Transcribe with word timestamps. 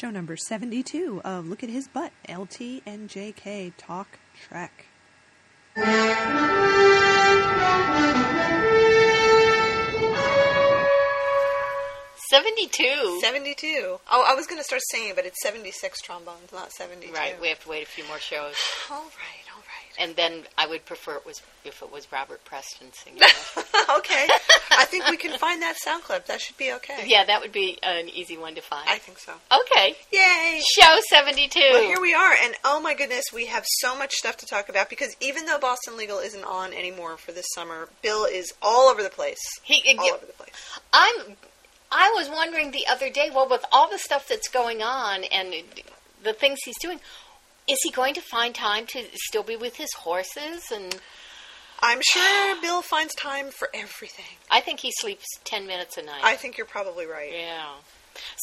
show 0.00 0.10
number 0.10 0.34
72 0.34 1.20
of 1.26 1.46
Look 1.46 1.62
at 1.62 1.68
His 1.68 1.86
Butt, 1.86 2.12
LT 2.26 2.80
and 2.86 3.10
JK 3.10 3.74
Talk 3.76 4.18
Trek. 4.48 4.86
72. 12.30 13.18
72. 13.20 13.98
Oh, 14.10 14.24
I 14.26 14.34
was 14.34 14.46
going 14.46 14.58
to 14.58 14.64
start 14.64 14.80
singing, 14.90 15.12
but 15.14 15.26
it's 15.26 15.42
76 15.42 16.00
trombones, 16.00 16.50
not 16.50 16.72
72. 16.72 17.12
Right, 17.12 17.38
we 17.38 17.48
have 17.48 17.62
to 17.64 17.68
wait 17.68 17.82
a 17.82 17.86
few 17.86 18.06
more 18.06 18.18
shows. 18.18 18.54
All 18.90 18.96
right, 18.96 19.04
all 19.54 19.60
right. 19.60 19.69
And 20.00 20.16
then 20.16 20.44
I 20.56 20.66
would 20.66 20.86
prefer 20.86 21.16
it 21.16 21.26
was 21.26 21.42
if 21.62 21.82
it 21.82 21.92
was 21.92 22.10
Robert 22.10 22.42
Preston 22.44 22.88
singing. 22.92 23.20
okay. 23.98 24.28
I 24.70 24.86
think 24.86 25.08
we 25.08 25.18
can 25.18 25.38
find 25.38 25.60
that 25.60 25.76
sound 25.76 26.04
clip. 26.04 26.26
That 26.26 26.40
should 26.40 26.56
be 26.56 26.72
okay. 26.72 27.04
yeah, 27.06 27.24
that 27.24 27.42
would 27.42 27.52
be 27.52 27.78
an 27.82 28.08
easy 28.08 28.38
one 28.38 28.54
to 28.54 28.62
find. 28.62 28.88
I 28.88 28.96
think 28.96 29.18
so. 29.18 29.32
okay. 29.52 29.94
Yay! 30.10 30.62
Show 30.80 30.98
72. 31.10 31.60
Well, 31.70 31.82
here 31.82 32.00
we 32.00 32.14
are, 32.14 32.32
and 32.42 32.54
oh 32.64 32.80
my 32.80 32.94
goodness, 32.94 33.24
we 33.32 33.46
have 33.46 33.64
so 33.66 33.96
much 33.96 34.12
stuff 34.12 34.38
to 34.38 34.46
talk 34.46 34.70
about 34.70 34.88
because 34.88 35.14
even 35.20 35.44
though 35.44 35.58
Boston 35.58 35.98
Legal 35.98 36.18
isn't 36.18 36.44
on 36.44 36.72
anymore 36.72 37.18
for 37.18 37.32
this 37.32 37.46
summer, 37.54 37.88
Bill 38.02 38.24
is 38.24 38.54
all 38.62 38.88
over 38.88 39.02
the 39.02 39.10
place. 39.10 39.38
He, 39.62 39.82
All 39.98 40.14
over 40.14 40.26
the 40.26 40.32
place. 40.32 40.54
I'm. 40.92 41.36
I 41.92 42.12
was 42.14 42.28
wondering 42.28 42.70
the 42.70 42.86
other 42.88 43.10
day. 43.10 43.30
Well, 43.34 43.48
with 43.48 43.64
all 43.72 43.90
the 43.90 43.98
stuff 43.98 44.28
that's 44.28 44.48
going 44.48 44.80
on 44.80 45.24
and 45.24 45.52
the 46.22 46.32
things 46.32 46.60
he's 46.64 46.78
doing, 46.78 47.00
is 47.70 47.78
he 47.82 47.90
going 47.90 48.14
to 48.14 48.20
find 48.20 48.54
time 48.54 48.86
to 48.88 49.04
still 49.14 49.42
be 49.42 49.56
with 49.56 49.76
his 49.76 49.92
horses? 49.98 50.64
And 50.72 50.96
I'm 51.80 52.00
sure 52.12 52.60
Bill 52.60 52.82
finds 52.82 53.14
time 53.14 53.50
for 53.50 53.68
everything. 53.72 54.36
I 54.50 54.60
think 54.60 54.80
he 54.80 54.90
sleeps 54.92 55.26
ten 55.44 55.66
minutes 55.66 55.96
a 55.96 56.02
night. 56.02 56.20
I 56.22 56.36
think 56.36 56.56
you're 56.58 56.66
probably 56.66 57.06
right. 57.06 57.32
yeah. 57.32 57.68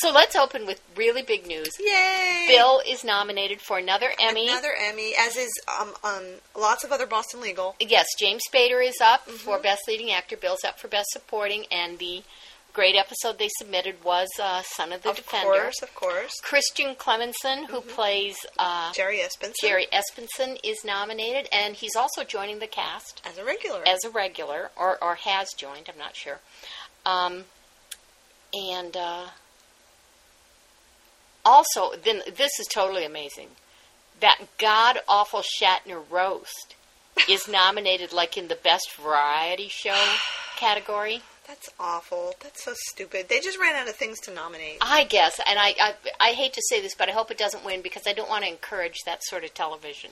So 0.02 0.12
let's 0.12 0.35
open 0.35 0.66
with 0.66 0.82
really 0.95 1.21
big 1.21 1.45
news. 1.45 1.70
Yay! 1.80 2.45
Bill 2.48 2.82
is 2.88 3.04
nominated 3.04 3.62
for 3.62 3.77
another 3.77 4.09
Emmy. 4.20 4.48
Another 4.48 4.74
Emmy, 4.76 5.13
as 5.20 5.35
is 5.35 5.52
um, 5.80 5.93
um, 6.04 6.24
lots 6.57 6.84
of 6.84 6.91
other 6.91 7.05
Boston 7.05 7.41
Legal. 7.41 7.76
Yes, 7.80 8.07
James 8.18 8.41
Spader 8.52 8.84
is 8.84 8.96
up 9.04 9.26
Mm-hmm. 9.27 9.35
for 9.37 9.59
Best 9.59 9.82
Leading 9.87 10.09
Actor. 10.12 10.37
Bill's 10.37 10.63
up 10.63 10.80
for 10.80 10.87
Best 10.87 11.09
Supporting, 11.12 11.65
and 11.70 11.99
the 11.99 12.24
great 12.78 12.96
episode 12.96 13.40
they 13.40 13.50
submitted 13.58 13.96
was 14.04 14.28
uh, 14.40 14.62
Son 14.62 14.92
of 14.92 15.02
the 15.02 15.10
of 15.10 15.16
Defender. 15.16 15.52
Of 15.52 15.62
course, 15.62 15.82
of 15.82 15.96
course. 15.96 16.34
Christian 16.44 16.94
Clemenson, 16.94 17.66
who 17.66 17.82
plays 17.82 18.36
uh, 18.60 18.94
Jerry 18.94 19.18
Espenson. 19.18 19.54
Jerry 19.60 19.88
Espenson, 19.92 20.60
is 20.64 20.86
nominated, 20.86 21.50
and 21.52 21.74
he's 21.74 21.96
also 21.96 22.24
joining 22.24 22.60
the 22.60 22.68
cast 22.68 23.20
As 23.26 23.40
a 23.40 23.44
regular. 23.44 23.82
as 23.88 24.04
a 24.05 24.12
regular, 24.12 24.70
or, 24.78 25.04
or 25.04 25.16
has 25.16 25.54
joined. 25.58 25.90
I'm 25.92 25.98
not 25.98 26.16
sure. 26.16 26.38
Um, 27.04 27.46
and 28.54 28.96
uh, 28.96 29.26
also, 31.44 31.94
then 31.96 32.22
this 32.28 32.60
is 32.60 32.68
totally 32.72 33.05
amazing. 33.05 33.48
That 34.20 34.38
god 34.60 35.00
awful 35.08 35.42
Shatner 35.60 36.04
roast 36.12 36.76
is 37.28 37.48
nominated 37.52 38.14
like 38.14 38.38
in 38.38 38.50
the 38.50 38.55
best 38.55 38.94
variety 38.94 39.68
show 39.68 40.00
category. 40.58 41.24
That's 41.48 41.70
awful. 41.79 42.35
That's 42.41 42.63
so 42.65 42.73
stupid. 42.90 43.29
They 43.29 43.40
just 43.40 43.57
ran 43.57 43.76
out 43.76 43.87
of 43.87 43.95
things 43.95 44.20
to 44.21 44.34
nominate. 44.34 44.79
I 44.81 45.05
guess, 45.05 45.40
and 45.48 45.57
I, 45.57 45.73
I 45.81 45.93
I 46.20 46.29
hate 46.34 46.53
to 46.53 46.62
say 46.70 46.81
this, 46.81 46.93
but 46.93 47.07
I 47.09 47.13
hope 47.13 47.31
it 47.31 47.37
doesn't 47.37 47.63
win 47.63 47.81
because 47.81 48.03
I 48.05 48.13
don't 48.13 48.29
want 48.29 48.43
to 48.43 48.49
encourage 48.49 48.98
that 49.05 49.23
sort 49.23 49.43
of 49.45 49.53
television. 49.53 50.12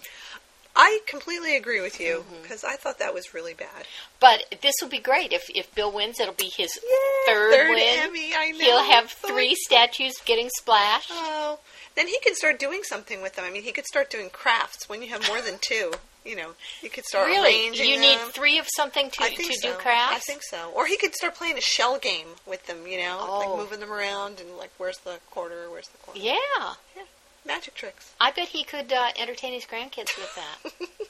I 0.77 0.99
completely 1.07 1.55
agree 1.55 1.79
with 1.81 1.99
you 2.01 2.25
Mm-hmm. 2.27 2.41
because 2.41 2.63
I 2.65 2.75
thought 2.75 2.99
that 2.99 3.13
was 3.13 3.33
really 3.33 3.53
bad. 3.53 3.85
But 4.19 4.55
this 4.61 4.75
will 4.81 4.89
be 4.89 4.99
great 4.99 5.33
if 5.33 5.43
if 5.53 5.73
Bill 5.75 5.91
wins. 5.91 6.19
It'll 6.19 6.33
be 6.33 6.51
his 6.55 6.77
Yeah, 6.83 7.33
third, 7.33 7.51
third 7.53 7.69
win. 7.69 7.83
Emmy, 7.99 8.33
I 8.35 8.51
know. 8.51 8.59
He'll 8.59 8.91
have 8.91 9.09
So 9.11 9.27
three 9.27 9.51
excited. 9.51 9.91
statues 9.91 10.13
getting 10.25 10.49
splashed. 10.57 11.11
Oh, 11.11 11.59
then 11.95 12.07
he 12.07 12.17
can 12.19 12.35
start 12.35 12.59
doing 12.59 12.81
something 12.83 13.21
with 13.21 13.35
them. 13.35 13.45
I 13.45 13.51
mean, 13.51 13.63
he 13.63 13.71
could 13.73 13.85
start 13.85 14.09
doing 14.09 14.29
crafts 14.29 14.87
when 14.89 15.01
you 15.01 15.09
have 15.09 15.27
more 15.27 15.41
than 15.41 15.55
two. 15.61 15.91
You 16.31 16.35
know, 16.35 16.51
you 16.81 16.89
could 16.89 17.05
start 17.05 17.27
really, 17.27 17.67
you 17.67 17.99
need 17.99 18.17
three 18.33 18.57
of 18.57 18.65
something 18.75 19.11
to 19.11 19.17
to 19.17 19.25
think 19.35 19.53
do 19.61 19.69
so. 19.69 19.73
crafts. 19.75 20.15
I 20.15 20.19
think 20.19 20.41
so. 20.43 20.71
Or 20.75 20.87
he 20.87 20.97
could 20.97 21.13
start 21.13 21.35
playing 21.35 21.57
a 21.57 21.61
shell 21.61 21.99
game 21.99 22.25
with 22.47 22.65
them. 22.65 22.87
You 22.87 22.97
know, 22.97 23.17
Oh. 23.21 23.39
like 23.39 23.57
moving 23.59 23.79
them 23.79 23.93
around 23.93 24.39
and 24.39 24.57
like, 24.57 24.71
where's 24.79 24.97
the 24.99 25.19
quarter? 25.29 25.69
Where's 25.69 25.87
the 25.89 25.97
quarter? 25.99 26.19
Yeah, 26.19 26.73
Magic 27.45 27.75
tricks. 27.75 28.11
I 28.19 28.31
bet 28.31 28.47
he 28.47 28.63
could 28.63 28.91
uh, 28.91 29.09
entertain 29.19 29.53
his 29.53 29.65
grandkids 29.65 30.17
with 30.17 30.35
that. 30.35 30.71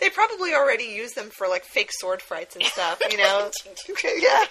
They 0.00 0.08
probably 0.10 0.54
already 0.54 0.84
use 0.84 1.12
them 1.12 1.30
for 1.30 1.46
like 1.48 1.64
fake 1.64 1.90
sword 1.92 2.22
fights 2.22 2.54
and 2.56 2.64
stuff. 2.64 3.00
You 3.10 3.18
know. 3.18 3.50
yeah. 4.04 4.44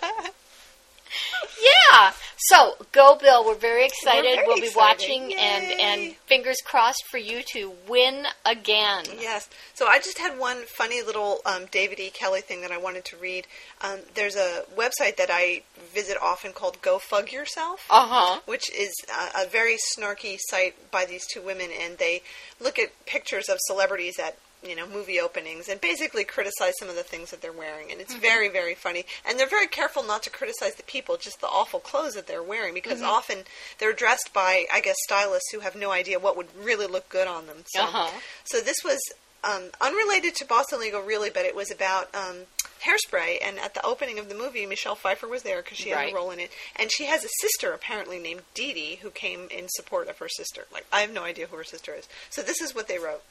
Yeah. 1.61 2.11
So 2.37 2.75
go, 2.91 3.15
Bill. 3.19 3.45
We're 3.45 3.55
very 3.55 3.85
excited. 3.85 4.25
We're 4.25 4.35
very 4.35 4.47
will 4.47 4.55
be 4.55 4.67
excited. 4.67 4.77
watching, 4.77 5.23
and 5.37 5.63
Yay. 5.63 5.77
and 5.79 6.15
fingers 6.27 6.57
crossed 6.63 7.03
for 7.09 7.17
you 7.17 7.41
to 7.53 7.73
win 7.87 8.25
again. 8.45 9.05
Yes. 9.19 9.49
So 9.73 9.87
I 9.87 9.97
just 9.97 10.19
had 10.19 10.37
one 10.37 10.63
funny 10.65 11.01
little 11.01 11.39
um, 11.45 11.65
David 11.71 11.99
E. 11.99 12.09
Kelley 12.11 12.41
thing 12.41 12.61
that 12.61 12.71
I 12.71 12.77
wanted 12.77 13.05
to 13.05 13.17
read. 13.17 13.47
Um, 13.81 13.99
there's 14.15 14.35
a 14.35 14.63
website 14.77 15.17
that 15.17 15.29
I 15.31 15.63
visit 15.93 16.17
often 16.21 16.53
called 16.53 16.81
Go 16.81 16.99
Fug 16.99 17.31
Yourself. 17.31 17.85
Uh 17.89 18.07
huh. 18.07 18.39
which 18.45 18.69
is 18.73 18.93
a, 19.35 19.43
a 19.45 19.47
very 19.47 19.77
snarky 19.97 20.37
site 20.39 20.91
by 20.91 21.05
these 21.05 21.25
two 21.25 21.41
women, 21.41 21.69
and 21.81 21.97
they 21.97 22.21
look 22.59 22.77
at 22.77 22.89
pictures 23.05 23.49
of 23.49 23.57
celebrities 23.61 24.19
at 24.19 24.37
you 24.67 24.75
know 24.75 24.87
movie 24.87 25.19
openings 25.19 25.69
and 25.69 25.79
basically 25.81 26.23
criticize 26.23 26.73
some 26.79 26.89
of 26.89 26.95
the 26.95 27.03
things 27.03 27.31
that 27.31 27.41
they're 27.41 27.51
wearing, 27.51 27.91
and 27.91 27.99
it's 28.01 28.13
very 28.15 28.49
very 28.49 28.75
funny. 28.75 29.05
And 29.27 29.39
they're 29.39 29.47
very 29.47 29.67
careful 29.67 30.03
not 30.03 30.23
to 30.23 30.29
criticize 30.29 30.75
the 30.75 30.83
people, 30.83 31.17
just 31.17 31.41
the 31.41 31.47
awful 31.47 31.79
clothes 31.79 32.13
that 32.15 32.27
they're 32.27 32.43
wearing, 32.43 32.73
because 32.73 33.01
often 33.01 33.39
they're 33.79 33.93
dressed 33.93 34.31
by 34.33 34.65
I 34.73 34.81
guess 34.81 34.95
stylists 35.05 35.51
who 35.51 35.59
have 35.61 35.75
no 35.75 35.91
idea 35.91 36.19
what 36.19 36.37
would 36.37 36.47
really 36.61 36.87
look 36.87 37.09
good 37.09 37.27
on 37.27 37.47
them. 37.47 37.63
So, 37.67 37.81
Uh-huh. 37.83 38.19
so 38.45 38.59
this 38.61 38.77
was. 38.83 38.99
Um, 39.43 39.69
unrelated 39.79 40.35
to 40.37 40.45
Boston 40.45 40.79
Legal, 40.79 41.01
really, 41.01 41.29
but 41.29 41.45
it 41.45 41.55
was 41.55 41.69
about 41.71 42.13
um, 42.13 42.37
hairspray. 42.83 43.37
And 43.41 43.59
at 43.59 43.75
the 43.75 43.85
opening 43.85 44.17
of 44.17 44.29
the 44.29 44.35
movie, 44.35 44.65
Michelle 44.65 44.95
Pfeiffer 44.95 45.27
was 45.27 45.43
there 45.43 45.61
because 45.61 45.77
she 45.77 45.89
had 45.89 45.95
Right. 45.97 46.11
a 46.11 46.15
role 46.15 46.31
in 46.31 46.39
it. 46.39 46.51
And 46.75 46.91
she 46.91 47.05
has 47.05 47.23
a 47.23 47.29
sister 47.41 47.71
apparently 47.71 48.17
named 48.19 48.41
Dee 48.55 48.73
Dee 48.73 48.95
who 49.03 49.11
came 49.11 49.47
in 49.49 49.69
support 49.69 50.09
of 50.09 50.17
her 50.17 50.27
sister. 50.27 50.65
Like, 50.73 50.85
I 50.91 51.01
have 51.01 51.11
no 51.13 51.23
idea 51.23 51.45
who 51.47 51.55
her 51.55 51.63
sister 51.63 51.93
is. 51.93 52.09
So 52.31 52.41
this 52.41 52.59
is 52.61 52.73
what 52.73 52.87
they 52.87 52.97
wrote. 52.97 53.21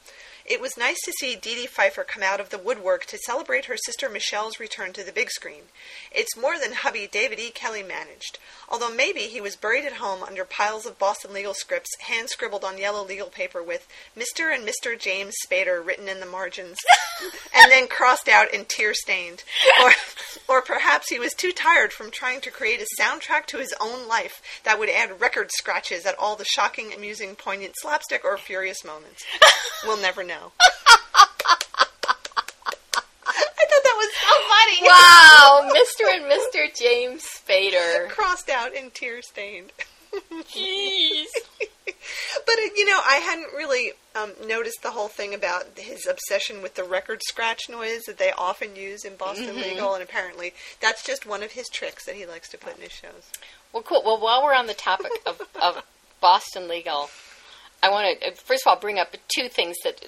It 0.47 0.61
was 0.61 0.77
nice 0.77 0.95
to 1.03 1.11
see 1.19 1.35
Dee 1.35 1.55
Dee 1.55 1.67
Pfeiffer 1.67 2.05
come 2.05 2.23
out 2.23 2.39
of 2.39 2.51
the 2.51 2.57
woodwork 2.57 3.05
to 3.07 3.17
celebrate 3.17 3.65
her 3.65 3.75
sister 3.75 4.07
Michelle's 4.07 4.61
return 4.61 4.93
to 4.93 5.03
the 5.03 5.11
big 5.11 5.29
screen. 5.29 5.63
It's 6.09 6.37
more 6.37 6.57
than 6.57 6.71
hubby 6.71 7.05
David 7.05 7.37
E. 7.37 7.49
Kelley 7.49 7.83
managed. 7.83 8.39
Although 8.69 8.93
maybe 8.93 9.21
he 9.21 9.41
was 9.41 9.57
buried 9.57 9.83
at 9.83 9.93
home 9.93 10.23
under 10.23 10.45
piles 10.45 10.85
of 10.85 10.97
Boston 10.97 11.33
legal 11.33 11.53
scripts, 11.53 11.89
hand 11.99 12.29
scribbled 12.29 12.63
on 12.63 12.77
yellow 12.77 13.05
legal 13.05 13.27
paper 13.27 13.61
with 13.61 13.89
Mr. 14.17 14.55
and 14.55 14.65
Mr. 14.65 14.97
James 14.97 15.35
Spader 15.45 15.85
written 15.85 16.07
in 16.07 16.21
the 16.21 16.25
margins, 16.25 16.77
and 17.55 17.69
then 17.69 17.89
crossed 17.89 18.29
out 18.29 18.53
and 18.53 18.69
tear 18.69 18.93
stained. 18.93 19.43
Or, 19.83 19.91
or 20.47 20.61
perhaps 20.61 21.09
he 21.09 21.19
was 21.19 21.33
too 21.33 21.51
tired 21.51 21.91
from 21.91 22.09
trying 22.09 22.39
to 22.41 22.51
create 22.51 22.81
a 22.81 23.01
soundtrack 23.01 23.47
to 23.47 23.57
his 23.57 23.73
own 23.81 24.07
life 24.07 24.41
that 24.63 24.79
would 24.79 24.89
add 24.89 25.19
record 25.19 25.49
scratches 25.51 26.05
at 26.05 26.17
all 26.17 26.37
the 26.37 26.45
shocking, 26.45 26.93
amusing, 26.93 27.35
poignant 27.35 27.73
slapstick 27.81 28.23
or 28.23 28.37
furious 28.37 28.85
moments. 28.85 29.25
We'll 29.85 30.01
never 30.01 30.23
know. 30.23 30.36
I 33.25 33.65
thought 33.69 33.83
that 33.83 33.97
was 33.97 34.09
so 34.13 34.33
funny. 34.49 34.77
Wow, 34.87 35.69
Mr. 35.73 36.13
and 36.13 36.25
Mr. 36.25 36.67
James 36.79 37.23
Spader. 37.25 38.07
Crossed 38.09 38.49
out 38.49 38.75
and 38.75 38.93
tear 38.93 39.21
stained. 39.21 39.71
Jeez. 40.53 41.25
But 42.45 42.55
uh, 42.59 42.69
you 42.75 42.85
know, 42.85 42.99
I 43.05 43.15
hadn't 43.17 43.53
really 43.55 43.91
um, 44.15 44.31
noticed 44.47 44.81
the 44.83 44.91
whole 44.91 45.07
thing 45.07 45.33
about 45.33 45.65
his 45.77 46.05
obsession 46.07 46.61
with 46.61 46.75
the 46.75 46.83
record 46.83 47.21
scratch 47.27 47.69
noise 47.69 48.03
that 48.07 48.17
they 48.17 48.31
often 48.37 48.75
use 48.75 49.03
in 49.03 49.15
Boston 49.15 49.47
Mm-hmm. 49.47 49.61
Legal, 49.61 49.93
and 49.93 50.03
apparently 50.03 50.53
that's 50.79 51.03
just 51.03 51.25
one 51.25 51.43
of 51.43 51.51
his 51.51 51.67
tricks 51.69 52.05
that 52.05 52.15
he 52.15 52.25
likes 52.25 52.49
to 52.49 52.57
put 52.57 52.75
in 52.77 52.83
his 52.83 52.91
shows. 52.91 53.31
Well, 53.73 53.83
cool. 53.83 54.01
Well, 54.05 54.19
while 54.19 54.43
we're 54.43 54.55
on 54.55 54.67
the 54.67 54.73
topic 54.73 55.11
of, 55.25 55.41
of 55.61 55.83
Boston 56.21 56.67
legal, 56.67 57.09
I 57.83 57.89
want 57.89 58.21
to 58.21 58.31
first 58.35 58.63
of 58.65 58.71
all 58.71 58.79
bring 58.79 58.99
up 58.99 59.15
two 59.35 59.49
things 59.49 59.75
that 59.83 60.05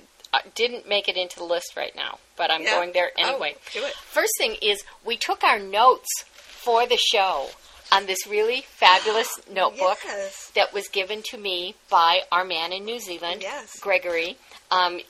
didn't 0.56 0.88
make 0.88 1.08
it 1.10 1.18
into 1.18 1.38
the 1.38 1.44
list 1.44 1.76
right 1.76 1.96
now, 1.96 2.20
but 2.36 2.52
I'm 2.52 2.64
Yeah. 2.64 2.72
going 2.76 2.92
there 2.92 3.12
Oh, 3.18 3.22
anyway. 3.30 3.56
do 3.74 3.84
it. 3.84 3.94
First 3.96 4.32
thing 4.38 4.56
is 4.62 4.84
we 5.04 5.18
took 5.18 5.44
our 5.44 5.60
notes 5.60 6.08
for 6.38 6.86
the 6.86 6.98
show 6.98 7.50
on 7.92 8.06
this 8.06 8.28
really 8.28 8.62
fabulous 8.62 9.30
notebook 9.50 9.98
Yes. 10.06 10.52
that 10.54 10.72
was 10.74 10.88
given 10.90 11.24
to 11.32 11.38
me 11.38 11.74
by 11.90 12.24
our 12.32 12.44
man 12.46 12.72
in 12.72 12.86
New 12.86 13.00
Zealand, 13.00 13.42
Yes. 13.42 13.80
Gregory. 13.80 14.38
Um, 14.70 15.02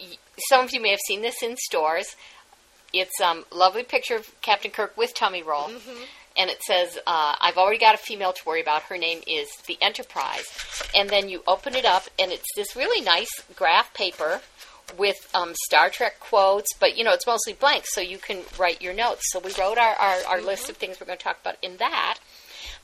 some 0.47 0.63
of 0.63 0.71
you 0.71 0.79
may 0.79 0.91
have 0.91 0.99
seen 1.05 1.21
this 1.21 1.43
in 1.43 1.57
stores. 1.57 2.15
It's 2.93 3.19
um, 3.21 3.45
lovely 3.51 3.83
picture 3.83 4.15
of 4.15 4.31
Captain 4.41 4.71
Kirk 4.71 4.95
with 4.97 5.13
tummy 5.13 5.43
roll, 5.43 5.65
Mm-hmm. 5.67 6.03
and 6.37 6.49
it 6.49 6.63
says, 6.63 6.97
uh, 7.05 7.35
"I've 7.41 7.57
already 7.57 7.77
got 7.77 7.93
a 7.93 7.97
female 7.99 8.31
to 8.33 8.41
worry 8.45 8.61
about. 8.61 8.83
Her 8.83 8.97
name 8.97 9.21
is 9.27 9.49
the 9.67 9.77
Enterprise." 9.81 10.45
And 10.95 11.09
then 11.09 11.27
you 11.29 11.43
open 11.45 11.75
it 11.75 11.85
up, 11.85 12.05
and 12.17 12.31
it's 12.31 12.47
this 12.55 12.75
really 12.75 13.01
nice 13.01 13.29
graph 13.55 13.93
paper 13.93 14.41
with 14.97 15.29
um, 15.33 15.53
Star 15.65 15.89
Trek 15.89 16.19
quotes, 16.19 16.73
but 16.79 16.97
you 16.97 17.03
know 17.03 17.11
it's 17.13 17.27
mostly 17.27 17.53
blank, 17.53 17.83
so 17.85 18.01
you 18.01 18.17
can 18.17 18.41
write 18.57 18.81
your 18.81 18.93
notes. 18.93 19.21
So 19.31 19.39
we 19.39 19.51
wrote 19.59 19.77
our, 19.77 19.95
our, 19.95 20.17
our 20.27 20.41
list 20.41 20.69
of 20.69 20.77
things 20.77 20.99
we're 20.99 21.07
going 21.07 21.17
to 21.17 21.23
talk 21.23 21.39
about 21.41 21.57
in 21.61 21.77
that. 21.77 22.17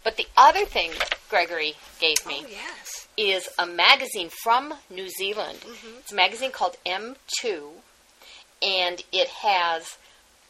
But 0.03 0.17
the 0.17 0.27
other 0.37 0.65
thing 0.65 0.91
Gregory 1.29 1.73
gave 1.99 2.25
me 2.27 2.41
Oh 2.43 2.47
yes. 2.49 3.07
is 3.17 3.49
a 3.57 3.65
magazine 3.65 4.29
from 4.43 4.73
New 4.89 5.09
Zealand. 5.09 5.59
It's 5.99 6.11
a 6.11 6.15
magazine 6.15 6.51
called 6.51 6.77
M2, 6.85 7.69
and 8.61 9.01
it 9.11 9.27
has 9.29 9.97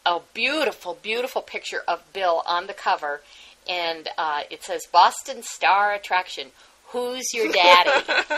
a 0.05 0.19
beautiful, 0.33 0.97
beautiful 1.01 1.41
picture 1.41 1.81
of 1.87 2.01
Bill 2.13 2.43
on 2.45 2.67
the 2.67 2.73
cover, 2.73 3.21
and 3.67 4.09
uh, 4.17 4.41
it 4.51 4.63
says 4.63 4.81
Boston 4.91 5.41
Star 5.41 5.93
Attraction. 5.93 6.49
Who's 6.95 7.33
your 7.33 7.51
daddy? 7.51 7.89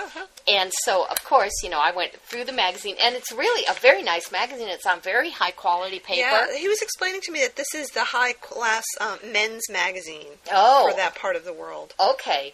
and 0.48 0.72
so, 0.84 1.06
of 1.10 1.24
course, 1.24 1.52
you 1.64 1.70
know, 1.70 1.80
I 1.80 1.92
went 1.92 2.14
through 2.22 2.46
the 2.46 2.52
magazine, 2.52 2.96
and 3.00 3.16
it's 3.16 3.32
really 3.32 3.66
a 3.70 3.74
very 3.80 4.02
nice 4.02 4.32
magazine. 4.32 4.68
It's 4.68 4.86
on 4.86 5.00
very 5.00 5.30
high 5.30 5.52
quality 5.52 6.00
paper. 6.00 6.22
Yeah, 6.22 6.58
he 6.58 6.68
was 6.68 6.82
explaining 6.82 7.22
to 7.22 7.32
me 7.32 7.40
that 7.42 7.56
this 7.56 7.76
is 7.76 7.90
the 7.90 8.04
high 8.06 8.34
class 8.34 8.84
um, 9.00 9.20
men's 9.32 9.70
magazine 9.70 10.26
Oh. 10.52 10.90
for 10.90 10.98
that 10.98 11.14
part 11.16 11.36
of 11.36 11.46
the 11.46 11.54
world. 11.54 11.94
Okay. 12.00 12.54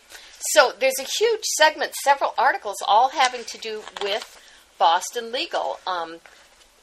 So 0.51 0.73
there's 0.77 0.99
a 0.99 1.07
huge 1.19 1.43
segment, 1.57 1.93
several 2.03 2.33
articles, 2.37 2.75
all 2.85 3.09
having 3.09 3.45
to 3.45 3.57
do 3.57 3.81
with 4.01 4.39
Boston 4.77 5.31
legal, 5.31 5.79
um, 5.87 6.17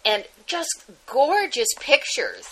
and 0.04 0.24
just 0.46 0.84
gorgeous 1.06 1.68
pictures. 1.78 2.46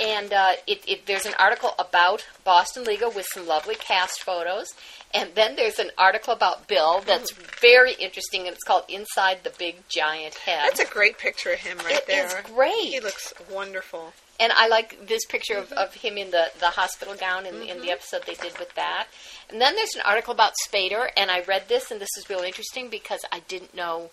And 0.00 0.32
uh, 0.32 0.52
it, 0.66 0.82
it, 0.88 1.06
there's 1.06 1.26
an 1.26 1.34
article 1.38 1.74
about 1.78 2.26
Boston 2.44 2.84
legal 2.84 3.10
with 3.10 3.26
some 3.32 3.46
lovely 3.46 3.74
cast 3.74 4.22
photos, 4.22 4.68
and 5.12 5.30
then 5.34 5.56
there's 5.56 5.78
an 5.78 5.90
article 5.98 6.32
about 6.32 6.66
Bill 6.68 7.02
that's 7.06 7.32
very 7.60 7.92
interesting, 7.94 8.42
and 8.46 8.50
it's 8.54 8.64
called 8.64 8.84
"Inside 8.88 9.40
the 9.44 9.52
Big 9.58 9.76
Giant 9.88 10.34
Head." 10.36 10.62
That's 10.64 10.80
a 10.80 10.86
great 10.86 11.18
picture 11.18 11.52
of 11.52 11.58
him 11.58 11.76
right 11.78 11.96
It 11.96 12.06
there. 12.06 12.42
great. 12.54 12.72
He 12.92 13.00
looks 13.00 13.34
wonderful. 13.50 14.12
And 14.38 14.52
I 14.56 14.68
like 14.68 15.06
this 15.06 15.26
picture 15.26 15.58
of, 15.58 15.70
of 15.72 15.92
him 15.92 16.16
in 16.16 16.30
the, 16.30 16.46
the 16.60 16.68
hospital 16.70 17.14
gown 17.14 17.44
in, 17.44 17.56
in 17.56 17.60
Mm-hmm. 17.60 17.80
the 17.82 17.90
episode 17.90 18.22
they 18.26 18.36
did 18.36 18.58
with 18.58 18.74
that. 18.74 19.06
And 19.50 19.60
then 19.60 19.76
there's 19.76 19.94
an 19.94 20.00
article 20.06 20.32
about 20.32 20.52
Spader, 20.66 21.08
and 21.14 21.30
I 21.30 21.42
read 21.42 21.64
this, 21.68 21.90
and 21.90 22.00
this 22.00 22.08
is 22.16 22.30
really 22.30 22.48
interesting 22.48 22.88
because 22.88 23.20
I 23.30 23.40
didn't 23.40 23.74
know 23.74 24.08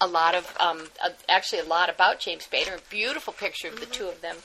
a 0.00 0.06
lot 0.06 0.34
of, 0.34 0.56
um, 0.58 0.88
uh, 1.04 1.10
actually, 1.28 1.60
a 1.60 1.64
lot 1.64 1.90
about 1.90 2.20
James 2.20 2.46
Spader. 2.46 2.78
A 2.78 2.80
beautiful 2.88 3.34
picture 3.34 3.68
of 3.68 3.78
the 3.80 3.86
two 3.86 4.08
of 4.08 4.22
them 4.22 4.36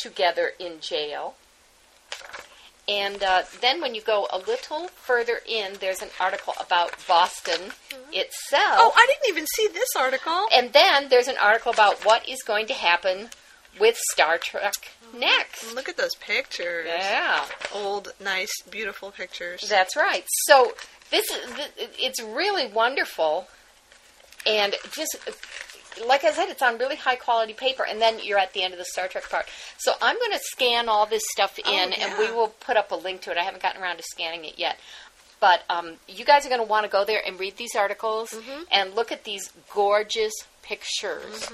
together 0.00 0.50
in 0.58 0.80
jail. 0.80 1.34
And 2.88 3.22
uh, 3.22 3.42
then 3.60 3.80
when 3.80 3.94
you 3.94 4.00
go 4.02 4.26
a 4.32 4.38
little 4.38 4.88
further 4.88 5.38
in, 5.46 5.74
there's 5.80 6.02
an 6.02 6.08
article 6.18 6.54
about 6.60 6.94
Boston 7.06 7.70
itself. 8.12 8.78
Oh, 8.80 8.92
I 8.96 9.06
didn't 9.06 9.28
even 9.32 9.46
see 9.54 9.68
this 9.68 9.90
article. 9.96 10.46
And 10.52 10.72
then 10.72 11.08
there's 11.08 11.28
an 11.28 11.36
article 11.40 11.72
about 11.72 12.04
what 12.04 12.28
is 12.28 12.42
going 12.42 12.66
to 12.66 12.74
happen 12.74 13.28
with 13.78 13.96
Star 14.10 14.38
Trek 14.38 14.74
next. 15.16 15.72
Look 15.72 15.88
at 15.88 15.96
those 15.96 16.16
pictures. 16.16 16.86
Yeah, 16.88 17.44
Old, 17.72 18.12
nice, 18.20 18.50
beautiful 18.68 19.12
pictures. 19.12 19.68
that's 19.68 19.94
right. 19.96 20.24
So 20.46 20.72
this 21.12 21.30
is 21.30 21.68
it's 21.98 22.20
really 22.20 22.66
wonderful, 22.66 23.46
and 24.46 24.74
just 24.92 25.16
like 26.06 26.24
I 26.24 26.32
said, 26.32 26.48
it's 26.48 26.62
on 26.62 26.78
really 26.78 26.96
high 26.96 27.16
quality 27.16 27.52
paper. 27.52 27.84
And 27.88 28.00
then 28.00 28.18
you're 28.22 28.38
at 28.38 28.52
the 28.52 28.62
end 28.62 28.72
of 28.74 28.78
the 28.78 28.84
Star 28.84 29.08
Trek 29.08 29.28
part. 29.30 29.46
So 29.78 29.92
I'm 30.00 30.16
going 30.16 30.32
to 30.32 30.40
scan 30.42 30.88
all 30.88 31.06
this 31.06 31.22
stuff 31.30 31.58
in, 31.58 31.64
Oh, 31.66 31.94
and 32.00 32.18
we 32.18 32.30
will 32.34 32.48
put 32.48 32.76
up 32.76 32.90
a 32.92 32.96
link 32.96 33.20
to 33.22 33.30
it. 33.30 33.36
I 33.38 33.42
haven't 33.42 33.62
gotten 33.62 33.82
around 33.82 33.96
to 33.98 34.02
scanning 34.02 34.44
it 34.44 34.58
yet. 34.58 34.78
But 35.40 35.62
um, 35.70 35.94
you 36.06 36.24
guys 36.24 36.44
are 36.44 36.50
going 36.50 36.60
to 36.60 36.66
want 36.66 36.84
to 36.84 36.90
go 36.90 37.04
there 37.04 37.20
and 37.26 37.40
read 37.40 37.56
these 37.56 37.74
articles 37.74 38.30
Mm-hmm. 38.30 38.62
and 38.70 38.94
look 38.94 39.10
at 39.10 39.24
these 39.24 39.50
gorgeous 39.72 40.32
pictures. 40.62 41.48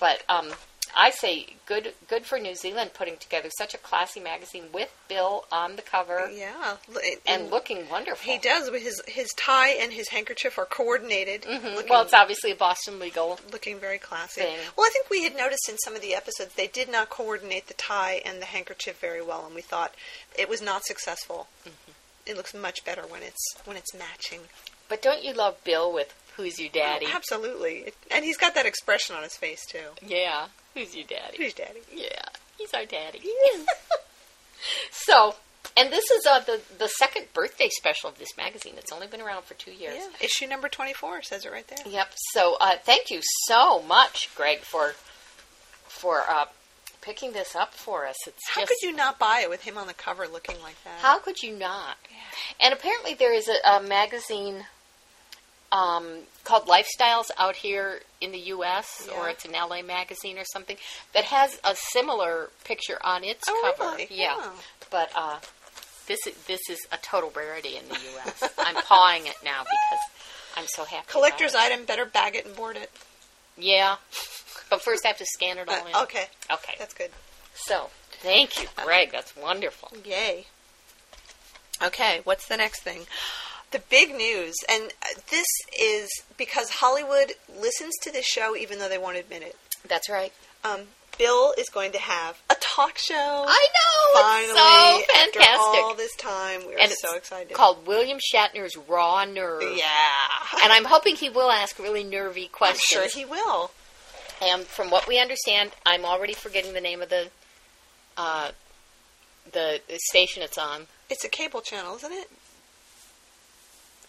But 0.00 0.22
um, 0.28 0.48
I 0.94 1.10
say 1.10 1.54
good, 1.66 1.94
good 2.08 2.26
for 2.26 2.38
New 2.38 2.54
Zealand 2.54 2.90
putting 2.94 3.16
together 3.16 3.48
such 3.56 3.74
a 3.74 3.78
classy 3.78 4.20
magazine 4.20 4.64
with 4.72 4.94
Bill 5.08 5.44
on 5.50 5.76
the 5.76 5.82
cover 5.82 6.30
yeah, 6.30 6.76
L- 6.94 7.00
and 7.26 7.50
looking 7.50 7.88
wonderful. 7.88 8.30
he 8.32 8.38
does. 8.38 8.68
His 8.68 9.00
his 9.08 9.28
tie 9.36 9.70
and 9.70 9.92
his 9.92 10.08
handkerchief 10.08 10.58
are 10.58 10.66
coordinated. 10.66 11.42
Mhm. 11.42 11.74
Looking, 11.74 11.88
Well, 11.90 12.02
it's 12.02 12.12
obviously 12.14 12.50
a 12.50 12.54
Boston 12.56 12.98
legal. 12.98 13.40
looking 13.50 13.78
very 13.78 13.98
classy. 13.98 14.42
thing. 14.42 14.58
Well, 14.76 14.86
I 14.86 14.90
think 14.90 15.08
we 15.10 15.24
had 15.24 15.36
noticed 15.36 15.68
in 15.68 15.78
some 15.78 15.94
of 15.94 16.02
the 16.02 16.14
episodes 16.14 16.54
they 16.54 16.66
did 16.68 16.88
not 16.88 17.08
coordinate 17.10 17.66
the 17.68 17.74
tie 17.74 18.22
and 18.24 18.40
the 18.40 18.46
handkerchief 18.46 18.98
very 18.98 19.22
well, 19.22 19.46
and 19.46 19.54
we 19.54 19.62
thought 19.62 19.94
it 20.38 20.48
was 20.48 20.60
not 20.60 20.84
successful. 20.84 21.48
Mm-hmm. 21.64 21.92
It 22.26 22.36
looks 22.36 22.52
much 22.54 22.84
better 22.84 23.06
when 23.06 23.22
it's 23.22 23.54
when 23.64 23.76
it's 23.76 23.94
matching. 23.94 24.48
But 24.88 25.02
don't 25.02 25.22
you 25.24 25.32
love 25.32 25.62
Bill 25.64 25.92
with 25.92 26.14
"Who's 26.36 26.58
your 26.58 26.70
daddy"? 26.70 27.06
Oh, 27.08 27.14
absolutely, 27.14 27.92
and 28.10 28.24
he's 28.24 28.36
got 28.36 28.54
that 28.54 28.66
expression 28.66 29.16
on 29.16 29.22
his 29.22 29.36
face 29.36 29.64
too. 29.66 29.78
Yeah, 30.06 30.46
who's 30.74 30.94
your 30.94 31.06
daddy? 31.06 31.36
Who's 31.38 31.54
daddy? 31.54 31.80
Yeah, 31.92 32.22
he's 32.58 32.72
our 32.74 32.84
daddy. 32.84 33.22
so, 34.90 35.34
and 35.76 35.92
this 35.92 36.10
is 36.10 36.26
uh, 36.26 36.40
the 36.40 36.60
the 36.78 36.88
second 36.88 37.26
birthday 37.32 37.68
special 37.70 38.08
of 38.10 38.18
this 38.18 38.36
magazine. 38.36 38.74
It's 38.76 38.92
only 38.92 39.06
been 39.06 39.20
around 39.20 39.44
for 39.44 39.54
two 39.54 39.72
years. 39.72 39.96
Yeah, 39.96 40.26
issue 40.26 40.46
number 40.46 40.68
twenty-four 40.68 41.22
says 41.22 41.44
it 41.44 41.52
right 41.52 41.66
there. 41.68 41.78
Yep. 41.86 42.12
So, 42.32 42.56
uh, 42.60 42.76
thank 42.82 43.10
you 43.10 43.20
so 43.46 43.82
much, 43.82 44.30
Greg, 44.34 44.60
for 44.60 44.94
for 45.88 46.22
uh, 46.28 46.46
picking 47.00 47.32
this 47.32 47.54
up 47.54 47.72
for 47.72 48.06
us. 48.06 48.16
It's 48.26 48.48
How 48.48 48.62
just 48.62 48.68
could 48.68 48.88
you 48.88 48.94
not 48.94 49.18
buy 49.18 49.40
it 49.42 49.48
with 49.48 49.62
him 49.62 49.78
on 49.78 49.86
the 49.86 49.94
cover 49.94 50.26
looking 50.26 50.60
like 50.62 50.82
that? 50.84 50.98
How 51.00 51.18
could 51.18 51.42
you 51.42 51.56
not? 51.56 51.96
And 52.60 52.74
apparently, 52.74 53.14
there 53.14 53.32
is 53.32 53.48
a, 53.48 53.76
a 53.76 53.82
magazine 53.82 54.66
um, 55.76 56.06
called 56.44 56.66
Lifestyles 56.66 57.30
out 57.38 57.56
here 57.56 58.00
in 58.20 58.32
the 58.32 58.38
U.S., 58.56 59.08
or 59.16 59.28
it's 59.28 59.44
an 59.44 59.52
LA 59.52 59.82
magazine 59.82 60.38
or 60.38 60.44
something 60.52 60.76
that 61.14 61.24
has 61.24 61.58
a 61.64 61.74
similar 61.92 62.50
picture 62.64 62.98
on 63.04 63.24
its 63.24 63.44
Oh, 63.48 63.72
cover. 63.76 63.90
really? 63.90 64.06
Yeah, 64.10 64.36
Oh. 64.38 64.52
but 64.90 65.10
uh, 65.14 65.38
this 66.06 66.26
is, 66.26 66.34
this 66.46 66.60
is 66.70 66.78
a 66.92 66.96
total 66.98 67.30
rarity 67.36 67.76
in 67.76 67.86
the 67.88 67.98
U.S. 68.14 68.42
I'm 68.58 68.76
pawing 68.76 69.26
it 69.26 69.36
now 69.44 69.62
because 69.64 70.00
I'm 70.56 70.66
so 70.68 70.84
happy. 70.84 71.06
Collector's 71.10 71.54
it. 71.54 71.60
item, 71.60 71.84
better 71.84 72.06
bag 72.06 72.34
it 72.36 72.46
and 72.46 72.56
board 72.56 72.76
it. 72.76 72.90
Yeah, 73.58 73.96
but 74.70 74.82
first 74.82 75.04
I 75.04 75.08
have 75.08 75.18
to 75.18 75.26
scan 75.26 75.58
it 75.58 75.68
all 75.68 75.74
Uh, 75.74 75.88
in. 75.88 75.96
okay, 76.04 76.26
Okay. 76.52 76.74
that's 76.78 76.94
good. 76.94 77.10
So, 77.54 77.90
thank 78.22 78.62
you, 78.62 78.68
Greg. 78.84 79.10
That's 79.12 79.34
wonderful. 79.36 79.90
Yay. 80.04 80.46
Okay, 81.82 82.20
what's 82.24 82.46
the 82.48 82.56
next 82.56 82.80
thing? 82.82 83.02
The 83.76 83.82
big 83.90 84.14
news, 84.14 84.54
and 84.70 84.84
this 85.30 85.46
is 85.78 86.08
because 86.38 86.70
Hollywood 86.70 87.32
listens 87.60 87.92
to 88.04 88.10
this 88.10 88.24
show 88.24 88.56
even 88.56 88.78
though 88.78 88.88
they 88.88 88.96
won't 88.96 89.18
admit 89.18 89.42
it. 89.42 89.54
That's 89.86 90.08
right. 90.08 90.32
Um, 90.64 90.80
Bill 91.18 91.52
is 91.58 91.68
going 91.68 91.92
to 91.92 91.98
have 91.98 92.38
a 92.48 92.54
talk 92.58 92.96
show. 92.96 93.44
I 93.46 93.68
know. 93.76 94.20
Finally, 94.22 94.48
it's 94.48 95.12
so 95.12 95.18
after 95.18 95.40
fantastic. 95.40 95.84
all 95.84 95.94
this 95.94 96.16
time, 96.16 96.60
we 96.66 96.74
are 96.74 96.78
and 96.78 96.90
it's 96.90 97.02
so 97.02 97.16
excited. 97.16 97.52
called 97.52 97.86
William 97.86 98.18
Shatner's 98.18 98.78
Raw 98.88 99.26
Nerve. 99.26 99.62
yeah, 99.76 99.84
And 100.64 100.72
I'm 100.72 100.86
hoping 100.86 101.16
he 101.16 101.28
will 101.28 101.50
ask 101.50 101.78
really 101.78 102.02
nervy 102.04 102.44
I'm 102.44 102.48
questions. 102.48 103.12
sure 103.12 103.20
he 103.20 103.26
will. 103.26 103.72
And 104.40 104.62
from 104.62 104.88
what 104.90 105.06
we 105.06 105.18
understand, 105.20 105.72
I'm 105.84 106.06
already 106.06 106.32
forgetting 106.32 106.72
the 106.72 106.80
name 106.80 107.02
of 107.02 107.10
the 107.10 107.28
uh, 108.16 108.52
the 109.52 109.80
station 110.10 110.42
it's 110.42 110.56
on. 110.56 110.86
It's 111.10 111.24
a 111.26 111.28
cable 111.28 111.60
channel, 111.60 111.96
isn't 111.96 112.12
it? 112.12 112.30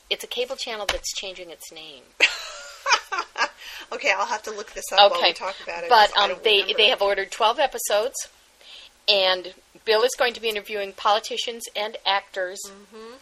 It's 0.09 0.23
a 0.23 0.27
cable 0.27 0.55
channel 0.55 0.85
that's 0.87 1.13
changing 1.13 1.49
its 1.49 1.71
name. 1.71 2.03
Okay, 3.89 4.11
I'll 4.17 4.25
have 4.25 4.43
to 4.43 4.51
look 4.51 4.71
this 4.73 4.83
up 4.91 5.11
while 5.11 5.19
Okay, 5.19 5.29
we 5.29 5.33
talk 5.33 5.55
about 5.63 5.83
it. 5.83 5.89
But 5.89 6.15
um, 6.17 6.31
they 6.43 6.57
remember. 6.57 6.73
they 6.77 6.89
have 6.89 7.01
ordered 7.01 7.31
12 7.31 7.57
episodes, 7.57 8.15
and 9.07 9.53
Bill 9.85 10.03
is 10.03 10.11
going 10.17 10.33
to 10.33 10.41
be 10.41 10.49
interviewing 10.49 10.91
politicians 10.91 11.63
and 11.73 11.95
actors. 12.05 12.59
Mm-hmm. 12.67 13.13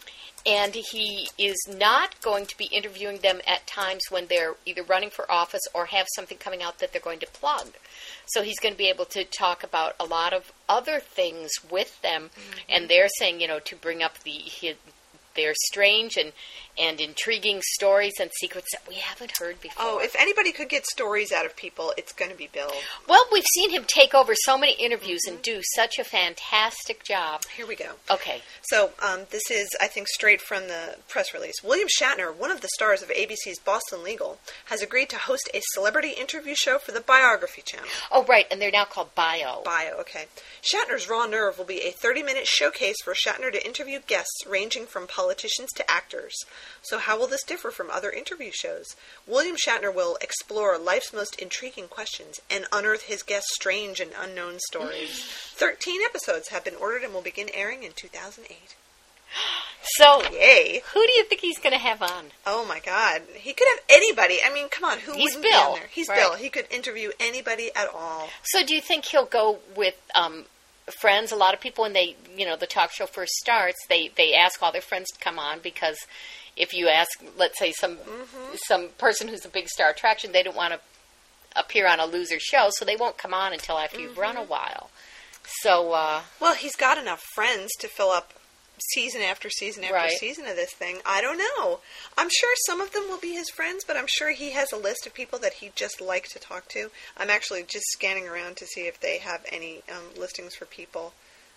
And 0.44 0.76
he 0.92 1.28
is 1.38 1.56
not 1.68 2.20
going 2.20 2.46
to 2.46 2.56
be 2.58 2.66
interviewing 2.66 3.18
them 3.18 3.40
at 3.46 3.66
times 3.66 4.02
when 4.10 4.26
they're 4.28 4.54
either 4.64 4.82
running 4.84 5.10
for 5.10 5.30
office 5.30 5.62
or 5.74 5.86
have 5.86 6.06
something 6.14 6.38
coming 6.38 6.62
out 6.62 6.78
that 6.78 6.92
they're 6.92 7.00
going 7.00 7.18
to 7.20 7.26
plug. 7.26 7.68
So 8.26 8.42
he's 8.42 8.58
going 8.60 8.74
to 8.74 8.78
be 8.78 8.88
able 8.88 9.06
to 9.06 9.24
talk 9.24 9.62
about 9.64 9.94
a 10.00 10.04
lot 10.04 10.32
of 10.32 10.52
other 10.68 10.98
things 11.00 11.50
with 11.70 12.00
them, 12.02 12.30
Mm-hmm. 12.34 12.58
and 12.68 12.88
they're 12.88 13.08
saying, 13.18 13.40
you 13.40 13.46
know, 13.48 13.58
to 13.60 13.76
bring 13.76 14.02
up 14.02 14.18
the 14.24 14.30
his, 14.32 14.74
their 15.36 15.52
strange 15.54 16.16
and 16.16 16.32
and 16.78 17.00
intriguing 17.00 17.60
stories 17.62 18.14
and 18.20 18.30
secrets 18.38 18.68
that 18.72 18.86
we 18.88 18.96
haven't 18.96 19.36
heard 19.38 19.60
before. 19.60 19.84
Oh, 19.86 19.98
if 19.98 20.14
anybody 20.18 20.52
could 20.52 20.68
get 20.68 20.86
stories 20.86 21.32
out 21.32 21.46
of 21.46 21.56
people, 21.56 21.92
it's 21.96 22.12
going 22.12 22.30
to 22.30 22.36
be 22.36 22.48
Bill. 22.52 22.70
Well, 23.08 23.24
we've 23.32 23.46
seen 23.54 23.70
him 23.70 23.84
take 23.86 24.14
over 24.14 24.34
so 24.34 24.58
many 24.58 24.74
interviews 24.74 25.22
and 25.26 25.40
do 25.40 25.60
such 25.74 25.98
a 25.98 26.04
fantastic 26.04 27.04
job. 27.04 27.42
Here 27.56 27.66
we 27.66 27.76
go. 27.76 27.92
Okay. 28.10 28.42
So, 28.62 28.90
um, 29.02 29.22
this 29.30 29.50
is, 29.50 29.68
I 29.80 29.86
think, 29.86 30.08
straight 30.08 30.40
from 30.40 30.68
the 30.68 30.96
press 31.08 31.32
release. 31.32 31.62
William 31.62 31.88
Shatner, 31.88 32.34
one 32.34 32.50
of 32.50 32.60
the 32.60 32.68
stars 32.74 33.02
of 33.02 33.08
ABC's 33.10 33.58
Boston 33.58 34.02
Legal, 34.02 34.38
has 34.66 34.82
agreed 34.82 35.08
to 35.10 35.16
host 35.16 35.48
a 35.54 35.60
celebrity 35.72 36.10
interview 36.10 36.54
show 36.54 36.78
for 36.78 36.92
the 36.92 37.00
Biography 37.00 37.62
Channel. 37.62 37.86
Oh, 38.10 38.24
right, 38.24 38.46
and 38.50 38.60
they're 38.60 38.70
now 38.70 38.84
called 38.84 39.14
Bio. 39.14 39.62
Bio, 39.64 39.94
okay. 40.00 40.26
Shatner's 40.62 41.08
Raw 41.08 41.26
Nerve 41.26 41.58
will 41.58 41.64
be 41.64 41.80
a 41.86 41.90
30 41.90 42.22
minute 42.22 42.46
showcase 42.46 42.96
for 43.02 43.14
Shatner 43.14 43.52
to 43.52 43.66
interview 43.66 44.00
guests 44.06 44.46
ranging 44.46 44.86
from 44.86 45.06
politicians 45.26 45.72
to 45.72 45.90
actors. 45.90 46.36
So, 46.82 46.98
how 46.98 47.18
will 47.18 47.26
this 47.26 47.42
differ 47.42 47.72
from 47.72 47.90
other 47.90 48.10
interview 48.10 48.52
shows? 48.54 48.94
William 49.26 49.56
Shatner 49.56 49.92
will 49.92 50.16
explore 50.20 50.78
life's 50.78 51.12
most 51.12 51.34
intriguing 51.42 51.88
questions 51.88 52.38
and 52.48 52.64
unearth 52.72 53.02
his 53.02 53.24
guests' 53.24 53.50
strange 53.54 53.98
and 53.98 54.12
unknown 54.16 54.60
stories. 54.68 55.24
13 55.56 56.00
episodes 56.02 56.50
have 56.50 56.64
been 56.64 56.76
ordered 56.76 57.02
and 57.02 57.12
will 57.12 57.22
begin 57.22 57.48
airing 57.52 57.82
in 57.82 57.92
2008. 57.92 58.76
So, 59.98 60.20
Yay! 60.32 60.82
who 60.92 61.06
do 61.06 61.12
you 61.12 61.22
think 61.24 61.40
he's 61.42 61.60
going 61.60 61.72
to 61.72 61.78
have 61.78 62.02
on? 62.02 62.32
Oh 62.44 62.64
my 62.66 62.80
God, 62.80 63.22
he 63.34 63.52
could 63.52 63.68
have 63.68 63.84
anybody. 63.88 64.38
I 64.44 64.52
mean, 64.52 64.68
come 64.68 64.84
on, 64.84 64.98
who 64.98 65.12
He's 65.12 65.36
wouldn't 65.36 65.44
be 65.44 65.50
Bill, 65.50 65.60
on 65.60 65.78
there? 65.78 65.88
He's 65.92 66.08
right. 66.08 66.18
Bill. 66.18 66.34
He 66.34 66.48
could 66.48 66.66
interview 66.72 67.12
anybody 67.20 67.70
at 67.76 67.86
all. 67.94 68.28
So, 68.42 68.66
do 68.66 68.74
you 68.74 68.80
think 68.80 69.04
he'll 69.04 69.26
go 69.26 69.60
with 69.76 69.94
um, 70.12 70.46
friends? 71.00 71.32
A 71.32 71.36
lot 71.36 71.54
of 71.54 71.60
people, 71.60 71.82
when 71.82 71.92
they, 71.92 72.16
you 72.36 72.46
know, 72.46 72.56
the 72.56 72.66
talk 72.66 72.92
show 72.92 73.06
first 73.06 73.32
starts, 73.34 73.78
they 73.88 74.10
they 74.16 74.34
ask 74.34 74.62
all 74.62 74.72
their 74.72 74.80
friends 74.80 75.08
to 75.12 75.18
come 75.18 75.38
on 75.38 75.60
because 75.62 75.98
if 76.56 76.72
you 76.72 76.88
ask, 76.88 77.10
let's 77.36 77.58
say 77.58 77.72
some 77.72 77.98
some 78.66 78.88
person 78.98 79.28
who's 79.28 79.44
a 79.44 79.48
big 79.48 79.68
star 79.68 79.90
attraction, 79.90 80.32
they 80.32 80.42
don't 80.42 80.56
want 80.56 80.74
to 80.74 80.80
appear 81.54 81.88
on 81.88 82.00
a 82.00 82.06
loser 82.06 82.38
show, 82.38 82.68
so 82.70 82.84
they 82.84 82.96
won't 82.96 83.18
come 83.18 83.32
on 83.34 83.52
until 83.52 83.78
after 83.78 84.00
you've 84.00 84.18
run 84.18 84.36
a 84.36 84.42
while. 84.42 84.90
So, 85.62 85.92
uh, 85.92 86.22
Well, 86.40 86.54
he's 86.54 86.76
got 86.76 86.98
enough 86.98 87.22
friends 87.34 87.70
to 87.78 87.88
fill 87.88 88.10
up 88.10 88.32
season 88.78 89.22
after 89.22 89.48
season 89.50 89.84
after 89.84 89.94
Right. 89.94 90.12
season 90.18 90.46
of 90.46 90.56
this 90.56 90.72
thing. 90.72 91.00
I 91.04 91.20
don't 91.20 91.38
know. 91.38 91.80
I'm 92.18 92.28
sure 92.30 92.54
some 92.66 92.80
of 92.80 92.92
them 92.92 93.08
will 93.08 93.18
be 93.18 93.32
his 93.34 93.48
friends, 93.50 93.84
but 93.84 93.96
I'm 93.96 94.06
sure 94.08 94.30
he 94.32 94.50
has 94.52 94.72
a 94.72 94.76
list 94.76 95.06
of 95.06 95.14
people 95.14 95.38
that 95.40 95.54
he'd 95.54 95.74
just 95.76 96.00
like 96.00 96.28
to 96.28 96.38
talk 96.38 96.68
to. 96.70 96.90
I'm 97.16 97.30
actually 97.30 97.62
just 97.62 97.86
scanning 97.92 98.28
around 98.28 98.56
to 98.58 98.66
see 98.66 98.82
if 98.86 99.00
they 99.00 99.18
have 99.18 99.44
any 99.50 99.82
um, 99.90 100.14
listings 100.20 100.54
for 100.54 100.66
people. 100.66 101.14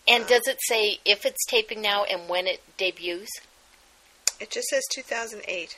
and 0.08 0.26
does 0.28 0.48
it 0.48 0.58
say 0.68 1.00
if 1.06 1.26
it's 1.26 1.46
taping 1.48 1.82
now 1.82 2.04
and 2.04 2.28
when 2.30 2.48
it 2.48 2.62
debuts? 2.78 3.30
It 4.40 4.50
just 4.52 4.70
says 4.70 4.84
2008. 4.94 5.78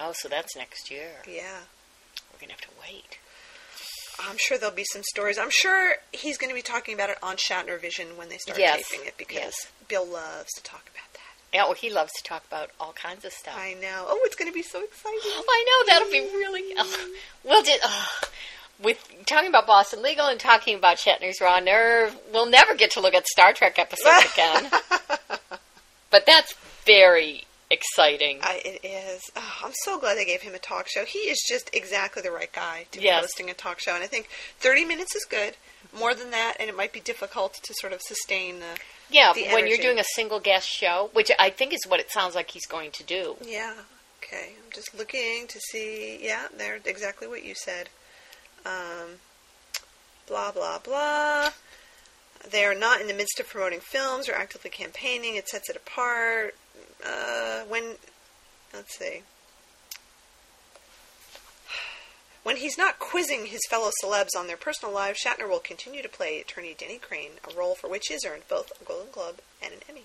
Oh, 0.00 0.12
so 0.12 0.28
that's 0.28 0.56
next 0.56 0.90
year. 0.90 1.22
Yeah. 1.26 1.60
We're 2.32 2.40
gonna 2.40 2.52
have 2.52 2.60
to 2.62 2.68
wait. 2.80 3.18
I'm 4.20 4.36
sure 4.38 4.58
there'll 4.58 4.74
be 4.74 4.84
some 4.92 5.02
stories. 5.04 5.38
I'm 5.38 5.50
sure 5.50 5.94
he's 6.12 6.36
going 6.36 6.50
to 6.50 6.54
be 6.54 6.60
talking 6.62 6.94
about 6.94 7.08
it 7.10 7.16
on 7.22 7.36
Shatner 7.36 7.80
Vision 7.80 8.16
when 8.18 8.28
they 8.28 8.36
start 8.36 8.58
Yes. 8.58 8.82
taping 8.88 9.06
it 9.06 9.16
because 9.16 9.36
Yes. 9.36 9.54
Bill 9.92 10.06
loves 10.06 10.50
to 10.54 10.62
talk 10.62 10.88
about 10.90 11.12
that. 11.12 11.52
Yeah, 11.52 11.64
well, 11.64 11.74
he 11.74 11.92
loves 11.92 12.12
to 12.12 12.22
talk 12.24 12.46
about 12.46 12.70
all 12.80 12.94
kinds 12.94 13.26
of 13.26 13.32
stuff. 13.32 13.54
I 13.58 13.74
know. 13.74 14.06
Oh, 14.08 14.18
it's 14.24 14.34
going 14.34 14.50
to 14.50 14.54
be 14.54 14.62
so 14.62 14.82
exciting. 14.82 15.18
I 15.22 15.64
know 15.68 15.92
that'll 15.92 16.10
be 16.10 16.20
really. 16.34 16.62
Oh, 16.78 17.10
we'll 17.44 17.62
just 17.62 17.80
oh, 17.84 18.20
with 18.82 19.06
talking 19.26 19.50
about 19.50 19.66
Boston 19.66 20.02
Legal 20.02 20.28
and 20.28 20.40
talking 20.40 20.78
about 20.78 20.96
Shatner's 20.96 21.42
Raw 21.42 21.60
Nerve. 21.60 22.16
We'll 22.32 22.48
never 22.48 22.74
get 22.74 22.92
to 22.92 23.00
look 23.00 23.12
at 23.12 23.26
Star 23.26 23.52
Trek 23.52 23.78
episodes 23.78 24.32
again. 24.32 24.70
but 26.10 26.24
that's 26.24 26.54
very 26.86 27.44
exciting. 27.70 28.38
I, 28.40 28.62
it 28.64 28.80
is. 28.82 29.20
Oh, 29.36 29.58
I'm 29.62 29.72
so 29.84 30.00
glad 30.00 30.16
they 30.16 30.24
gave 30.24 30.40
him 30.40 30.54
a 30.54 30.58
talk 30.58 30.88
show. 30.88 31.04
He 31.04 31.18
is 31.18 31.38
just 31.46 31.68
exactly 31.74 32.22
the 32.22 32.30
right 32.30 32.50
guy 32.50 32.86
to 32.92 32.98
be 32.98 33.08
hosting 33.10 33.50
a 33.50 33.54
talk 33.54 33.78
show. 33.78 33.94
And 33.94 34.02
I 34.02 34.06
think 34.06 34.30
30 34.60 34.86
minutes 34.86 35.14
is 35.14 35.26
good. 35.26 35.58
More 35.94 36.14
than 36.14 36.30
that, 36.30 36.54
and 36.58 36.70
it 36.70 36.76
might 36.76 36.94
be 36.94 37.00
difficult 37.00 37.60
to 37.62 37.74
sort 37.78 37.92
of 37.92 38.00
sustain 38.00 38.60
the. 38.60 38.78
Yeah, 39.10 39.32
the 39.34 39.48
when 39.48 39.66
you're 39.66 39.78
doing 39.78 39.98
a 39.98 40.04
single 40.14 40.40
guest 40.40 40.68
show, 40.68 41.10
which 41.12 41.30
I 41.38 41.50
think 41.50 41.72
is 41.72 41.80
what 41.86 42.00
it 42.00 42.10
sounds 42.10 42.34
like 42.34 42.50
he's 42.50 42.66
going 42.66 42.90
to 42.92 43.04
do. 43.04 43.36
Yeah. 43.44 43.74
Okay. 44.22 44.52
I'm 44.64 44.70
just 44.72 44.96
looking 44.96 45.46
to 45.48 45.60
see. 45.60 46.18
Yeah, 46.22 46.46
they're 46.56 46.80
exactly 46.84 47.26
what 47.28 47.44
you 47.44 47.54
said. 47.54 47.88
Um, 48.64 49.18
blah 50.26 50.52
blah 50.52 50.78
blah. 50.78 51.50
They 52.48 52.64
are 52.64 52.74
not 52.74 53.00
in 53.00 53.06
the 53.06 53.14
midst 53.14 53.38
of 53.38 53.48
promoting 53.48 53.80
films 53.80 54.28
or 54.28 54.34
actively 54.34 54.70
campaigning. 54.70 55.36
It 55.36 55.48
sets 55.48 55.70
it 55.70 55.76
apart. 55.76 56.56
Uh, 57.04 57.62
when, 57.68 57.94
let's 58.74 58.98
see. 58.98 59.22
When 62.42 62.56
he's 62.56 62.76
not 62.76 62.98
quizzing 62.98 63.46
his 63.46 63.60
fellow 63.70 63.90
celebs 64.02 64.36
on 64.36 64.48
their 64.48 64.56
personal 64.56 64.92
lives, 64.92 65.20
Shatner 65.24 65.48
will 65.48 65.60
continue 65.60 66.02
to 66.02 66.08
play 66.08 66.40
attorney 66.40 66.74
Denny 66.76 66.98
Crane, 66.98 67.32
a 67.48 67.56
role 67.56 67.74
for 67.76 67.88
which 67.88 68.08
he 68.08 68.14
has 68.14 68.24
earned 68.24 68.48
both 68.48 68.72
a 68.80 68.84
Golden 68.84 69.12
Globe 69.12 69.40
and 69.62 69.72
an 69.72 69.80
Emmy. 69.88 70.04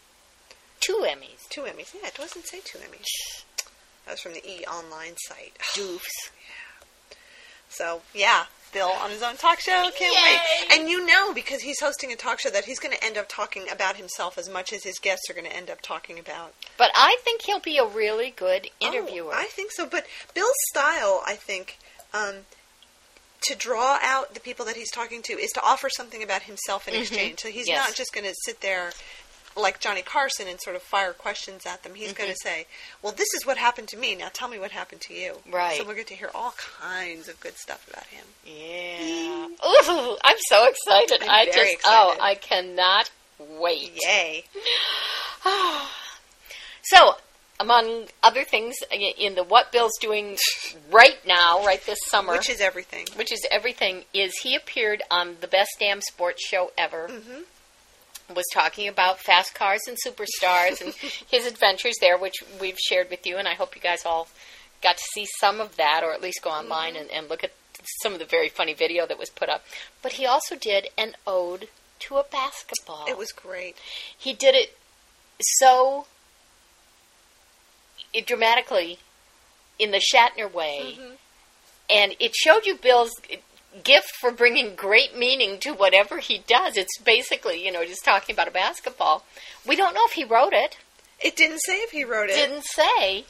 Two 0.79 1.05
Emmys. 1.07 1.49
Two 1.49 1.61
Emmys. 1.61 1.95
Yeah, 1.95 2.07
it 2.07 2.15
doesn't 2.15 2.47
say 2.47 2.59
two 2.63 2.77
Emmys. 2.77 3.43
That 4.05 4.11
was 4.11 4.21
from 4.21 4.33
the 4.33 4.47
E 4.47 4.63
Online 4.65 5.15
site. 5.17 5.57
Doofs. 5.75 6.29
So, 7.69 8.01
yeah, 8.13 8.45
Bill 8.71 8.91
on 9.01 9.09
his 9.09 9.23
own 9.23 9.35
talk 9.37 9.59
show. 9.59 9.89
Can't 9.97 10.15
Yay! 10.15 10.37
wait. 10.69 10.79
And 10.79 10.89
you 10.89 11.05
know, 11.05 11.33
because 11.33 11.61
he's 11.61 11.79
hosting 11.79 12.11
a 12.11 12.15
talk 12.15 12.39
show, 12.39 12.49
that 12.49 12.65
he's 12.65 12.79
going 12.79 12.95
to 12.95 13.03
end 13.03 13.17
up 13.17 13.27
talking 13.27 13.65
about 13.71 13.97
himself 13.97 14.37
as 14.37 14.49
much 14.49 14.71
as 14.71 14.83
his 14.83 14.99
guests 14.99 15.29
are 15.29 15.33
going 15.33 15.45
to 15.45 15.55
end 15.55 15.69
up 15.69 15.81
talking 15.81 16.19
about. 16.19 16.53
But 16.77 16.91
I 16.93 17.17
think 17.23 17.41
he'll 17.41 17.59
be 17.59 17.77
a 17.77 17.85
really 17.85 18.31
good 18.35 18.69
oh, 18.81 18.87
interviewer. 18.87 19.31
Oh, 19.33 19.39
I 19.39 19.45
think 19.45 19.71
so. 19.71 19.85
But 19.85 20.05
Bill's 20.33 20.53
style, 20.69 21.21
I 21.25 21.35
think, 21.35 21.77
um, 22.13 22.35
to 23.41 23.55
draw 23.55 23.99
out 24.01 24.33
the 24.33 24.39
people 24.39 24.65
that 24.65 24.75
he's 24.75 24.91
talking 24.91 25.21
to 25.23 25.33
is 25.33 25.51
to 25.51 25.61
offer 25.63 25.89
something 25.89 26.23
about 26.23 26.43
himself 26.43 26.87
in 26.87 26.95
exchange. 26.95 27.39
So 27.39 27.49
he's 27.49 27.65
Mm-hmm. 27.65 27.71
Yes. 27.73 27.87
not 27.89 27.95
just 27.95 28.13
going 28.13 28.25
to 28.25 28.33
sit 28.45 28.61
there 28.61 28.91
like 29.55 29.79
Johnny 29.79 30.01
Carson 30.03 30.47
and 30.47 30.59
sort 30.61 30.75
of 30.75 30.83
fire 30.83 31.13
questions 31.13 31.65
at 31.65 31.81
them. 31.83 31.95
He's 31.95 32.09
Mm-hmm. 32.09 32.17
going 32.21 32.29
to 32.31 32.37
say, 32.43 32.67
"Well, 33.01 33.11
this 33.11 33.33
is 33.33 33.43
what 33.45 33.57
happened 33.57 33.87
to 33.89 33.97
me. 33.97 34.15
Now 34.15 34.29
tell 34.31 34.47
me 34.47 34.59
what 34.59 34.71
happened 34.71 35.01
to 35.01 35.13
you." 35.13 35.37
Right. 35.51 35.77
So 35.77 35.85
we'll 35.85 35.95
get 35.95 36.07
to 36.07 36.13
hear 36.15 36.29
all 36.35 36.53
kinds 36.79 37.27
of 37.27 37.39
good 37.39 37.55
stuff 37.57 37.87
about 37.89 38.05
him. 38.05 38.25
yeah. 38.45 39.47
Ooh, 39.47 40.17
I'm 40.23 40.37
so 40.47 40.67
excited. 40.67 41.23
I'm 41.23 41.29
I 41.29 41.45
just 41.51 41.77
oh. 41.85 42.15
I 42.21 42.35
cannot 42.35 43.09
wait. 43.59 43.91
Yay! 44.05 44.43
So, 46.83 47.15
among 47.59 48.07
other 48.21 48.43
things 48.43 48.75
in 48.91 49.35
the 49.35 49.43
what 49.43 49.71
Bill's 49.71 49.97
doing 49.99 50.37
right 50.91 51.17
now, 51.25 51.65
right 51.65 51.83
this 51.85 51.97
summer, 52.05 52.33
Which 52.33 52.49
is 52.49 52.61
everything. 52.61 53.07
which 53.15 53.31
is 53.31 53.45
everything, 53.51 54.03
is 54.13 54.31
he 54.43 54.55
appeared 54.55 55.01
on 55.09 55.37
the 55.41 55.47
best 55.47 55.71
damn 55.79 56.01
sports 56.01 56.45
show 56.47 56.71
ever. 56.77 57.07
Mm-hmm. 57.07 57.41
Was 58.35 58.45
talking 58.53 58.89
about 58.89 59.19
fast 59.19 59.55
cars 59.55 59.81
and 59.87 59.97
superstars 60.05 60.81
and 60.81 60.93
his 61.31 61.47
adventures 61.47 61.95
there, 62.01 62.17
which 62.17 62.35
we've 62.59 62.77
shared 62.77 63.09
with 63.09 63.25
you, 63.25 63.37
and 63.37 63.47
I 63.47 63.53
hope 63.53 63.75
you 63.75 63.81
guys 63.81 64.05
all 64.05 64.27
got 64.83 64.97
to 64.97 65.03
see 65.13 65.25
some 65.39 65.61
of 65.61 65.77
that, 65.77 66.01
or 66.03 66.11
at 66.13 66.21
least 66.21 66.41
go 66.43 66.49
online 66.49 66.93
Mm-hmm. 66.93 67.01
and, 67.03 67.11
and 67.11 67.29
look 67.29 67.43
at 67.43 67.51
some 68.01 68.11
of 68.13 68.19
the 68.19 68.25
very 68.25 68.49
funny 68.49 68.73
video 68.73 69.07
that 69.07 69.17
was 69.17 69.29
put 69.29 69.47
up. 69.49 69.63
But 70.01 70.13
he 70.13 70.25
also 70.25 70.55
did 70.57 70.87
an 70.97 71.13
ode 71.25 71.69
to 71.99 72.17
a 72.17 72.23
basketball. 72.23 73.05
It 73.07 73.17
was 73.17 73.31
great. 73.31 73.77
He 74.17 74.33
did 74.33 74.55
it 74.55 74.77
so 75.39 76.05
it 78.13 78.25
dramatically 78.25 78.99
in 79.79 79.91
the 79.91 80.01
Shatner 80.13 80.51
way, 80.51 80.95
Mm-hmm. 80.99 81.13
and 81.89 82.15
it 82.19 82.35
showed 82.35 82.65
you 82.65 82.75
Bill's 82.75 83.11
gift 83.83 84.11
for 84.19 84.31
bringing 84.31 84.75
great 84.75 85.15
meaning 85.17 85.59
to 85.59 85.71
whatever 85.73 86.17
he 86.17 86.39
does. 86.47 86.75
It's 86.77 86.97
basically, 86.99 87.63
you 87.63 87.71
know, 87.71 87.85
just 87.85 88.03
talking 88.03 88.33
about 88.33 88.47
a 88.47 88.51
basketball. 88.51 89.23
We 89.67 89.75
don't 89.75 89.93
know 89.93 90.03
if 90.05 90.13
he 90.13 90.23
wrote 90.23 90.53
it. 90.53 90.77
It 91.19 91.35
didn't 91.35 91.59
say 91.59 91.77
if 91.77 91.91
he 91.91 92.03
wrote 92.03 92.29
it. 92.29 92.35
Didn't 92.35 92.63
say, 92.65 93.25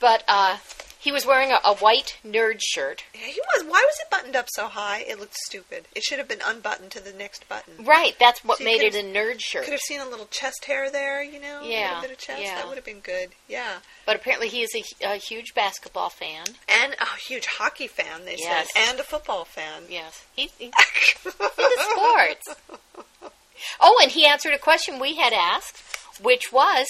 but 0.00 0.22
uh, 0.28 0.58
he 1.04 1.12
was 1.12 1.26
wearing 1.26 1.50
a, 1.52 1.58
a 1.64 1.74
white 1.76 2.18
nerd 2.26 2.60
shirt. 2.60 3.04
Yeah, 3.14 3.26
he 3.26 3.40
was. 3.54 3.62
Why 3.64 3.82
was 3.84 3.94
it 4.00 4.10
buttoned 4.10 4.34
up 4.34 4.46
so 4.48 4.66
high? 4.68 5.00
It 5.06 5.20
looked 5.20 5.36
stupid. 5.46 5.86
It 5.94 6.02
should 6.02 6.18
have 6.18 6.26
been 6.26 6.40
unbuttoned 6.44 6.90
to 6.92 7.00
the 7.04 7.12
next 7.12 7.46
button. 7.48 7.84
Right, 7.84 8.14
that's 8.18 8.42
what 8.42 8.58
So 8.58 8.64
you 8.64 8.70
made 8.70 8.80
it 8.84 8.94
could've- 8.94 9.06
a 9.10 9.12
nerd 9.14 9.40
shirt. 9.40 9.64
Could 9.64 9.72
have 9.74 9.80
seen 9.82 10.00
a 10.00 10.08
little 10.08 10.26
chest 10.26 10.64
hair 10.64 10.90
there, 10.90 11.22
you 11.22 11.38
know, 11.38 11.60
a 11.60 11.68
Yeah, 11.68 11.88
little 11.88 12.02
bit 12.02 12.10
of 12.12 12.18
chest. 12.18 12.40
yeah. 12.42 12.54
That 12.56 12.66
would 12.68 12.76
have 12.76 12.84
been 12.84 13.00
good. 13.00 13.28
Yeah, 13.48 13.78
But 14.06 14.16
apparently, 14.16 14.48
he 14.48 14.62
is 14.62 14.74
a, 14.74 14.82
a 15.12 15.16
huge 15.16 15.52
basketball 15.54 16.08
fan. 16.08 16.44
and 16.68 16.94
a 16.98 17.06
huge 17.28 17.46
hockey 17.46 17.86
fan. 17.86 18.24
They 18.24 18.36
Yes. 18.38 18.68
said, 18.74 18.88
and 18.90 18.98
a 18.98 19.04
football 19.04 19.44
fan. 19.44 19.84
Yes, 19.90 20.24
he, 20.34 20.50
he 20.58 20.66
into 20.66 21.86
sports. 21.92 22.48
Oh, 23.80 23.98
and 24.02 24.10
he 24.10 24.26
answered 24.26 24.52
a 24.52 24.58
question 24.58 24.98
we 24.98 25.14
had 25.16 25.32
asked, 25.32 25.78
which 26.20 26.52
was 26.52 26.86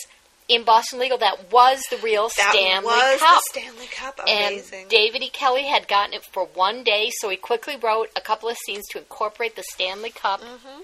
in 0.48 0.64
Boston 0.64 0.98
Legal. 0.98 1.18
That 1.18 1.50
was 1.52 1.82
the 1.90 1.96
real 1.98 2.28
That 2.36 2.50
Stanley 2.52 2.86
was 2.86 3.20
Cup. 3.20 3.42
the 3.54 3.60
Stanley 3.60 3.86
Cup. 3.86 4.20
amazing. 4.22 4.80
and 4.82 4.90
David 4.90 5.22
E. 5.22 5.28
Kelley 5.30 5.64
had 5.64 5.88
gotten 5.88 6.14
it 6.14 6.24
for 6.32 6.44
one 6.46 6.82
day, 6.84 7.10
so 7.20 7.28
he 7.28 7.36
quickly 7.36 7.76
wrote 7.76 8.10
a 8.16 8.20
couple 8.20 8.48
of 8.48 8.56
scenes 8.66 8.84
to 8.90 8.98
incorporate 8.98 9.56
the 9.56 9.64
Stanley 9.74 10.10
Cup, 10.10 10.40
Mm-hmm. 10.40 10.80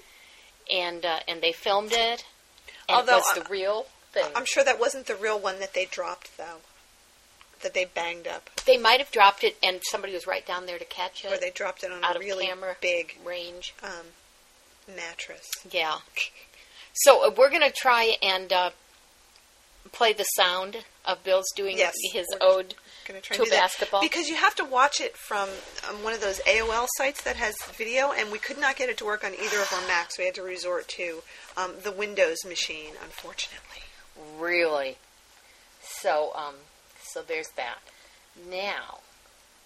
and 0.70 1.04
uh, 1.04 1.18
and 1.28 1.40
they 1.42 1.52
filmed 1.52 1.92
it. 1.92 2.24
And 2.88 2.96
Although, 2.98 3.18
it 3.18 3.24
was 3.36 3.44
the 3.44 3.50
real 3.50 3.86
thing. 4.12 4.24
I'm 4.34 4.44
sure 4.46 4.64
that 4.64 4.80
wasn't 4.80 5.06
the 5.06 5.14
real 5.14 5.38
one 5.38 5.60
that 5.60 5.74
they 5.74 5.84
dropped, 5.84 6.36
though. 6.36 6.58
That 7.62 7.74
they 7.74 7.84
banged 7.84 8.26
up, 8.26 8.48
they 8.64 8.78
might 8.78 9.00
have 9.00 9.10
dropped 9.10 9.44
it, 9.44 9.58
and 9.62 9.80
somebody 9.90 10.14
was 10.14 10.26
right 10.26 10.46
down 10.46 10.64
there 10.64 10.78
to 10.78 10.84
catch 10.86 11.24
it. 11.26 11.30
or 11.32 11.36
they 11.38 11.50
dropped 11.50 11.84
it 11.84 11.92
on 11.92 12.02
a 12.02 12.18
really 12.18 12.50
big 12.80 13.18
range. 13.22 13.74
um, 13.82 14.06
mattress. 14.96 15.46
Yeah. 15.70 15.98
So 16.92 17.24
uh, 17.24 17.30
we're 17.36 17.50
going 17.50 17.62
to 17.62 17.70
try 17.70 18.16
and 18.20 18.52
uh, 18.52 18.70
play 19.92 20.12
the 20.12 20.24
sound 20.24 20.78
of 21.04 21.22
Bill's 21.24 21.50
doing 21.56 21.78
Yes, 21.78 21.94
his 22.12 22.26
ode. 22.40 22.74
To 23.06 23.20
try 23.20 23.36
To 23.36 23.50
basketball? 23.50 24.00
because 24.02 24.28
you 24.28 24.36
have 24.36 24.54
to 24.56 24.64
watch 24.64 25.00
it 25.00 25.16
from 25.16 25.48
um, 25.88 26.04
one 26.04 26.12
of 26.12 26.20
those 26.20 26.38
AOL 26.40 26.86
sites 26.96 27.22
that 27.22 27.36
has 27.36 27.54
video, 27.72 28.12
and 28.12 28.30
we 28.30 28.38
could 28.38 28.58
not 28.58 28.76
get 28.76 28.88
it 28.88 28.98
to 28.98 29.04
work 29.04 29.24
on 29.24 29.32
either 29.34 29.60
of 29.60 29.72
our 29.72 29.86
Macs. 29.88 30.16
We 30.18 30.26
had 30.26 30.34
to 30.36 30.42
resort 30.42 30.86
to 30.88 31.22
um, 31.56 31.72
the 31.82 31.90
Windows 31.90 32.36
machine, 32.46 32.92
unfortunately. 33.02 33.82
Really. 34.38 34.96
So, 35.82 36.32
um, 36.36 36.54
so 37.02 37.22
there's 37.22 37.48
that. 37.56 37.78
Now, 38.50 38.98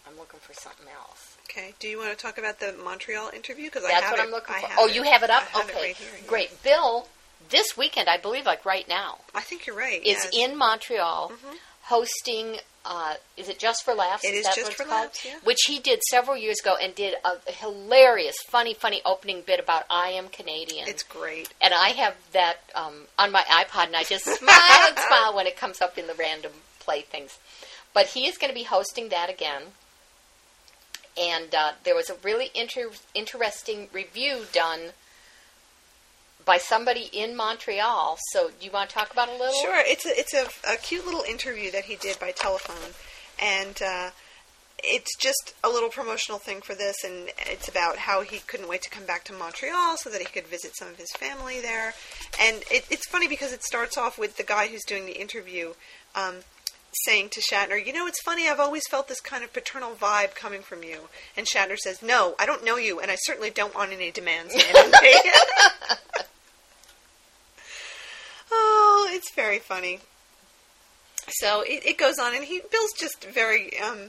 I'm 0.09 0.16
looking 0.18 0.40
for 0.40 0.54
something 0.54 0.87
else. 0.99 1.37
Okay. 1.50 1.75
Do 1.78 1.88
you 1.88 1.99
want 1.99 2.11
to 2.11 2.16
talk 2.16 2.38
about 2.38 2.61
the 2.61 2.73
Montreal 2.83 3.30
interview? 3.35 3.66
Because 3.66 3.85
I 3.85 3.88
That's 3.88 4.04
have 4.04 4.12
what 4.12 4.21
it. 4.21 4.25
I'm 4.25 4.30
looking 4.30 4.54
for. 4.56 4.68
Oh, 4.78 4.87
it. 4.88 4.94
you 4.94 5.02
have 5.02 5.23
it 5.23 5.30
up? 5.30 5.42
I 5.54 5.59
have 5.59 5.68
okay. 5.71 5.78
it 5.78 5.83
right 5.83 5.97
here. 5.97 6.09
yeah. 6.23 6.26
Great. 6.28 6.62
Bill 6.62 7.09
this 7.50 7.76
weekend, 7.76 8.08
I 8.08 8.18
believe, 8.18 8.46
like 8.46 8.64
right 8.64 8.88
now, 8.88 9.18
I 9.34 9.40
think 9.40 9.66
you're 9.66 9.76
right. 9.76 10.00
is 10.04 10.28
yes. 10.30 10.30
in 10.32 10.56
Montreal 10.56 11.32
hosting. 11.82 12.56
Uh, 12.86 13.14
is 13.38 13.48
it 13.48 13.58
just 13.58 13.82
for 13.82 13.94
laughs? 13.94 14.24
It 14.24 14.34
is 14.34 14.44
that 14.44 14.54
Just 14.54 14.66
what 14.66 14.72
it's 14.72 14.82
for 14.82 14.86
called? 14.88 15.04
Laughs, 15.06 15.24
yeah. 15.24 15.38
Which 15.42 15.60
he 15.66 15.78
did 15.78 16.02
several 16.02 16.36
years 16.36 16.60
ago 16.60 16.76
and 16.80 16.94
did 16.94 17.14
a 17.24 17.50
hilarious, 17.50 18.34
funny, 18.48 18.74
funny 18.74 19.00
opening 19.06 19.42
bit 19.46 19.58
about 19.58 19.84
I 19.88 20.08
am 20.10 20.28
Canadian. 20.28 20.86
It's 20.86 21.02
great. 21.02 21.48
and 21.62 21.72
I 21.72 21.90
have 21.90 22.14
that 22.32 22.56
um, 22.74 23.06
on 23.18 23.32
my 23.32 23.42
iPod, 23.42 23.86
and 23.86 23.96
I 23.96 24.04
just 24.04 24.24
smile 24.38 24.88
and 24.88 24.98
smile 24.98 25.34
when 25.34 25.46
it 25.46 25.56
comes 25.56 25.80
up 25.80 25.96
in 25.96 26.06
the 26.06 26.14
random 26.14 26.52
play 26.78 27.00
things. 27.02 27.38
But 27.94 28.08
he 28.08 28.26
is 28.26 28.36
going 28.36 28.50
to 28.50 28.54
be 28.54 28.64
hosting 28.64 29.08
that 29.08 29.30
again. 29.30 29.62
And 31.16 31.54
uh, 31.54 31.72
there 31.84 31.94
was 31.94 32.10
a 32.10 32.16
really 32.22 32.50
inter- 32.54 32.90
interesting 33.14 33.88
review 33.92 34.42
done 34.52 34.90
by 36.44 36.58
somebody 36.58 37.08
in 37.12 37.36
Montreal. 37.36 38.18
So, 38.32 38.50
do 38.58 38.66
you 38.66 38.70
want 38.70 38.90
to 38.90 38.96
talk 38.96 39.12
about 39.12 39.28
it 39.28 39.36
a 39.36 39.38
little? 39.38 39.60
Sure, 39.60 39.82
it's 39.84 40.06
a 40.06 40.18
it's 40.18 40.34
a, 40.34 40.46
a 40.72 40.76
cute 40.76 41.04
little 41.04 41.22
interview 41.22 41.70
that 41.70 41.84
he 41.84 41.96
did 41.96 42.18
by 42.18 42.32
telephone, 42.32 42.92
and 43.40 43.80
uh, 43.82 44.10
it's 44.82 45.16
just 45.16 45.54
a 45.62 45.68
little 45.68 45.88
promotional 45.88 46.38
thing 46.38 46.60
for 46.60 46.74
this, 46.74 46.96
and 47.04 47.30
it's 47.46 47.68
about 47.68 47.96
how 47.96 48.22
he 48.22 48.38
couldn't 48.38 48.68
wait 48.68 48.82
to 48.82 48.90
come 48.90 49.06
back 49.06 49.24
to 49.24 49.32
Montreal 49.32 49.96
so 49.96 50.10
that 50.10 50.20
he 50.20 50.26
could 50.26 50.46
visit 50.46 50.76
some 50.76 50.88
of 50.88 50.96
his 50.96 51.10
family 51.12 51.60
there, 51.60 51.94
and 52.40 52.62
it, 52.70 52.84
it's 52.90 53.06
funny 53.08 53.28
because 53.28 53.52
it 53.52 53.62
starts 53.62 53.96
off 53.96 54.18
with 54.18 54.36
the 54.36 54.44
guy 54.44 54.68
who's 54.68 54.84
doing 54.84 55.06
the 55.06 55.20
interview. 55.20 55.72
Um, 56.14 56.36
saying 57.06 57.28
to 57.30 57.40
Shatner, 57.40 57.84
"You 57.84 57.92
know, 57.92 58.06
it's 58.06 58.22
funny. 58.22 58.48
I've 58.48 58.60
always 58.60 58.86
felt 58.88 59.08
this 59.08 59.20
kind 59.20 59.42
of 59.42 59.52
paternal 59.52 59.96
vibe 59.96 60.36
coming 60.36 60.62
from 60.62 60.84
you." 60.84 61.08
And 61.36 61.44
Shatner 61.44 61.76
says, 61.76 62.02
"No, 62.02 62.36
I 62.38 62.46
don't 62.46 62.62
know 62.64 62.76
you, 62.76 63.00
and 63.00 63.10
I 63.10 63.16
certainly 63.16 63.50
don't 63.50 63.74
want 63.74 63.90
any 63.92 64.12
demands 64.12 64.54
made 64.54 64.76
on 64.76 64.92
me." 65.02 65.14
It's 69.14 69.33
very 69.33 69.61
funny. 69.61 70.00
So 71.28 71.61
it, 71.62 71.87
it 71.87 71.99
goes 71.99 72.18
on, 72.18 72.35
and 72.35 72.44
he 72.44 72.61
Bill's 72.71 72.92
just 72.99 73.25
very 73.25 73.78
um, 73.78 74.09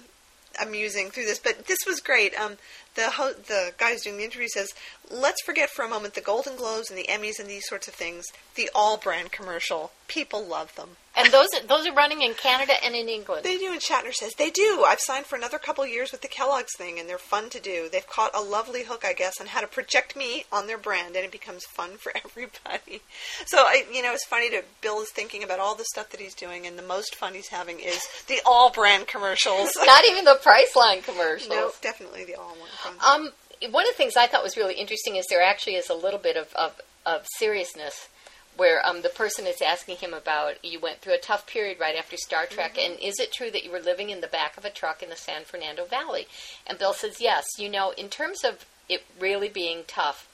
amusing 0.60 1.12
through 1.12 1.26
this. 1.26 1.38
But 1.38 1.68
this 1.68 1.78
was 1.86 2.00
great. 2.02 2.34
Um, 2.40 2.58
the 2.96 3.12
ho- 3.12 3.34
the 3.34 3.74
guy 3.78 3.92
who's 3.92 4.02
doing 4.02 4.18
the 4.18 4.24
interview 4.24 4.48
says, 4.48 4.74
"Let's 5.12 5.44
forget 5.44 5.70
for 5.70 5.86
a 5.86 5.90
moment 5.90 6.16
the 6.16 6.22
Golden 6.22 6.56
Globes 6.56 6.90
and 6.90 6.98
the 6.98 7.08
Emmys 7.08 7.40
and 7.40 7.48
these 7.48 7.68
sorts 7.68 7.88
of 7.88 7.94
things. 7.94 8.26
The 8.56 8.70
All-Bran 8.74 9.28
commercial, 9.28 9.92
people 10.08 10.44
love 10.44 10.74
them." 10.76 10.98
And 11.18 11.32
those 11.32 11.48
are, 11.56 11.66
those 11.66 11.88
are 11.88 11.94
running 11.94 12.22
in 12.22 12.34
Canada 12.34 12.74
and 12.84 12.94
in 12.94 13.08
England. 13.08 13.46
They 13.46 13.58
do, 13.58 13.72
and 13.72 13.82
Shatner 13.82 14.14
says 14.14 14.34
they 14.34 14.50
do. 14.50 14.84
I've 14.86 15.00
signed 15.00 15.26
for 15.26 15.36
another 15.36 15.58
couple 15.58 15.86
years 15.86 16.12
with 16.12 16.22
the 16.22 16.28
Kellogg's 16.28 16.76
thing, 16.76 17.00
and 17.00 17.08
they're 17.08 17.18
fun 17.18 17.50
to 17.52 17.60
do. 17.60 17.88
They've 17.90 18.06
caught 18.06 18.32
a 18.36 18.42
lovely 18.42 18.84
hook, 18.84 19.04
I 19.06 19.14
guess, 19.14 19.40
on 19.40 19.48
how 19.48 19.62
to 19.62 19.68
project 19.68 20.16
me 20.16 20.46
on 20.52 20.68
their 20.68 20.78
brand, 20.78 21.16
and 21.16 21.24
it 21.26 21.32
becomes 21.32 21.64
fun 21.66 21.98
for 21.98 22.12
everybody. 22.26 23.02
So, 23.46 23.60
I, 23.60 23.86
you 23.92 24.02
know, 24.02 24.14
it's 24.14 24.26
funny 24.26 24.50
to 24.50 24.64
Bill 24.82 25.02
is 25.02 25.10
thinking 25.10 25.44
about 25.44 25.60
all 25.60 25.76
the 25.76 25.86
stuff 25.86 26.10
that 26.10 26.20
he's 26.20 26.36
doing, 26.36 26.68
and 26.68 26.78
the 26.78 26.84
most 26.84 27.16
fun 27.16 27.34
he's 27.34 27.50
having 27.50 27.80
is 27.80 28.06
the 28.28 28.40
All-Bran 28.46 29.06
commercials. 29.06 29.72
Not 29.86 30.06
even 30.06 30.26
the 30.26 30.40
Priceline 30.44 31.04
commercials. 31.04 31.50
no, 31.50 31.72
definitely 31.82 32.26
the 32.26 32.36
all 32.36 32.56
one. 32.56 32.96
Um, 33.06 33.32
one 33.72 33.86
of 33.86 33.94
the 33.94 33.98
things 33.98 34.18
I 34.18 34.28
thought 34.28 34.44
was 34.44 34.58
really 34.58 34.76
interesting 34.76 35.16
is 35.16 35.26
there 35.30 35.42
actually 35.42 35.76
is 35.76 35.90
a 35.90 35.94
little 35.94 36.20
bit 36.20 36.36
of, 36.36 36.54
of, 36.56 36.82
of 37.06 37.26
seriousness 37.38 38.10
where 38.58 38.86
um, 38.86 39.02
the 39.02 39.10
person 39.10 39.46
is 39.46 39.62
asking 39.62 39.98
him 39.98 40.14
about 40.14 40.64
you 40.64 40.80
went 40.80 41.02
through 41.02 41.14
a 41.14 41.20
tough 41.20 41.46
period 41.46 41.80
right 41.80 41.96
after 41.96 42.18
Star 42.18 42.46
Trek, 42.46 42.78
and 42.78 42.98
is 43.00 43.20
it 43.20 43.34
true 43.34 43.52
that 43.52 43.64
you 43.64 43.72
were 43.72 43.80
living 43.80 44.10
in 44.10 44.22
the 44.22 44.28
back 44.28 44.58
of 44.58 44.66
a 44.66 44.70
truck 44.70 45.04
in 45.04 45.10
the 45.10 45.16
San 45.16 45.44
Fernando 45.44 45.86
Valley? 45.86 46.28
And 46.66 46.80
Bill 46.80 46.94
says, 46.94 47.20
yes. 47.20 47.46
You 47.58 47.70
know, 47.70 47.92
in 47.92 48.10
terms 48.10 48.44
of 48.44 48.66
it 48.88 49.04
really 49.20 49.50
being 49.50 49.84
tough, 49.88 50.28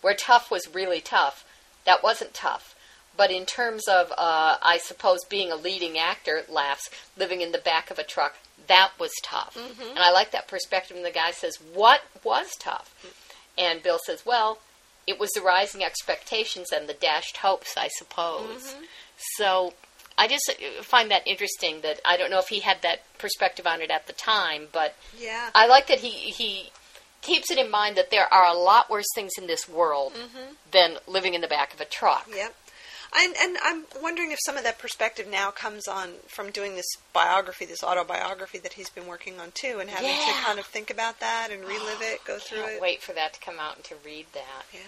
where 0.00 0.14
tough 0.14 0.50
was 0.50 0.74
really 0.74 1.00
tough, 1.00 1.44
that 1.84 2.02
wasn't 2.02 2.34
tough. 2.34 2.74
But 3.16 3.30
in 3.30 3.44
terms 3.44 3.86
of, 3.88 4.10
uh, 4.12 4.56
I 4.62 4.78
suppose, 4.78 5.24
being 5.28 5.52
a 5.52 5.56
leading 5.56 5.98
actor, 5.98 6.42
laughs, 6.48 6.88
living 7.16 7.40
in 7.40 7.52
the 7.52 7.58
back 7.58 7.90
of 7.90 7.98
a 7.98 8.04
truck, 8.04 8.36
that 8.68 8.92
was 8.98 9.12
tough. 9.22 9.56
And 9.90 9.98
I 9.98 10.10
like 10.10 10.30
that 10.30 10.48
perspective. 10.48 10.96
And 10.96 11.04
the 11.04 11.10
guy 11.10 11.30
says, 11.30 11.58
What 11.74 12.02
was 12.24 12.54
tough? 12.58 12.94
And 13.58 13.82
Bill 13.82 13.98
says, 14.06 14.24
Well, 14.24 14.58
it 15.06 15.18
was 15.18 15.30
the 15.30 15.40
rising 15.40 15.82
expectations 15.82 16.70
and 16.72 16.88
the 16.88 16.94
dashed 16.94 17.38
hopes, 17.38 17.74
I 17.76 17.88
suppose. 17.88 18.62
Mm-hmm. 18.62 18.84
So 19.36 19.74
I 20.18 20.28
just 20.28 20.52
find 20.82 21.10
that 21.10 21.26
interesting 21.26 21.80
that 21.82 22.00
I 22.04 22.16
don't 22.16 22.30
know 22.30 22.38
if 22.38 22.48
he 22.48 22.60
had 22.60 22.82
that 22.82 23.00
perspective 23.18 23.66
on 23.66 23.80
it 23.80 23.90
at 23.90 24.06
the 24.06 24.12
time, 24.12 24.68
but 24.72 24.94
yeah. 25.18 25.50
I 25.54 25.66
like 25.66 25.86
that 25.88 26.00
he, 26.00 26.10
he 26.10 26.70
keeps 27.22 27.50
it 27.50 27.58
in 27.58 27.70
mind 27.70 27.96
that 27.96 28.10
there 28.10 28.32
are 28.32 28.46
a 28.46 28.56
lot 28.56 28.90
worse 28.90 29.06
things 29.14 29.32
in 29.38 29.46
this 29.46 29.68
world 29.68 30.12
mm-hmm. 30.14 30.52
than 30.70 30.98
living 31.06 31.34
in 31.34 31.40
the 31.40 31.48
back 31.48 31.72
of 31.72 31.80
a 31.80 31.84
truck. 31.84 32.28
Yep. 32.34 32.54
And, 33.14 33.34
and 33.38 33.56
I'm 33.62 33.84
wondering 34.02 34.30
if 34.32 34.38
some 34.44 34.56
of 34.56 34.64
that 34.64 34.78
perspective 34.78 35.26
now 35.30 35.50
comes 35.50 35.86
on 35.86 36.12
from 36.28 36.50
doing 36.50 36.76
this 36.76 36.86
biography, 37.12 37.66
this 37.66 37.82
autobiography 37.84 38.58
that 38.60 38.72
he's 38.72 38.88
been 38.88 39.06
working 39.06 39.38
on 39.38 39.50
too, 39.52 39.78
and 39.80 39.90
having 39.90 40.08
to 40.10 40.32
kind 40.44 40.58
of 40.58 40.64
think 40.64 40.90
about 40.90 41.20
that 41.20 41.48
and 41.52 41.60
relive 41.62 42.00
it, 42.00 42.24
go 42.24 42.38
through 42.38 42.64
it. 42.64 42.80
wait 42.80 43.02
for 43.02 43.12
that 43.12 43.34
to 43.34 43.40
come 43.40 43.56
out 43.60 43.76
and 43.76 43.84
to 43.84 43.94
read 44.04 44.26
that. 44.32 44.64
Yeah. 44.72 44.80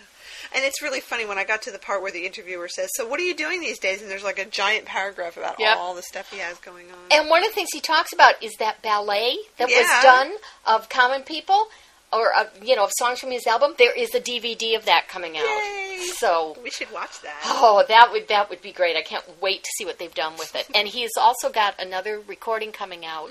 And 0.54 0.64
it's 0.64 0.80
really 0.80 1.00
funny 1.00 1.26
when 1.26 1.36
I 1.38 1.44
got 1.44 1.60
to 1.62 1.70
the 1.70 1.78
part 1.78 2.00
where 2.00 2.10
the 2.12 2.24
interviewer 2.24 2.68
says, 2.68 2.88
So 2.94 3.06
what 3.06 3.20
are 3.20 3.24
you 3.24 3.34
doing 3.36 3.60
these 3.60 3.78
days? 3.78 4.00
And 4.00 4.10
there's 4.10 4.24
like 4.24 4.38
a 4.38 4.46
giant 4.46 4.86
paragraph 4.86 5.36
about 5.36 5.56
Yep. 5.58 5.76
all 5.76 5.94
the 5.94 6.02
stuff 6.02 6.30
he 6.32 6.38
has 6.38 6.56
going 6.58 6.86
on. 6.90 6.98
And 7.10 7.28
one 7.28 7.42
of 7.44 7.50
the 7.50 7.54
things 7.54 7.68
he 7.74 7.80
talks 7.80 8.12
about 8.14 8.42
is 8.42 8.52
that 8.58 8.80
ballet 8.82 9.36
that 9.58 9.68
Yeah. 9.70 9.80
was 9.80 10.02
done 10.02 10.32
of 10.66 10.88
Common 10.88 11.22
People, 11.22 11.68
or 12.14 12.32
uh, 12.34 12.44
you 12.62 12.76
know, 12.76 12.84
of 12.84 12.92
songs 12.98 13.18
from 13.20 13.30
his 13.30 13.46
album. 13.46 13.74
There 13.78 13.96
is 13.96 14.14
a 14.14 14.20
DVD 14.20 14.76
of 14.76 14.84
that 14.84 15.08
coming 15.08 15.36
out. 15.36 15.44
Yay. 15.44 15.80
So, 16.16 16.56
we 16.62 16.70
should 16.70 16.92
watch 16.92 17.20
that. 17.22 17.40
oh, 17.46 17.84
that 17.88 18.10
would 18.12 18.28
that 18.28 18.50
would 18.50 18.62
be 18.62 18.72
great. 18.72 18.96
I 18.96 19.02
can't 19.02 19.24
wait 19.40 19.62
to 19.64 19.70
see 19.78 19.84
what 19.84 19.98
they've 19.98 20.14
done 20.14 20.34
with 20.38 20.54
it. 20.54 20.68
And 20.74 20.86
he 20.88 21.02
has 21.02 21.12
also 21.18 21.50
got 21.50 21.80
another 21.80 22.20
recording 22.26 22.72
coming 22.72 23.04
out. 23.04 23.30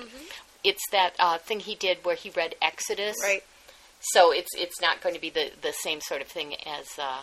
It's 0.63 0.81
that 0.91 1.13
uh, 1.19 1.37
thing 1.37 1.59
he 1.59 1.75
did 1.75 1.99
where 2.03 2.15
he 2.15 2.29
read 2.29 2.55
Exodus. 2.61 3.17
Right. 3.21 3.43
So 4.01 4.31
it's 4.31 4.49
it's 4.57 4.81
not 4.81 5.01
going 5.01 5.15
to 5.15 5.21
be 5.21 5.29
the 5.29 5.51
the 5.61 5.71
same 5.73 6.01
sort 6.01 6.21
of 6.21 6.27
thing 6.27 6.55
as 6.65 6.87
uh, 6.99 7.21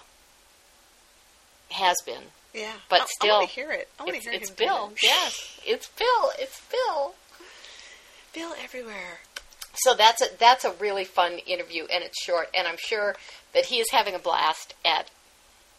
has 1.70 1.96
been. 2.06 2.22
Yeah. 2.54 2.72
But 2.88 3.02
I, 3.02 3.06
still, 3.06 3.34
I 3.34 3.38
want 3.38 3.48
to 3.48 3.54
hear 3.54 3.70
it. 3.70 3.88
I 3.98 4.02
want 4.04 4.12
to 4.12 4.16
It's, 4.18 4.26
hear 4.26 4.34
it's 4.34 4.50
Bill. 4.50 4.92
Yes, 5.02 5.60
it's 5.66 5.88
Bill. 5.88 6.30
It's 6.38 6.60
Bill. 6.70 7.14
Bill 8.34 8.52
everywhere. 8.62 9.20
So 9.74 9.94
that's 9.94 10.20
a 10.22 10.26
that's 10.38 10.64
a 10.64 10.72
really 10.72 11.04
fun 11.04 11.38
interview, 11.46 11.84
and 11.92 12.02
it's 12.04 12.22
short, 12.22 12.48
and 12.56 12.66
I'm 12.66 12.76
sure 12.78 13.16
that 13.54 13.66
he 13.66 13.76
is 13.78 13.86
having 13.92 14.14
a 14.14 14.18
blast 14.18 14.74
at 14.84 15.10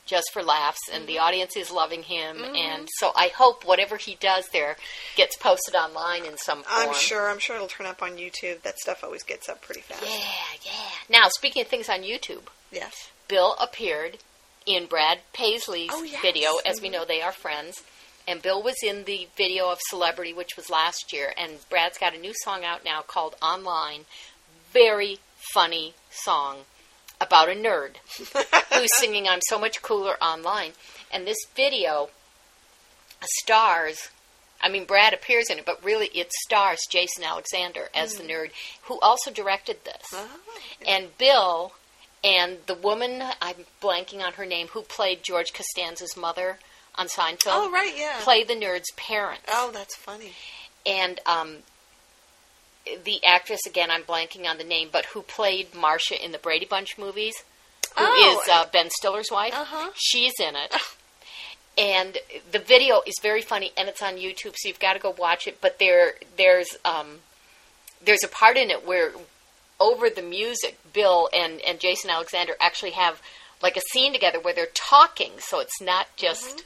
just 0.05 0.31
for 0.33 0.41
laughs, 0.43 0.79
and 0.91 1.03
Mm-hmm. 1.03 1.07
the 1.07 1.19
audience 1.19 1.55
is 1.55 1.71
loving 1.71 2.03
him, 2.03 2.43
and 2.43 2.89
so 2.99 3.11
I 3.15 3.27
hope 3.35 3.63
whatever 3.65 3.97
he 3.97 4.15
does 4.15 4.47
there 4.51 4.75
gets 5.15 5.37
posted 5.37 5.75
online 5.75 6.25
in 6.25 6.37
some 6.37 6.63
form. 6.63 6.89
I'm 6.89 6.93
sure. 6.95 7.29
I'm 7.29 7.39
sure 7.39 7.55
it'll 7.55 7.67
turn 7.67 7.85
up 7.87 8.01
on 8.01 8.11
YouTube. 8.17 8.61
That 8.63 8.79
stuff 8.79 9.03
always 9.03 9.23
gets 9.23 9.47
up 9.47 9.61
pretty 9.61 9.81
fast. 9.81 10.03
Yeah, 10.03 10.71
yeah. 10.71 10.89
Now, 11.21 11.27
speaking 11.29 11.61
of 11.61 11.67
things 11.67 11.87
on 11.89 12.01
YouTube, 12.01 12.43
Yes. 12.71 13.09
Bill 13.27 13.55
appeared 13.61 14.17
in 14.65 14.85
Brad 14.87 15.19
Paisley's 15.33 15.91
Oh, 15.93 16.03
yes. 16.03 16.21
video. 16.21 16.51
As 16.65 16.81
we 16.81 16.89
know, 16.89 17.05
they 17.05 17.21
are 17.21 17.31
friends. 17.31 17.81
And 18.27 18.41
Bill 18.41 18.61
was 18.61 18.75
in 18.83 19.05
the 19.05 19.27
video 19.35 19.69
of 19.69 19.79
Celebrity, 19.89 20.33
which 20.33 20.55
was 20.55 20.69
last 20.69 21.11
year. 21.11 21.33
And 21.37 21.59
Brad's 21.69 21.97
got 21.97 22.15
a 22.15 22.19
new 22.19 22.33
song 22.43 22.63
out 22.63 22.85
now 22.85 23.01
called 23.01 23.35
Online. 23.41 24.05
Very 24.71 25.19
funny 25.53 25.93
song 26.09 26.59
about 27.19 27.49
a 27.49 27.53
nerd 27.53 27.97
who's 28.73 28.97
singing 28.97 29.27
I'm 29.27 29.41
So 29.47 29.59
Much 29.59 29.81
Cooler 29.81 30.21
Online. 30.21 30.71
And 31.13 31.27
this 31.27 31.37
video 31.55 32.09
stars, 33.21 34.09
I 34.61 34.69
mean, 34.69 34.85
Brad 34.85 35.13
appears 35.13 35.49
in 35.49 35.59
it, 35.59 35.65
but 35.65 35.83
really 35.83 36.07
it 36.07 36.31
stars 36.45 36.79
Jason 36.89 37.23
Alexander 37.23 37.89
as 37.93 38.15
the 38.15 38.23
hmm. 38.23 38.31
nerd, 38.31 38.51
who 38.83 38.99
also 39.01 39.31
directed 39.31 39.83
this. 39.85 40.05
Oh. 40.13 40.29
And 40.87 41.17
Bill 41.17 41.73
and 42.23 42.57
the 42.67 42.75
woman, 42.75 43.23
I'm 43.41 43.65
blanking 43.81 44.21
on 44.21 44.33
her 44.33 44.45
name, 44.45 44.67
who 44.67 44.81
played 44.81 45.23
George 45.23 45.53
Costanza's 45.53 46.17
mother 46.17 46.59
on 47.01 47.07
Seinfeld, 47.07 47.47
Oh, 47.47 47.71
right, 47.71 47.93
yeah. 47.97 48.19
play 48.21 48.43
the 48.43 48.53
nerd's 48.55 48.91
parents. 48.95 49.43
Oh, 49.51 49.71
that's 49.73 49.95
funny. 49.95 50.31
And 50.85 51.19
um, 51.25 51.57
the 53.03 53.23
actress, 53.25 53.61
again, 53.67 53.89
I'm 53.91 54.03
blanking 54.03 54.45
on 54.47 54.57
the 54.57 54.63
name, 54.63 54.89
but 54.91 55.05
who 55.07 55.21
played 55.21 55.73
Marcia 55.75 56.23
in 56.23 56.31
the 56.31 56.37
Brady 56.37 56.65
Bunch 56.65 56.97
movies, 56.97 57.35
who 57.97 58.03
is 58.05 58.37
Oh. 58.47 58.51
uh, 58.51 58.65
Ben 58.71 58.89
Stiller's 58.89 59.29
wife, 59.31 59.53
Uh-huh. 59.53 59.89
she's 59.95 60.33
in 60.39 60.55
it. 60.55 60.73
And 61.77 62.17
the 62.51 62.59
video 62.59 63.01
is 63.07 63.15
very 63.21 63.41
funny, 63.41 63.71
and 63.77 63.87
it's 63.87 64.01
on 64.01 64.15
YouTube, 64.15 64.55
so 64.57 64.67
you've 64.67 64.79
got 64.79 64.93
to 64.93 64.99
go 64.99 65.15
watch 65.17 65.47
it. 65.47 65.59
But 65.61 65.79
there, 65.79 66.15
there's 66.37 66.75
um, 66.83 67.19
there's 68.03 68.23
a 68.25 68.27
part 68.27 68.57
in 68.57 68.69
it 68.69 68.85
where 68.85 69.11
over 69.79 70.09
the 70.09 70.21
music, 70.21 70.77
Bill 70.91 71.29
and, 71.33 71.61
and 71.61 71.79
Jason 71.79 72.09
Alexander 72.09 72.53
actually 72.59 72.91
have 72.91 73.21
like 73.63 73.77
a 73.77 73.81
scene 73.93 74.11
together 74.11 74.39
where 74.39 74.53
they're 74.53 74.67
talking, 74.73 75.31
so 75.39 75.59
it's 75.61 75.79
not 75.81 76.07
just 76.17 76.63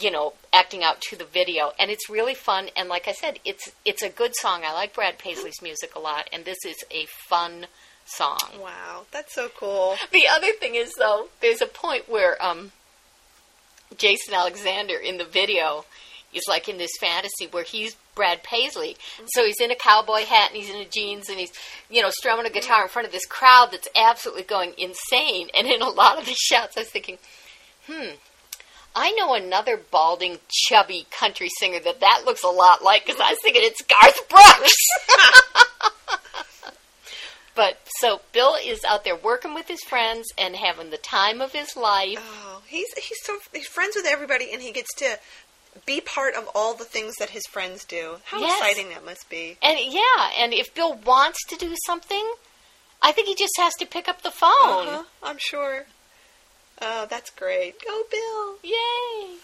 you 0.00 0.10
know 0.10 0.34
acting 0.52 0.82
out 0.82 1.00
to 1.02 1.16
the 1.16 1.24
video, 1.24 1.72
and 1.78 1.90
it's 1.90 2.08
really 2.08 2.34
fun. 2.34 2.68
And 2.76 2.88
like 2.88 3.08
I 3.08 3.12
said, 3.12 3.38
it's 3.44 3.70
it's 3.84 4.02
a 4.02 4.08
good 4.08 4.32
song. 4.40 4.62
I 4.64 4.72
like 4.72 4.94
Brad 4.94 5.18
Paisley's 5.18 5.62
music 5.62 5.94
a 5.94 6.00
lot, 6.00 6.28
and 6.32 6.44
this 6.44 6.58
is 6.64 6.76
a 6.90 7.06
fun 7.28 7.66
song. 8.04 8.38
Wow, 8.60 9.06
that's 9.10 9.34
so 9.34 9.48
cool. 9.48 9.96
The 10.12 10.26
other 10.30 10.52
thing 10.52 10.74
is 10.74 10.92
though, 10.98 11.28
there's 11.40 11.62
a 11.62 11.66
point 11.66 12.08
where 12.08 12.42
um, 12.44 12.72
Jason 13.96 14.34
Alexander 14.34 14.96
in 14.96 15.18
the 15.18 15.24
video 15.24 15.84
is 16.32 16.44
like 16.48 16.68
in 16.68 16.78
this 16.78 16.90
fantasy 16.98 17.46
where 17.50 17.64
he's 17.64 17.96
Brad 18.14 18.42
Paisley. 18.42 18.96
So 19.26 19.44
he's 19.44 19.60
in 19.60 19.70
a 19.70 19.76
cowboy 19.76 20.24
hat 20.24 20.50
and 20.52 20.62
he's 20.62 20.70
in 20.70 20.80
a 20.80 20.86
jeans 20.86 21.28
and 21.28 21.38
he's, 21.38 21.52
you 21.90 22.02
know, 22.02 22.10
strumming 22.10 22.46
a 22.46 22.50
guitar 22.50 22.82
in 22.82 22.88
front 22.88 23.06
of 23.06 23.12
this 23.12 23.26
crowd 23.26 23.68
that's 23.72 23.88
absolutely 23.96 24.44
going 24.44 24.72
insane. 24.78 25.48
And 25.54 25.66
in 25.66 25.82
a 25.82 25.88
lot 25.88 26.18
of 26.18 26.26
the 26.26 26.34
shots, 26.34 26.76
I 26.76 26.80
was 26.80 26.90
thinking, 26.90 27.18
hmm, 27.86 28.14
I 28.94 29.12
know 29.12 29.34
another 29.34 29.76
balding, 29.78 30.38
chubby 30.50 31.06
country 31.10 31.48
singer 31.58 31.80
that 31.80 32.00
that 32.00 32.22
looks 32.26 32.44
a 32.44 32.48
lot 32.48 32.82
like 32.82 33.06
because 33.06 33.20
I 33.20 33.30
was 33.30 33.38
thinking 33.42 33.62
it's 33.64 33.82
Garth 33.82 34.28
Brooks. 34.28 34.74
but 37.54 37.78
so 38.00 38.20
Bill 38.32 38.56
is 38.62 38.80
out 38.84 39.04
there 39.04 39.16
working 39.16 39.54
with 39.54 39.68
his 39.68 39.82
friends 39.82 40.28
and 40.36 40.56
having 40.56 40.90
the 40.90 40.98
time 40.98 41.40
of 41.40 41.52
his 41.52 41.76
life. 41.76 42.18
Oh, 42.20 42.62
he's 42.66 42.88
he's 42.96 43.18
so 43.24 43.38
he's 43.52 43.66
friends 43.66 43.94
with 43.96 44.06
everybody, 44.06 44.52
and 44.52 44.60
he 44.62 44.72
gets 44.72 44.94
to 44.96 45.18
be 45.86 46.00
part 46.00 46.34
of 46.34 46.48
all 46.54 46.74
the 46.74 46.84
things 46.84 47.14
that 47.18 47.30
his 47.30 47.46
friends 47.50 47.84
do. 47.84 48.16
How 48.24 48.40
Yes. 48.40 48.60
exciting 48.60 48.90
that 48.90 49.04
must 49.04 49.28
be! 49.30 49.56
And 49.62 49.78
yeah, 49.80 50.30
and 50.36 50.52
if 50.52 50.74
Bill 50.74 50.94
wants 50.94 51.38
to 51.48 51.56
do 51.56 51.74
something, 51.86 52.32
I 53.00 53.12
think 53.12 53.26
he 53.28 53.34
just 53.34 53.54
has 53.58 53.72
to 53.78 53.86
pick 53.86 54.06
up 54.08 54.22
the 54.22 54.30
phone. 54.30 54.50
Uh-huh, 54.52 55.02
I'm 55.22 55.38
sure. 55.38 55.86
Oh, 56.84 57.06
that's 57.08 57.30
great. 57.30 57.80
Go, 57.84 58.02
Bill. 58.10 58.56
Yay! 58.64 59.36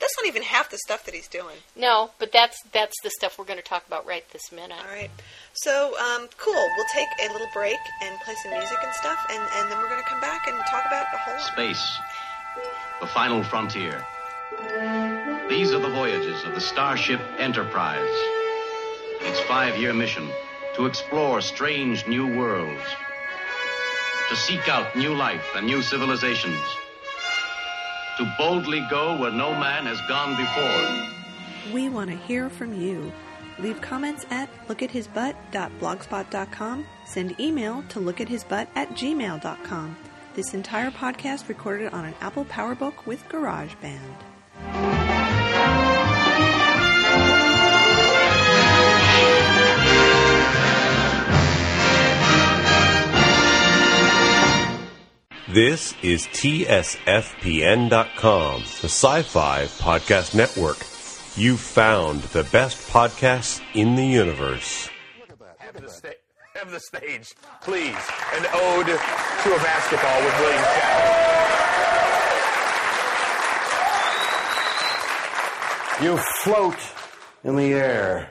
That's 0.00 0.16
not 0.16 0.26
even 0.26 0.42
half 0.42 0.70
the 0.70 0.78
stuff 0.78 1.04
that 1.04 1.14
he's 1.14 1.28
doing. 1.28 1.56
No, 1.76 2.10
but 2.18 2.32
that's 2.32 2.56
that's 2.72 2.96
the 3.02 3.10
stuff 3.10 3.38
we're 3.38 3.44
going 3.44 3.58
to 3.58 3.64
talk 3.64 3.86
about 3.86 4.06
right 4.06 4.24
this 4.32 4.50
minute. 4.50 4.78
All 4.80 4.90
right. 4.90 5.10
So, 5.52 5.92
um, 5.98 6.28
cool. 6.38 6.54
We'll 6.54 6.86
take 6.94 7.08
a 7.22 7.32
little 7.32 7.48
break 7.52 7.78
and 8.02 8.18
play 8.20 8.34
some 8.42 8.52
music 8.52 8.78
and 8.82 8.94
stuff, 8.94 9.18
and, 9.30 9.42
and 9.56 9.70
then 9.70 9.78
we're 9.78 9.90
going 9.90 10.02
to 10.02 10.08
come 10.08 10.20
back 10.20 10.46
and 10.48 10.56
talk 10.70 10.84
about 10.86 11.06
the 11.12 11.18
whole. 11.18 11.38
Space, 11.40 11.98
the 13.00 13.06
final 13.08 13.42
frontier. 13.44 14.04
These 15.50 15.72
are 15.72 15.80
the 15.80 15.90
voyages 15.90 16.42
of 16.44 16.54
the 16.54 16.60
Starship 16.60 17.20
Enterprise. 17.38 18.08
Its 19.20 19.40
five 19.40 19.76
year 19.76 19.92
mission 19.92 20.30
to 20.76 20.86
explore 20.86 21.42
strange 21.42 22.06
new 22.06 22.26
worlds, 22.26 22.80
to 24.30 24.36
seek 24.36 24.66
out 24.68 24.94
new 24.96 25.14
life 25.14 25.44
and 25.56 25.66
new 25.66 25.82
civilizations, 25.82 26.62
to 28.16 28.32
boldly 28.38 28.80
go 28.88 29.18
where 29.18 29.32
no 29.32 29.50
man 29.50 29.86
has 29.86 30.00
gone 30.02 30.36
before. 30.36 31.74
We 31.74 31.88
want 31.88 32.10
to 32.10 32.16
hear 32.16 32.48
from 32.48 32.80
you. 32.80 33.12
Leave 33.58 33.80
comments 33.80 34.24
at 34.30 34.48
lookathisbutt.blogspot.com. 34.68 36.86
Send 37.06 37.40
email 37.40 37.82
to 37.88 37.98
lookathisbutt 37.98 38.68
at 38.76 38.90
gmail.com. 38.90 39.96
This 40.34 40.54
entire 40.54 40.92
podcast 40.92 41.48
recorded 41.48 41.92
on 41.92 42.04
an 42.04 42.14
Apple 42.20 42.44
PowerBook 42.44 43.06
with 43.06 43.24
GarageBand. 43.28 44.14
This 55.52 55.94
is 56.00 56.28
TSFPN.com, 56.28 56.60
the 58.60 58.88
sci 58.88 59.22
fi 59.22 59.64
podcast 59.64 60.32
network. 60.32 60.76
You 61.36 61.56
found 61.56 62.22
the 62.22 62.44
best 62.44 62.88
podcasts 62.88 63.60
in 63.74 63.96
the 63.96 64.06
universe. 64.06 64.88
Have 65.58 65.82
the, 65.82 65.88
sta- 65.88 66.14
have 66.54 66.70
the 66.70 66.78
stage, 66.78 67.34
please. 67.62 67.96
An 68.32 68.46
ode 68.54 68.86
to 68.86 68.92
a 68.92 69.58
basketball 69.58 70.22
with 70.22 70.38
William 70.38 70.62
Shatner. 70.62 71.18
You 76.04 76.16
float 76.44 76.78
in 77.42 77.56
the 77.56 77.74
air 77.74 78.30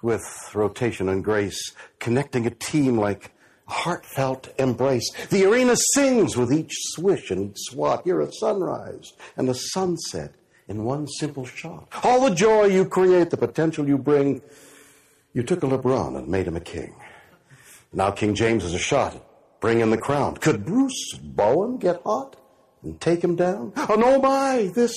with 0.00 0.24
rotation 0.54 1.10
and 1.10 1.22
grace, 1.22 1.74
connecting 1.98 2.46
a 2.46 2.50
team 2.50 2.96
like 2.96 3.26
a 3.26 3.30
heartfelt 3.68 4.48
embrace. 4.58 5.10
The 5.30 5.44
arena 5.44 5.76
sings 5.94 6.36
with 6.36 6.52
each 6.52 6.72
swish 6.74 7.30
and 7.30 7.50
each 7.50 7.58
swat. 7.70 8.06
You're 8.06 8.22
a 8.22 8.32
sunrise 8.32 9.12
and 9.36 9.48
a 9.48 9.54
sunset 9.54 10.34
in 10.66 10.84
one 10.84 11.06
simple 11.06 11.44
shot. 11.44 11.88
All 12.02 12.28
the 12.28 12.34
joy 12.34 12.64
you 12.64 12.84
create, 12.84 13.30
the 13.30 13.36
potential 13.36 13.86
you 13.86 13.98
bring. 13.98 14.42
You 15.32 15.42
took 15.42 15.62
a 15.62 15.66
LeBron 15.66 16.16
and 16.16 16.28
made 16.28 16.46
him 16.46 16.56
a 16.56 16.60
king. 16.60 16.94
Now 17.92 18.10
King 18.10 18.34
James 18.34 18.64
is 18.64 18.74
a 18.74 18.78
shot. 18.78 19.24
Bring 19.60 19.80
in 19.80 19.90
the 19.90 19.98
crown. 19.98 20.36
Could 20.36 20.64
Bruce 20.64 21.14
Bowen 21.14 21.78
get 21.78 22.02
hot 22.02 22.36
and 22.82 23.00
take 23.00 23.22
him 23.22 23.36
down? 23.36 23.72
Oh 23.76 23.94
no, 23.94 24.20
my! 24.20 24.70
This 24.74 24.94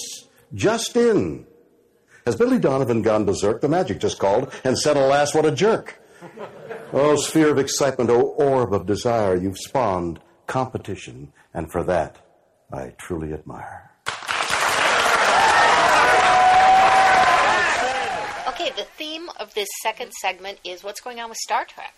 just 0.53 0.95
in. 0.95 1.45
Has 2.25 2.35
Billy 2.35 2.59
Donovan 2.59 3.01
gone 3.01 3.25
berserk? 3.25 3.61
The 3.61 3.69
Magic 3.69 3.99
just 3.99 4.19
called 4.19 4.53
and 4.63 4.77
said, 4.77 4.95
alas, 4.97 5.33
what 5.33 5.45
a 5.45 5.51
jerk. 5.51 5.99
Oh, 6.93 7.15
sphere 7.15 7.49
of 7.49 7.57
excitement, 7.57 8.09
oh, 8.09 8.21
orb 8.21 8.73
of 8.73 8.85
desire, 8.85 9.35
you've 9.35 9.57
spawned 9.57 10.19
competition, 10.47 11.31
and 11.53 11.71
for 11.71 11.83
that, 11.83 12.17
I 12.71 12.93
truly 12.97 13.33
admire. 13.33 13.91
Okay, 18.49 18.71
the 18.75 18.83
theme 18.97 19.29
of 19.39 19.53
this 19.53 19.69
second 19.81 20.11
segment 20.21 20.59
is 20.65 20.83
what's 20.83 20.99
going 20.99 21.19
on 21.21 21.29
with 21.29 21.37
Star 21.37 21.63
Trek. 21.65 21.93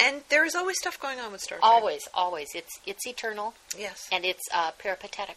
And 0.00 0.22
there 0.28 0.44
is 0.44 0.56
always 0.56 0.76
stuff 0.80 0.98
going 1.00 1.20
on 1.20 1.30
with 1.30 1.40
Star 1.40 1.58
Trek. 1.58 1.70
Always, 1.70 2.08
always. 2.12 2.48
It's 2.54 2.80
it's 2.84 3.06
eternal 3.06 3.54
Yes. 3.78 4.08
and 4.10 4.24
it's 4.24 4.42
uh, 4.52 4.72
peripatetic. 4.78 5.36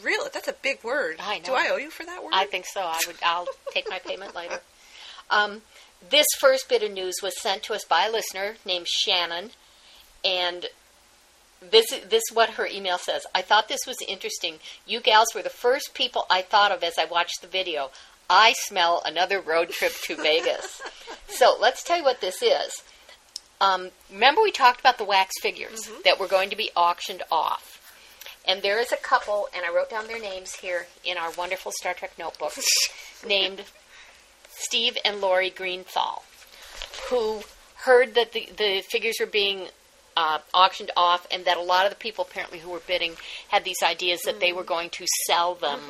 Really? 0.00 0.30
That's 0.32 0.46
a 0.46 0.52
big 0.52 0.84
word. 0.84 1.16
I 1.18 1.38
know. 1.38 1.44
Do 1.46 1.54
I 1.54 1.68
owe 1.72 1.76
you 1.76 1.90
for 1.90 2.04
that 2.06 2.22
word? 2.22 2.32
I 2.34 2.44
think 2.46 2.66
so. 2.66 2.80
I 2.82 3.00
would. 3.08 3.16
I'll 3.24 3.48
take 3.72 3.90
my 3.90 3.98
payment 3.98 4.36
later. 4.36 4.60
Um, 5.30 5.62
this 6.10 6.26
first 6.38 6.68
bit 6.68 6.82
of 6.82 6.92
news 6.92 7.16
was 7.22 7.40
sent 7.40 7.62
to 7.64 7.74
us 7.74 7.84
by 7.84 8.06
a 8.06 8.12
listener 8.12 8.56
named 8.64 8.86
Shannon, 8.88 9.50
and 10.24 10.66
this 11.60 11.90
this 11.90 12.22
is 12.30 12.34
what 12.34 12.50
her 12.50 12.66
email 12.66 12.98
says. 12.98 13.26
I 13.34 13.42
thought 13.42 13.68
this 13.68 13.86
was 13.86 13.98
interesting. 14.06 14.56
You 14.86 15.00
gals 15.00 15.34
were 15.34 15.42
the 15.42 15.50
first 15.50 15.94
people 15.94 16.26
I 16.30 16.42
thought 16.42 16.72
of 16.72 16.82
as 16.82 16.98
I 16.98 17.04
watched 17.04 17.40
the 17.40 17.48
video. 17.48 17.90
I 18.30 18.54
smell 18.66 19.02
another 19.04 19.40
road 19.40 19.70
trip 19.70 19.92
to 20.04 20.16
Vegas. 20.22 20.82
so 21.28 21.56
let's 21.60 21.82
tell 21.82 21.98
you 21.98 22.04
what 22.04 22.20
this 22.20 22.42
is. 22.42 22.82
Um, 23.60 23.90
remember 24.12 24.42
we 24.42 24.52
talked 24.52 24.80
about 24.80 24.98
the 24.98 25.04
wax 25.04 25.34
figures 25.40 25.90
that 26.04 26.20
were 26.20 26.28
going 26.28 26.50
to 26.50 26.56
be 26.56 26.70
auctioned 26.76 27.22
off. 27.30 27.74
And 28.46 28.62
there 28.62 28.78
is 28.80 28.92
a 28.92 28.96
couple, 28.96 29.48
and 29.54 29.64
I 29.64 29.74
wrote 29.74 29.90
down 29.90 30.06
their 30.06 30.20
names 30.20 30.54
here 30.54 30.86
in 31.04 31.18
our 31.18 31.30
wonderful 31.32 31.72
Star 31.72 31.92
Trek 31.92 32.12
notebook, 32.18 32.54
named 33.26 33.64
Steve 34.58 34.96
and 35.04 35.20
Lori 35.20 35.50
Greenthal, 35.50 36.22
who 37.08 37.42
heard 37.76 38.14
that 38.14 38.32
the, 38.32 38.48
the 38.56 38.82
figures 38.90 39.16
were 39.20 39.26
being 39.26 39.68
uh, 40.16 40.40
auctioned 40.52 40.90
off, 40.96 41.28
and 41.30 41.44
that 41.44 41.56
a 41.56 41.62
lot 41.62 41.86
of 41.86 41.90
the 41.90 41.96
people 41.96 42.26
apparently 42.28 42.58
who 42.58 42.70
were 42.70 42.80
bidding 42.80 43.14
had 43.48 43.64
these 43.64 43.76
ideas 43.84 44.20
that 44.22 44.40
they 44.40 44.52
were 44.52 44.64
going 44.64 44.90
to 44.90 45.06
sell 45.26 45.54
them 45.54 45.80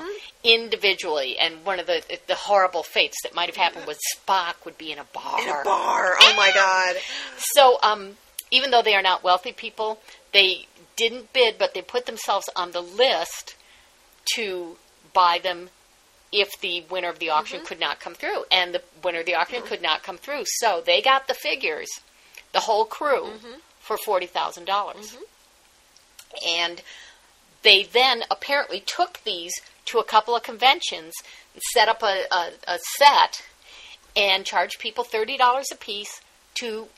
individually. 0.44 1.38
And 1.38 1.64
one 1.64 1.80
of 1.80 1.86
the 1.86 2.02
the 2.26 2.34
horrible 2.34 2.82
fates 2.82 3.16
that 3.22 3.34
might 3.34 3.46
have 3.46 3.56
happened 3.56 3.86
was 3.86 3.96
Spock 4.14 4.66
would 4.66 4.76
be 4.76 4.92
in 4.92 4.98
a 4.98 5.04
bar. 5.04 5.40
In 5.40 5.48
a 5.48 5.64
bar. 5.64 6.14
Oh 6.20 6.34
my 6.36 6.50
God. 6.54 6.96
So, 7.38 7.78
um, 7.82 8.18
even 8.50 8.70
though 8.70 8.82
they 8.82 8.94
are 8.94 9.02
not 9.02 9.24
wealthy 9.24 9.52
people, 9.52 9.98
they 10.34 10.66
didn't 10.96 11.32
bid, 11.32 11.56
but 11.58 11.72
they 11.72 11.80
put 11.80 12.04
themselves 12.04 12.50
on 12.54 12.72
the 12.72 12.82
list 12.82 13.56
to 14.34 14.76
buy 15.14 15.38
them 15.42 15.70
if 16.32 16.60
the 16.60 16.84
winner 16.90 17.08
of 17.08 17.18
the 17.18 17.30
auction 17.30 17.58
mm-hmm. 17.58 17.66
could 17.66 17.80
not 17.80 18.00
come 18.00 18.14
through. 18.14 18.44
And 18.50 18.74
the 18.74 18.82
winner 19.02 19.20
of 19.20 19.26
the 19.26 19.34
auction 19.34 19.60
mm-hmm. 19.60 19.68
could 19.68 19.82
not 19.82 20.02
come 20.02 20.18
through. 20.18 20.44
So 20.46 20.82
they 20.84 21.00
got 21.00 21.28
the 21.28 21.34
figures, 21.34 21.88
the 22.52 22.60
whole 22.60 22.84
crew, 22.84 23.24
mm-hmm. 23.24 23.58
for 23.80 23.96
$40,000. 23.96 24.66
dollars 24.66 25.16
And 26.46 26.82
they 27.62 27.82
then 27.82 28.22
apparently 28.30 28.80
took 28.80 29.22
these 29.24 29.52
to 29.86 29.98
a 29.98 30.04
couple 30.04 30.36
of 30.36 30.42
conventions, 30.42 31.14
set 31.72 31.88
up 31.88 32.02
a, 32.02 32.24
a, 32.30 32.50
a 32.66 32.78
set, 32.98 33.42
and 34.14 34.44
charged 34.44 34.78
people 34.78 35.04
$30 35.04 35.38
a 35.72 35.76
piece 35.76 36.20
to 36.54 36.88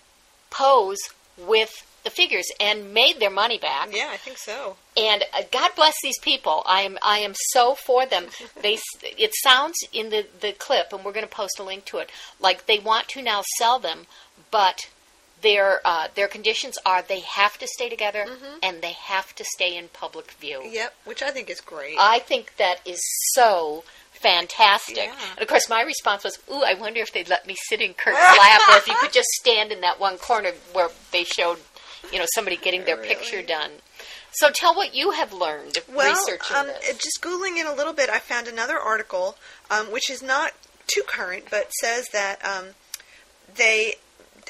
pose 0.50 0.98
with 1.36 1.86
the 2.04 2.10
figures 2.10 2.46
and 2.60 2.92
made 2.92 3.20
their 3.20 3.30
money 3.30 3.58
back. 3.58 3.88
Yeah, 3.92 4.08
I 4.10 4.16
think 4.16 4.38
so. 4.38 4.76
And 4.96 5.24
uh, 5.32 5.42
God 5.50 5.72
bless 5.76 5.94
these 6.02 6.18
people. 6.20 6.62
I 6.66 6.82
am 6.82 6.98
I 7.02 7.18
am 7.18 7.34
so 7.52 7.74
for 7.74 8.06
them. 8.06 8.26
They 8.62 8.78
it 9.02 9.32
sounds 9.42 9.76
in 9.92 10.10
the 10.10 10.26
the 10.40 10.52
clip, 10.52 10.92
and 10.92 11.04
we're 11.04 11.12
going 11.12 11.26
to 11.26 11.34
post 11.34 11.58
a 11.58 11.62
link 11.62 11.84
to 11.86 11.98
it. 11.98 12.10
Like 12.38 12.66
they 12.66 12.78
want 12.78 13.08
to 13.08 13.22
now 13.22 13.42
sell 13.58 13.78
them, 13.78 14.06
but 14.50 14.88
their 15.42 15.80
uh, 15.84 16.08
their 16.14 16.28
conditions 16.28 16.76
are 16.84 17.02
they 17.02 17.20
have 17.20 17.58
to 17.58 17.66
stay 17.66 17.88
together 17.88 18.26
and 18.62 18.82
they 18.82 18.92
have 18.92 19.34
to 19.36 19.44
stay 19.44 19.76
in 19.76 19.88
public 19.88 20.32
view. 20.32 20.62
Yep, 20.64 20.94
which 21.04 21.22
I 21.22 21.30
think 21.30 21.50
is 21.50 21.60
great. 21.60 21.96
I 21.98 22.18
think 22.18 22.56
that 22.56 22.80
is 22.86 23.00
so 23.34 23.84
fantastic. 24.12 24.96
Yeah. 24.96 25.14
And 25.32 25.42
of 25.42 25.48
course, 25.48 25.68
my 25.68 25.82
response 25.82 26.24
was, 26.24 26.38
"Ooh, 26.50 26.62
I 26.62 26.74
wonder 26.74 27.00
if 27.00 27.12
they'd 27.12 27.28
let 27.28 27.46
me 27.46 27.56
sit 27.68 27.80
in 27.80 27.94
Kirk's 27.94 28.18
lap, 28.38 28.60
or 28.70 28.76
if 28.76 28.86
you 28.86 28.94
could 29.00 29.12
just 29.12 29.28
stand 29.28 29.72
in 29.72 29.80
that 29.80 29.98
one 29.98 30.18
corner 30.18 30.52
where 30.72 30.90
they 31.12 31.24
showed, 31.24 31.58
you 32.12 32.18
know, 32.18 32.26
somebody 32.34 32.56
getting 32.56 32.84
their 32.84 32.96
picture 32.96 33.42
done." 33.42 33.70
So 34.32 34.50
tell 34.50 34.74
what 34.74 34.94
you 34.94 35.10
have 35.10 35.32
learned 35.32 35.78
Well, 35.92 36.08
researching 36.08 36.56
um, 36.56 36.66
this. 36.66 36.96
just 36.98 37.20
googling 37.20 37.56
it 37.58 37.66
a 37.66 37.72
little 37.74 37.92
bit, 37.92 38.08
I 38.08 38.18
found 38.20 38.46
another 38.46 38.78
article, 38.78 39.36
um, 39.70 39.90
which 39.90 40.08
is 40.08 40.22
not 40.22 40.52
too 40.86 41.02
current, 41.06 41.44
but 41.50 41.72
says 41.72 42.06
that 42.12 42.44
um, 42.46 42.66
they 43.56 43.94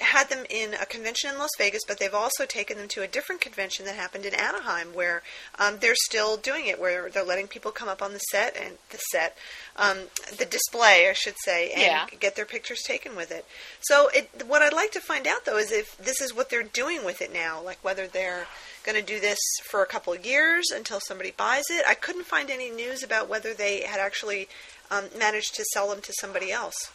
had 0.01 0.29
them 0.31 0.45
in 0.51 0.75
a 0.75 0.87
convention 0.87 1.31
in 1.31 1.39
Las 1.39 1.51
Vegas, 1.59 1.83
but 1.87 1.99
they've 1.99 2.15
also 2.15 2.47
taken 2.47 2.79
them 2.79 2.89
to 2.89 3.03
a 3.03 3.07
different 3.07 3.41
convention 3.41 3.85
that 3.85 3.95
happened 3.97 4.25
in 4.25 4.35
Anaheim, 4.35 4.95
where 4.95 5.23
um, 5.59 5.79
they're 5.81 5.95
still 5.95 6.37
doing 6.37 6.67
it, 6.67 6.81
where 6.81 7.11
they're 7.11 7.25
letting 7.25 7.47
people 7.47 7.71
come 7.71 7.89
up 7.89 8.01
on 8.03 8.13
the 8.13 8.19
set 8.19 8.57
and 8.57 8.79
the 8.91 8.99
set, 9.11 9.37
um, 9.77 9.99
the 10.37 10.45
display, 10.47 11.09
I 11.09 11.13
should 11.13 11.37
say, 11.45 11.71
and 11.71 11.83
Yeah. 11.83 12.07
get 12.19 12.35
their 12.37 12.47
pictures 12.47 12.83
taken 12.83 13.15
with 13.15 13.31
it. 13.31 13.45
So, 13.83 14.09
it, 14.15 14.31
what 14.47 14.63
I'd 14.63 14.73
like 14.73 14.93
to 14.93 15.01
find 15.01 15.27
out 15.27 15.45
though 15.45 15.59
is 15.59 15.71
if 15.71 15.97
this 15.99 16.21
is 16.21 16.35
what 16.35 16.51
they're 16.51 16.63
doing 16.63 17.05
with 17.05 17.21
it 17.23 17.33
now, 17.33 17.61
like 17.63 17.79
whether 17.85 18.07
they're 18.07 18.47
going 18.85 18.97
to 18.97 19.03
do 19.07 19.21
this 19.21 19.39
for 19.65 19.83
a 19.83 19.87
couple 19.87 20.13
of 20.13 20.25
years 20.25 20.71
until 20.75 21.01
somebody 21.01 21.31
buys 21.33 21.65
it. 21.71 21.85
I 21.87 21.93
couldn't 21.95 22.25
find 22.25 22.49
any 22.51 22.71
news 22.71 23.03
about 23.03 23.29
whether 23.29 23.53
they 23.53 23.83
had 23.83 24.01
actually 24.01 24.49
um, 24.91 25.05
managed 25.19 25.55
to 25.57 25.65
sell 25.75 25.91
them 25.91 26.01
to 26.01 26.13
somebody 26.19 26.51
else. 26.51 26.91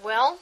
well, 0.00 0.38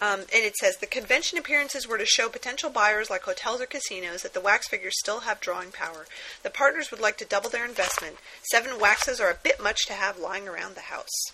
Um, 0.00 0.20
and 0.20 0.44
it 0.44 0.56
says 0.56 0.76
the 0.78 0.86
convention 0.86 1.38
appearances 1.38 1.86
were 1.86 1.98
to 1.98 2.06
show 2.06 2.28
potential 2.28 2.70
buyers 2.70 3.08
like 3.10 3.22
hotels 3.22 3.60
or 3.60 3.66
casinos 3.66 4.22
that 4.22 4.34
the 4.34 4.40
wax 4.40 4.68
figures 4.68 4.98
still 4.98 5.20
have 5.20 5.40
drawing 5.40 5.70
power. 5.70 6.06
The 6.42 6.50
partners 6.50 6.90
would 6.90 7.00
like 7.00 7.18
to 7.18 7.24
double 7.24 7.50
their 7.50 7.64
investment. 7.64 8.16
Seven 8.50 8.80
waxes 8.80 9.20
are 9.20 9.30
a 9.30 9.38
bit 9.40 9.62
much 9.62 9.86
to 9.86 9.92
have 9.92 10.18
lying 10.18 10.48
around 10.48 10.74
the 10.74 10.82
house. 10.82 11.32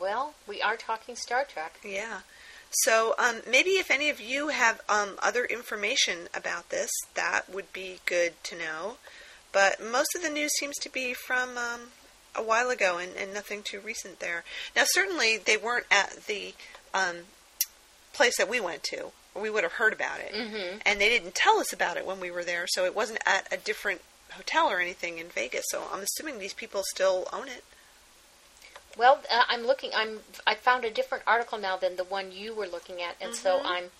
well, 0.00 0.34
we 0.48 0.60
are 0.62 0.76
talking 0.76 1.16
Star 1.16 1.44
Trek. 1.44 1.78
Yeah. 1.84 2.20
So 2.70 3.14
um, 3.18 3.42
maybe 3.48 3.72
if 3.72 3.90
any 3.90 4.08
of 4.08 4.20
you 4.20 4.48
have 4.48 4.80
um, 4.88 5.16
other 5.22 5.44
information 5.44 6.28
about 6.34 6.70
this, 6.70 6.90
that 7.14 7.52
would 7.52 7.72
be 7.72 8.00
good 8.06 8.32
to 8.44 8.56
know. 8.56 8.96
But 9.52 9.82
most 9.84 10.14
of 10.16 10.22
the 10.22 10.30
news 10.30 10.50
seems 10.58 10.76
to 10.78 10.88
be 10.90 11.12
from 11.12 11.58
um, 11.58 11.80
a 12.34 12.42
while 12.42 12.70
ago 12.70 12.96
and, 12.96 13.14
and 13.16 13.34
nothing 13.34 13.62
too 13.62 13.80
recent 13.80 14.20
there. 14.20 14.44
Now, 14.74 14.84
certainly 14.86 15.36
they 15.36 15.58
weren't 15.58 15.86
at 15.90 16.26
the 16.26 16.54
um, 16.94 17.16
place 18.12 18.36
that 18.38 18.48
we 18.48 18.60
went 18.60 18.82
to. 18.84 19.12
We 19.34 19.48
would 19.50 19.62
have 19.62 19.72
heard 19.74 19.92
about 19.92 20.20
it. 20.20 20.32
Mhm. 20.34 20.82
And 20.84 21.00
they 21.00 21.08
didn't 21.08 21.34
tell 21.34 21.58
us 21.58 21.72
about 21.72 21.96
it 21.96 22.04
when 22.04 22.20
we 22.20 22.30
were 22.30 22.44
there, 22.44 22.66
so 22.68 22.84
it 22.84 22.94
wasn't 22.94 23.20
at 23.24 23.50
a 23.52 23.56
different 23.56 24.02
hotel 24.32 24.70
or 24.70 24.80
anything 24.80 25.18
in 25.18 25.28
Vegas. 25.30 25.64
So 25.70 25.88
I'm 25.92 26.00
assuming 26.02 26.38
these 26.38 26.54
people 26.54 26.82
still 26.90 27.28
own 27.32 27.48
it. 27.48 27.64
Well, 28.96 29.22
uh, 29.30 29.44
I'm 29.48 29.66
looking. 29.66 29.90
I'm. 29.94 30.22
I 30.46 30.54
found 30.54 30.84
a 30.84 30.90
different 30.90 31.24
article 31.26 31.56
now 31.58 31.76
than 31.76 31.96
the 31.96 32.04
one 32.04 32.30
you 32.30 32.52
were 32.54 32.66
looking 32.66 33.00
at, 33.00 33.16
and 33.20 33.34
so 33.34 33.58
Mhm. 33.58 33.64
I'm 33.64 33.90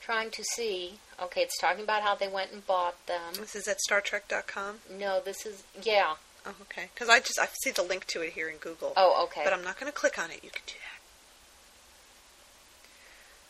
trying 0.00 0.30
to 0.32 0.42
see. 0.42 0.98
Okay, 1.20 1.42
it's 1.42 1.56
talking 1.58 1.84
about 1.84 2.02
how 2.02 2.16
they 2.16 2.26
went 2.26 2.50
and 2.50 2.66
bought 2.66 3.06
them. 3.06 3.34
This 3.34 3.54
is 3.54 3.68
at 3.68 3.78
StarTrek.com. 3.88 4.82
No, 4.88 5.20
this 5.20 5.46
is 5.46 5.62
yeah. 5.80 6.16
Oh, 6.44 6.54
okay. 6.62 6.90
Because 6.94 7.08
I 7.08 7.20
just 7.20 7.38
I 7.38 7.48
see 7.62 7.70
the 7.70 7.82
link 7.82 8.06
to 8.08 8.22
it 8.22 8.32
here 8.32 8.48
in 8.48 8.56
Google. 8.56 8.92
Oh, 8.96 9.22
okay. 9.24 9.44
But 9.44 9.52
I'm 9.52 9.62
not 9.62 9.78
going 9.78 9.92
to 9.92 9.96
click 9.96 10.18
on 10.18 10.30
it. 10.30 10.42
You 10.42 10.50
can 10.50 10.62
do 10.66 10.72
that. 10.74 10.99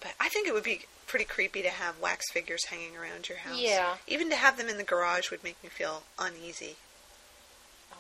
But 0.00 0.12
I 0.20 0.28
think 0.28 0.48
it 0.48 0.54
would 0.54 0.64
be 0.64 0.82
pretty 1.06 1.24
creepy 1.24 1.62
to 1.62 1.70
have 1.70 1.98
wax 2.00 2.30
figures 2.30 2.64
hanging 2.66 2.96
around 2.96 3.28
your 3.28 3.38
house. 3.38 3.58
Yeah. 3.58 3.96
Even 4.06 4.30
to 4.30 4.36
have 4.36 4.56
them 4.56 4.68
in 4.68 4.76
the 4.76 4.84
garage 4.84 5.30
would 5.30 5.44
make 5.44 5.62
me 5.62 5.68
feel 5.68 6.04
uneasy. 6.18 6.76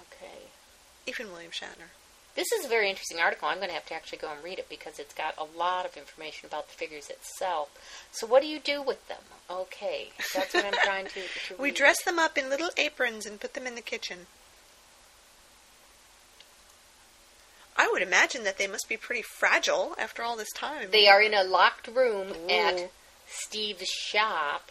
okay. 0.02 0.48
Even 1.06 1.30
William 1.32 1.50
Shatner. 1.50 1.90
This 2.36 2.52
is 2.52 2.64
a 2.64 2.68
very 2.68 2.88
interesting 2.88 3.18
article. 3.18 3.48
I'm 3.48 3.56
going 3.56 3.68
to 3.68 3.74
have 3.74 3.86
to 3.86 3.94
actually 3.94 4.18
go 4.18 4.30
and 4.32 4.42
read 4.42 4.60
it 4.60 4.68
because 4.68 5.00
it's 5.00 5.12
got 5.12 5.34
a 5.36 5.58
lot 5.58 5.84
of 5.84 5.96
information 5.96 6.46
about 6.46 6.68
the 6.68 6.74
figures 6.74 7.10
itself. 7.10 7.70
So, 8.12 8.26
what 8.26 8.40
do 8.40 8.48
you 8.48 8.60
do 8.60 8.80
with 8.80 9.06
them? 9.08 9.22
Okay, 9.50 10.10
that's 10.32 10.54
what 10.54 10.64
I'm 10.64 10.72
trying 10.84 11.06
to. 11.06 11.20
to 11.48 11.56
We 11.60 11.72
dress 11.72 12.02
them 12.04 12.20
up 12.20 12.38
in 12.38 12.48
little 12.48 12.70
aprons 12.76 13.26
and 13.26 13.40
put 13.40 13.54
them 13.54 13.66
in 13.66 13.74
the 13.74 13.80
kitchen. 13.80 14.26
I 17.90 17.92
would 17.92 18.02
imagine 18.02 18.44
that 18.44 18.56
they 18.56 18.68
must 18.68 18.88
be 18.88 18.96
pretty 18.96 19.22
fragile 19.22 19.96
after 19.98 20.22
all 20.22 20.36
this 20.36 20.52
time. 20.54 20.88
They 20.92 21.08
are 21.08 21.20
in 21.20 21.34
a 21.34 21.42
locked 21.42 21.88
room 21.88 22.28
Ooh. 22.30 22.50
at 22.50 22.90
Steve's 23.28 23.88
shop. 23.88 24.70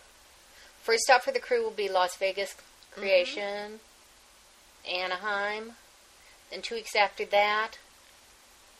First 0.81 1.03
stop 1.03 1.23
for 1.23 1.31
the 1.31 1.39
crew 1.39 1.61
will 1.61 1.69
be 1.71 1.89
Las 1.89 2.15
Vegas 2.15 2.55
Creation, 2.91 3.81
Anaheim. 4.89 5.73
Then 6.49 6.61
two 6.61 6.75
weeks 6.75 6.95
after 6.95 7.25
that, 7.25 7.71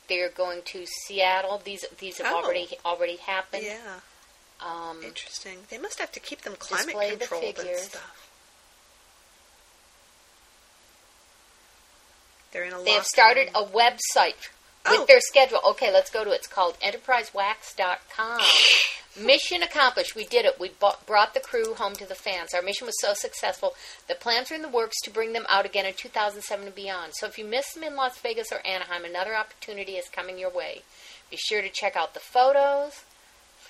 they're 0.08 0.30
going 0.30 0.62
to 0.68 0.86
Seattle. 1.06 1.62
These 1.64 1.86
these 2.00 2.18
have 2.20 2.32
Oh. 2.34 2.44
already 2.44 2.70
already 2.86 3.18
happened. 3.18 3.64
Yeah, 3.66 4.00
Um, 4.62 5.04
interesting. 5.04 5.68
They 5.70 5.78
must 5.78 6.00
have 6.00 6.12
to 6.14 6.20
keep 6.20 6.42
them 6.44 6.56
climate 6.56 6.88
Display 6.88 7.12
the 7.12 7.18
controlled 7.28 7.60
and 7.60 7.80
stuff. 7.80 8.29
They're 12.52 12.64
in 12.64 12.74
a 12.74 12.82
they 12.84 12.92
have 12.92 13.06
started 13.06 13.50
room. 13.54 13.64
a 13.64 13.66
website 13.66 14.50
with 14.90 15.02
Oh. 15.02 15.06
their 15.08 15.20
schedule. 15.22 15.60
Okay, 15.70 15.92
let's 15.92 16.10
go 16.10 16.24
to 16.24 16.32
it. 16.32 16.36
It's 16.36 16.48
called 16.48 16.78
enterprisewax.com. 16.80 18.42
mission 19.20 19.62
accomplished. 19.64 20.16
We 20.16 20.26
did 20.26 20.46
it. 20.46 20.60
We 20.60 20.70
bought, 20.70 21.06
brought 21.06 21.34
the 21.34 21.40
crew 21.42 21.74
home 21.74 21.96
to 21.96 22.06
the 22.06 22.16
fans. 22.16 22.54
Our 22.54 22.62
mission 22.62 22.86
was 22.88 23.00
so 23.02 23.14
successful 23.14 23.76
that 24.08 24.20
plans 24.22 24.52
are 24.52 24.56
in 24.56 24.62
the 24.62 24.68
works 24.70 24.96
to 25.04 25.10
bring 25.12 25.34
them 25.34 25.46
out 25.50 25.66
again 25.66 25.86
in 25.86 25.94
2007 25.94 26.66
and 26.68 26.76
beyond. 26.76 27.14
So 27.16 27.28
if 27.28 27.38
you 27.38 27.44
missed 27.46 27.74
them 27.76 27.84
in 27.84 27.96
Las 27.96 28.18
Vegas 28.20 28.52
or 28.52 28.66
Anaheim, 28.66 29.04
another 29.06 29.36
opportunity 29.36 29.94
is 29.94 30.08
coming 30.10 30.38
your 30.40 30.50
way. 30.52 30.84
Be 31.30 31.38
sure 31.38 31.62
to 31.62 31.70
check 31.70 31.96
out 31.96 32.14
the 32.14 32.20
photos. 32.20 33.04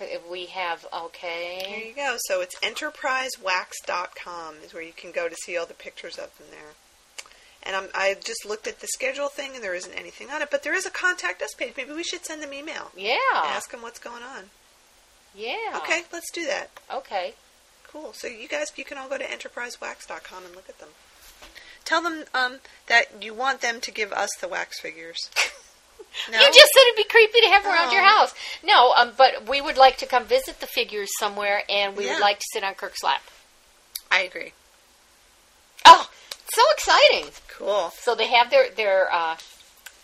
If 0.02 0.26
we 0.30 0.46
have 0.46 0.86
okay. 0.94 1.62
There 1.68 1.80
you 1.90 1.94
go. 1.94 2.16
So 2.28 2.40
it's 2.40 2.56
enterprisewax.com 2.60 4.56
is 4.64 4.74
where 4.74 4.84
you 4.84 4.94
can 4.94 5.12
go 5.12 5.28
to 5.28 5.36
see 5.44 5.58
all 5.58 5.66
the 5.66 5.74
pictures 5.74 6.18
of 6.18 6.38
them 6.38 6.48
there. 6.52 6.74
And 7.64 7.76
I'm, 7.76 7.88
I 7.94 8.16
just 8.24 8.46
looked 8.46 8.68
at 8.68 8.80
the 8.80 8.88
schedule 8.88 9.28
thing, 9.28 9.52
and 9.56 9.64
there 9.64 9.76
isn't 9.76 9.94
anything 9.94 10.30
on 10.32 10.42
it. 10.42 10.50
But 10.50 10.64
there 10.64 10.74
is 10.74 10.86
a 10.86 10.90
contact 10.90 11.42
us 11.42 11.54
page. 11.54 11.74
Maybe 11.76 11.92
we 11.92 12.04
should 12.04 12.26
send 12.26 12.42
them 12.42 12.54
email. 12.54 12.92
Yeah. 12.96 13.18
Ask 13.36 13.72
them 13.72 13.82
what's 13.82 14.00
going 14.00 14.24
on. 14.24 14.46
Yeah. 15.36 15.74
Okay, 15.78 16.04
let's 16.14 16.32
do 16.32 16.46
that. 16.48 16.70
Okay. 16.94 17.34
Cool. 17.88 18.14
So 18.14 18.28
you 18.28 18.48
guys, 18.48 18.72
you 18.78 18.86
can 18.86 18.98
all 18.98 19.10
go 19.10 19.18
to 19.18 19.24
enterprisewax.com 19.26 20.46
and 20.46 20.56
look 20.56 20.70
at 20.70 20.80
them. 20.80 20.90
Tell 21.86 22.02
them 22.02 22.24
um, 22.34 22.58
that 22.88 23.22
you 23.24 23.34
want 23.34 23.62
them 23.62 23.82
to 23.82 23.92
give 23.92 24.12
us 24.14 24.30
the 24.40 24.48
wax 24.48 24.80
figures. 24.80 25.30
No? 26.32 26.40
You 26.40 26.46
just 26.48 26.72
said 26.74 26.82
it'd 26.88 26.96
be 26.98 27.04
creepy 27.04 27.40
to 27.42 27.48
have 27.50 27.66
around 27.68 27.92
your 27.92 28.02
Oh. 28.02 28.08
house. 28.08 28.34
No, 28.64 28.94
um, 28.94 29.12
but 29.16 29.48
we 29.48 29.62
would 29.62 29.78
like 29.78 29.98
to 29.98 30.08
come 30.08 30.26
visit 30.26 30.60
the 30.60 30.66
figures 30.66 31.08
somewhere, 31.20 31.62
and 31.70 31.96
we 31.96 32.06
Yeah. 32.08 32.14
would 32.14 32.22
like 32.22 32.40
to 32.40 32.46
sit 32.52 32.64
on 32.64 32.74
Kirk's 32.74 33.04
lap. 33.04 33.22
I 34.10 34.22
agree. 34.22 34.54
Oh, 35.86 36.10
so 36.60 36.72
exciting! 36.72 37.32
Cool. 37.48 37.92
So 37.98 38.16
they 38.16 38.28
have 38.28 38.50
their 38.50 38.70
their 38.72 39.14
uh, 39.14 39.38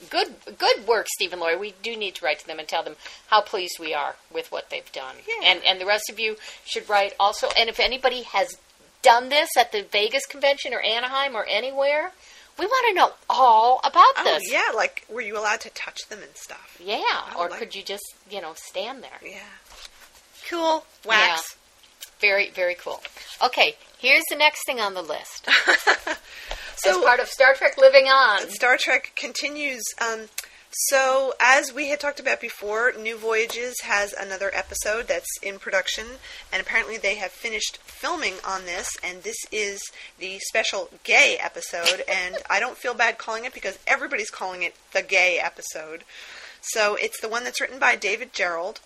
good 0.10 0.36
good 0.58 0.88
work, 0.88 1.08
Steve 1.10 1.32
and 1.34 1.42
Lori. 1.42 1.56
We 1.58 1.74
do 1.84 1.96
need 1.96 2.16
to 2.16 2.26
write 2.26 2.40
to 2.40 2.48
them 2.48 2.60
and 2.60 2.68
tell 2.68 2.84
them 2.84 2.96
how 3.28 3.42
pleased 3.42 3.78
we 3.80 3.94
are 3.94 4.16
with 4.34 4.52
what 4.52 4.70
they've 4.70 4.92
done. 4.92 5.16
Yeah. 5.28 5.50
And 5.50 5.64
and 5.66 5.80
the 5.80 5.86
rest 5.86 6.10
of 6.10 6.20
you 6.20 6.38
should 6.66 6.88
write 6.90 7.14
also. 7.20 7.48
And 7.58 7.70
if 7.70 7.80
anybody 7.80 8.24
has 8.24 8.58
done 9.02 9.30
this 9.30 9.50
at 9.58 9.72
the 9.72 9.84
Vegas 9.84 10.26
convention 10.26 10.74
or 10.74 10.82
Anaheim 10.82 11.36
or 11.36 11.46
anywhere, 11.46 12.12
we 12.58 12.66
want 12.66 12.86
to 12.90 12.94
know 12.96 13.12
all 13.30 13.80
about 13.84 14.14
Oh, 14.18 14.24
this. 14.24 14.52
yeah. 14.52 14.72
Like, 14.76 15.06
were 15.10 15.22
you 15.22 15.38
allowed 15.38 15.62
to 15.62 15.70
touch 15.70 16.08
them 16.10 16.20
and 16.24 16.36
stuff? 16.36 16.78
Yeah, 16.84 17.04
or 17.38 17.50
like- 17.50 17.60
could 17.60 17.76
you 17.76 17.84
just, 17.84 18.04
you 18.32 18.42
know, 18.42 18.54
stand 18.56 19.04
there? 19.04 19.20
Yeah. 19.24 19.40
Cool. 20.50 20.86
Wax. 21.06 21.56
Very, 22.20 22.50
very 22.50 22.76
cool. 22.76 23.02
Okay, 23.44 23.76
here's 23.98 24.24
the 24.30 24.36
next 24.38 24.66
thing 24.66 24.80
on 24.80 24.94
the 24.94 25.02
list. 25.02 25.48
So- 26.78 27.00
As 27.00 27.06
part 27.06 27.20
of 27.22 27.28
Star 27.30 27.54
Trek 27.56 27.78
Living 27.78 28.08
On. 28.08 28.50
Star 28.50 28.78
Trek 28.78 29.14
continues. 29.16 29.82
Um, 30.00 30.24
so, 30.90 31.34
as 31.40 31.72
we 31.74 31.88
had 31.88 32.02
talked 32.02 32.20
about 32.20 32.42
before, 32.42 32.92
New 33.00 33.16
Voyages 33.18 33.76
has 33.86 34.12
another 34.12 34.52
episode 34.54 35.08
that's 35.08 35.30
in 35.42 35.58
production, 35.58 36.06
and 36.52 36.62
apparently 36.62 36.98
they 36.98 37.16
have 37.16 37.32
finished 37.32 37.78
filming 37.78 38.34
on 38.46 38.66
this, 38.66 38.98
and 39.02 39.24
this 39.24 39.38
is 39.54 39.80
the 40.20 40.38
special 40.40 40.90
gay 41.06 41.38
episode, 41.40 42.04
and 42.10 42.40
I 42.50 42.60
don't 42.60 42.78
feel 42.78 42.94
bad 42.94 43.18
calling 43.18 43.46
it 43.46 43.54
because 43.54 43.80
everybody's 43.88 44.30
calling 44.30 44.62
it 44.64 44.76
the 44.92 45.02
gay 45.02 45.40
episode. 45.42 46.04
So, 46.62 46.96
it's 47.00 47.22
the 47.22 47.30
one 47.30 47.46
that's 47.46 47.62
written 47.62 47.80
by 47.80 47.96
David 47.96 48.34
Gerrold. 48.34 48.80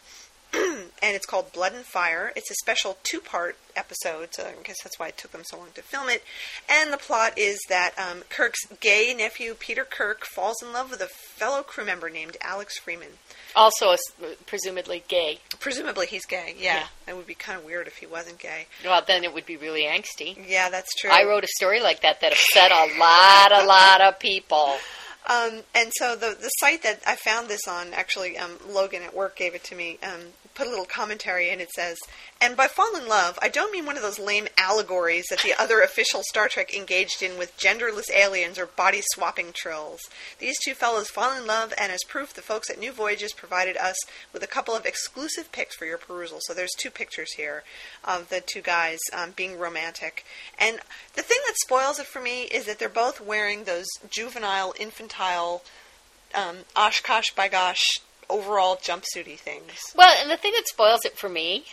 and 0.53 1.15
it's 1.15 1.25
called 1.25 1.51
Blood 1.53 1.73
and 1.73 1.85
Fire. 1.85 2.31
It's 2.35 2.49
a 2.51 2.55
special 2.55 2.97
two 3.03 3.19
part 3.19 3.57
episode, 3.75 4.29
so 4.33 4.43
I 4.45 4.63
guess 4.63 4.77
that's 4.83 4.97
why 4.99 5.07
it 5.09 5.17
took 5.17 5.31
them 5.31 5.43
so 5.45 5.57
long 5.57 5.67
to 5.75 5.81
film 5.81 6.09
it. 6.09 6.23
And 6.69 6.91
the 6.91 6.97
plot 6.97 7.37
is 7.37 7.59
that 7.69 7.93
um, 7.99 8.23
Kirk's 8.29 8.65
gay 8.79 9.13
nephew, 9.17 9.53
Peter 9.57 9.85
Kirk, 9.85 10.25
falls 10.25 10.61
in 10.61 10.73
love 10.73 10.89
with 10.89 11.01
a 11.01 11.07
fellow 11.07 11.61
crew 11.63 11.85
member 11.85 12.09
named 12.09 12.35
Alex 12.41 12.77
Freeman. 12.79 13.09
Also, 13.55 13.91
s- 13.91 13.99
presumably 14.45 15.03
gay. 15.07 15.39
Presumably 15.59 16.07
he's 16.07 16.25
gay, 16.25 16.55
yeah. 16.59 16.85
Yeah. 17.07 17.13
It 17.13 17.15
would 17.17 17.27
be 17.27 17.35
kind 17.35 17.57
of 17.59 17.65
weird 17.65 17.87
if 17.87 17.97
he 17.97 18.05
wasn't 18.05 18.39
gay. 18.39 18.67
Well, 18.83 19.01
then 19.05 19.23
it 19.23 19.33
would 19.33 19.45
be 19.45 19.57
really 19.57 19.83
angsty. 19.83 20.37
Yeah, 20.47 20.69
that's 20.69 20.93
true. 20.95 21.09
I 21.11 21.23
wrote 21.25 21.43
a 21.43 21.47
story 21.57 21.79
like 21.81 22.01
that 22.01 22.21
that 22.21 22.31
upset 22.33 22.71
a 22.71 22.97
lot, 22.99 23.51
a 23.51 23.65
lot 23.65 24.01
of 24.01 24.19
people. 24.19 24.77
Um, 25.29 25.59
and 25.75 25.91
so 25.95 26.15
the 26.15 26.35
the 26.41 26.49
site 26.59 26.81
that 26.81 27.01
I 27.05 27.15
found 27.15 27.49
this 27.49 27.67
on, 27.67 27.93
actually, 27.93 28.35
um, 28.35 28.53
Logan 28.67 29.03
at 29.03 29.13
work 29.15 29.35
gave 29.35 29.53
it 29.53 29.63
to 29.65 29.75
me. 29.75 29.99
Um, 30.01 30.21
put 30.59 30.67
a 30.67 30.69
little 30.69 30.85
commentary 30.85 31.49
and 31.49 31.61
it 31.61 31.69
says, 31.71 31.97
and 32.41 32.57
by 32.57 32.67
fall 32.67 32.93
in 32.97 33.07
love, 33.07 33.39
I 33.41 33.47
don't 33.47 33.71
mean 33.71 33.85
one 33.85 33.95
of 33.95 34.01
those 34.01 34.19
lame 34.19 34.49
allegories 34.57 35.23
that 35.29 35.39
the 35.41 35.53
other 35.57 35.79
official 35.79 36.21
Star 36.27 36.49
Trek 36.49 36.75
engaged 36.75 37.23
in 37.23 37.37
with 37.37 37.57
genderless 37.57 38.11
aliens 38.13 38.59
or 38.59 38.65
body 38.65 38.99
swapping 39.13 39.53
trills. 39.53 40.01
These 40.37 40.57
two 40.65 40.73
fellows 40.73 41.09
fall 41.09 41.37
in 41.37 41.47
love, 41.47 41.73
and 41.77 41.93
as 41.93 41.99
proof, 42.09 42.33
the 42.33 42.41
folks 42.41 42.69
at 42.69 42.77
New 42.77 42.91
Voyages 42.91 43.31
provided 43.31 43.77
us 43.77 43.95
with 44.33 44.43
a 44.43 44.47
couple 44.47 44.75
of 44.75 44.85
exclusive 44.85 45.49
pics 45.53 45.77
for 45.77 45.85
your 45.85 45.97
perusal. 45.97 46.39
So 46.41 46.53
there's 46.53 46.75
two 46.77 46.91
pictures 46.91 47.31
here 47.33 47.63
of 48.03 48.27
the 48.27 48.41
two 48.41 48.61
guys 48.61 48.99
um, 49.13 49.31
being 49.37 49.57
romantic. 49.57 50.25
And 50.57 50.79
the 51.15 51.21
thing 51.21 51.39
that 51.47 51.55
spoils 51.63 51.99
it 51.99 52.05
for 52.05 52.21
me 52.21 52.43
is 52.43 52.65
that 52.65 52.79
they're 52.79 52.89
both 52.89 53.21
wearing 53.21 53.63
those 53.63 53.87
juvenile, 54.09 54.73
infantile, 54.77 55.63
um, 56.35 56.57
OshKosh 56.75 57.33
B'gosh 57.33 58.01
overall 58.29 58.75
jumpsuity 58.75 59.37
things. 59.37 59.71
Well, 59.95 60.15
and 60.21 60.29
the 60.29 60.37
thing 60.37 60.53
that 60.53 60.67
spoils 60.67 61.01
it 61.05 61.17
for 61.17 61.29
me 61.29 61.65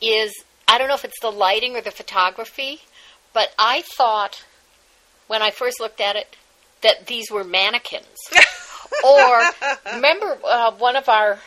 is 0.00 0.32
I 0.68 0.78
don't 0.78 0.88
know 0.88 0.94
if 0.94 1.04
it's 1.04 1.20
the 1.20 1.30
lighting 1.30 1.76
or 1.76 1.80
the 1.80 1.90
photography, 1.90 2.80
but 3.32 3.50
I 3.58 3.82
thought 3.96 4.44
when 5.26 5.42
I 5.42 5.50
first 5.50 5.80
looked 5.80 6.00
at 6.00 6.16
it 6.16 6.36
that 6.82 7.06
these 7.06 7.30
were 7.30 7.44
mannequins. 7.44 8.06
or 9.04 9.40
remember 9.94 10.38
uh, 10.44 10.72
one 10.72 10.96
of 10.96 11.08
our 11.08 11.38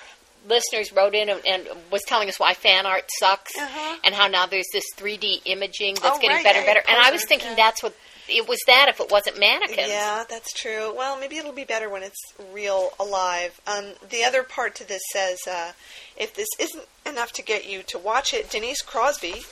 listeners 0.48 0.92
wrote 0.94 1.14
in 1.14 1.30
and, 1.30 1.42
and 1.46 1.68
was 1.92 2.02
telling 2.08 2.30
us 2.30 2.40
why 2.40 2.54
fan 2.54 2.86
art 2.86 3.04
sucks 3.20 3.52
Uh-huh. 3.58 3.98
and 4.04 4.16
how 4.16 4.28
now 4.28 4.46
there's 4.46 4.66
this 4.72 4.84
3D 4.96 5.42
imaging 5.46 5.96
that's 6.02 6.18
Oh, 6.18 6.22
getting 6.22 6.38
right, 6.38 6.44
better 6.44 6.60
and 6.60 6.66
better. 6.66 6.82
And 6.88 6.98
I 6.98 7.12
was 7.12 7.26
thinking 7.26 7.50
yeah. 7.50 7.56
that's 7.56 7.84
what 7.84 7.94
it 8.30 8.48
was 8.48 8.60
that 8.68 8.88
if 8.90 9.00
it 9.00 9.12
wasn't 9.12 9.40
mannequins. 9.40 9.90
Yeah, 9.90 10.24
that's 10.30 10.54
true. 10.54 10.94
Well, 10.96 11.20
maybe 11.20 11.38
it'll 11.38 11.54
be 11.54 11.64
better 11.64 11.90
when 11.90 12.04
it's 12.04 12.34
real 12.54 12.92
alive. 13.00 13.60
Um, 13.68 13.94
the 14.10 14.24
other 14.24 14.44
part 14.44 14.76
to 14.76 14.88
this 14.88 15.02
says 15.12 15.40
uh, 15.50 15.72
if 16.18 16.36
this 16.36 16.48
isn't 16.60 16.86
enough 17.06 17.32
to 17.34 17.42
get 17.42 17.68
you 17.68 17.84
to 17.84 17.98
watch 17.98 18.34
it, 18.34 18.50
Denise 18.50 18.82
Crosby, 18.82 19.44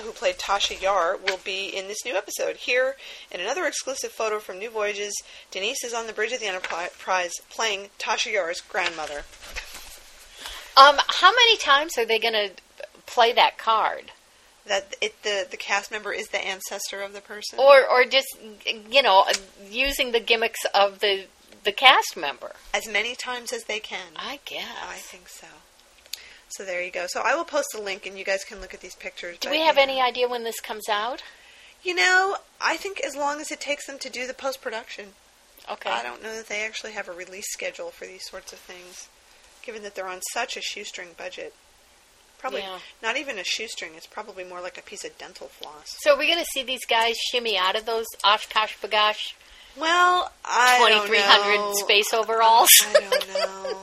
who 0.00 0.12
played 0.12 0.38
Tasha 0.38 0.80
Yar, 0.80 1.16
will 1.16 1.40
be 1.44 1.68
in 1.68 1.88
this 1.88 2.04
new 2.04 2.14
episode. 2.14 2.56
Here, 2.56 2.96
in 3.30 3.40
another 3.40 3.66
exclusive 3.66 4.12
photo 4.12 4.38
from 4.38 4.58
New 4.58 4.70
Voyages, 4.70 5.14
Denise 5.50 5.82
is 5.84 5.94
on 5.94 6.06
the 6.06 6.12
bridge 6.12 6.32
of 6.32 6.40
the 6.40 6.46
Enterprise 6.46 7.32
playing 7.50 7.88
Tasha 7.98 8.32
Yar's 8.32 8.60
grandmother. 8.60 9.22
Um, 10.76 10.96
how 11.08 11.30
many 11.32 11.56
times 11.56 11.98
are 11.98 12.06
they 12.06 12.20
going 12.20 12.34
to 12.34 12.50
play 13.06 13.32
that 13.32 13.58
card? 13.58 14.12
That 14.68 14.94
it, 15.00 15.22
the 15.22 15.46
the 15.50 15.56
cast 15.56 15.90
member 15.90 16.12
is 16.12 16.28
the 16.28 16.44
ancestor 16.44 17.00
of 17.00 17.12
the 17.12 17.20
person. 17.20 17.58
or 17.58 17.86
or 17.88 18.04
just 18.04 18.28
you 18.90 19.02
know 19.02 19.24
using 19.70 20.12
the 20.12 20.20
gimmicks 20.20 20.60
of 20.74 21.00
the 21.00 21.26
the 21.64 21.72
cast 21.72 22.16
member. 22.16 22.52
as 22.72 22.86
many 22.86 23.14
times 23.14 23.52
as 23.52 23.64
they 23.64 23.80
can. 23.80 24.12
I 24.16 24.40
guess. 24.44 24.76
I 24.88 24.96
think 24.96 25.28
so. 25.28 25.46
So 26.50 26.64
there 26.64 26.82
you 26.82 26.90
go. 26.90 27.06
So 27.08 27.20
I 27.24 27.34
will 27.34 27.44
post 27.44 27.74
a 27.76 27.80
link, 27.80 28.06
and 28.06 28.18
you 28.18 28.24
guys 28.24 28.44
can 28.44 28.60
look 28.60 28.72
at 28.72 28.80
these 28.80 28.94
pictures. 28.94 29.38
Do 29.38 29.50
we 29.50 29.60
have 29.60 29.76
you 29.76 29.82
any 29.82 30.00
idea 30.00 30.28
when 30.28 30.44
this 30.44 30.60
comes 30.60 30.88
out? 30.88 31.22
You 31.82 31.94
know, 31.94 32.36
I 32.60 32.76
think 32.76 33.00
as 33.04 33.14
long 33.14 33.40
as 33.40 33.50
it 33.50 33.60
takes 33.60 33.86
them 33.86 33.98
to 34.00 34.10
do 34.10 34.26
the 34.26 34.34
post 34.34 34.60
production. 34.60 35.10
Okay. 35.70 35.90
I 35.90 36.02
don't 36.02 36.22
know 36.22 36.34
that 36.34 36.48
they 36.48 36.64
actually 36.64 36.92
have 36.92 37.08
a 37.08 37.12
release 37.12 37.52
schedule 37.52 37.90
for 37.90 38.06
these 38.06 38.26
sorts 38.28 38.52
of 38.52 38.58
things, 38.58 39.08
given 39.62 39.82
that 39.82 39.94
they're 39.94 40.08
on 40.08 40.20
such 40.32 40.56
a 40.56 40.62
shoestring 40.62 41.10
budget. 41.18 41.54
Probably 42.38 42.60
Yeah. 42.60 42.78
not 43.02 43.16
even 43.16 43.38
a 43.38 43.44
shoestring. 43.44 43.92
It's 43.96 44.06
probably 44.06 44.44
more 44.44 44.60
like 44.60 44.78
a 44.78 44.82
piece 44.82 45.04
of 45.04 45.16
dental 45.18 45.48
floss. 45.48 45.96
So 46.00 46.14
are 46.14 46.18
we 46.18 46.26
going 46.26 46.38
to 46.38 46.46
see 46.52 46.62
these 46.62 46.84
guys 46.86 47.16
shimmy 47.30 47.58
out 47.58 47.76
of 47.76 47.84
those 47.84 48.06
OshKosh 48.24 48.78
B'gosh 48.80 49.32
Well, 49.76 50.32
I 50.44 50.78
don't 50.88 51.06
2300 51.08 51.74
space 51.76 52.14
overalls? 52.14 52.70
I 52.82 52.92
don't 53.10 53.28
know. 53.28 53.78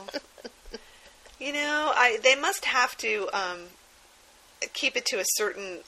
you 1.38 1.52
know, 1.52 1.92
I 1.94 2.18
they 2.22 2.34
must 2.34 2.64
have 2.64 2.96
to 2.98 3.28
um, 3.32 3.58
keep 4.72 4.96
it 4.96 5.04
to 5.06 5.16
a 5.20 5.24
certain 5.34 5.80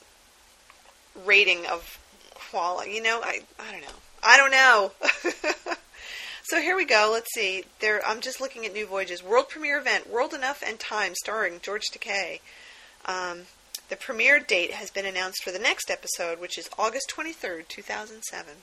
rating 1.25 1.67
of 1.67 1.99
quality. 2.35 2.93
You 2.93 3.03
know, 3.03 3.21
I 3.23 3.41
I 3.59 3.73
don't 3.73 3.81
know. 3.81 3.99
I 4.23 4.37
don't 4.37 4.51
know. 4.51 5.73
so 6.49 6.61
here 6.61 6.77
we 6.77 6.85
go. 6.85 7.11
Let's 7.13 7.33
see. 7.35 7.65
There, 7.81 8.01
I'm 8.07 8.21
just 8.21 8.41
looking 8.41 8.65
at 8.67 8.73
New 8.73 8.87
Voyages 8.87 9.23
world 9.23 9.49
premiere 9.49 9.79
event, 9.79 10.09
World 10.11 10.33
Enough 10.35 10.63
and 10.67 10.79
Time, 10.79 11.15
starring 11.15 11.61
George 11.63 11.85
Takei. 11.93 12.41
Um, 13.07 13.43
the 13.89 13.97
premiere 13.97 14.39
date 14.41 14.73
has 14.73 14.91
been 14.91 15.07
announced 15.07 15.43
for 15.43 15.51
the 15.51 15.59
next 15.59 15.91
episode, 15.91 16.41
which 16.41 16.59
is 16.59 16.69
August 16.79 17.11
23rd, 17.17 17.69
2007. 17.69 18.55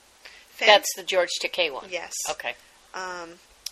Fans- 0.49 0.67
That's 0.67 0.95
the 0.95 1.03
George 1.03 1.29
Takei 1.43 1.71
one. 1.73 1.87
Yes. 1.89 2.13
Okay. 2.29 2.53
Um, 2.93 3.31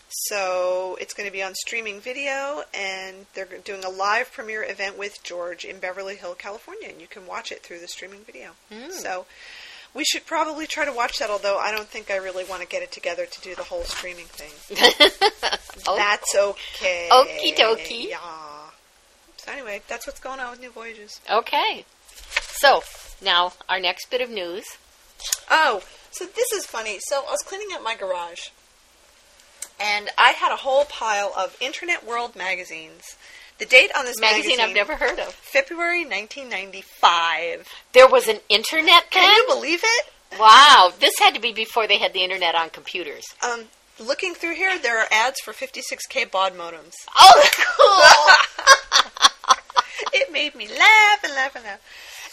so 0.09 0.97
it's 1.01 1.13
going 1.13 1.27
to 1.27 1.33
be 1.33 1.41
on 1.41 1.53
streaming 1.55 1.99
video, 1.99 2.63
and 2.73 3.25
they're 3.33 3.47
doing 3.63 3.83
a 3.83 3.89
live 3.89 4.31
premiere 4.31 4.63
event 4.63 4.97
with 4.97 5.23
George 5.23 5.65
in 5.65 5.79
Beverly 5.79 6.15
Hill, 6.15 6.35
California, 6.35 6.89
and 6.89 7.01
you 7.01 7.07
can 7.07 7.25
watch 7.25 7.51
it 7.51 7.63
through 7.63 7.79
the 7.79 7.87
streaming 7.87 8.19
video. 8.25 8.51
So 8.91 9.25
we 9.93 10.03
should 10.03 10.25
probably 10.25 10.65
try 10.65 10.85
to 10.85 10.91
watch 10.91 11.19
that, 11.19 11.29
although 11.29 11.57
I 11.57 11.71
don't 11.71 11.87
think 11.87 12.09
I 12.09 12.17
really 12.17 12.43
want 12.43 12.61
to 12.61 12.67
get 12.67 12.81
it 12.81 12.91
together 12.91 13.25
to 13.25 13.41
do 13.41 13.55
the 13.55 13.63
whole 13.63 13.83
streaming 13.83 14.25
thing. 14.25 14.51
That's 15.85 16.35
okay. 16.35 17.09
Okie 17.11 17.55
dokie. 17.55 18.09
Yeah. 18.09 18.17
So 19.37 19.51
anyway, 19.51 19.81
that's 19.89 20.07
what's 20.07 20.21
going 20.21 20.39
on 20.39 20.51
with 20.51 20.61
New 20.61 20.71
Voyages. 20.71 21.19
Okay. 21.29 21.83
So 22.53 22.81
now 23.21 23.51
our 23.67 23.79
next 23.79 24.09
bit 24.09 24.21
of 24.21 24.29
news. 24.29 24.63
Oh, 25.51 25.81
so 26.11 26.25
this 26.25 26.51
is 26.53 26.65
funny. 26.65 26.99
So 27.01 27.17
I 27.27 27.31
was 27.31 27.41
cleaning 27.41 27.67
up 27.73 27.83
my 27.83 27.95
garage, 27.95 28.49
and 29.79 30.09
I 30.17 30.29
had 30.31 30.53
a 30.53 30.57
whole 30.57 30.85
pile 30.85 31.33
of 31.37 31.57
Internet 31.59 32.05
World 32.05 32.37
magazines. 32.37 33.17
The 33.59 33.65
date 33.65 33.91
on 33.97 34.05
this 34.05 34.19
Magazine 34.19 34.57
magazine, 34.57 34.69
I've 34.69 34.75
never 34.75 34.95
heard 34.95 35.19
of. 35.19 35.33
February 35.33 36.03
1995. 36.03 37.67
There 37.93 38.07
was 38.07 38.27
an 38.27 38.39
internet 38.49 39.05
then. 39.13 39.23
Can 39.23 39.35
you 39.35 39.45
believe 39.53 39.81
it? 39.83 40.05
Wow, 40.39 40.91
this 40.99 41.13
had 41.19 41.35
to 41.35 41.39
be 41.39 41.53
before 41.53 41.87
they 41.87 41.99
had 41.99 42.13
the 42.13 42.23
internet 42.23 42.55
on 42.55 42.71
computers. 42.71 43.23
Um, 43.43 43.65
looking 43.99 44.33
through 44.33 44.55
here, 44.55 44.79
there 44.79 44.99
are 44.99 45.07
ads 45.11 45.39
for 45.39 45.53
56k 45.53 46.31
baud 46.31 46.53
modems. 46.53 46.93
Oh, 47.19 47.43
cool! 47.77 49.29
It 50.13 50.31
made 50.31 50.53
me 50.53 50.67
laugh 50.67 51.23
and 51.23 51.33
laugh 51.33 51.55
and 51.55 51.65
laugh. 51.65 51.79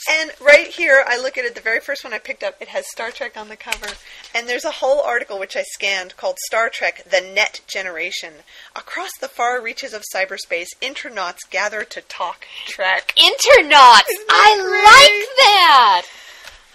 And 0.09 0.33
right 0.41 0.67
here, 0.69 1.05
I 1.07 1.19
look 1.19 1.37
at 1.37 1.45
it. 1.45 1.55
The 1.55 1.61
very 1.61 1.81
first 1.81 2.05
one 2.05 2.13
I 2.13 2.19
picked 2.19 2.43
up, 2.43 2.57
it 2.61 2.69
has 2.69 2.85
Star 2.91 3.11
Trek 3.11 3.37
on 3.37 3.49
the 3.49 3.57
cover, 3.57 3.89
and 4.35 4.49
there's 4.49 4.65
a 4.65 4.71
whole 4.71 5.01
article 5.03 5.39
which 5.39 5.57
I 5.57 5.63
scanned 5.63 6.17
called 6.17 6.39
"Star 6.47 6.71
Trek: 6.71 7.05
The 7.11 7.21
Net 7.21 7.61
Generation." 7.67 8.35
Across 8.75 9.11
the 9.21 9.29
far 9.29 9.61
reaches 9.61 9.93
of 9.93 10.05
cyberspace, 10.15 10.69
internauts 10.81 11.45
gather 11.51 11.85
to 11.85 12.01
talk 12.03 12.47
Trek. 12.67 13.13
Internauts. 13.17 14.09
I 14.31 14.57
that 14.57 14.67
like 14.85 15.37
that. 15.37 16.03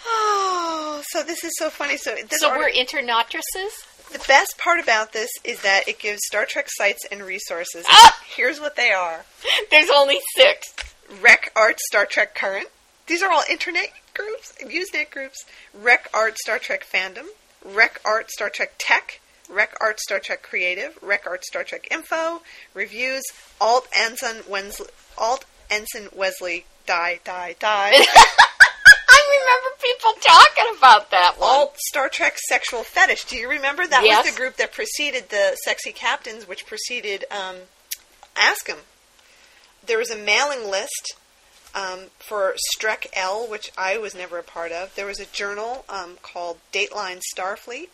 Oh, 0.08 1.02
so 1.10 1.24
this 1.24 1.44
is 1.44 1.54
so 1.58 1.70
funny. 1.70 1.98
So 1.98 2.14
this 2.16 2.40
So 2.42 2.50
we're 2.50 2.70
internautresses. 2.70 3.72
the 4.12 4.24
best 4.28 4.56
part 4.60 4.80
about 4.80 5.14
this 5.14 5.30
is 5.44 5.62
that 5.62 5.88
it 5.88 5.98
gives 6.00 6.22
Star 6.28 6.46
Trek 6.46 6.68
sites 6.70 7.06
and 7.12 7.24
resources. 7.24 7.86
Ah! 7.90 8.20
Here's 8.36 8.60
what 8.60 8.76
they 8.76 8.92
are: 8.92 9.26
There's 9.72 9.90
only 9.90 10.20
six. 10.36 10.74
Rec 11.22 11.52
Art 11.56 11.80
Star 11.80 12.06
Trek 12.06 12.36
Current. 12.36 12.68
These 13.08 13.22
are 13.22 13.32
all 13.32 13.44
internet 13.50 13.92
groups, 14.14 14.54
Usenet 14.64 15.12
groups. 15.12 15.46
Rec 15.74 16.10
Art 16.14 16.38
Star 16.38 16.58
Trek 16.60 16.86
Fandom. 16.92 17.28
Rec 17.64 18.00
Art 18.06 18.30
Star 18.32 18.50
Trek 18.50 18.74
Tech. 18.78 19.20
Rec 19.50 19.76
Art 19.80 20.00
Star 20.00 20.20
Trek 20.20 20.42
Creative. 20.42 20.98
Rec 21.02 21.28
Art 21.28 21.44
Star 21.46 21.64
Trek 21.64 21.88
Info. 21.92 22.42
Reviews. 22.74 23.24
Alt 23.62 23.88
Ensign 23.96 24.38
Wesley. 24.50 24.88
Alt 25.18 25.46
Ensign 25.70 26.10
Wesley. 26.16 26.66
Die, 26.88 27.20
die, 27.24 27.56
die. 27.60 27.92
I 29.08 29.40
remember 29.40 29.78
people 29.82 30.12
talking 30.22 30.78
about 30.78 31.12
that 31.12 31.36
one. 31.40 31.50
Alt 31.50 31.78
Star 31.78 32.10
Trek 32.10 32.38
Sexual 32.50 32.84
Fetish. 32.84 33.26
Do 33.26 33.36
you 33.38 33.50
remember 33.50 33.86
that 33.86 34.04
Yes. 34.04 34.26
was 34.26 34.34
the 34.34 34.40
group 34.40 34.58
that 34.58 34.72
preceded 34.74 35.30
the 35.30 35.56
Sexy 35.64 35.92
Captains, 35.92 36.48
which 36.48 36.66
preceded 36.66 37.26
um, 37.32 37.56
Ask 38.36 38.68
'em. 38.70 38.80
There 39.86 39.98
was 39.98 40.10
a 40.12 40.18
mailing 40.18 40.70
list 40.70 41.16
um, 41.76 42.06
for 42.20 42.56
Strek 42.80 43.06
L, 43.14 43.48
which 43.48 43.72
I 43.78 43.98
was 43.98 44.16
never 44.16 44.40
a 44.40 44.44
part 44.44 44.72
of. 44.72 44.96
There 44.96 45.06
was 45.06 45.20
a 45.20 45.26
journal 45.26 45.86
um, 45.90 46.18
called 46.24 46.58
Dateline 46.74 47.22
Starfleet, 47.36 47.90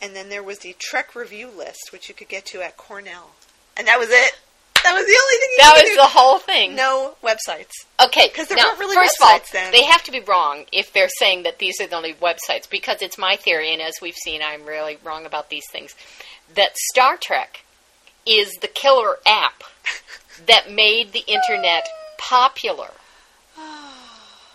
and 0.00 0.14
then 0.14 0.28
there 0.28 0.42
was 0.42 0.58
the 0.58 0.76
Trek 0.78 1.14
Review 1.16 1.48
list, 1.48 1.90
which 1.92 2.08
you 2.08 2.14
could 2.14 2.28
get 2.28 2.44
to 2.46 2.62
at 2.62 2.76
Cornell. 2.76 3.30
And 3.76 3.88
that 3.88 3.98
was 3.98 4.08
it. 4.10 4.38
That 4.84 4.94
was 4.94 5.06
the 5.06 5.12
only 5.22 5.36
thing 5.38 5.48
you 5.52 5.58
that 5.58 5.72
was 5.74 5.90
do. 5.90 5.96
the 5.96 6.18
whole 6.20 6.38
thing. 6.38 6.74
No 6.74 7.14
websites. 7.22 7.70
Okay, 8.04 8.28
'Cause 8.30 8.48
there 8.48 8.56
now, 8.56 8.64
weren't 8.70 8.80
really 8.80 8.96
first 8.96 9.14
of 9.22 9.28
all, 9.28 9.40
then. 9.52 9.70
they 9.72 9.84
have 9.84 10.02
to 10.02 10.10
be 10.10 10.18
wrong 10.20 10.66
if 10.72 10.92
they're 10.92 11.08
saying 11.20 11.44
that 11.44 11.58
these 11.60 11.80
are 11.80 11.86
the 11.86 11.94
only 11.96 12.14
websites 12.14 12.68
because 12.68 13.00
it's 13.00 13.16
my 13.16 13.36
theory, 13.36 13.72
and 13.72 13.80
as 13.80 13.94
we've 14.02 14.16
seen, 14.16 14.42
I'm 14.42 14.64
really 14.66 14.98
wrong 15.04 15.24
about 15.24 15.50
these 15.50 15.62
things. 15.70 15.94
That 16.54 16.76
Star 16.90 17.16
Trek 17.16 17.64
is 18.26 18.52
the 18.60 18.66
killer 18.66 19.18
app 19.24 19.62
that 20.46 20.70
made 20.70 21.12
the 21.12 21.24
internet 21.28 21.88
popular. 22.18 22.90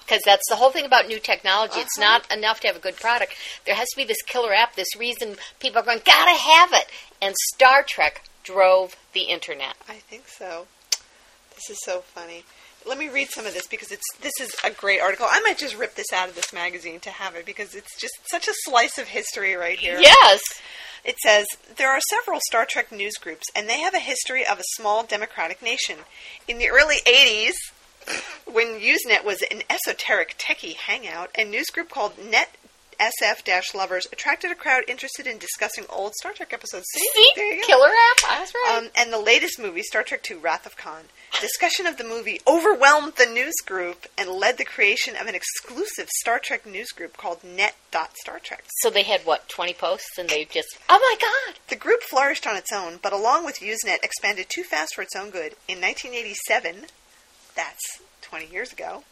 Because 0.08 0.22
that's 0.26 0.48
the 0.50 0.56
whole 0.56 0.72
thing 0.72 0.86
about 0.86 1.08
new 1.10 1.20
technology. 1.20 1.82
It's 1.82 1.98
Uh-huh. 2.00 2.20
not 2.20 2.32
enough 2.32 2.62
to 2.62 2.68
have 2.68 2.78
a 2.78 2.80
good 2.80 2.96
product. 2.96 3.34
There 3.66 3.76
has 3.76 3.90
to 3.90 3.98
be 3.98 4.06
this 4.06 4.22
killer 4.22 4.54
app, 4.54 4.76
this 4.76 4.96
reason 4.96 5.36
people 5.60 5.80
are 5.82 5.84
going, 5.84 6.02
gotta 6.06 6.32
have 6.38 6.72
it. 6.72 6.88
And 7.22 7.36
Star 7.54 7.84
Trek 7.84 8.24
drove 8.44 8.96
the 9.12 9.24
internet. 9.24 9.76
I 9.90 9.96
think 9.96 10.30
so. 10.30 10.68
This 11.56 11.70
is 11.72 11.80
so 11.84 12.02
funny. 12.02 12.46
Let 12.86 12.98
me 12.98 13.10
read 13.10 13.30
some 13.32 13.46
of 13.46 13.54
this 13.54 13.68
because 13.68 13.92
it's 13.92 14.06
this 14.22 14.40
is 14.40 14.56
a 14.64 14.70
great 14.70 15.02
article. 15.02 15.28
I 15.30 15.42
might 15.42 15.58
just 15.58 15.76
rip 15.76 15.96
this 15.96 16.14
out 16.14 16.30
of 16.30 16.36
this 16.36 16.54
magazine 16.54 17.02
to 17.02 17.10
have 17.10 17.36
it 17.36 17.46
because 17.46 17.76
it's 17.76 18.00
just 18.00 18.14
such 18.32 18.48
a 18.48 18.54
slice 18.64 18.98
of 18.98 19.10
history 19.10 19.56
right 19.56 19.78
here. 19.78 20.00
Yes. 20.00 20.40
It 21.04 21.18
says 21.20 21.46
there 21.76 21.90
are 21.92 22.00
several 22.10 22.40
Star 22.48 22.66
Trek 22.66 22.92
news 22.92 23.16
groups, 23.18 23.44
and 23.56 23.68
they 23.68 23.82
have 23.82 23.94
a 23.94 24.00
history 24.00 24.46
of 24.48 24.60
a 24.60 24.64
small 24.76 25.04
democratic 25.04 25.62
nation. 25.62 25.98
In 26.48 26.60
the 26.60 26.70
early 26.70 26.98
'80s, 27.06 27.56
when 28.46 28.80
Usenet 28.80 29.24
was 29.24 29.44
an 29.52 29.64
esoteric 29.70 30.38
techie 30.38 30.76
hangout, 30.76 31.30
a 31.38 31.44
news 31.44 31.68
group 31.68 31.90
called 31.90 32.14
Net 32.18 32.56
SF 33.00 33.76
Lovers 33.76 34.08
attracted 34.12 34.52
a 34.52 34.56
crowd 34.56 34.84
interested 34.88 35.28
in 35.28 35.38
discussing 35.38 35.86
old 35.90 36.14
Star 36.16 36.34
Trek 36.34 36.52
episodes. 36.52 36.86
See, 36.92 37.08
See? 37.14 37.32
there 37.36 37.54
you 37.54 37.62
go. 37.62 37.68
Killer 37.68 37.90
app. 37.90 38.40
That's 38.40 38.54
right. 38.56 38.76
Um, 38.78 38.90
and 38.98 39.14
the 39.14 39.20
latest 39.20 39.60
movie, 39.60 39.84
Star 39.84 40.02
Trek 40.02 40.26
II 40.30 40.38
Wrath 40.38 40.66
of 40.66 40.78
Khan. 40.78 41.04
Discussion 41.40 41.86
of 41.86 41.98
the 41.98 42.04
movie 42.04 42.42
overwhelmed 42.48 43.14
the 43.18 43.28
news 43.28 43.54
group 43.66 44.08
and 44.18 44.30
led 44.32 44.58
the 44.58 44.66
creation 44.66 45.16
of 45.16 45.28
an 45.28 45.36
exclusive 45.36 46.10
Star 46.10 46.40
Trek 46.40 46.66
news 46.66 46.90
group 46.92 47.18
called 47.18 47.44
Net.StarTrek. 47.44 48.62
so 48.80 48.90
they 48.90 49.04
had 49.04 49.22
what 49.22 49.48
twenty 49.48 49.74
posts, 49.74 50.18
and 50.18 50.28
they 50.30 50.46
just 50.46 50.78
oh 50.90 50.98
my 51.00 51.16
god. 51.22 51.60
The 51.70 51.76
group 51.76 52.02
flourished 52.02 52.48
on 52.48 52.56
its 52.56 52.72
own, 52.74 52.98
but 53.04 53.14
along 53.14 53.46
with 53.46 53.60
Usenet, 53.60 54.04
expanded 54.04 54.48
too 54.50 54.64
fast 54.64 54.96
for 54.96 55.04
its 55.04 55.16
own 55.16 55.30
good. 55.30 55.54
In 55.68 55.80
1987, 55.82 56.86
that's 57.58 58.00
20 58.22 58.46
years 58.46 58.72
ago, 58.72 59.04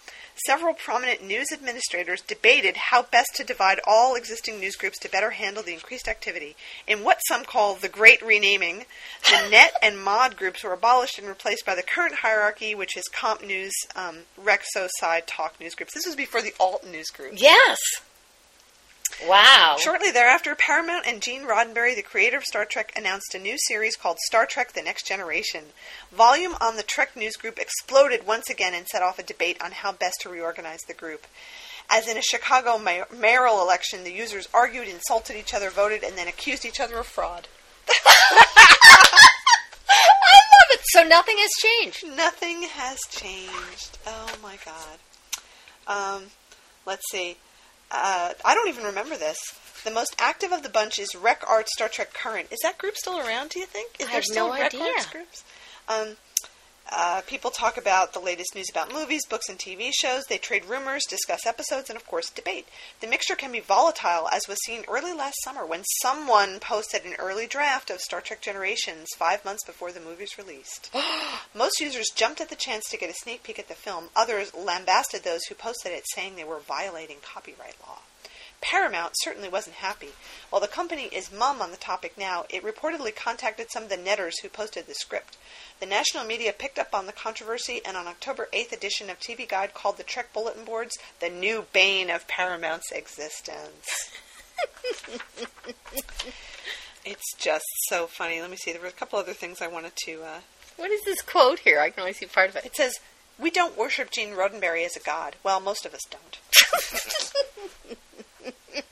several 0.45 0.73
prominent 0.73 1.23
news 1.23 1.47
administrators 1.51 2.21
debated 2.21 2.75
how 2.75 3.01
best 3.01 3.29
to 3.35 3.43
divide 3.43 3.79
all 3.87 4.15
existing 4.15 4.59
news 4.59 4.75
groups 4.75 4.99
to 4.99 5.09
better 5.09 5.31
handle 5.31 5.63
the 5.63 5.73
increased 5.73 6.07
activity. 6.07 6.55
In 6.87 7.03
what 7.03 7.19
some 7.27 7.43
call 7.43 7.75
the 7.75 7.89
Great 7.89 8.21
Renaming, 8.21 8.85
the 9.29 9.47
net 9.51 9.73
and 9.81 10.01
mod 10.01 10.37
groups 10.37 10.63
were 10.63 10.73
abolished 10.73 11.17
and 11.17 11.27
replaced 11.27 11.65
by 11.65 11.75
the 11.75 11.83
current 11.83 12.15
hierarchy, 12.15 12.75
which 12.75 12.95
is 12.95 13.03
Comp 13.13 13.41
News, 13.41 13.73
um, 13.95 14.19
Rexo, 14.41 14.89
Side, 14.99 15.27
Talk 15.27 15.59
news 15.59 15.75
groups. 15.75 15.93
This 15.93 16.05
was 16.05 16.15
before 16.15 16.41
the 16.41 16.53
alt 16.59 16.85
news 16.85 17.09
groups. 17.09 17.41
Yes. 17.41 17.79
Wow. 19.23 19.77
Shortly 19.79 20.11
thereafter, 20.11 20.55
Paramount 20.55 21.05
and 21.07 21.21
Gene 21.21 21.43
Roddenberry, 21.47 21.95
the 21.95 22.01
creator 22.01 22.37
of 22.37 22.43
Star 22.43 22.65
Trek, 22.65 22.91
announced 22.95 23.33
a 23.33 23.39
new 23.39 23.55
series 23.57 23.95
called 23.95 24.17
Star 24.19 24.45
Trek 24.45 24.73
The 24.73 24.81
Next 24.81 25.07
Generation. 25.07 25.65
Volume 26.11 26.55
on 26.59 26.75
the 26.75 26.83
Trek 26.83 27.15
News 27.15 27.37
Group 27.37 27.57
exploded 27.57 28.27
once 28.27 28.49
again 28.49 28.73
and 28.73 28.85
set 28.87 29.01
off 29.01 29.17
a 29.17 29.23
debate 29.23 29.57
on 29.63 29.71
how 29.71 29.91
best 29.93 30.21
to 30.21 30.29
reorganize 30.29 30.81
the 30.87 30.93
group. 30.93 31.25
As 31.89 32.07
in 32.07 32.17
a 32.17 32.21
Chicago 32.21 32.77
mayor- 32.77 33.07
mayoral 33.15 33.61
election, 33.61 34.03
the 34.03 34.11
users 34.11 34.49
argued, 34.53 34.87
insulted 34.87 35.37
each 35.37 35.53
other, 35.53 35.69
voted, 35.69 36.03
and 36.03 36.17
then 36.17 36.27
accused 36.27 36.65
each 36.65 36.79
other 36.79 36.97
of 36.97 37.07
fraud. 37.07 37.47
I 37.89 38.43
love 39.87 40.69
it. 40.71 40.81
So 40.85 41.03
nothing 41.03 41.35
has 41.37 41.51
changed. 41.59 42.17
Nothing 42.17 42.63
has 42.63 42.97
changed. 43.09 43.97
Oh 44.05 44.33
my 44.41 44.57
god. 44.65 44.97
Um, 45.87 46.25
let's 46.85 47.03
see. 47.11 47.37
Uh, 47.91 48.33
I 48.43 48.53
don't 48.55 48.67
even 48.69 48.83
remember 48.85 49.15
this. 49.17 49.37
The 49.83 49.91
most 49.91 50.15
active 50.19 50.51
of 50.51 50.63
the 50.63 50.69
bunch 50.69 50.97
is 50.99 51.13
Rec 51.15 51.43
Art 51.47 51.67
Star 51.69 51.87
Trek 51.87 52.13
Current. 52.13 52.47
Is 52.51 52.59
that 52.63 52.77
group 52.77 52.95
still 52.95 53.19
around? 53.19 53.49
Do 53.51 53.59
you 53.59 53.65
think? 53.65 53.91
Is 53.99 54.07
I 54.07 54.09
there 54.09 54.15
have 54.15 54.23
still 54.23 54.47
no 54.47 54.53
Rec 54.53 54.73
idea. 54.73 54.83
Arts 54.83 55.05
groups? 55.07 55.43
Um, 55.87 56.17
uh, 56.91 57.21
people 57.25 57.49
talk 57.49 57.77
about 57.77 58.13
the 58.13 58.19
latest 58.19 58.53
news 58.53 58.69
about 58.69 58.93
movies, 58.93 59.25
books, 59.25 59.49
and 59.49 59.57
TV 59.57 59.91
shows. 59.93 60.23
They 60.25 60.37
trade 60.37 60.65
rumors, 60.65 61.03
discuss 61.09 61.45
episodes, 61.45 61.89
and 61.89 61.97
of 61.97 62.05
course 62.05 62.29
debate. 62.29 62.67
The 63.01 63.07
mixture 63.07 63.35
can 63.35 63.51
be 63.51 63.59
volatile, 63.59 64.29
as 64.31 64.47
was 64.47 64.63
seen 64.65 64.85
early 64.87 65.13
last 65.13 65.35
summer 65.43 65.65
when 65.65 65.83
someone 66.01 66.59
posted 66.59 67.03
an 67.03 67.15
early 67.17 67.47
draft 67.47 67.89
of 67.89 68.01
Star 68.01 68.21
Trek 68.21 68.41
Generations 68.41 69.07
five 69.17 69.43
months 69.43 69.63
before 69.65 69.91
the 69.91 69.99
movie's 69.99 70.37
released. 70.37 70.93
Most 71.55 71.79
users 71.79 72.11
jumped 72.15 72.39
at 72.41 72.49
the 72.49 72.55
chance 72.55 72.83
to 72.89 72.97
get 72.97 73.09
a 73.09 73.13
sneak 73.13 73.43
peek 73.43 73.57
at 73.57 73.67
the 73.67 73.73
film. 73.73 74.09
Others 74.15 74.53
lambasted 74.53 75.23
those 75.23 75.43
who 75.45 75.55
posted 75.55 75.91
it, 75.91 76.03
saying 76.13 76.35
they 76.35 76.43
were 76.43 76.59
violating 76.59 77.17
copyright 77.21 77.75
law. 77.85 77.99
Paramount 78.61 79.13
certainly 79.17 79.49
wasn't 79.49 79.75
happy. 79.75 80.09
While 80.49 80.61
the 80.61 80.67
company 80.67 81.03
is 81.03 81.31
mum 81.31 81.61
on 81.61 81.71
the 81.71 81.77
topic 81.77 82.17
now, 82.17 82.45
it 82.49 82.63
reportedly 82.63 83.15
contacted 83.15 83.69
some 83.69 83.83
of 83.83 83.89
the 83.89 83.97
netters 83.97 84.39
who 84.39 84.49
posted 84.49 84.87
the 84.87 84.95
script. 84.95 85.37
The 85.79 85.85
national 85.85 86.23
media 86.23 86.53
picked 86.57 86.79
up 86.79 86.93
on 86.93 87.05
the 87.05 87.11
controversy, 87.11 87.81
and 87.85 87.97
on 87.97 88.07
October 88.07 88.47
8th 88.53 88.71
edition 88.71 89.09
of 89.09 89.19
TV 89.19 89.47
Guide 89.47 89.73
called 89.73 89.97
the 89.97 90.03
Trek 90.03 90.31
bulletin 90.33 90.63
boards 90.63 90.97
the 91.19 91.29
new 91.29 91.65
bane 91.73 92.09
of 92.09 92.27
Paramount's 92.27 92.91
existence. 92.91 94.11
it's 97.05 97.33
just 97.37 97.65
so 97.89 98.07
funny. 98.07 98.39
Let 98.41 98.49
me 98.49 98.55
see. 98.57 98.71
There 98.71 98.81
were 98.81 98.87
a 98.87 98.91
couple 98.91 99.19
other 99.19 99.33
things 99.33 99.61
I 99.61 99.67
wanted 99.67 99.95
to. 100.05 100.21
Uh, 100.23 100.39
What 100.77 100.91
is 100.91 101.01
this 101.03 101.21
quote 101.21 101.59
here? 101.59 101.79
I 101.79 101.89
can 101.89 102.01
only 102.01 102.13
see 102.13 102.25
part 102.25 102.49
of 102.49 102.55
it. 102.55 102.65
it 102.65 102.75
says, 102.75 102.99
"We 103.37 103.49
don't 103.51 103.77
worship 103.77 104.11
Gene 104.11 104.31
Roddenberry 104.33 104.85
as 104.85 104.95
a 104.95 105.01
god. 105.01 105.35
Well, 105.43 105.59
most 105.59 105.85
of 105.85 105.93
us 105.93 106.01
don't." 106.09 106.39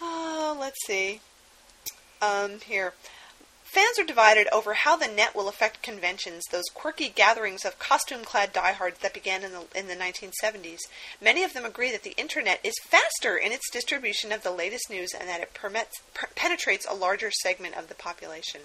oh, 0.00 0.56
let's 0.58 0.78
see. 0.86 1.20
Um, 2.22 2.60
here. 2.60 2.94
Fans 3.74 3.98
are 3.98 4.04
divided 4.04 4.46
over 4.52 4.72
how 4.72 4.94
the 4.94 5.08
net 5.08 5.34
will 5.34 5.48
affect 5.48 5.82
conventions, 5.82 6.44
those 6.52 6.62
quirky 6.72 7.08
gatherings 7.08 7.64
of 7.64 7.76
costume-clad 7.80 8.52
diehards 8.52 9.00
that 9.00 9.12
began 9.12 9.42
in 9.42 9.50
the, 9.50 9.64
in 9.74 9.88
the 9.88 9.96
1970s. 9.96 10.78
Many 11.20 11.42
of 11.42 11.54
them 11.54 11.64
agree 11.64 11.90
that 11.90 12.04
the 12.04 12.14
internet 12.16 12.60
is 12.62 12.74
faster 12.84 13.36
in 13.36 13.50
its 13.50 13.68
distribution 13.72 14.30
of 14.30 14.44
the 14.44 14.52
latest 14.52 14.88
news 14.90 15.10
and 15.12 15.28
that 15.28 15.40
it 15.40 15.54
permits, 15.54 16.00
per- 16.14 16.28
penetrates 16.36 16.86
a 16.88 16.94
larger 16.94 17.32
segment 17.32 17.74
of 17.74 17.88
the 17.88 17.96
population. 17.96 18.60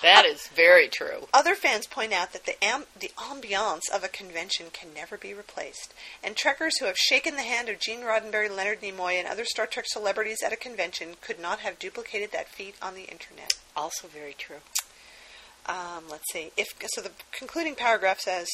That 0.00 0.24
is 0.24 0.46
very 0.48 0.86
true. 0.86 1.26
Other 1.34 1.56
fans 1.56 1.86
point 1.86 2.12
out 2.12 2.32
that 2.32 2.46
the, 2.46 2.62
am- 2.64 2.84
the 2.98 3.10
ambiance 3.16 3.90
of 3.92 4.04
a 4.04 4.08
convention 4.08 4.66
can 4.72 4.94
never 4.94 5.16
be 5.16 5.34
replaced, 5.34 5.92
and 6.22 6.36
Trekkers 6.36 6.78
who 6.78 6.86
have 6.86 6.96
shaken 6.96 7.34
the 7.34 7.42
hand 7.42 7.68
of 7.68 7.80
Gene 7.80 8.02
Roddenberry, 8.02 8.48
Leonard 8.54 8.80
Nimoy, 8.80 9.14
and 9.14 9.26
other 9.26 9.44
Star 9.44 9.66
Trek 9.66 9.86
celebrities 9.88 10.38
at 10.44 10.52
a 10.52 10.56
convention 10.56 11.16
could 11.20 11.40
not 11.40 11.60
have 11.60 11.78
duplicated 11.80 12.30
that 12.30 12.48
feat 12.48 12.76
on 12.80 12.94
the 12.94 13.04
internet. 13.04 13.54
Also 13.76 14.06
very 14.06 14.34
true. 14.38 14.62
Um, 15.66 16.04
let's 16.08 16.32
see. 16.32 16.52
If 16.56 16.68
so, 16.94 17.00
the 17.00 17.10
concluding 17.32 17.74
paragraph 17.74 18.20
says, 18.20 18.48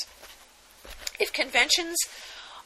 if 1.20 1.32
conventions 1.32 1.96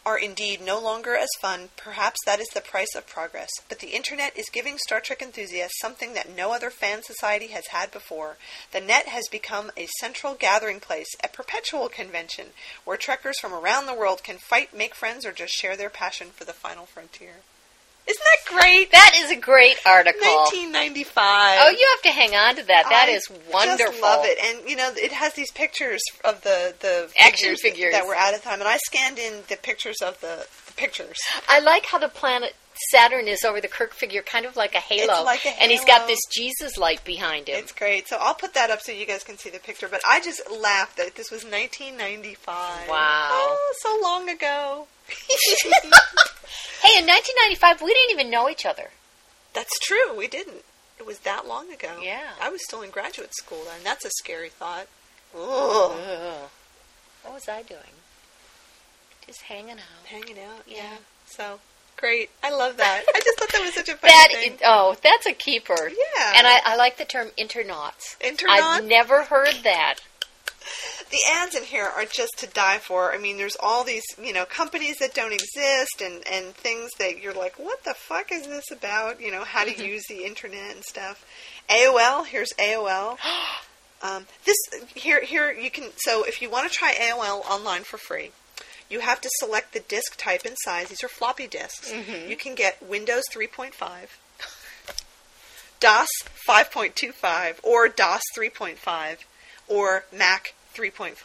are 0.09 0.17
indeed 0.17 0.59
no 0.63 0.81
longer 0.81 1.15
as 1.15 1.29
fun, 1.39 1.69
perhaps 1.77 2.17
that 2.25 2.41
is 2.41 2.49
the 2.55 2.63
price 2.63 2.95
of 2.97 3.07
progress. 3.07 3.51
But 3.69 3.81
the 3.81 3.89
internet 3.89 4.35
is 4.39 4.49
giving 4.51 4.79
Star 4.79 5.01
Trek 5.01 5.21
enthusiasts 5.21 5.79
something 5.83 6.15
that 6.15 6.35
no 6.35 6.55
other 6.55 6.71
fan 6.71 7.03
society 7.03 7.49
has 7.49 7.67
had 7.67 7.91
before. 7.91 8.39
The 8.73 8.81
net 8.81 9.09
has 9.09 9.29
become 9.29 9.71
a 9.77 9.87
central 10.01 10.33
gathering 10.33 10.81
place, 10.81 11.15
a 11.23 11.29
perpetual 11.29 11.91
convention, 11.91 12.47
where 12.87 12.97
Trekkers 12.97 13.39
from 13.39 13.53
around 13.53 13.85
the 13.85 13.93
world 13.93 14.25
can 14.25 14.39
fight, 14.39 14.75
make 14.75 14.95
friends, 14.95 15.27
or 15.27 15.33
just 15.33 15.53
share 15.53 15.77
their 15.77 15.91
passion 15.91 16.29
for 16.31 16.47
the 16.47 16.55
final 16.55 16.87
frontier. 16.87 17.43
Isn't 18.09 18.25
that 18.25 18.61
great? 18.61 18.93
That 18.93 19.13
is 19.17 19.31
a 19.31 19.37
great 19.37 19.77
article. 19.85 20.21
1995. 20.21 21.59
Oh, 21.61 21.71
you 21.71 21.89
have 21.95 22.03
to 22.03 22.19
hang 22.19 22.35
on 22.35 22.57
to 22.57 22.63
that. 22.67 22.85
That 22.89 23.09
I 23.09 23.13
is 23.13 23.29
wonderful. 23.53 23.93
Just 23.93 24.03
love 24.03 24.25
it, 24.25 24.39
and 24.43 24.69
you 24.69 24.77
know, 24.77 24.91
it 24.97 25.13
has 25.13 25.35
these 25.35 25.51
pictures 25.53 26.01
of 26.25 26.43
the 26.43 26.75
the 26.81 27.11
Action 27.19 27.57
figures. 27.57 27.93
that 27.93 28.07
were 28.07 28.15
out 28.15 28.35
of 28.35 28.43
time, 28.43 28.61
and 28.61 28.69
I 28.69 28.79
scanned 28.79 29.19
in 29.19 29.43
the 29.49 29.57
pictures 29.57 30.01
of 30.03 30.21
the, 30.21 30.47
the 30.67 30.73
pictures. 30.73 31.19
I 31.49 31.61
like 31.61 31.87
how 31.87 31.99
the 31.99 32.09
planet 32.09 32.55
Saturn 32.91 33.27
is 33.27 33.45
over 33.45 33.61
the 33.61 33.69
Kirk 33.69 33.93
figure, 33.93 34.23
kind 34.23 34.47
of 34.47 34.57
like 34.57 34.75
a 34.75 34.81
halo. 34.81 35.15
It's 35.15 35.25
like 35.25 35.45
a 35.45 35.63
And 35.63 35.71
he's 35.71 35.85
got 35.85 36.07
this 36.07 36.21
Jesus 36.31 36.79
light 36.79 37.05
behind 37.05 37.49
him. 37.49 37.57
It's 37.59 37.73
great. 37.73 38.09
So 38.09 38.17
I'll 38.21 38.35
put 38.35 38.55
that 38.55 38.71
up 38.71 38.81
so 38.81 38.93
you 38.93 39.05
guys 39.05 39.25
can 39.25 39.37
see 39.37 39.51
the 39.51 39.59
picture. 39.59 39.89
But 39.89 40.01
I 40.09 40.21
just 40.21 40.41
laughed 40.51 40.97
that 40.97 41.17
this 41.17 41.31
was 41.31 41.45
1995. 41.45 42.89
Wow. 42.89 43.29
Oh, 43.33 43.75
so 43.81 43.99
long 44.01 44.29
ago. 44.29 44.87
Hey, 46.81 47.01
in 47.01 47.07
1995, 47.07 47.83
we 47.83 47.93
didn't 47.93 48.13
even 48.13 48.31
know 48.31 48.49
each 48.49 48.65
other. 48.65 48.91
That's 49.53 49.77
true. 49.81 50.17
We 50.17 50.29
didn't. 50.29 50.63
It 50.99 51.05
was 51.07 51.19
that 51.21 51.47
long 51.47 51.73
ago. 51.73 51.99
Yeah. 52.01 52.31
I 52.41 52.49
was 52.51 52.63
still 52.65 52.83
in 52.83 52.91
graduate 52.91 53.35
school 53.35 53.63
then. 53.65 53.81
That's 53.83 54.05
a 54.05 54.11
scary 54.11 54.49
thought. 54.49 54.87
Ugh. 55.35 55.41
Ugh. 55.93 56.49
What 57.25 57.35
was 57.35 57.49
I 57.49 57.63
doing? 57.63 57.81
Just 59.27 59.43
hanging 59.43 59.73
out. 59.73 60.07
Hanging 60.07 60.39
out. 60.39 60.63
Yeah. 60.69 60.77
Yeah. 60.77 60.97
So 61.27 61.59
great. 61.97 62.31
I 62.45 62.51
love 62.55 62.77
that. 62.77 63.03
I 63.13 63.21
just 63.25 63.39
thought 63.41 63.51
that 63.53 63.61
was 63.65 63.75
such 63.75 63.89
a 63.89 63.97
funny 63.97 64.13
That 64.13 64.29
thing. 64.33 64.53
is- 64.55 64.61
oh, 64.65 64.97
that's 65.03 65.27
a 65.27 65.33
keeper. 65.33 65.89
Yeah. 65.91 66.33
And 66.37 66.47
I, 66.47 66.61
I 66.65 66.77
like 66.77 66.97
the 66.97 67.05
term 67.05 67.29
internauts. 67.37 68.17
Internauts? 68.21 68.63
I've 68.63 68.85
never 68.85 69.25
heard 69.25 69.55
that. 69.65 69.97
The 71.11 71.19
ads 71.31 71.55
in 71.55 71.63
here 71.63 71.87
are 71.87 72.05
just 72.05 72.39
to 72.39 72.47
die 72.47 72.79
for. 72.79 73.13
I 73.13 73.19
mean, 73.19 73.39
there's 73.39 73.57
all 73.61 73.85
these, 73.85 74.05
you 74.23 74.33
know, 74.33 74.45
companies 74.45 74.99
that 74.99 75.15
don't 75.15 75.33
exist 75.33 76.03
and, 76.03 76.23
and 76.31 76.55
things 76.55 76.91
that 76.99 77.23
you're 77.23 77.35
like, 77.35 77.59
what 77.59 77.85
the 77.85 77.95
fuck 77.95 78.31
is 78.31 78.47
this 78.47 78.71
about? 78.71 79.21
You 79.21 79.31
know, 79.31 79.45
how 79.45 79.65
to 79.65 79.85
use 79.85 80.05
the 80.09 80.25
internet 80.25 80.75
and 80.75 80.85
stuff. 80.85 81.25
AOL, 81.71 82.27
here's 82.27 82.53
AOL. 82.59 83.19
Um, 84.01 84.27
this 84.45 84.57
here 84.95 85.25
here 85.25 85.51
you 85.51 85.73
can 85.73 85.91
so 85.97 86.23
if 86.23 86.41
you 86.41 86.49
want 86.49 86.71
to 86.71 86.73
try 86.73 86.95
AOL 86.95 87.45
online 87.51 87.83
for 87.83 87.99
free, 87.99 88.31
you 88.89 89.01
have 89.01 89.21
to 89.23 89.29
select 89.41 89.73
the 89.73 89.81
disk 89.81 90.17
type 90.17 90.43
and 90.45 90.57
size. 90.63 90.89
These 90.89 91.03
are 91.03 91.09
floppy 91.09 91.49
disks. 91.49 91.93
You 92.29 92.37
can 92.37 92.55
get 92.55 92.81
Windows 92.81 93.25
3.5, 93.33 93.73
DOS 95.81 96.09
5.25, 96.49 97.57
or 97.65 97.89
DOS 97.89 98.23
3.5, 98.37 99.17
or 99.67 100.05
Mac 100.13 100.55
3.5. 100.79 101.17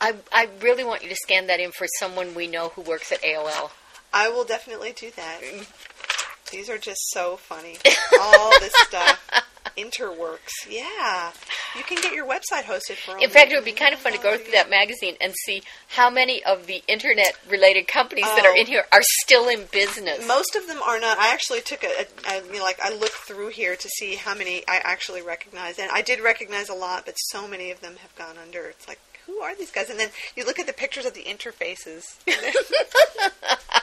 I, 0.00 0.14
I 0.32 0.48
really 0.62 0.84
want 0.84 1.02
you 1.02 1.10
to 1.10 1.16
scan 1.16 1.48
that 1.48 1.60
in 1.60 1.70
for 1.70 1.86
someone 1.98 2.34
we 2.34 2.46
know 2.46 2.70
who 2.70 2.80
works 2.80 3.12
at 3.12 3.20
AOL. 3.22 3.70
I 4.12 4.30
will 4.30 4.44
definitely 4.44 4.92
do 4.92 5.10
that. 5.16 5.40
Mm. 5.42 6.50
These 6.50 6.70
are 6.70 6.78
just 6.78 7.10
so 7.10 7.36
funny. 7.36 7.76
All 8.18 8.58
this 8.60 8.72
stuff. 8.76 9.44
Interworks. 9.76 10.50
Yeah. 10.68 11.32
You 11.76 11.82
can 11.84 12.00
get 12.02 12.12
your 12.12 12.26
website 12.26 12.64
hosted 12.64 12.96
for 12.96 13.18
In 13.18 13.30
fact, 13.30 13.52
it 13.52 13.56
would 13.56 13.64
be 13.64 13.72
kind 13.72 13.92
of 13.94 14.00
fun 14.00 14.12
to 14.12 14.18
go 14.18 14.36
through 14.36 14.52
that 14.52 14.68
magazine 14.70 15.16
and 15.20 15.32
see 15.44 15.62
how 15.88 16.10
many 16.10 16.42
of 16.44 16.66
the 16.66 16.82
internet 16.88 17.36
related 17.48 17.88
companies 17.88 18.24
that 18.24 18.44
are 18.46 18.52
Oh. 18.56 18.60
in 18.60 18.66
here 18.66 18.84
are 18.92 19.02
still 19.22 19.48
in 19.48 19.66
business. 19.72 20.26
Most 20.26 20.54
of 20.56 20.66
them 20.66 20.80
are 20.82 21.00
not. 21.00 21.18
I 21.18 21.32
actually 21.32 21.60
took 21.60 21.82
a, 21.84 22.06
a, 22.28 22.32
a 22.38 22.44
you 22.46 22.58
know, 22.58 22.62
like 22.64 22.78
I 22.82 22.90
looked 22.94 23.12
through 23.14 23.48
here 23.48 23.76
to 23.76 23.88
see 23.88 24.14
how 24.16 24.34
many 24.34 24.62
I 24.68 24.80
actually 24.84 25.22
recognize, 25.22 25.78
and 25.78 25.90
I 25.92 26.02
did 26.02 26.20
recognize 26.20 26.68
a 26.68 26.74
lot, 26.74 27.04
but 27.06 27.14
so 27.14 27.48
many 27.48 27.70
of 27.70 27.80
them 27.80 27.96
have 27.96 28.14
gone 28.16 28.36
under. 28.38 28.66
It's 28.66 28.86
like, 28.88 29.00
who 29.26 29.38
are 29.40 29.54
these 29.54 29.70
guys? 29.70 29.88
And 29.88 29.98
then 29.98 30.10
you 30.36 30.44
look 30.44 30.58
at 30.58 30.66
the 30.66 30.72
pictures 30.72 31.06
of 31.06 31.14
the 31.14 31.22
interfaces. 31.22 32.02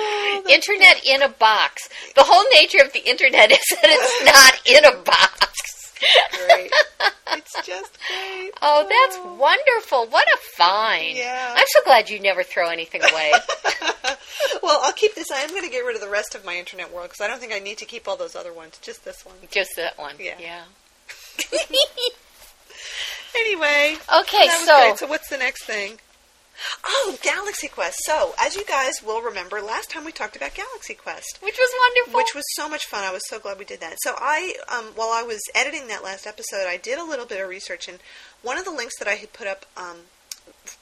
oh, 0.00 0.42
internet 0.48 1.04
in 1.04 1.22
a 1.22 1.28
box. 1.28 1.88
The 2.14 2.24
whole 2.24 2.44
nature 2.54 2.82
of 2.84 2.92
the 2.92 3.08
internet 3.08 3.50
is 3.50 3.58
that 3.70 3.84
it's 3.84 4.24
not 4.24 4.66
in 4.66 4.84
a 4.84 5.02
box. 5.02 5.92
great. 6.46 6.72
It's 7.32 7.54
just 7.64 7.96
great. 8.08 8.50
Oh, 8.60 8.84
that's 8.88 9.16
oh. 9.20 9.34
wonderful. 9.34 10.06
What 10.06 10.26
a 10.26 10.36
find. 10.56 11.16
Yeah. 11.16 11.54
I'm 11.56 11.64
so 11.68 11.78
glad 11.84 12.10
you 12.10 12.18
never 12.18 12.42
throw 12.42 12.68
anything 12.68 13.02
away. 13.02 13.32
Well, 14.62 14.80
I'll 14.82 14.92
keep 14.92 15.14
this. 15.14 15.30
I 15.30 15.40
am 15.40 15.50
going 15.50 15.62
to 15.62 15.70
get 15.70 15.84
rid 15.84 15.94
of 15.94 16.02
the 16.02 16.08
rest 16.08 16.34
of 16.34 16.44
my 16.44 16.56
internet 16.56 16.92
world 16.92 17.08
because 17.08 17.20
I 17.20 17.28
don't 17.28 17.38
think 17.38 17.52
I 17.52 17.58
need 17.60 17.78
to 17.78 17.84
keep 17.84 18.08
all 18.08 18.16
those 18.16 18.34
other 18.34 18.52
ones. 18.52 18.78
Just 18.82 19.04
this 19.04 19.24
one. 19.24 19.34
Just 19.50 19.70
that 19.76 19.98
one. 19.98 20.16
Yeah. 20.18 20.34
yeah. 20.40 20.64
Anyway. 23.36 23.96
Okay, 24.20 24.48
so- 24.48 24.80
great. 24.80 24.98
so 24.98 25.06
what's 25.06 25.28
the 25.28 25.38
next 25.38 25.64
thing? 25.64 25.98
Oh, 26.84 27.18
Galaxy 27.22 27.68
Quest. 27.68 27.98
So, 28.04 28.34
as 28.40 28.56
you 28.56 28.64
guys 28.64 29.02
will 29.04 29.22
remember, 29.22 29.60
last 29.60 29.90
time 29.90 30.04
we 30.04 30.12
talked 30.12 30.36
about 30.36 30.54
Galaxy 30.54 30.94
Quest. 30.94 31.38
Which 31.42 31.58
was 31.58 31.70
wonderful. 31.78 32.18
which 32.18 32.34
was 32.34 32.44
so 32.54 32.68
much 32.68 32.86
fun. 32.86 33.04
I 33.04 33.12
was 33.12 33.22
so 33.28 33.38
glad 33.38 33.58
we 33.58 33.64
did 33.64 33.80
that. 33.80 33.96
So 34.02 34.14
I, 34.18 34.54
um, 34.68 34.92
while 34.94 35.10
I 35.10 35.22
was 35.22 35.40
editing 35.54 35.88
that 35.88 36.04
last 36.04 36.26
episode, 36.26 36.66
I 36.66 36.76
did 36.76 36.98
a 36.98 37.04
little 37.04 37.26
bit 37.26 37.40
of 37.40 37.48
research, 37.48 37.88
and 37.88 37.98
one 38.42 38.58
of 38.58 38.64
the 38.64 38.70
links 38.70 38.98
that 38.98 39.08
I 39.08 39.14
had 39.14 39.32
put 39.32 39.46
up 39.46 39.66
um, 39.76 39.96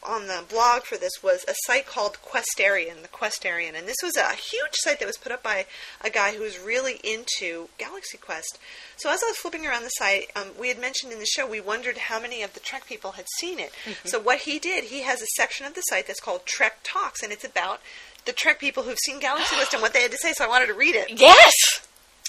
on 0.02 0.26
the 0.26 0.44
blog 0.48 0.82
for 0.82 0.96
this 0.96 1.22
was 1.22 1.44
a 1.48 1.54
site 1.66 1.86
called 1.86 2.18
Questarian, 2.22 3.02
the 3.02 3.08
Questarian, 3.08 3.74
and 3.74 3.86
this 3.86 3.96
was 4.02 4.16
a 4.16 4.34
huge 4.34 4.74
site 4.74 4.98
that 5.00 5.06
was 5.06 5.16
put 5.16 5.32
up 5.32 5.42
by 5.42 5.66
a 6.02 6.10
guy 6.10 6.34
who 6.34 6.42
was 6.42 6.58
really 6.58 7.00
into 7.04 7.68
Galaxy 7.78 8.18
Quest. 8.18 8.58
So 8.96 9.10
as 9.10 9.22
I 9.22 9.28
was 9.28 9.36
flipping 9.36 9.66
around 9.66 9.84
the 9.84 9.90
site, 9.90 10.30
um, 10.36 10.48
we 10.58 10.68
had 10.68 10.78
mentioned 10.80 11.12
in 11.12 11.18
the 11.18 11.26
show 11.26 11.46
we 11.46 11.60
wondered 11.60 11.98
how 11.98 12.20
many 12.20 12.42
of 12.42 12.54
the 12.54 12.60
Trek 12.60 12.86
people 12.86 13.12
had 13.12 13.26
seen 13.38 13.58
it. 13.58 13.72
So 14.04 14.18
what 14.20 14.40
he 14.40 14.58
did, 14.58 14.84
he 14.84 15.02
has 15.02 15.22
a 15.22 15.26
section 15.36 15.66
of 15.66 15.74
the 15.74 15.82
site 15.82 16.06
that's 16.06 16.20
called 16.20 16.46
Trek 16.46 16.78
Talks, 16.82 17.22
and 17.22 17.32
it's 17.32 17.44
about 17.44 17.80
the 18.24 18.32
Trek 18.32 18.60
people 18.60 18.82
who've 18.82 18.98
seen 19.04 19.20
Galaxy 19.20 19.54
Quest 19.56 19.72
and 19.72 19.82
what 19.82 19.92
they 19.94 20.02
had 20.02 20.10
to 20.10 20.18
say. 20.18 20.32
So 20.32 20.44
I 20.44 20.48
wanted 20.48 20.66
to 20.66 20.74
read 20.74 20.94
it. 20.94 21.08
yes. 21.20 21.52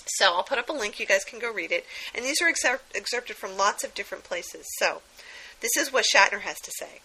So 0.05 0.33
I'll 0.33 0.43
put 0.43 0.57
up 0.57 0.69
a 0.69 0.73
link. 0.73 0.99
You 0.99 1.05
guys 1.05 1.23
can 1.23 1.39
go 1.39 1.51
read 1.53 1.71
it. 1.71 1.85
And 2.15 2.25
these 2.25 2.41
are 2.41 2.47
excerpt- 2.47 2.95
excerpted 2.95 3.35
from 3.35 3.57
lots 3.57 3.83
of 3.83 3.93
different 3.93 4.23
places. 4.23 4.65
So 4.77 5.01
this 5.61 5.75
is 5.77 5.91
what 5.93 6.05
Shatner 6.13 6.41
has 6.41 6.59
to 6.61 6.71
say. 6.79 7.01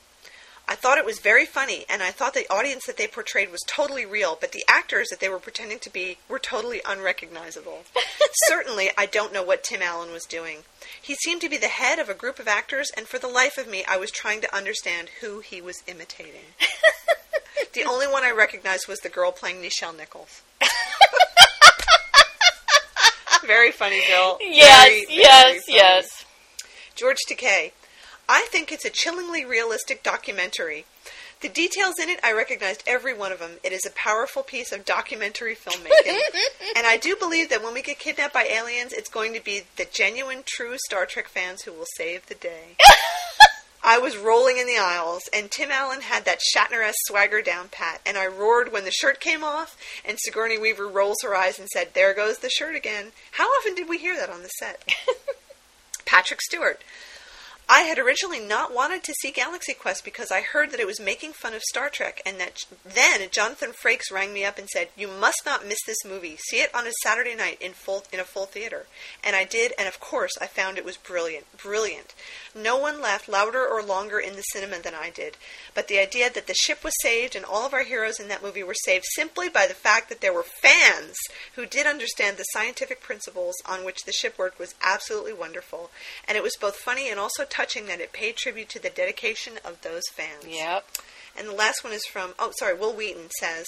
I 0.67 0.77
thought 0.77 0.97
it 0.97 1.05
was 1.05 1.19
very 1.19 1.45
funny, 1.45 1.85
and 1.91 2.03
I 2.03 2.11
thought 2.11 2.33
the 2.33 2.51
audience 2.51 2.87
that 2.87 2.97
they 2.97 3.07
portrayed 3.07 3.53
was 3.53 3.61
totally 3.67 4.07
real, 4.07 4.37
but 4.41 4.53
the 4.53 4.65
actors 4.67 5.09
that 5.11 5.21
they 5.21 5.29
were 5.29 5.39
pretending 5.39 5.79
to 5.81 5.91
be 5.91 6.17
were 6.29 6.39
totally 6.39 6.81
unrecognizable. 6.89 7.83
Certainly, 8.47 8.91
I 8.97 9.05
don't 9.05 9.33
know 9.33 9.43
what 9.43 9.63
Tim 9.63 9.83
Allen 9.83 10.11
was 10.11 10.25
doing. 10.25 10.61
He 11.01 11.15
seemed 11.17 11.43
to 11.43 11.51
be 11.51 11.59
the 11.59 11.69
head 11.69 11.99
of 11.99 12.09
a 12.09 12.15
group 12.15 12.39
of 12.39 12.49
actors, 12.49 12.91
and 12.97 13.07
for 13.07 13.19
the 13.19 13.29
life 13.29 13.59
of 13.59 13.69
me, 13.69 13.85
I 13.87 13.99
was 13.99 14.11
trying 14.11 14.41
to 14.41 14.57
understand 14.57 15.11
who 15.21 15.41
he 15.41 15.61
was 15.61 15.83
imitating. 15.87 16.55
the 17.75 17.85
only 17.85 18.07
one 18.07 18.25
I 18.25 18.31
recognized 18.31 18.89
was 18.89 19.01
the 19.01 19.11
girl 19.11 19.33
playing 19.33 19.61
Nichelle 19.61 19.95
Nichols. 19.97 20.41
very 23.47 23.71
funny, 23.71 24.01
Bill. 24.09 24.39
Yes, 24.41 24.87
Very, 24.89 25.05
very 25.07 25.19
yes, 25.21 25.65
funny. 25.67 25.77
yes. 25.79 26.25
George 26.95 27.19
Takei. 27.29 27.73
I 28.29 28.47
think 28.51 28.73
it's 28.73 28.85
a 28.85 28.91
chillingly 28.91 29.45
realistic 29.45 30.03
documentary. 30.03 30.87
The 31.41 31.49
details 31.49 31.97
in 32.03 32.09
it, 32.09 32.21
I 32.25 32.33
recognized 32.33 32.83
every 32.87 33.13
one 33.13 33.31
of 33.31 33.39
them. 33.39 33.59
It 33.63 33.73
is 33.73 33.85
a 33.85 33.91
powerful 33.91 34.43
piece 34.43 34.73
of 34.73 34.87
documentary 34.87 35.55
filmmaking. 35.55 36.21
and 36.77 36.87
I 36.87 36.97
do 36.97 37.17
believe 37.17 37.51
that 37.51 37.63
when 37.63 37.75
we 37.75 37.83
get 37.83 37.99
kidnapped 37.99 38.33
by 38.33 38.45
aliens, 38.45 38.95
it's 38.95 39.11
going 39.11 39.35
to 39.35 39.45
be 39.45 39.63
the 39.77 39.85
genuine, 39.85 40.43
true 40.47 40.77
Star 40.87 41.05
Trek 41.05 41.29
fans 41.29 41.63
who 41.63 41.73
will 41.73 41.87
save 41.97 42.27
the 42.27 42.35
day. 42.35 42.77
I 43.87 43.99
was 43.99 44.17
rolling 44.17 44.57
in 44.57 44.67
the 44.67 44.79
aisles, 44.79 45.29
and 45.35 45.51
Tim 45.51 45.71
Allen 45.71 46.01
had 46.01 46.25
that 46.25 46.41
Shatner-esque 46.41 46.97
swagger 47.07 47.43
down 47.43 47.69
pat, 47.71 48.01
and 48.07 48.17
I 48.17 48.27
roared 48.27 48.73
when 48.73 48.87
the 48.87 48.91
shirt 48.91 49.21
came 49.21 49.45
off, 49.45 49.77
and 50.03 50.17
Sigourney 50.19 50.57
Weaver 50.57 50.89
rolls 50.89 51.19
her 51.23 51.37
eyes 51.37 51.59
and 51.59 51.69
said, 51.69 51.93
There 51.93 52.15
goes 52.15 52.39
the 52.39 52.49
shirt 52.49 52.75
again. 52.75 53.13
How 53.33 53.45
often 53.45 53.75
did 53.75 53.87
we 53.87 53.99
hear 53.99 54.17
that 54.17 54.31
on 54.31 54.43
the 54.43 54.49
set? 54.49 54.95
Patrick 56.07 56.41
Stewart. 56.41 56.81
I 57.69 57.81
had 57.81 57.99
originally 57.99 58.41
not 58.41 58.75
wanted 58.75 59.03
to 59.05 59.15
see 59.15 59.31
Galaxy 59.31 59.73
Quest 59.73 60.05
because 60.05 60.31
I 60.31 60.43
heard 60.43 60.71
that 60.71 60.81
it 60.81 60.87
was 60.87 61.01
making 61.01 61.33
fun 61.33 61.55
of 61.55 61.63
Star 61.63 61.89
Trek, 61.89 62.21
and 62.27 62.39
that 62.39 62.65
then 62.85 63.29
Jonathan 63.31 63.73
Frakes 63.73 64.13
rang 64.13 64.35
me 64.35 64.45
up 64.45 64.59
and 64.59 64.69
said, 64.69 64.91
"You 64.95 65.09
must 65.09 65.43
not 65.47 65.67
miss 65.67 65.79
this 65.87 66.05
movie. 66.05 66.37
See 66.37 66.61
it 66.61 66.75
on 66.75 66.87
a 66.87 66.93
Saturday 67.03 67.35
night 67.35 67.61
in 67.63 67.73
full 67.73 68.05
in 68.13 68.21
a 68.21 68.25
full 68.25 68.45
theater." 68.45 68.87
And 69.23 69.35
I 69.35 69.45
did, 69.45 69.73
and 69.79 69.89
of 69.89 69.99
course, 69.99 70.33
I 70.41 70.47
found 70.47 70.77
it 70.77 70.85
was 70.85 70.99
brilliant, 70.99 71.57
brilliant. 71.57 72.13
No 72.55 72.77
one 72.77 73.01
laughed 73.01 73.29
louder 73.29 73.67
or 73.67 73.83
longer 73.83 74.21
in 74.21 74.37
the 74.37 74.43
cinema 74.43 74.81
than 74.81 74.95
I 74.95 75.09
did. 75.09 75.37
But 75.73 75.89
the 75.89 75.99
idea 75.99 76.29
that 76.31 76.47
the 76.47 76.55
ship 76.55 76.85
was 76.85 76.95
saved 77.01 77.35
and 77.35 77.45
all 77.45 77.65
of 77.65 77.73
our 77.73 77.83
heroes 77.83 78.21
in 78.21 78.29
that 78.29 78.43
movie 78.43 78.63
were 78.63 78.75
saved 78.75 79.07
simply 79.15 79.49
by 79.49 79.67
the 79.67 79.75
fact 79.75 80.11
that 80.11 80.21
there 80.21 80.35
were 80.35 80.45
fans 80.45 81.17
who 81.55 81.65
did 81.67 81.87
understand 81.87 82.37
the 82.37 82.45
scientific 82.45 83.01
principles 83.01 83.55
on 83.65 83.85
which 83.85 84.05
the 84.05 84.13
ship 84.13 84.37
worked 84.39 84.59
was 84.59 84.75
absolutely 84.83 85.33
wonderful. 85.33 85.91
And 86.29 86.37
it 86.37 86.43
was 86.43 86.57
both 86.61 86.77
funny 86.77 87.09
and 87.09 87.19
also 87.19 87.45
touching 87.55 87.87
that 87.87 88.01
it 88.01 88.13
paid 88.13 88.37
tribute 88.37 88.69
to 88.71 88.83
the 88.83 88.91
dedication 88.91 89.55
of 89.65 89.81
those 89.83 90.03
fans. 90.13 90.45
Yep. 90.47 90.85
And 91.37 91.49
the 91.49 91.55
last 91.55 91.85
one 91.85 91.93
is 91.93 92.05
from, 92.07 92.35
oh, 92.39 92.53
sorry, 92.59 92.77
Wil 92.77 92.95
Wheaton 92.95 93.31
says, 93.39 93.67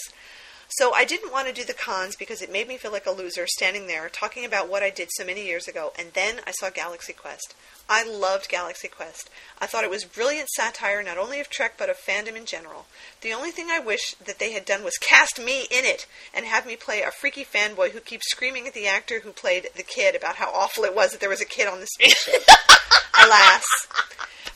So 0.68 0.92
I 0.92 1.04
didn't 1.04 1.32
want 1.32 1.46
to 1.46 1.54
do 1.54 1.64
the 1.64 1.72
cons 1.72 2.16
because 2.16 2.42
it 2.42 2.52
made 2.52 2.66
me 2.66 2.76
feel 2.76 2.90
like 2.90 3.06
a 3.06 3.12
loser 3.12 3.46
standing 3.46 3.86
there 3.86 4.08
talking 4.08 4.44
about 4.44 4.68
what 4.68 4.82
I 4.82 4.90
did 4.90 5.08
so 5.12 5.24
many 5.24 5.46
years 5.46 5.68
ago, 5.68 5.92
and 5.98 6.12
then 6.12 6.40
I 6.46 6.50
saw 6.50 6.70
Galaxy 6.70 7.12
Quest. 7.12 7.54
I 7.88 8.02
loved 8.04 8.48
Galaxy 8.48 8.88
Quest. 8.88 9.30
I 9.60 9.66
thought 9.66 9.84
it 9.84 9.90
was 9.90 10.04
brilliant 10.04 10.48
satire 10.48 11.04
not 11.04 11.18
only 11.18 11.38
of 11.38 11.48
Trek 11.48 11.74
but 11.78 11.88
of 11.88 11.96
fandom 11.96 12.36
in 12.36 12.46
general. 12.46 12.86
The 13.20 13.32
only 13.32 13.52
thing 13.52 13.68
I 13.70 13.78
wish 13.78 14.14
that 14.14 14.40
they 14.40 14.52
had 14.52 14.64
done 14.64 14.82
was 14.82 14.98
cast 14.98 15.38
me 15.38 15.66
in 15.70 15.84
it 15.84 16.06
and 16.34 16.44
have 16.44 16.66
me 16.66 16.74
play 16.74 17.02
a 17.02 17.12
freaky 17.12 17.44
fanboy 17.44 17.90
who 17.90 18.00
keeps 18.00 18.28
screaming 18.30 18.66
at 18.66 18.74
the 18.74 18.88
actor 18.88 19.20
who 19.20 19.30
played 19.30 19.68
the 19.76 19.84
kid 19.84 20.16
about 20.16 20.36
how 20.36 20.50
awful 20.50 20.84
it 20.84 20.96
was 20.96 21.12
that 21.12 21.20
there 21.20 21.30
was 21.30 21.40
a 21.40 21.46
kid 21.46 21.68
on 21.68 21.80
the 21.80 21.86
spaceship. 21.86 22.42
Alas. 23.24 23.64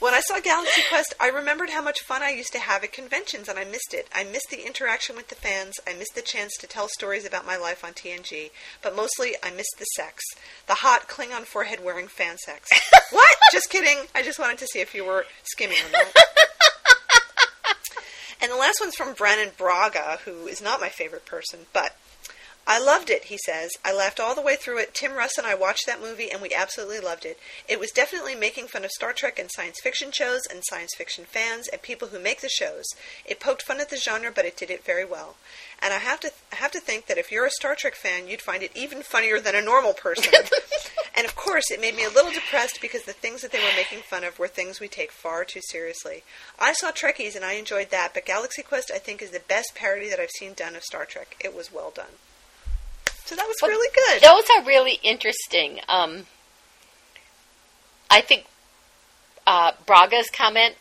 When 0.01 0.15
I 0.15 0.21
saw 0.21 0.41
Galaxy 0.41 0.81
Quest, 0.89 1.13
I 1.21 1.29
remembered 1.29 1.69
how 1.69 1.83
much 1.83 2.01
fun 2.01 2.23
I 2.23 2.31
used 2.31 2.53
to 2.55 2.59
have 2.59 2.83
at 2.83 2.91
conventions, 2.91 3.51
and 3.51 3.59
I 3.59 3.65
missed 3.65 3.93
it. 3.93 4.09
I 4.15 4.25
missed 4.25 4.49
the 4.51 4.67
interaction 4.67 5.15
with 5.15 5.29
the 5.29 5.35
fans. 5.35 5.79
I 5.87 5.93
missed 6.01 6.15
the 6.17 6.23
chance 6.23 6.57
to 6.59 6.67
tell 6.67 6.89
stories 6.89 7.27
about 7.27 7.47
my 7.47 7.59
life 7.59 7.85
on 7.85 7.93
TNG. 7.93 8.51
But 8.83 8.97
mostly, 8.97 9.35
I 9.43 9.51
missed 9.51 9.77
the 9.79 9.85
sex. 9.97 10.25
The 10.67 10.77
hot 10.77 11.09
Klingon 11.09 11.45
forehead 11.45 11.85
wearing 11.85 12.09
fan 12.09 12.39
sex. 12.39 12.71
what? 13.13 13.37
Just 13.53 13.71
kidding. 13.71 13.99
I 14.15 14.23
just 14.23 14.39
wanted 14.39 14.59
to 14.59 14.67
see 14.67 14.81
if 14.81 14.95
you 14.95 15.05
were 15.05 15.27
skimming. 15.45 15.77
And 18.43 18.51
the 18.51 18.57
last 18.57 18.81
one's 18.81 18.97
from 18.97 19.13
Brannon 19.13 19.51
Braga, 19.59 20.19
who 20.25 20.47
is 20.47 20.63
not 20.63 20.81
my 20.81 20.89
favorite 20.89 21.27
person, 21.27 21.67
but 21.75 21.95
I 22.73 22.79
loved 22.79 23.11
it, 23.11 23.25
he 23.25 23.37
says. 23.37 23.73
I 23.85 23.93
laughed 23.93 24.21
all 24.21 24.37
the 24.37 24.41
way 24.41 24.55
through 24.55 24.79
it. 24.79 24.95
Tim 24.95 25.15
Russ 25.15 25.37
and 25.37 25.45
I 25.45 25.57
watched 25.57 25.87
that 25.87 26.01
movie 26.01 26.31
and 26.31 26.41
we 26.41 26.55
absolutely 26.55 27.01
loved 27.01 27.25
it. 27.25 27.37
It 27.69 27.81
was 27.81 27.91
definitely 27.91 28.37
making 28.37 28.69
fun 28.69 28.85
of 28.85 28.93
Star 28.93 29.13
Trek 29.13 29.41
and 29.41 29.51
science 29.51 29.81
fiction 29.81 30.13
shows 30.13 30.43
and 30.49 30.63
science 30.65 30.93
fiction 30.97 31.25
fans 31.25 31.67
and 31.67 31.83
people 31.83 32.09
who 32.09 32.21
make 32.21 32.43
the 32.43 32.49
shows. 32.49 32.85
It 33.25 33.41
poked 33.41 33.63
fun 33.63 33.81
at 33.81 33.91
the 33.91 33.97
genre, 33.97 34.31
but 34.33 34.45
it 34.45 34.57
did 34.57 34.71
it 34.71 34.85
very 34.85 35.05
well. 35.05 35.35
And 35.83 35.93
I 35.93 35.99
have 35.99 36.21
to 36.21 36.31
I 36.53 36.57
have 36.57 36.71
to 36.71 36.79
think 36.79 37.07
that 37.07 37.19
if 37.19 37.33
you're 37.33 37.45
a 37.45 37.51
Star 37.51 37.75
Trek 37.75 37.97
fan, 37.97 38.29
you'd 38.29 38.41
find 38.41 38.63
it 38.63 38.71
even 38.77 39.03
funnier 39.03 39.41
than 39.41 39.57
a 39.57 39.63
normal 39.63 39.93
person. 39.93 40.33
and 41.17 41.27
of 41.27 41.35
course, 41.35 41.73
it 41.73 41.81
made 41.81 41.97
me 41.97 42.05
a 42.05 42.09
little 42.09 42.31
depressed 42.31 42.79
because 42.81 43.03
the 43.03 43.13
things 43.13 43.43
that 43.43 43.51
they 43.51 43.59
were 43.59 43.75
making 43.77 44.03
fun 44.03 44.23
of 44.23 44.39
were 44.39 44.47
things 44.47 44.79
we 44.79 44.87
take 44.87 45.11
far 45.11 45.45
too 45.45 45.61
seriously. 45.61 46.23
I 46.57 46.73
saw 46.75 46.93
Trekkies 46.93 47.35
and 47.35 47.45
I 47.45 47.55
enjoyed 47.55 47.91
that, 47.91 48.15
but 48.15 48.25
Galaxy 48.25 48.63
Quest 48.63 48.93
I 48.95 48.99
think 48.99 49.23
is 49.23 49.33
the 49.33 49.41
best 49.41 49.73
parody 49.75 50.09
that 50.09 50.21
I've 50.21 50.31
seen 50.39 50.53
done 50.55 50.77
of 50.77 50.85
Star 50.85 51.05
Trek. 51.05 51.35
It 51.45 51.53
was 51.53 51.73
well 51.73 51.91
done. 51.93 52.15
So 53.31 53.37
that 53.37 53.47
was 53.47 53.55
Well, 53.63 53.71
really 53.71 53.89
good. 53.95 54.23
Those 54.23 54.43
are 54.57 54.65
really 54.67 54.99
interesting. 55.05 55.79
Um, 55.89 56.27
I 58.11 58.23
think 58.23 58.47
uh, 59.47 59.71
Braga's 59.87 60.31
comment 60.31 60.75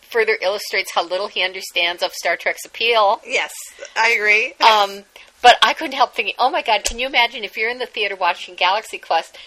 further 0.00 0.36
illustrates 0.42 0.90
how 0.92 1.04
little 1.04 1.28
he 1.28 1.44
understands 1.44 2.02
of 2.02 2.12
Star 2.14 2.36
Trek's 2.36 2.64
appeal. 2.64 3.20
Yes, 3.24 3.52
I 3.96 4.10
agree. 4.10 4.54
Um, 4.54 5.04
but 5.40 5.56
I 5.62 5.72
couldn't 5.72 5.94
help 5.94 6.16
thinking, 6.16 6.34
oh 6.36 6.50
my 6.50 6.62
God, 6.62 6.82
can 6.82 6.98
you 6.98 7.06
imagine 7.06 7.44
if 7.44 7.56
you're 7.56 7.70
in 7.70 7.78
the 7.78 7.86
theater 7.86 8.16
watching 8.16 8.56
Galaxy 8.56 8.98
Quest 8.98 9.38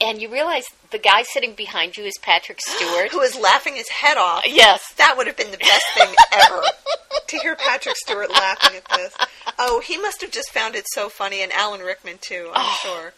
and 0.00 0.20
you 0.20 0.28
realize 0.30 0.64
the 0.90 0.98
guy 0.98 1.22
sitting 1.22 1.54
behind 1.54 1.96
you 1.96 2.04
is 2.04 2.16
Patrick 2.22 2.60
Stewart. 2.66 3.10
Who 3.12 3.20
is 3.20 3.38
laughing 3.38 3.74
his 3.76 3.88
head 3.88 4.16
off. 4.16 4.42
yes. 4.46 4.92
That 4.96 5.16
would 5.16 5.26
have 5.26 5.36
been 5.36 5.50
the 5.50 5.58
best 5.58 5.84
thing 5.94 6.14
ever 6.32 6.62
to 7.26 7.38
hear 7.38 7.56
Patrick 7.56 7.96
Stewart 7.96 8.30
laughing 8.30 8.76
at 8.76 8.98
this. 8.98 9.14
Oh, 9.58 9.80
he 9.80 9.96
must 9.98 10.20
have 10.20 10.30
just 10.30 10.50
found 10.52 10.74
it 10.74 10.86
so 10.92 11.08
funny, 11.08 11.42
and 11.42 11.52
Alan 11.52 11.80
Rickman 11.80 12.18
too, 12.20 12.50
I'm 12.54 12.74
sure. 12.82 13.12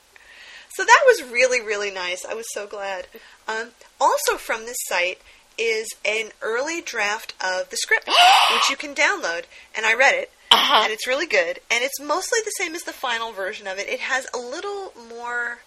So 0.71 0.85
that 0.85 1.03
was 1.07 1.31
really, 1.31 1.61
really 1.61 1.91
nice. 1.91 2.25
I 2.25 2.35
was 2.35 2.47
so 2.53 2.67
glad. 2.67 3.07
Um, 3.49 3.71
also 4.01 4.37
from 4.37 4.65
this 4.67 4.77
site 4.89 5.19
is 5.59 5.87
an 6.05 6.31
early 6.41 6.81
draft 6.81 7.35
of 7.45 7.69
the 7.71 7.77
script, 7.77 8.09
which 8.55 8.71
you 8.71 8.77
can 8.77 8.95
download, 8.95 9.43
and 9.77 9.85
I 9.85 9.95
read 9.95 10.15
it, 10.15 10.31
Uh-huh. 10.51 10.83
and 10.85 10.93
it's 10.93 11.07
really 11.07 11.27
good. 11.27 11.61
And 11.71 11.85
it's 11.85 12.01
mostly 12.01 12.39
the 12.45 12.53
same 12.57 12.75
as 12.75 12.83
the 12.85 12.93
final 12.93 13.33
version 13.33 13.67
of 13.67 13.79
it. 13.79 13.89
It 13.89 14.01
has 14.01 14.27
a 14.33 14.39
little 14.39 14.93
more 15.09 15.59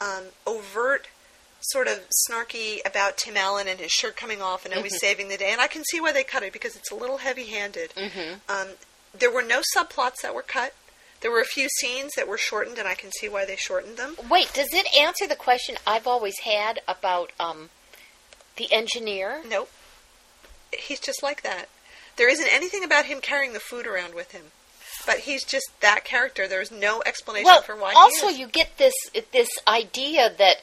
um, 0.00 0.24
overt 0.46 1.08
sort 1.60 1.88
of 1.88 2.00
snarky 2.28 2.78
about 2.86 3.16
Tim 3.16 3.36
Allen 3.36 3.66
and 3.66 3.80
his 3.80 3.90
shirt 3.90 4.16
coming 4.16 4.40
off 4.40 4.64
and 4.64 4.74
always 4.74 4.98
saving 5.00 5.28
the 5.28 5.36
day. 5.36 5.50
And 5.50 5.60
I 5.60 5.66
can 5.66 5.82
see 5.84 6.00
why 6.00 6.12
they 6.12 6.22
cut 6.22 6.42
it 6.42 6.52
because 6.52 6.76
it's 6.76 6.90
a 6.92 6.94
little 6.94 7.18
heavy 7.18 7.46
handed. 7.46 7.92
Um, 8.48 8.68
there 9.18 9.30
were 9.32 9.42
no 9.42 9.62
subplots 9.76 10.22
that 10.22 10.34
were 10.34 10.42
cut. 10.42 10.74
There 11.22 11.30
were 11.30 11.40
a 11.40 11.46
few 11.46 11.68
scenes 11.80 12.12
that 12.16 12.28
were 12.28 12.38
shortened, 12.38 12.78
and 12.78 12.86
I 12.86 12.94
can 12.94 13.10
see 13.10 13.28
why 13.28 13.44
they 13.46 13.56
shortened 13.56 13.96
them. 13.96 14.16
Wait, 14.30 14.52
does 14.52 14.68
it 14.72 14.86
answer 14.96 15.26
the 15.26 15.34
question 15.34 15.76
I've 15.86 16.06
always 16.06 16.38
had 16.40 16.80
about 16.86 17.32
um, 17.40 17.70
the 18.56 18.70
engineer? 18.72 19.42
Nope. 19.48 19.70
He's 20.72 21.00
just 21.00 21.22
like 21.22 21.42
that. 21.42 21.68
There 22.16 22.28
isn't 22.28 22.52
anything 22.52 22.84
about 22.84 23.06
him 23.06 23.20
carrying 23.20 23.54
the 23.54 23.60
food 23.60 23.86
around 23.86 24.14
with 24.14 24.32
him. 24.32 24.52
But 25.06 25.20
he's 25.20 25.44
just 25.44 25.70
that 25.80 26.04
character. 26.04 26.48
There's 26.48 26.72
no 26.72 27.02
explanation 27.06 27.46
Well, 27.46 27.62
for 27.62 27.76
why 27.76 27.92
also 27.96 28.28
you 28.28 28.46
get 28.46 28.76
this 28.78 28.94
this 29.32 29.48
idea 29.68 30.32
that 30.36 30.56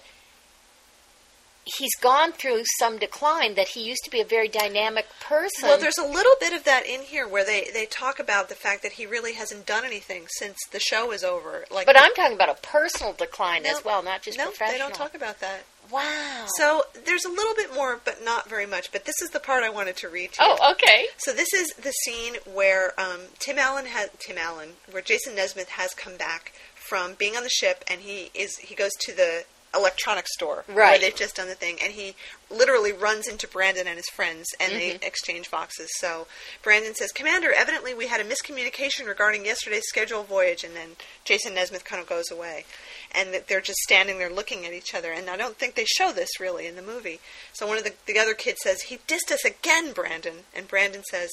he's 1.78 1.96
gone 2.02 2.32
through 2.32 2.64
some 2.80 2.98
decline. 2.98 3.56
That 3.56 3.70
he 3.70 3.84
used 3.84 4.04
to 4.06 4.10
be 4.12 4.22
a 4.22 4.26
very 4.26 4.48
dynamic 4.48 5.06
person. 5.20 5.64
Well, 5.70 5.80
there's 5.80 5.98
a 5.98 6.06
little 6.06 6.36
bit 6.40 6.54
of 6.54 6.64
that 6.66 6.86
in 6.86 7.02
here 7.02 7.28
where 7.28 7.46
they, 7.46 7.68
they 7.74 7.86
talk 7.86 8.20
about 8.20 8.50
the 8.50 8.56
fact 8.56 8.84
that 8.84 8.94
he 8.94 9.06
really 9.06 9.34
hasn't 9.34 9.66
done 9.66 9.86
anything 9.86 10.26
since 10.38 10.58
the 10.72 10.80
show 10.80 11.12
is 11.12 11.24
over. 11.24 11.66
Like, 11.72 11.86
but 11.86 12.00
I'm 12.00 12.14
talking 12.14 12.36
about 12.36 12.50
a 12.50 12.62
personal 12.62 13.14
decline 13.14 13.64
No, 13.64 13.72
as 13.72 13.84
well, 13.86 14.04
not 14.04 14.22
just 14.22 14.38
no, 14.38 14.46
professional. 14.46 14.72
they 14.74 14.78
don't 14.80 14.94
talk 14.94 15.16
about 15.16 15.40
that. 15.40 15.64
Wow. 15.92 16.46
So 16.58 16.84
there's 17.06 17.26
a 17.26 17.30
little 17.30 17.54
bit 17.56 17.74
more, 17.74 18.00
but 18.04 18.24
not 18.24 18.50
very 18.50 18.66
much. 18.66 18.92
But 18.92 19.06
this 19.06 19.22
is 19.22 19.30
the 19.32 19.40
part 19.40 19.64
I 19.64 19.70
wanted 19.70 19.98
to 19.98 20.10
read 20.10 20.32
to 20.34 20.44
you. 20.44 20.56
oh, 20.60 20.72
okay. 20.72 21.08
So 21.18 21.34
this 21.34 21.54
is 21.54 21.74
the 21.74 21.92
scene 21.92 22.36
where 22.52 23.00
um, 23.00 23.20
Tim 23.40 23.60
Allen 23.60 23.86
has 23.88 24.10
Tim 24.20 24.38
Allen, 24.38 24.70
where 24.90 25.02
Jason 25.02 25.36
Nesmith 25.36 25.70
has 25.70 25.94
come 25.94 26.16
back 26.16 26.54
from 26.74 27.14
being 27.16 27.36
on 27.36 27.44
the 27.44 27.50
ship, 27.50 27.84
and 27.90 28.02
he 28.02 28.32
is 28.34 28.58
he 28.58 28.76
goes 28.76 28.92
to 29.02 29.14
the 29.16 29.44
electronics 29.76 30.34
store 30.34 30.64
where 30.68 30.78
Right. 30.78 31.02
they've 31.02 31.16
just 31.16 31.36
done 31.36 31.48
the 31.48 31.56
thing, 31.56 31.80
and 31.82 31.94
he 31.94 32.16
literally 32.50 32.92
runs 32.92 33.28
into 33.28 33.48
Brandon 33.48 33.88
and 33.88 33.98
his 33.98 34.10
friends, 34.10 34.48
and 34.60 34.74
they 34.74 34.92
Mm-hmm. 34.92 35.04
exchange 35.04 35.50
boxes. 35.50 35.90
So 35.98 36.28
Brandon 36.62 36.94
says, 36.96 37.12
"Commander, 37.12 37.52
evidently 37.52 37.94
we 37.94 38.08
had 38.08 38.22
a 38.22 38.24
miscommunication 38.24 39.08
regarding 39.08 39.46
yesterday's 39.46 39.88
scheduled 39.88 40.28
voyage," 40.28 40.64
and 40.64 40.76
then 40.76 40.96
Jason 41.26 41.54
Nesmith 41.56 41.84
kind 41.86 42.02
of 42.02 42.08
goes 42.08 42.30
away. 42.30 42.66
And 43.12 43.34
they're 43.48 43.62
just 43.62 43.80
standing 43.80 44.18
there 44.20 44.30
looking 44.30 44.66
at 44.66 44.74
each 44.74 44.94
other, 44.94 45.12
and 45.12 45.30
I 45.30 45.38
don't 45.38 45.58
think 45.58 45.76
they 45.76 45.86
show 45.86 46.12
this 46.12 46.40
really 46.40 46.68
in 46.68 46.76
the 46.76 46.82
movie. 46.82 47.20
So 47.54 47.66
one 47.68 47.78
of 47.78 47.84
the 47.84 47.94
the 48.06 48.20
other 48.20 48.34
kids 48.34 48.62
says, 48.62 48.84
"He 48.84 48.98
dissed 49.08 49.32
us 49.32 49.44
again, 49.46 49.92
Brandon," 49.94 50.46
and 50.54 50.68
Brandon 50.68 51.04
says, 51.10 51.32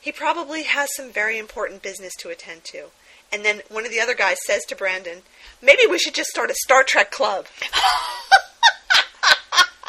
he 0.00 0.12
probably 0.12 0.64
has 0.64 0.94
some 0.94 1.10
very 1.10 1.38
important 1.38 1.80
business 1.80 2.12
to 2.18 2.28
attend 2.28 2.62
to. 2.64 2.90
And 3.34 3.44
then 3.44 3.62
one 3.68 3.84
of 3.84 3.90
the 3.90 3.98
other 3.98 4.14
guys 4.14 4.36
says 4.46 4.64
to 4.66 4.76
Brandon, 4.76 5.22
maybe 5.60 5.88
we 5.90 5.98
should 5.98 6.14
just 6.14 6.30
start 6.30 6.52
a 6.52 6.54
Star 6.54 6.84
Trek 6.84 7.10
club. 7.10 7.46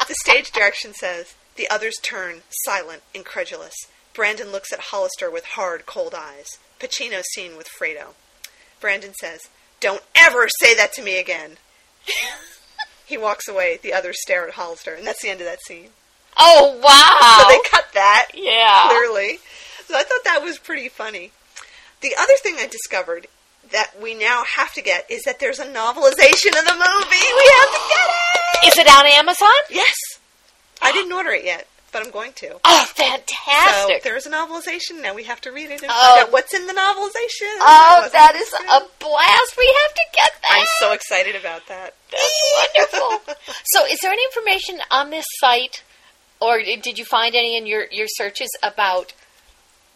the 0.08 0.16
stage 0.16 0.50
direction 0.50 0.92
says, 0.94 1.36
the 1.54 1.70
others 1.70 1.94
turn, 2.02 2.42
silent, 2.64 3.04
incredulous. 3.14 3.76
Brandon 4.14 4.50
looks 4.50 4.72
at 4.72 4.86
Hollister 4.90 5.30
with 5.30 5.44
hard, 5.44 5.86
cold 5.86 6.12
eyes. 6.12 6.58
Pacino 6.80 7.22
scene 7.22 7.56
with 7.56 7.68
Fredo. 7.68 8.14
Brandon 8.80 9.14
says, 9.20 9.48
don't 9.78 10.02
ever 10.16 10.48
say 10.60 10.74
that 10.74 10.92
to 10.94 11.02
me 11.02 11.20
again. 11.20 11.58
he 13.06 13.16
walks 13.16 13.46
away. 13.46 13.78
The 13.80 13.92
others 13.92 14.20
stare 14.20 14.48
at 14.48 14.54
Hollister, 14.54 14.92
and 14.92 15.06
that's 15.06 15.22
the 15.22 15.28
end 15.28 15.40
of 15.40 15.46
that 15.46 15.62
scene. 15.62 15.90
Oh 16.36 16.80
wow. 16.82 17.42
So 17.42 17.48
they 17.48 17.60
cut 17.70 17.92
that 17.94 18.30
yeah. 18.34 18.88
clearly. 18.88 19.38
So 19.86 19.94
I 19.94 20.02
thought 20.02 20.24
that 20.24 20.42
was 20.42 20.58
pretty 20.58 20.88
funny. 20.88 21.30
The 22.00 22.16
other 22.18 22.34
thing 22.42 22.56
I 22.58 22.66
discovered 22.66 23.28
that 23.72 23.92
we 24.00 24.14
now 24.14 24.44
have 24.56 24.72
to 24.74 24.82
get 24.82 25.06
is 25.10 25.22
that 25.24 25.40
there's 25.40 25.58
a 25.58 25.64
novelization 25.66 26.52
of 26.58 26.64
the 26.64 26.74
movie. 26.74 27.26
We 27.36 27.46
have 27.58 27.70
to 27.72 27.82
get 27.88 28.08
it. 28.10 28.68
Is 28.68 28.78
it 28.78 28.88
on 28.88 29.06
Amazon? 29.06 29.48
Yes, 29.70 29.94
I 30.82 30.92
didn't 30.92 31.12
order 31.12 31.30
it 31.30 31.44
yet, 31.44 31.66
but 31.92 32.02
I'm 32.04 32.10
going 32.10 32.32
to. 32.34 32.58
Oh, 32.64 32.84
So 32.96 33.02
fantastic! 33.04 34.02
there's 34.02 34.26
a 34.26 34.30
novelization. 34.30 35.02
Now 35.02 35.14
we 35.14 35.24
have 35.24 35.40
to 35.42 35.52
read 35.52 35.70
it 35.70 35.82
and 35.82 35.90
Oh. 35.92 36.14
find 36.14 36.26
out 36.26 36.32
what's 36.32 36.54
in 36.54 36.66
the 36.66 36.72
novelization. 36.72 37.52
oh, 37.60 38.08
that 38.12 38.34
in 38.36 38.68
a 38.68 38.80
blast. 38.98 39.56
We 39.58 39.76
have 39.82 39.94
to 39.94 40.02
get 40.12 40.32
that. 40.42 40.58
I'm 40.60 40.66
so 40.78 40.92
excited 40.92 41.36
about 41.36 41.66
that. 41.68 41.94
That's 42.10 42.90
wonderful. 42.92 43.34
so, 43.66 43.84
is 43.86 43.98
there 44.00 44.12
any 44.12 44.24
information 44.24 44.80
on 44.90 45.10
this 45.10 45.26
site, 45.38 45.82
or 46.40 46.58
did 46.62 46.98
you 46.98 47.04
find 47.04 47.34
any 47.34 47.56
in 47.56 47.66
your, 47.66 47.86
your 47.90 48.06
searches 48.08 48.48
about 48.62 49.12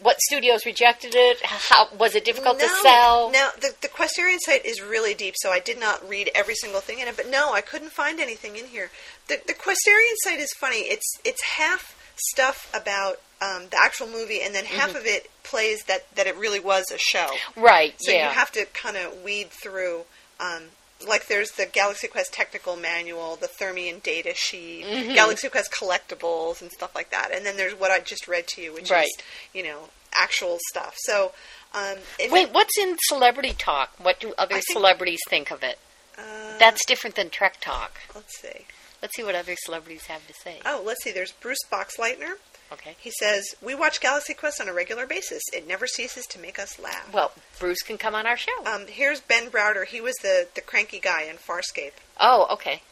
what 0.02 0.20
studios 0.20 0.64
rejected 0.66 1.12
it? 1.14 1.38
How 1.42 1.88
was 1.98 2.14
it 2.14 2.24
difficult 2.24 2.58
to 2.58 2.68
sell? 2.82 3.30
Now, 3.30 3.50
the, 3.60 3.74
the 3.82 3.88
Questarian 3.88 4.38
site 4.40 4.64
is 4.64 4.80
really 4.80 5.14
deep, 5.14 5.34
so 5.36 5.50
I 5.50 5.60
did 5.60 5.78
not 5.78 6.06
read 6.08 6.30
every 6.34 6.54
single 6.54 6.80
thing 6.80 7.00
in 7.00 7.08
it. 7.08 7.16
But 7.16 7.28
no, 7.28 7.52
I 7.52 7.60
couldn't 7.60 7.92
find 7.92 8.20
anything 8.20 8.56
in 8.56 8.66
here. 8.66 8.90
The, 9.28 9.40
the 9.46 9.54
Questarian 9.54 10.14
site 10.24 10.40
is 10.40 10.52
funny. 10.58 10.78
It's 10.78 11.06
it's 11.24 11.42
half 11.42 11.96
stuff 12.16 12.70
about 12.74 13.20
um, 13.42 13.64
the 13.70 13.78
actual 13.80 14.06
movie, 14.06 14.40
and 14.42 14.54
then 14.54 14.64
half 14.64 14.94
of 14.94 15.06
it 15.06 15.30
plays 15.42 15.84
that, 15.84 16.14
that 16.14 16.26
it 16.26 16.36
really 16.36 16.60
was 16.60 16.84
a 16.92 16.98
show. 16.98 17.28
Right. 17.56 17.94
So 17.98 18.12
yeah. 18.12 18.28
you 18.28 18.34
have 18.34 18.52
to 18.52 18.66
kind 18.66 18.96
of 18.96 19.22
weed 19.22 19.50
through. 19.50 20.02
Um, 20.38 20.64
like 21.06 21.26
there's 21.28 21.52
the 21.52 21.66
Galaxy 21.66 22.06
Quest 22.08 22.32
technical 22.32 22.76
manual, 22.76 23.36
the 23.36 23.48
Thermian 23.48 24.02
data 24.02 24.32
sheet, 24.34 24.84
Mm-hmm. 24.84 25.14
Galaxy 25.14 25.48
Quest 25.48 25.72
collectibles, 25.72 26.60
and 26.60 26.70
stuff 26.70 26.94
like 26.94 27.10
that. 27.10 27.30
And 27.34 27.44
then 27.46 27.56
there's 27.56 27.74
what 27.74 27.90
I 27.90 28.00
just 28.00 28.28
read 28.28 28.46
to 28.48 28.60
you, 28.62 28.72
which 28.74 28.90
Right. 28.90 29.04
is 29.06 29.24
you 29.54 29.62
know 29.62 29.88
actual 30.12 30.58
stuff. 30.70 30.94
So 30.98 31.32
um, 31.72 31.96
Wait, 32.30 32.48
it- 32.48 32.52
what's 32.52 32.76
in 32.78 32.96
celebrity 33.08 33.54
talk? 33.56 33.92
What 33.98 34.18
do 34.20 34.34
other 34.36 34.54
think- 34.56 34.64
celebrities 34.72 35.20
think 35.28 35.50
of 35.50 35.62
it? 35.62 35.78
uh, 36.18 36.58
That's 36.58 36.84
different 36.84 37.16
than 37.16 37.30
Trek 37.30 37.58
talk. 37.60 37.92
let's 38.14 38.38
see. 38.40 38.66
Let's 39.00 39.16
see 39.16 39.22
what 39.22 39.34
other 39.34 39.54
celebrities 39.64 40.06
have 40.06 40.26
to 40.26 40.34
say. 40.34 40.60
Oh, 40.66 40.82
let's 40.84 41.02
see. 41.02 41.10
There's 41.12 41.32
Bruce 41.32 41.64
Boxleitner. 41.72 42.34
Okay. 42.72 42.96
He 42.98 43.10
says, 43.18 43.54
"We 43.60 43.74
watch 43.74 44.00
Galaxy 44.00 44.32
Quest 44.34 44.60
on 44.60 44.68
a 44.68 44.72
regular 44.72 45.06
basis. 45.06 45.42
It 45.52 45.66
never 45.66 45.86
ceases 45.86 46.26
to 46.26 46.38
make 46.38 46.58
us 46.58 46.78
laugh." 46.78 47.12
Well, 47.12 47.32
Bruce 47.58 47.82
can 47.82 47.98
come 47.98 48.14
on 48.14 48.26
our 48.26 48.36
show. 48.36 48.64
Um, 48.64 48.86
here's 48.86 49.20
Ben 49.20 49.50
Browder. 49.50 49.84
He 49.86 50.00
was 50.00 50.14
the 50.22 50.48
the 50.54 50.60
cranky 50.60 51.00
guy 51.00 51.22
in 51.22 51.36
Farscape. 51.36 51.92
oh, 52.20 52.46
okay. 52.50 52.82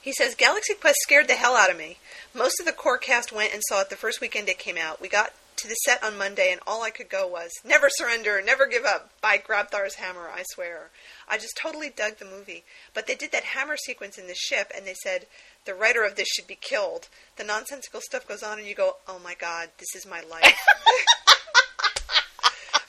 He 0.00 0.12
says 0.12 0.34
Galaxy 0.36 0.74
Quest 0.74 0.98
scared 1.02 1.26
the 1.28 1.34
hell 1.34 1.56
out 1.56 1.70
of 1.70 1.76
me. 1.76 1.98
Most 2.32 2.60
of 2.60 2.66
the 2.66 2.72
core 2.72 2.98
cast 2.98 3.32
went 3.32 3.52
and 3.52 3.62
saw 3.68 3.80
it 3.80 3.90
the 3.90 3.96
first 3.96 4.20
weekend 4.20 4.48
it 4.48 4.58
came 4.58 4.76
out. 4.78 5.00
We 5.00 5.08
got 5.08 5.32
to 5.56 5.66
the 5.66 5.74
set 5.86 6.04
on 6.04 6.18
Monday, 6.18 6.52
and 6.52 6.60
all 6.66 6.82
I 6.82 6.90
could 6.90 7.08
go 7.08 7.26
was 7.26 7.50
"Never 7.64 7.88
surrender, 7.90 8.40
never 8.42 8.66
give 8.66 8.84
up." 8.84 9.10
By 9.22 9.38
Grabthar's 9.38 9.94
hammer, 9.94 10.28
I 10.32 10.44
swear. 10.52 10.90
I 11.26 11.38
just 11.38 11.56
totally 11.56 11.88
dug 11.90 12.18
the 12.18 12.24
movie. 12.26 12.64
But 12.94 13.06
they 13.06 13.14
did 13.14 13.32
that 13.32 13.42
hammer 13.44 13.76
sequence 13.78 14.18
in 14.18 14.26
the 14.28 14.34
ship, 14.34 14.70
and 14.76 14.86
they 14.86 14.94
said 14.94 15.26
the 15.66 15.74
writer 15.74 16.04
of 16.04 16.16
this 16.16 16.28
should 16.28 16.46
be 16.46 16.58
killed. 16.60 17.08
The 17.36 17.44
nonsensical 17.44 18.00
stuff 18.00 18.26
goes 18.26 18.42
on, 18.42 18.58
and 18.58 18.66
you 18.66 18.74
go, 18.74 18.96
"Oh 19.06 19.18
my 19.18 19.34
God, 19.34 19.70
this 19.78 19.94
is 19.94 20.06
my 20.06 20.22
life." 20.22 20.56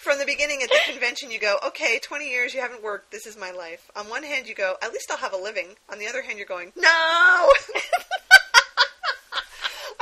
From 0.07 0.19
the 0.19 0.25
beginning 0.25 0.63
at 0.63 0.69
the 0.69 0.79
convention, 0.89 1.31
you 1.31 1.37
go, 1.37 1.57
okay, 1.65 1.99
20 2.01 2.29
years 2.29 2.53
you 2.53 2.61
haven't 2.61 2.81
worked, 2.81 3.11
this 3.11 3.27
is 3.27 3.35
my 3.35 3.51
life. 3.51 3.91
On 3.93 4.07
one 4.07 4.23
hand, 4.23 4.47
you 4.47 4.55
go, 4.55 4.77
at 4.81 4.93
least 4.93 5.11
I'll 5.11 5.17
have 5.17 5.33
a 5.33 5.37
living. 5.37 5.75
On 5.91 5.99
the 5.99 6.07
other 6.07 6.21
hand, 6.21 6.37
you're 6.37 6.47
going, 6.47 6.71
no! 6.77 7.51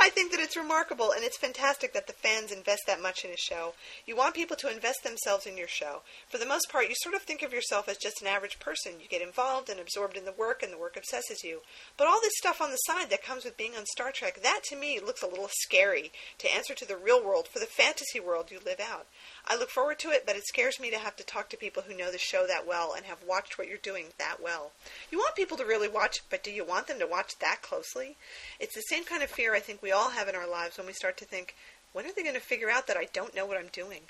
I 0.06 0.10
think 0.10 0.30
that 0.30 0.40
it's 0.40 0.56
remarkable 0.56 1.10
and 1.10 1.24
it's 1.24 1.36
fantastic 1.36 1.92
that 1.92 2.06
the 2.06 2.12
fans 2.12 2.52
invest 2.52 2.82
that 2.86 3.02
much 3.02 3.24
in 3.24 3.32
a 3.32 3.36
show. 3.36 3.74
You 4.06 4.14
want 4.14 4.36
people 4.36 4.56
to 4.58 4.72
invest 4.72 5.02
themselves 5.02 5.46
in 5.46 5.56
your 5.56 5.66
show. 5.66 6.02
For 6.28 6.38
the 6.38 6.46
most 6.46 6.70
part, 6.70 6.88
you 6.88 6.94
sort 6.94 7.16
of 7.16 7.22
think 7.22 7.42
of 7.42 7.52
yourself 7.52 7.88
as 7.88 7.96
just 7.96 8.22
an 8.22 8.28
average 8.28 8.60
person. 8.60 9.00
You 9.00 9.08
get 9.08 9.20
involved 9.20 9.68
and 9.68 9.80
absorbed 9.80 10.16
in 10.16 10.24
the 10.24 10.30
work, 10.30 10.62
and 10.62 10.72
the 10.72 10.78
work 10.78 10.96
obsesses 10.96 11.42
you. 11.42 11.62
But 11.96 12.06
all 12.06 12.20
this 12.20 12.36
stuff 12.36 12.60
on 12.60 12.70
the 12.70 12.76
side 12.76 13.10
that 13.10 13.24
comes 13.24 13.44
with 13.44 13.56
being 13.56 13.74
on 13.74 13.84
Star 13.84 14.12
Trek, 14.12 14.44
that 14.44 14.60
to 14.68 14.76
me 14.76 15.00
looks 15.04 15.24
a 15.24 15.28
little 15.28 15.50
scary 15.50 16.12
to 16.38 16.54
answer 16.54 16.74
to 16.74 16.86
the 16.86 16.96
real 16.96 17.20
world 17.20 17.48
for 17.48 17.58
the 17.58 17.66
fantasy 17.66 18.20
world 18.20 18.52
you 18.52 18.60
live 18.64 18.78
out. 18.78 19.08
I 19.48 19.56
look 19.56 19.70
forward 19.70 19.98
to 20.00 20.10
it, 20.10 20.24
but 20.26 20.36
it 20.36 20.46
scares 20.46 20.80
me 20.80 20.90
to 20.90 20.98
have 20.98 21.16
to 21.16 21.24
talk 21.24 21.48
to 21.50 21.56
people 21.56 21.84
who 21.84 21.96
know 21.96 22.10
the 22.10 22.18
show 22.18 22.46
that 22.46 22.66
well 22.66 22.92
and 22.96 23.06
have 23.06 23.22
watched 23.26 23.58
what 23.58 23.68
you're 23.68 23.78
doing 23.78 24.06
that 24.18 24.42
well. 24.42 24.72
You 25.10 25.18
want 25.18 25.36
people 25.36 25.56
to 25.58 25.64
really 25.64 25.88
watch, 25.88 26.20
but 26.30 26.42
do 26.42 26.50
you 26.50 26.64
want 26.64 26.88
them 26.88 26.98
to 26.98 27.06
watch 27.06 27.38
that 27.38 27.62
closely? 27.62 28.16
It's 28.58 28.74
the 28.74 28.80
same 28.82 29.04
kind 29.04 29.22
of 29.22 29.30
fear 29.30 29.54
I 29.54 29.60
think 29.60 29.82
we 29.82 29.92
all 29.92 30.10
have 30.10 30.28
in 30.28 30.34
our 30.34 30.48
lives 30.48 30.78
when 30.78 30.86
we 30.86 30.92
start 30.92 31.16
to 31.18 31.24
think, 31.24 31.54
when 31.92 32.06
are 32.06 32.12
they 32.12 32.22
going 32.22 32.34
to 32.34 32.40
figure 32.40 32.70
out 32.70 32.88
that 32.88 32.96
I 32.96 33.06
don't 33.12 33.34
know 33.34 33.46
what 33.46 33.56
I'm 33.56 33.70
doing? 33.72 34.00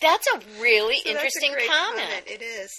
That's 0.00 0.26
a 0.28 0.40
really 0.60 0.98
So 1.04 1.12
that's 1.12 1.22
a 1.22 1.26
interesting 1.26 1.52
great 1.52 1.68
comment. 1.68 2.24
It 2.26 2.42
is. 2.42 2.70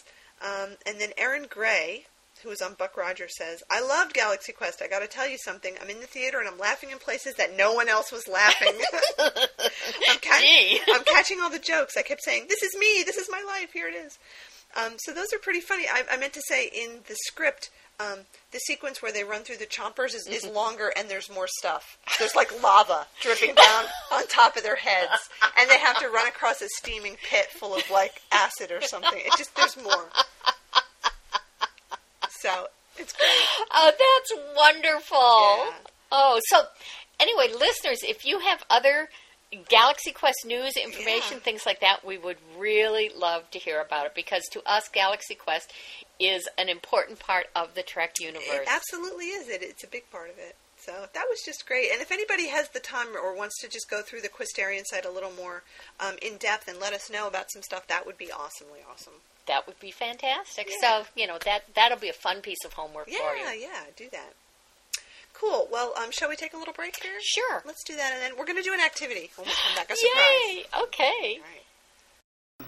Um, 0.41 0.69
and 0.85 0.99
then 0.99 1.09
Erin 1.17 1.47
Gray 1.49 2.05
who 2.43 2.49
was 2.49 2.61
on 2.61 2.73
Buck 2.75 2.95
Rogers, 2.97 3.35
says, 3.37 3.63
I 3.69 3.81
loved 3.81 4.13
Galaxy 4.13 4.51
Quest. 4.51 4.81
I 4.81 4.87
got 4.87 4.99
to 4.99 5.07
tell 5.07 5.27
you 5.27 5.37
something. 5.37 5.75
I'm 5.81 5.89
in 5.89 5.99
the 5.99 6.05
theater 6.07 6.39
and 6.39 6.47
I'm 6.47 6.57
laughing 6.57 6.91
in 6.91 6.97
places 6.97 7.35
that 7.35 7.55
no 7.57 7.73
one 7.73 7.89
else 7.89 8.11
was 8.11 8.27
laughing. 8.27 8.73
I'm, 9.19 10.19
ca- 10.19 10.79
I'm 10.93 11.03
catching 11.03 11.39
all 11.41 11.49
the 11.49 11.59
jokes. 11.59 11.97
I 11.97 12.01
kept 12.01 12.23
saying, 12.23 12.45
This 12.49 12.63
is 12.63 12.77
me. 12.77 13.03
This 13.05 13.17
is 13.17 13.29
my 13.31 13.43
life. 13.45 13.71
Here 13.73 13.87
it 13.87 13.95
is. 13.95 14.17
Um, 14.75 14.93
so 14.97 15.13
those 15.13 15.33
are 15.33 15.39
pretty 15.39 15.61
funny. 15.61 15.85
I, 15.91 16.03
I 16.11 16.17
meant 16.17 16.33
to 16.33 16.41
say 16.47 16.65
in 16.67 16.99
the 17.07 17.15
script, 17.25 17.71
um, 17.99 18.19
the 18.51 18.59
sequence 18.59 19.01
where 19.01 19.11
they 19.11 19.23
run 19.23 19.41
through 19.41 19.57
the 19.57 19.65
chompers 19.65 20.15
is, 20.15 20.25
is 20.27 20.45
longer 20.45 20.93
and 20.95 21.09
there's 21.09 21.29
more 21.29 21.47
stuff. 21.47 21.97
There's 22.17 22.35
like 22.35 22.63
lava 22.63 23.07
dripping 23.21 23.55
down 23.67 23.85
on 24.11 24.25
top 24.27 24.55
of 24.55 24.63
their 24.63 24.77
heads, 24.77 25.29
and 25.59 25.69
they 25.69 25.77
have 25.79 25.99
to 25.99 26.07
run 26.07 26.27
across 26.27 26.61
a 26.61 26.67
steaming 26.77 27.17
pit 27.29 27.47
full 27.47 27.75
of 27.75 27.83
like 27.91 28.21
acid 28.31 28.71
or 28.71 28.81
something. 28.81 29.17
It 29.19 29.33
just 29.37 29.53
there's 29.55 29.75
more. 29.77 30.09
So 32.41 32.67
it's 32.97 33.13
great. 33.13 33.29
Oh, 33.71 33.91
that's 33.91 34.55
wonderful. 34.55 35.17
Yeah. 35.17 35.89
Oh, 36.11 36.39
so 36.47 36.63
anyway, 37.19 37.47
listeners, 37.53 37.99
if 38.03 38.25
you 38.25 38.39
have 38.39 38.63
other 38.69 39.09
Galaxy 39.67 40.11
Quest 40.11 40.45
news, 40.45 40.73
information, 40.77 41.37
Yeah. 41.37 41.39
things 41.43 41.65
like 41.65 41.79
that, 41.81 42.05
we 42.05 42.17
would 42.17 42.37
really 42.57 43.09
love 43.09 43.49
to 43.51 43.59
hear 43.59 43.81
about 43.81 44.05
it 44.05 44.13
because 44.15 44.43
to 44.51 44.61
us, 44.69 44.87
Galaxy 44.89 45.35
Quest 45.35 45.71
is 46.19 46.47
an 46.57 46.69
important 46.69 47.19
part 47.19 47.47
of 47.55 47.73
the 47.75 47.83
Trek 47.83 48.15
universe. 48.19 48.45
It 48.47 48.67
absolutely 48.67 49.25
is. 49.25 49.47
It 49.49 49.63
it's 49.63 49.83
a 49.83 49.87
big 49.87 50.09
part 50.11 50.29
of 50.29 50.37
it. 50.37 50.55
So 50.77 51.07
that 51.13 51.25
was 51.29 51.41
just 51.45 51.65
great. 51.67 51.91
And 51.91 52.01
if 52.01 52.11
anybody 52.11 52.47
has 52.49 52.69
the 52.69 52.79
time 52.79 53.07
or 53.15 53.35
wants 53.35 53.59
to 53.61 53.67
just 53.67 53.89
go 53.89 54.01
through 54.01 54.21
the 54.21 54.29
Questarian 54.29 54.85
site 54.85 55.03
a 55.05 55.11
little 55.11 55.31
more 55.31 55.63
um, 55.99 56.15
in 56.21 56.37
depth 56.37 56.67
and 56.69 56.79
let 56.79 56.93
us 56.93 57.09
know 57.09 57.27
about 57.27 57.51
some 57.51 57.61
stuff, 57.61 57.85
that 57.87 58.05
would 58.05 58.17
be 58.17 58.31
awesomely 58.31 58.79
awesome. 58.89 59.13
That 59.49 59.67
would 59.67 59.79
be 59.81 59.91
fantastic. 59.91 60.69
Yeah. 60.69 61.01
So, 61.01 61.05
you 61.15 61.27
know, 61.27 61.37
that 61.43 61.63
that'll 61.75 61.97
be 61.99 62.07
a 62.09 62.13
fun 62.13 62.39
piece 62.41 62.63
of 62.63 62.71
homework 62.73 63.05
for 63.07 63.11
Yeah, 63.11 63.33
you. 63.53 63.59
yeah, 63.59 63.67
yeah, 63.67 63.81
do 63.97 64.07
that. 64.13 64.33
Cool. 65.33 65.67
Well, 65.71 65.93
um, 66.01 66.11
shall 66.11 66.29
we 66.29 66.35
take 66.35 66.53
a 66.53 66.57
little 66.57 66.73
break 66.73 67.01
here? 67.01 67.11
Sure. 67.21 67.61
Let's 67.65 67.83
do 67.83 67.95
that, 67.95 68.11
and 68.13 68.21
then 68.21 68.37
we're 68.37 68.45
going 68.45 68.57
to 68.57 68.63
do 68.63 68.73
an 68.73 68.79
activity 68.81 69.29
when 69.35 69.47
we 69.47 69.53
come 69.53 69.75
back. 69.75 69.89
A 69.89 69.95
surprise. 69.95 70.25
Yay! 70.47 70.63
Okay. 70.83 71.39
All 71.39 72.67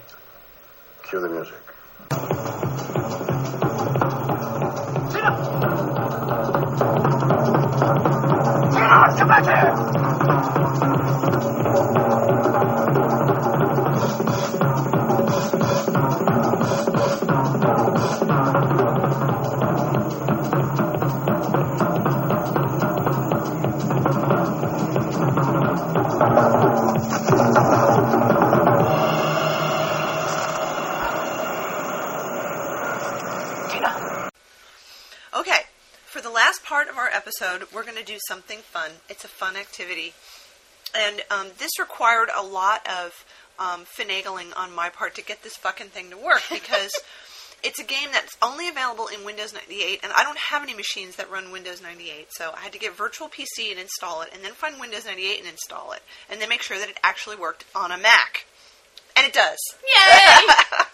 Cue 1.08 1.20
the 1.20 1.28
music. 1.28 1.54
Okay, 9.22 10.01
episode, 37.14 37.64
we're 37.72 37.84
going 37.84 37.96
to 37.96 38.04
do 38.04 38.18
something 38.28 38.58
fun. 38.58 38.90
It's 39.08 39.24
a 39.24 39.28
fun 39.28 39.56
activity. 39.56 40.14
And 40.94 41.22
um, 41.30 41.48
this 41.58 41.78
required 41.78 42.28
a 42.36 42.44
lot 42.44 42.86
of 42.86 43.24
um, 43.58 43.84
finagling 43.84 44.56
on 44.56 44.74
my 44.74 44.88
part 44.88 45.14
to 45.16 45.24
get 45.24 45.42
this 45.42 45.56
fucking 45.56 45.88
thing 45.88 46.10
to 46.10 46.16
work 46.16 46.42
because 46.50 46.92
it's 47.62 47.78
a 47.78 47.84
game 47.84 48.08
that's 48.12 48.36
only 48.42 48.68
available 48.68 49.06
in 49.06 49.24
Windows 49.24 49.52
98, 49.52 50.00
and 50.02 50.12
I 50.12 50.24
don't 50.24 50.38
have 50.38 50.62
any 50.62 50.74
machines 50.74 51.16
that 51.16 51.30
run 51.30 51.52
Windows 51.52 51.80
98. 51.80 52.26
So 52.30 52.52
I 52.56 52.60
had 52.60 52.72
to 52.72 52.78
get 52.78 52.96
Virtual 52.96 53.28
PC 53.28 53.70
and 53.70 53.78
install 53.78 54.22
it, 54.22 54.30
and 54.34 54.44
then 54.44 54.52
find 54.52 54.80
Windows 54.80 55.04
98 55.06 55.38
and 55.38 55.48
install 55.48 55.92
it, 55.92 56.02
and 56.28 56.40
then 56.40 56.48
make 56.48 56.62
sure 56.62 56.78
that 56.78 56.88
it 56.88 56.98
actually 57.04 57.36
worked 57.36 57.64
on 57.74 57.92
a 57.92 57.98
Mac. 57.98 58.46
And 59.22 59.28
it 59.30 59.34
does. 59.34 59.58
Yay! 59.96 60.54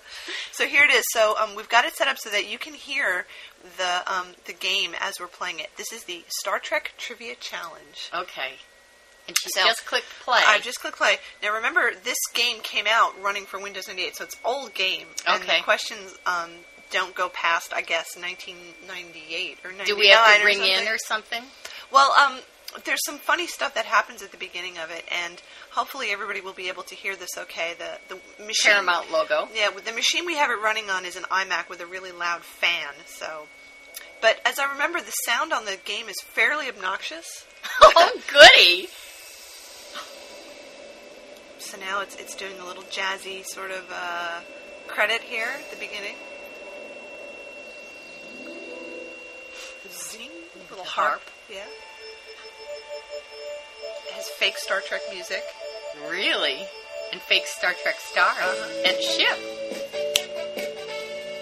So 0.53 0.67
here 0.67 0.83
it 0.83 0.91
is. 0.91 1.05
So 1.13 1.37
um, 1.41 1.55
we've 1.55 1.69
got 1.69 1.85
it 1.85 1.95
set 1.95 2.09
up 2.09 2.19
so 2.19 2.31
that 2.31 2.51
you 2.51 2.59
can 2.59 2.75
hear 2.75 3.27
the 3.77 4.13
um, 4.13 4.27
the 4.47 4.53
game 4.53 4.91
as 5.01 5.15
we're 5.21 5.29
playing 5.29 5.61
it. 5.61 5.69
This 5.77 5.93
is 5.93 6.03
the 6.03 6.25
Star 6.41 6.59
Trek 6.59 6.93
Trivia 6.99 7.37
Challenge. 7.37 8.11
okay. 8.13 8.55
And 9.29 9.37
she 9.41 9.51
So, 9.51 9.61
just 9.65 9.87
clicked 9.87 10.09
play. 10.25 10.41
I've 10.45 10.63
just 10.63 10.81
clicked 10.81 10.97
play. 10.99 11.19
Now 11.45 11.55
remember, 11.55 11.93
this 12.03 12.19
game 12.35 12.59
came 12.61 12.87
out 12.91 13.13
running 13.23 13.45
for 13.45 13.61
Windows 13.61 13.87
98, 13.87 14.17
so 14.17 14.25
it's 14.25 14.37
old 14.45 14.75
game. 14.75 15.07
And 15.29 15.43
Okay. 15.45 15.59
the 15.59 15.63
questions 15.65 16.17
um, 16.27 16.51
don't 16.91 17.15
go 17.15 17.29
past, 17.29 17.73
I 17.73 17.83
guess, 17.83 18.17
1998 18.17 19.59
or 19.65 19.71
99 19.71 19.87
Do 19.87 19.97
we 19.97 20.09
have 20.09 20.39
to 20.41 20.45
ring 20.45 20.63
in 20.63 20.89
or 20.89 20.99
something? 21.07 21.45
Well, 21.93 22.13
um, 22.19 22.39
there's 22.85 23.05
some 23.05 23.19
funny 23.19 23.47
stuff 23.47 23.75
that 23.75 23.87
happens 23.87 24.23
at 24.23 24.31
the 24.31 24.37
beginning 24.37 24.79
of 24.79 24.91
it, 24.91 25.05
and 25.25 25.41
hopefully 25.71 26.09
everybody 26.11 26.41
will 26.41 26.53
be 26.53 26.69
able 26.69 26.83
to 26.85 26.95
hear 26.95 27.17
this 27.17 27.31
okay. 27.37 27.75
The 27.79 27.99
the 28.15 28.45
machine 28.45 28.73
Paramount 28.73 29.11
logo. 29.11 29.49
Yeah, 29.55 29.71
the 29.71 29.93
machine 29.93 30.27
we 30.27 30.37
have 30.37 30.51
it 30.51 30.61
running 30.63 30.91
on 30.91 31.05
is 31.05 31.17
an 31.17 31.25
iMac 31.25 31.69
with 31.69 31.81
a 31.81 31.87
really 31.87 32.13
loud 32.13 32.43
fan. 32.43 32.93
So, 33.07 33.47
but 34.21 34.41
as 34.45 34.59
I 34.59 34.71
remember, 34.73 35.01
the 35.01 35.13
sound 35.25 35.53
on 35.53 35.65
the 35.65 35.79
game 35.85 36.09
is 36.09 36.17
fairly 36.21 36.69
obnoxious. 36.69 37.47
oh, 37.83 38.21
goody! 38.31 38.89
So 41.59 41.79
now 41.79 42.03
it's 42.03 42.17
it's 42.17 42.35
doing 42.35 42.59
a 42.61 42.67
little 42.67 42.85
jazzy 42.85 43.45
sort 43.47 43.71
of 43.71 43.91
uh, 43.91 44.41
credit 44.89 45.23
here 45.23 45.49
at 45.59 45.71
the 45.71 45.77
beginning. 45.77 46.17
Zing, 49.91 50.31
little 50.71 50.85
harp. 50.85 51.09
harp. 51.09 51.23
Yeah. 51.51 51.65
Has 54.19 54.29
fake 54.29 54.59
Star 54.59 54.81
Trek 54.81 55.03
music. 55.13 55.45
Really? 56.11 56.67
And 57.13 57.21
fake 57.23 57.47
Star 57.47 57.73
Trek 57.83 57.95
stars 58.01 58.37
Uh-huh. 58.37 58.83
and 58.87 59.01
ship. 59.01 59.39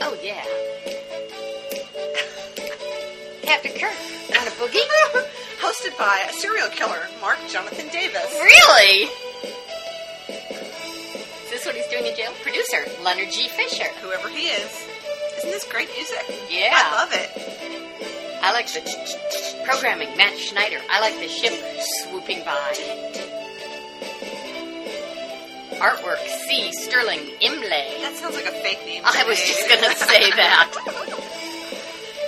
Oh 0.03 0.15
yeah. 0.23 0.45
Captain 3.43 3.73
Kirk 3.73 3.97
on 4.39 4.47
a 4.47 4.51
boogie? 4.61 4.85
Hosted 5.65 5.97
by 5.99 6.21
a 6.29 6.33
serial 6.35 6.69
killer, 6.69 7.09
Mark 7.23 7.39
Jonathan 7.49 7.89
Davis. 7.89 8.31
really? 8.31 9.09
Is 10.29 11.51
this 11.51 11.65
what 11.65 11.75
he's 11.77 11.87
doing 11.89 12.05
in 12.07 12.15
jail? 12.15 12.33
Producer 12.43 12.85
Leonard 13.03 13.33
G. 13.33 13.49
Fisher. 13.49 13.89
Whoever 14.03 14.29
he 14.29 14.49
is. 14.49 14.71
Isn't 15.39 15.51
this 15.51 15.65
great 15.65 15.89
music? 15.97 16.23
Yeah. 16.51 16.73
I 16.75 16.93
love 16.97 17.13
it. 17.15 17.31
I 18.43 18.53
like 18.53 18.67
the 18.67 18.81
ch- 18.81 18.85
ch- 18.85 19.17
ch- 19.33 19.56
programming. 19.67 20.17
Matt 20.17 20.39
Schneider. 20.39 20.79
I 20.91 21.01
like 21.01 21.19
the 21.21 21.29
ship 21.29 21.53
swooping 22.03 22.45
by. 22.45 22.73
Artwork 25.77 26.23
C. 26.49 26.73
Sterling 26.73 27.21
Imlay. 27.41 28.01
That 28.01 28.17
sounds 28.17 28.35
like 28.35 28.47
a 28.47 28.53
fake 28.63 28.81
name. 28.87 29.03
I 29.05 29.25
was 29.25 29.39
just 29.39 29.69
going 29.69 29.83
to 29.83 29.95
say 29.97 30.31
that. 30.41 30.73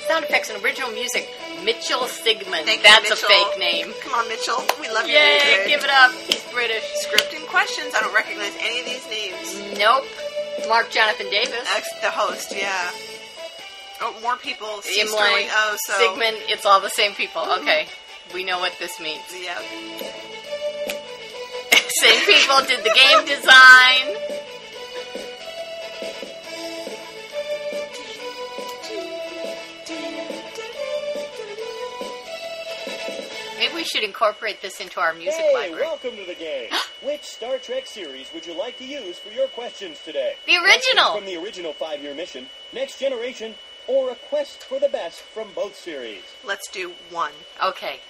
Sound 0.07 0.25
effects 0.25 0.51
and 0.51 0.63
original 0.63 0.91
music. 0.91 1.29
Mitchell 1.65 2.07
Sigmund. 2.07 2.67
Thank 2.67 2.83
you, 2.83 2.89
That's 2.89 3.11
a 3.11 3.17
fake 3.17 3.59
name. 3.59 3.93
Come 4.03 4.15
on, 4.15 4.29
Mitchell. 4.29 4.63
We 4.81 4.89
love 4.93 5.07
you. 5.09 5.15
Yay, 5.15 5.65
give 5.67 5.83
it 5.83 5.91
up. 5.91 6.13
He's 6.29 6.45
British. 6.53 6.85
Scripting 7.07 7.47
questions. 7.49 7.95
I 7.97 8.01
don't 8.01 8.15
recognize 8.15 8.55
any 8.61 8.81
of 8.81 8.87
these 8.87 9.07
names. 9.11 9.79
Nope. 9.79 10.05
Mark 10.69 10.91
Jonathan 10.91 11.29
Davis. 11.31 11.65
That's 11.65 12.01
the 12.01 12.11
host, 12.11 12.53
yeah. 12.57 12.91
Oh, 14.01 14.15
more 14.23 14.37
people. 14.37 14.81
C. 14.83 15.01
Imlay. 15.01 15.09
Sterling. 15.09 15.49
Oh, 15.51 15.77
so 15.81 15.93
Sigmund. 15.95 16.37
It's 16.49 16.65
all 16.67 16.81
the 16.81 16.91
same 16.91 17.13
people. 17.15 17.43
Mm-hmm. 17.43 17.63
Okay. 17.63 17.87
We 18.35 18.45
know 18.45 18.59
what 18.59 18.75
this 18.79 19.01
means. 19.01 19.23
Yeah. 19.33 19.59
Same 21.89 22.21
people 22.27 22.61
did 22.67 22.85
the 22.85 22.93
game 22.95 23.25
design. 23.25 24.15
Maybe 33.59 33.75
we 33.75 33.83
should 33.85 34.05
incorporate 34.05 34.63
this 34.63 34.81
into 34.81 35.01
our 35.01 35.13
music 35.15 35.35
Hey, 35.41 35.53
library. 35.55 35.83
welcome 35.83 36.11
to 36.17 36.25
the 36.25 36.35
game. 36.35 36.71
Which 37.03 37.23
Star 37.25 37.59
Trek 37.59 37.87
series 37.87 38.33
would 38.33 38.47
you 38.47 38.57
like 38.57 38.79
to 38.79 38.85
use 38.85 39.19
for 39.19 39.31
your 39.31 39.49
questions 39.49 39.99
today? 40.05 40.35
The 40.47 40.55
original. 40.57 40.65
Questions 41.13 41.17
From 41.17 41.25
the 41.27 41.37
original 41.43 41.73
five-year 41.73 42.15
mission, 42.15 42.47
Next 42.73 43.01
Generation, 43.01 43.55
or 43.89 44.11
a 44.11 44.15
quest 44.15 44.63
for 44.63 44.79
the 44.79 44.89
best 44.89 45.21
from 45.21 45.49
both 45.55 45.75
series? 45.75 46.23
Let's 46.45 46.71
do 46.71 46.93
one. 47.11 47.33
Okay. 47.63 48.01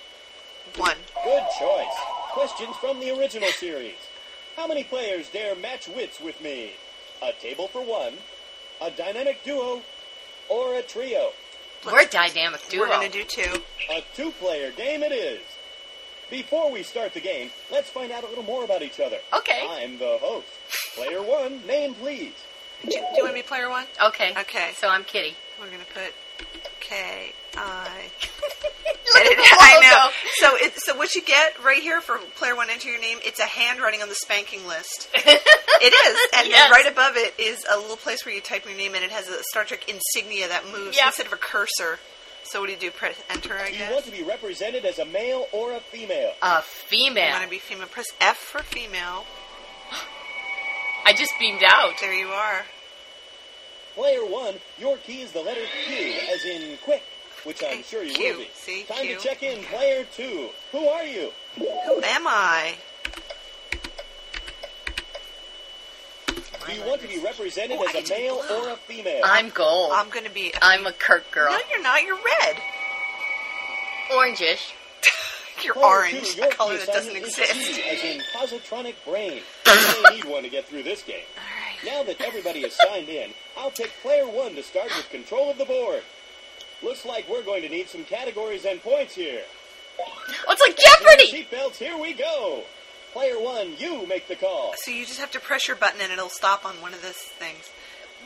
One. 0.76 0.96
Good 1.24 1.44
choice. 1.58 1.96
Questions 2.32 2.76
from 2.76 3.00
the 3.00 3.16
original 3.18 3.48
series. 3.50 3.96
How 4.56 4.66
many 4.66 4.84
players 4.84 5.28
dare 5.28 5.54
match 5.54 5.88
wits 5.88 6.20
with 6.20 6.40
me? 6.42 6.72
A 7.22 7.32
table 7.40 7.68
for 7.68 7.80
one, 7.80 8.14
a 8.80 8.90
dynamic 8.90 9.42
duo, 9.44 9.82
or 10.48 10.74
a 10.74 10.82
trio? 10.82 11.30
We're 11.86 12.02
a 12.02 12.06
dynamic 12.06 12.68
duo. 12.68 12.82
We're 12.82 12.88
gonna 12.88 13.08
do 13.08 13.24
two. 13.24 13.62
A 13.90 14.02
two-player 14.14 14.72
game 14.72 15.02
it 15.02 15.12
is. 15.12 15.40
Before 16.30 16.70
we 16.70 16.82
start 16.82 17.14
the 17.14 17.20
game, 17.20 17.50
let's 17.72 17.88
find 17.88 18.12
out 18.12 18.24
a 18.24 18.26
little 18.28 18.44
more 18.44 18.64
about 18.64 18.82
each 18.82 19.00
other. 19.00 19.18
Okay. 19.32 19.66
I'm 19.68 19.98
the 19.98 20.18
host. 20.20 20.46
Player 20.94 21.22
one, 21.22 21.66
name 21.66 21.94
please. 21.94 22.34
Do, 22.82 22.90
do 22.90 22.96
you 22.96 23.24
want 23.24 23.28
to 23.28 23.34
be 23.34 23.42
player 23.42 23.70
one? 23.70 23.86
Okay. 24.04 24.32
Okay. 24.38 24.72
So 24.74 24.88
I'm 24.88 25.04
Kitty. 25.04 25.34
We're 25.61 25.70
gonna 25.70 25.84
put 25.94 26.12
Okay, 26.80 27.32
I. 27.56 28.09
Look 28.22 29.24
at 29.26 29.36
the 29.36 29.56
I 29.61 29.80
know. 29.82 30.11
So, 30.36 30.56
it, 30.56 30.72
so 30.80 30.96
what 30.96 31.14
you 31.14 31.22
get 31.22 31.62
right 31.64 31.82
here 31.82 32.00
for 32.00 32.16
player 32.36 32.54
one, 32.56 32.70
enter 32.70 32.88
your 32.88 33.00
name. 33.00 33.18
It's 33.24 33.40
a 33.40 33.44
handwriting 33.44 34.00
on 34.00 34.09
the 34.09 34.14
spanking 34.14 34.66
list. 34.66 35.09
it 35.14 35.92
is, 35.92 36.28
and 36.38 36.48
Yes. 36.48 36.62
then 36.62 36.70
right 36.70 36.90
above 36.90 37.16
it 37.16 37.34
is 37.38 37.64
a 37.70 37.76
little 37.78 37.96
place 37.96 38.24
where 38.24 38.34
you 38.34 38.40
type 38.40 38.64
your 38.64 38.76
name, 38.76 38.94
and 38.94 39.04
it 39.04 39.11
has 39.11 39.28
a 39.28 39.42
Star 39.50 39.64
Trek 39.64 39.86
insignia 39.88 40.48
that 40.48 40.64
moves 40.66 40.96
Yep. 40.96 41.06
instead 41.09 41.26
of 41.26 41.32
a 41.32 41.36
cursor. 41.36 41.98
So 42.44 42.61
what 42.61 42.66
do 42.68 42.72
you 42.72 42.78
do? 42.78 42.90
Press 42.90 43.16
enter, 43.28 43.54
I 43.59 43.70
Do 43.70 43.76
you 43.76 43.92
want 43.92 44.04
to 44.06 44.11
be 44.12 44.22
represented 44.22 44.84
as 44.86 44.98
a 44.98 45.04
male 45.04 45.46
or 45.52 45.72
a 45.72 45.80
female? 45.80 46.32
A 46.40 46.62
female. 46.62 47.26
You 47.26 47.32
want 47.32 47.44
to 47.44 47.50
be 47.50 47.59
female? 47.59 47.88
Press 47.88 48.06
F 48.20 48.36
for 48.38 48.62
female. 48.62 49.26
I 51.04 51.12
just 51.12 51.32
beamed 51.38 51.62
out. 51.66 51.94
There 52.00 52.14
you 52.14 52.28
are. 52.28 52.64
Player 53.99 54.24
one, 54.24 54.55
your 54.78 54.96
key 54.99 55.22
is 55.22 55.32
the 55.32 55.40
letter 55.40 55.61
Q, 55.88 55.96
as 56.32 56.44
in 56.44 56.78
quick, 56.84 57.03
which 57.42 57.64
I'm 57.68 57.82
sure 57.82 58.05
you 58.05 58.14
Q. 58.14 58.32
will 58.34 58.38
be. 58.42 58.49
See, 58.55 58.84
Time 58.84 59.05
Q. 59.05 59.16
to 59.16 59.20
check 59.20 59.42
in. 59.42 59.61
Player 59.64 60.05
two, 60.14 60.51
who 60.70 60.86
are 60.86 61.03
you? 61.03 61.32
Who 61.57 62.01
am 62.05 62.24
I? 62.28 62.74
Do 66.28 66.72
you 66.74 66.82
want 66.86 67.01
to 67.01 67.09
be 67.09 67.18
represented 67.18 67.76
Oh, 67.80 67.86
as 67.99 68.09
a 68.09 68.14
male 68.14 68.40
blue. 68.46 68.57
or 68.68 68.70
a 68.70 68.76
female? 68.76 69.22
I'm 69.24 69.49
gold. 69.49 69.90
I'm 69.92 70.11
going 70.11 70.24
to 70.26 70.30
be. 70.30 70.53
I'm 70.62 70.86
a 70.86 70.92
Kirk 70.92 71.28
girl. 71.32 71.51
No, 71.51 71.59
you're 71.68 71.82
not. 71.82 72.01
You're 72.05 72.14
red. 72.14 72.57
Orangish. 74.12 74.74
You're 75.64 75.74
Player 75.74 75.86
orange. 75.86 76.36
two, 76.36 76.42
A 76.44 76.49
color 76.55 76.76
that 76.76 76.86
doesn't 76.86 77.16
exist. 77.16 77.53
T, 77.53 77.82
as 77.82 78.05
in 78.05 78.22
positronic 78.32 78.94
brain. 79.05 79.40
You 79.66 80.03
may 80.05 80.14
need 80.16 80.24
one 80.24 80.42
to 80.44 80.49
get 80.49 80.66
through 80.66 80.84
this 80.84 81.03
game. 81.03 81.24
Now 81.84 82.02
that 82.02 82.20
everybody 82.20 82.60
is 82.60 82.76
signed 82.88 83.08
in, 83.08 83.30
I'll 83.56 83.70
pick 83.70 83.90
player 84.02 84.26
one 84.26 84.54
to 84.56 84.62
start 84.62 84.88
with 84.96 85.08
control 85.10 85.50
of 85.50 85.58
the 85.58 85.64
board. 85.64 86.02
Looks 86.82 87.04
like 87.04 87.28
we're 87.28 87.42
going 87.44 87.62
to 87.62 87.68
need 87.68 87.88
some 87.88 88.04
categories 88.04 88.64
and 88.64 88.82
points 88.82 89.14
here. 89.14 89.42
Oh, 90.00 90.52
it's 90.52 90.60
like 90.60 90.76
Jeopardy! 90.76 91.44
Seatbelts, 91.46 91.76
here 91.76 91.96
we 91.98 92.12
go. 92.14 92.62
Player 93.12 93.40
one, 93.40 93.72
you 93.78 94.06
make 94.06 94.28
the 94.28 94.36
call. 94.36 94.74
So 94.76 94.90
you 94.90 95.06
just 95.06 95.18
have 95.20 95.30
to 95.32 95.40
press 95.40 95.66
your 95.66 95.76
button 95.76 96.00
and 96.00 96.12
it'll 96.12 96.28
stop 96.28 96.64
on 96.64 96.74
one 96.80 96.94
of 96.94 97.02
those 97.02 97.14
things. 97.16 97.70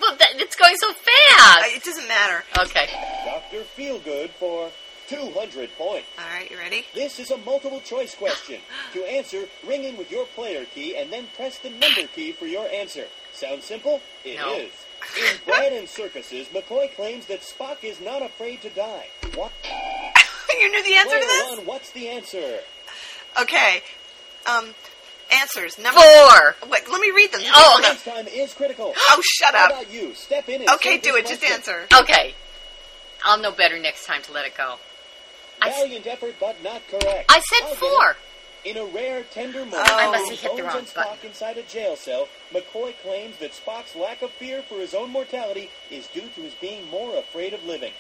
Well, 0.01 0.17
that, 0.17 0.29
it's 0.37 0.57
going 0.57 0.77
so 0.77 0.91
Uh, 0.91 0.95
fast. 0.95 1.77
it 1.77 1.85
doesn't 1.85 2.09
matter. 2.09 2.45
Okay. 2.59 2.89
Dr. 3.25 3.65
Feelgood 3.77 4.31
for 4.31 4.71
200 5.09 5.71
points. 5.77 6.09
All 6.19 6.25
right, 6.35 6.51
you 6.51 6.59
ready? 6.59 6.85
This 6.95 7.21
is 7.21 7.31
a 7.31 7.39
multiple 7.39 7.81
choice 7.81 8.15
question. 8.15 8.61
To 8.95 9.01
answer, 9.11 9.45
ring 9.67 9.85
in 9.85 9.97
with 9.97 10.11
your 10.11 10.27
player 10.27 10.65
key 10.67 10.97
and 10.97 11.11
then 11.13 11.27
press 11.37 11.59
the 11.59 11.71
number 11.71 12.07
key 12.15 12.33
for 12.33 12.47
your 12.47 12.69
answer. 12.69 13.05
Sound 13.33 13.63
simple? 13.63 14.01
It 14.25 14.31
is. 14.31 14.37
No. 14.39 14.53
In 14.55 15.37
Bread 15.47 15.73
and 15.73 15.89
Circuses, 15.89 16.49
McCoy 16.49 16.95
claims 16.95 17.27
that 17.27 17.41
Spock 17.41 17.83
is 17.83 18.01
not 18.01 18.23
afraid 18.23 18.63
to 18.63 18.71
die. 18.71 19.07
What? 19.35 19.53
you 20.61 20.71
knew 20.71 20.83
the 20.83 20.95
answer 20.95 21.09
player 21.11 21.21
to 21.21 21.27
this? 21.27 21.57
one, 21.59 21.67
what's 21.67 21.91
the 21.93 22.09
answer? 22.09 22.59
Okay. 23.41 23.83
Um, 24.47 24.75
answers. 25.33 25.79
Number 25.79 26.01
Four. 26.01 26.57
Wait, 26.69 26.83
let 26.91 27.01
me 27.01 27.11
read 27.11 27.33
them. 27.33 27.41
Oh, 27.55 27.79
okay. 27.81 27.89
Next 27.89 28.05
time 28.05 28.27
is 28.29 28.55
critical. 28.55 28.95
Oh, 29.11 29.23
shut 29.25 29.55
How 29.55 29.65
up. 29.67 29.71
about 29.83 29.93
you? 29.93 30.15
Step 30.15 30.49
in 30.49 30.61
and 30.63 30.71
Okay, 30.71 30.99
do 30.99 31.13
this 31.13 31.23
it. 31.31 31.41
Just 31.41 31.45
answer. 31.45 31.87
Okay. 32.01 32.35
I'll 33.25 33.39
know 33.41 33.53
better 33.53 33.79
next 33.79 34.07
time 34.07 34.23
to 34.23 34.33
let 34.33 34.47
it 34.47 34.57
go. 34.57 34.77
I 35.61 35.69
s- 35.71 35.79
Valiant 35.81 36.07
effort, 36.07 36.35
but 36.41 36.63
not 36.63 36.83
correct. 36.89 37.27
I 37.31 37.41
said 37.41 37.69
I'll 37.69 37.75
four. 37.77 38.17
In 38.65 38.77
a 38.77 38.85
rare, 38.85 39.25
tender 39.25 39.65
moment, 39.65 39.89
Oh. 39.89 39.97
I 39.99 40.11
must 40.13 40.31
have 40.31 40.41
hit 40.41 40.57
the 40.57 40.63
wrong 40.63 40.79
and 40.79 40.87
Spock 40.87 41.25
inside 41.25 41.59
a 41.59 41.63
jail 41.63 41.97
cell, 41.97 42.29
McCoy 42.53 42.95
claims 43.03 43.37
that 43.39 43.53
Spock's 43.53 43.97
lack 43.97 44.23
of 44.23 44.31
fear 44.31 44.63
for 44.63 44.77
his 44.79 44.95
own 44.95 45.11
mortality 45.11 45.71
is 45.91 46.07
due 46.07 46.29
to 46.37 46.41
his 46.43 46.55
being 46.55 46.89
more 46.89 47.17
afraid 47.17 47.55
of 47.55 47.65
living. 47.65 47.93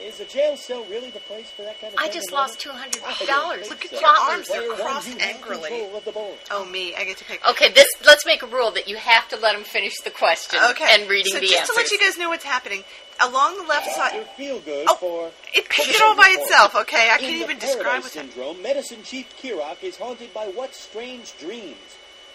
Is 0.00 0.20
a 0.20 0.24
jail 0.26 0.56
cell 0.56 0.84
really 0.90 1.10
the 1.10 1.20
place 1.20 1.50
for 1.50 1.62
that 1.62 1.80
kind 1.80 1.94
of 1.94 1.98
I 2.00 2.08
just 2.10 2.30
lost 2.32 2.60
two 2.60 2.70
hundred 2.70 3.02
dollars. 3.26 3.70
Look 3.70 3.84
at 3.84 3.90
so. 3.92 4.00
your 4.00 4.08
arms—they're 4.10 4.72
crossed 4.74 5.08
angrily. 5.20 5.68
control 5.70 5.96
of 5.96 6.04
the 6.04 6.12
board. 6.12 6.36
Oh, 6.50 6.64
me. 6.66 6.94
I 6.94 7.04
get 7.04 7.16
to 7.18 7.24
pick. 7.24 7.40
Okay, 7.48 7.70
this 7.72 7.86
let's 8.04 8.26
make 8.26 8.42
a 8.42 8.46
rule 8.46 8.70
that 8.72 8.86
you 8.88 8.96
have 8.96 9.28
to 9.28 9.36
let 9.38 9.54
him 9.56 9.62
finish 9.62 9.98
the 10.00 10.10
question 10.10 10.60
Okay. 10.70 10.84
and 10.90 11.08
reading 11.08 11.32
so 11.32 11.38
the 11.40 11.46
just 11.46 11.60
answers. 11.60 11.76
to 11.76 11.80
let 11.82 11.90
you 11.90 11.98
guys 11.98 12.18
know 12.18 12.28
what's 12.28 12.44
happening, 12.44 12.82
along 13.22 13.56
the 13.56 13.62
left 13.68 13.86
Dr. 13.86 13.96
side, 13.96 14.26
Feelgood 14.36 14.84
Oh, 14.88 14.96
for 14.96 15.30
it 15.54 15.68
picked 15.70 15.88
it 15.90 16.02
all 16.02 16.16
by 16.16 16.36
itself. 16.38 16.74
Okay, 16.74 17.08
I 17.10 17.14
In 17.14 17.20
can't 17.20 17.36
even 17.36 17.58
describe 17.58 17.84
Paradise 17.84 18.02
what's 18.02 18.14
happening. 18.16 18.32
syndrome, 18.34 18.62
Medicine 18.62 19.02
Chief 19.04 19.32
Kirok 19.40 19.82
is 19.82 19.96
haunted 19.96 20.34
by 20.34 20.46
what 20.48 20.74
strange 20.74 21.32
dreams? 21.38 21.76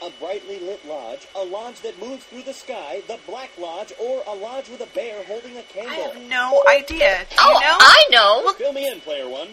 A 0.01 0.09
brightly 0.11 0.59
lit 0.59 0.87
lodge, 0.87 1.27
a 1.35 1.43
lodge 1.43 1.81
that 1.81 1.99
moves 1.99 2.23
through 2.23 2.43
the 2.43 2.53
sky, 2.53 3.01
the 3.07 3.19
Black 3.27 3.49
Lodge, 3.59 3.91
or 3.99 4.23
a 4.27 4.33
lodge 4.33 4.69
with 4.69 4.79
a 4.79 4.85
bear 4.95 5.21
holding 5.25 5.57
a 5.57 5.63
candle? 5.63 5.91
I 5.91 5.95
have 5.95 6.21
no 6.29 6.63
idea. 6.69 7.25
Do 7.29 7.35
oh, 7.37 7.53
you 7.53 7.59
know? 7.59 7.77
I 7.79 8.07
know. 8.09 8.53
Fill 8.53 8.71
me 8.71 8.87
in, 8.89 9.01
player 9.01 9.27
one. 9.27 9.49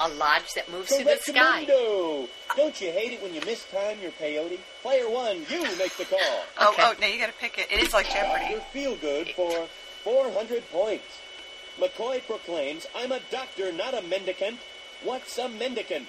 A 0.00 0.08
lodge 0.08 0.54
that 0.54 0.68
moves 0.72 0.88
through 0.88 1.04
the 1.04 1.18
sky. 1.18 1.64
Correctamundo. 1.66 2.28
Don't 2.56 2.80
you 2.80 2.90
hate 2.90 3.12
it 3.12 3.22
when 3.22 3.32
you 3.32 3.40
mistime 3.42 4.02
your 4.02 4.10
peyote? 4.12 4.58
Player 4.82 5.08
one, 5.08 5.46
you 5.48 5.62
make 5.78 5.96
the 5.96 6.04
call. 6.04 6.18
Oh, 6.58 6.70
Okay. 6.72 6.82
oh, 6.84 6.94
now 7.00 7.06
you 7.06 7.20
got 7.20 7.28
to 7.28 7.38
pick 7.38 7.58
it. 7.58 7.70
It 7.70 7.80
is 7.80 7.92
like 7.92 8.06
Jeopardy. 8.10 8.50
Your 8.50 8.60
feel 8.72 8.96
good 8.96 9.28
for 9.30 9.68
400 10.02 10.68
points. 10.72 11.20
McCoy 11.78 12.26
proclaims, 12.26 12.86
I'm 12.96 13.12
a 13.12 13.20
doctor, 13.30 13.70
not 13.70 13.94
a 13.94 14.02
mendicant. 14.02 14.58
What's 15.04 15.38
a 15.38 15.48
mendicant? 15.48 16.08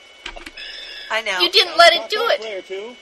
I 1.12 1.22
know. 1.22 1.40
You 1.40 1.50
didn't 1.52 1.78
let 1.78 1.94
it 1.94 2.10
do 2.10 2.20
it. 2.30 2.42
Player 2.42 2.62
two. 2.62 2.96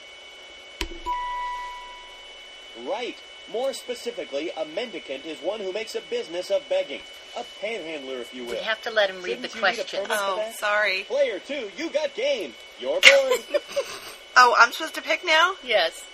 Right. 2.88 3.16
More 3.52 3.72
specifically, 3.72 4.50
a 4.56 4.64
mendicant 4.64 5.26
is 5.26 5.38
one 5.40 5.60
who 5.60 5.72
makes 5.72 5.94
a 5.94 6.00
business 6.00 6.50
of 6.50 6.66
begging. 6.68 7.00
A 7.36 7.44
panhandler, 7.60 8.18
if 8.18 8.34
you 8.34 8.44
will. 8.44 8.52
We 8.52 8.58
have 8.58 8.80
to 8.82 8.90
let 8.90 9.10
him 9.10 9.16
read 9.22 9.42
the 9.42 9.48
Shouldn't 9.48 9.54
you 9.54 9.60
need 9.62 9.80
a 9.80 9.84
question. 9.84 10.06
Oh, 10.10 10.52
sorry. 10.56 11.02
Player 11.04 11.38
two, 11.38 11.70
you 11.76 11.90
got 11.90 12.14
game. 12.14 12.54
You're 12.78 13.00
bored. 13.00 13.40
Oh, 14.36 14.54
I'm 14.58 14.72
supposed 14.72 14.94
to 14.94 15.02
pick 15.02 15.24
now? 15.24 15.54
Yes. 15.62 16.04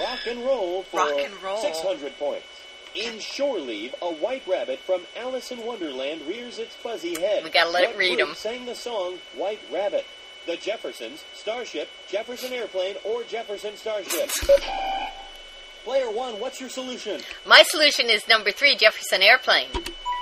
Rock 0.00 0.20
and 0.28 0.40
roll 0.44 0.82
for 0.84 0.98
Rock 0.98 1.12
and 1.18 1.40
roll. 1.42 1.58
600 1.60 2.18
points. 2.18 2.46
In 2.94 3.18
Shore 3.18 3.58
Leave, 3.58 3.94
a 4.02 4.06
white 4.12 4.46
rabbit 4.46 4.78
from 4.80 5.02
Alice 5.16 5.50
in 5.50 5.64
Wonderland 5.64 6.22
rears 6.28 6.58
its 6.58 6.74
fuzzy 6.76 7.20
head. 7.20 7.42
We 7.44 7.50
gotta 7.50 7.70
let 7.70 7.90
it 7.90 7.96
read 7.96 8.16
group 8.18 8.28
'em. 8.30 8.34
sang 8.36 8.66
the 8.66 8.74
song 8.76 9.18
White 9.36 9.60
Rabbit? 9.72 10.06
The 10.46 10.56
Jeffersons, 10.56 11.24
Starship, 11.34 11.88
Jefferson 12.10 12.52
Airplane, 12.52 12.96
or 13.04 13.22
Jefferson 13.24 13.76
Starship? 13.76 14.28
Player 15.84 16.10
one, 16.10 16.38
what's 16.40 16.60
your 16.60 16.68
solution? 16.68 17.20
My 17.46 17.62
solution 17.68 18.10
is 18.10 18.26
number 18.28 18.50
three, 18.50 18.76
Jefferson 18.76 19.22
Airplane. 19.22 19.68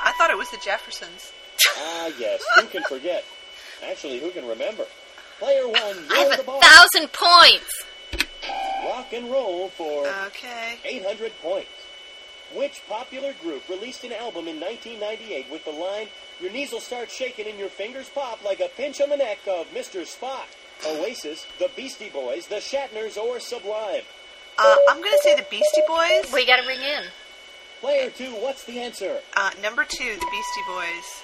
I 0.05 0.13
thought 0.13 0.31
it 0.31 0.39
was 0.39 0.51
the 0.51 0.59
Jeffersons. 0.65 1.33
Ah, 1.77 2.11
yes. 2.19 2.43
Who 2.57 2.67
can 2.67 2.83
forget? 2.89 3.25
Actually, 3.89 4.21
who 4.21 4.31
can 4.31 4.47
remember? 4.47 4.85
Player 5.39 5.67
one, 5.67 5.97
I 6.11 6.27
have 6.29 6.37
the 6.37 6.43
a 6.43 6.45
ball. 6.45 6.61
thousand 6.61 7.13
points. 7.13 7.85
Rock 8.85 9.13
and 9.13 9.31
roll 9.31 9.69
for 9.71 10.07
Okay. 10.27 10.79
800 10.85 11.33
points. 11.43 11.69
Which 12.55 12.83
popular 12.89 13.33
group 13.43 13.69
released 13.69 14.05
an 14.05 14.13
album 14.13 14.47
in 14.49 14.61
1998 14.61 15.51
with 15.51 15.65
the 15.65 15.71
line, 15.71 16.09
Your 16.41 16.51
knees 16.51 16.73
will 16.73 16.81
start 16.81 17.11
shaking 17.11 17.47
and 17.47 17.59
your 17.59 17.69
fingers 17.69 18.09
pop 18.09 18.45
like 18.45 18.61
a 18.61 18.69
pinch 18.69 19.01
on 19.01 19.11
the 19.11 19.17
neck 19.17 19.39
of 19.47 19.67
Mr. 19.73 20.03
Spock? 20.03 20.47
Oasis, 20.87 21.47
the 21.59 21.71
Beastie 21.77 22.09
Boys, 22.11 22.49
the 22.49 22.57
Shatners, 22.57 23.17
or 23.17 23.39
Sublime? 23.39 24.03
Uh, 24.59 24.77
I'm 24.89 24.99
going 24.99 25.13
to 25.13 25.21
say 25.23 25.37
the 25.37 25.47
Beastie 25.49 25.83
Boys. 25.87 26.33
We 26.33 26.45
got 26.45 26.61
to 26.61 26.67
ring 26.67 26.81
in. 26.81 27.05
Player 27.81 28.11
two, 28.11 28.33
what's 28.43 28.65
the 28.65 28.81
answer? 28.81 29.21
Uh, 29.37 29.51
number 29.63 29.85
two, 29.85 30.05
the 30.05 30.27
Beastie 30.31 30.63
Boys. 30.69 31.23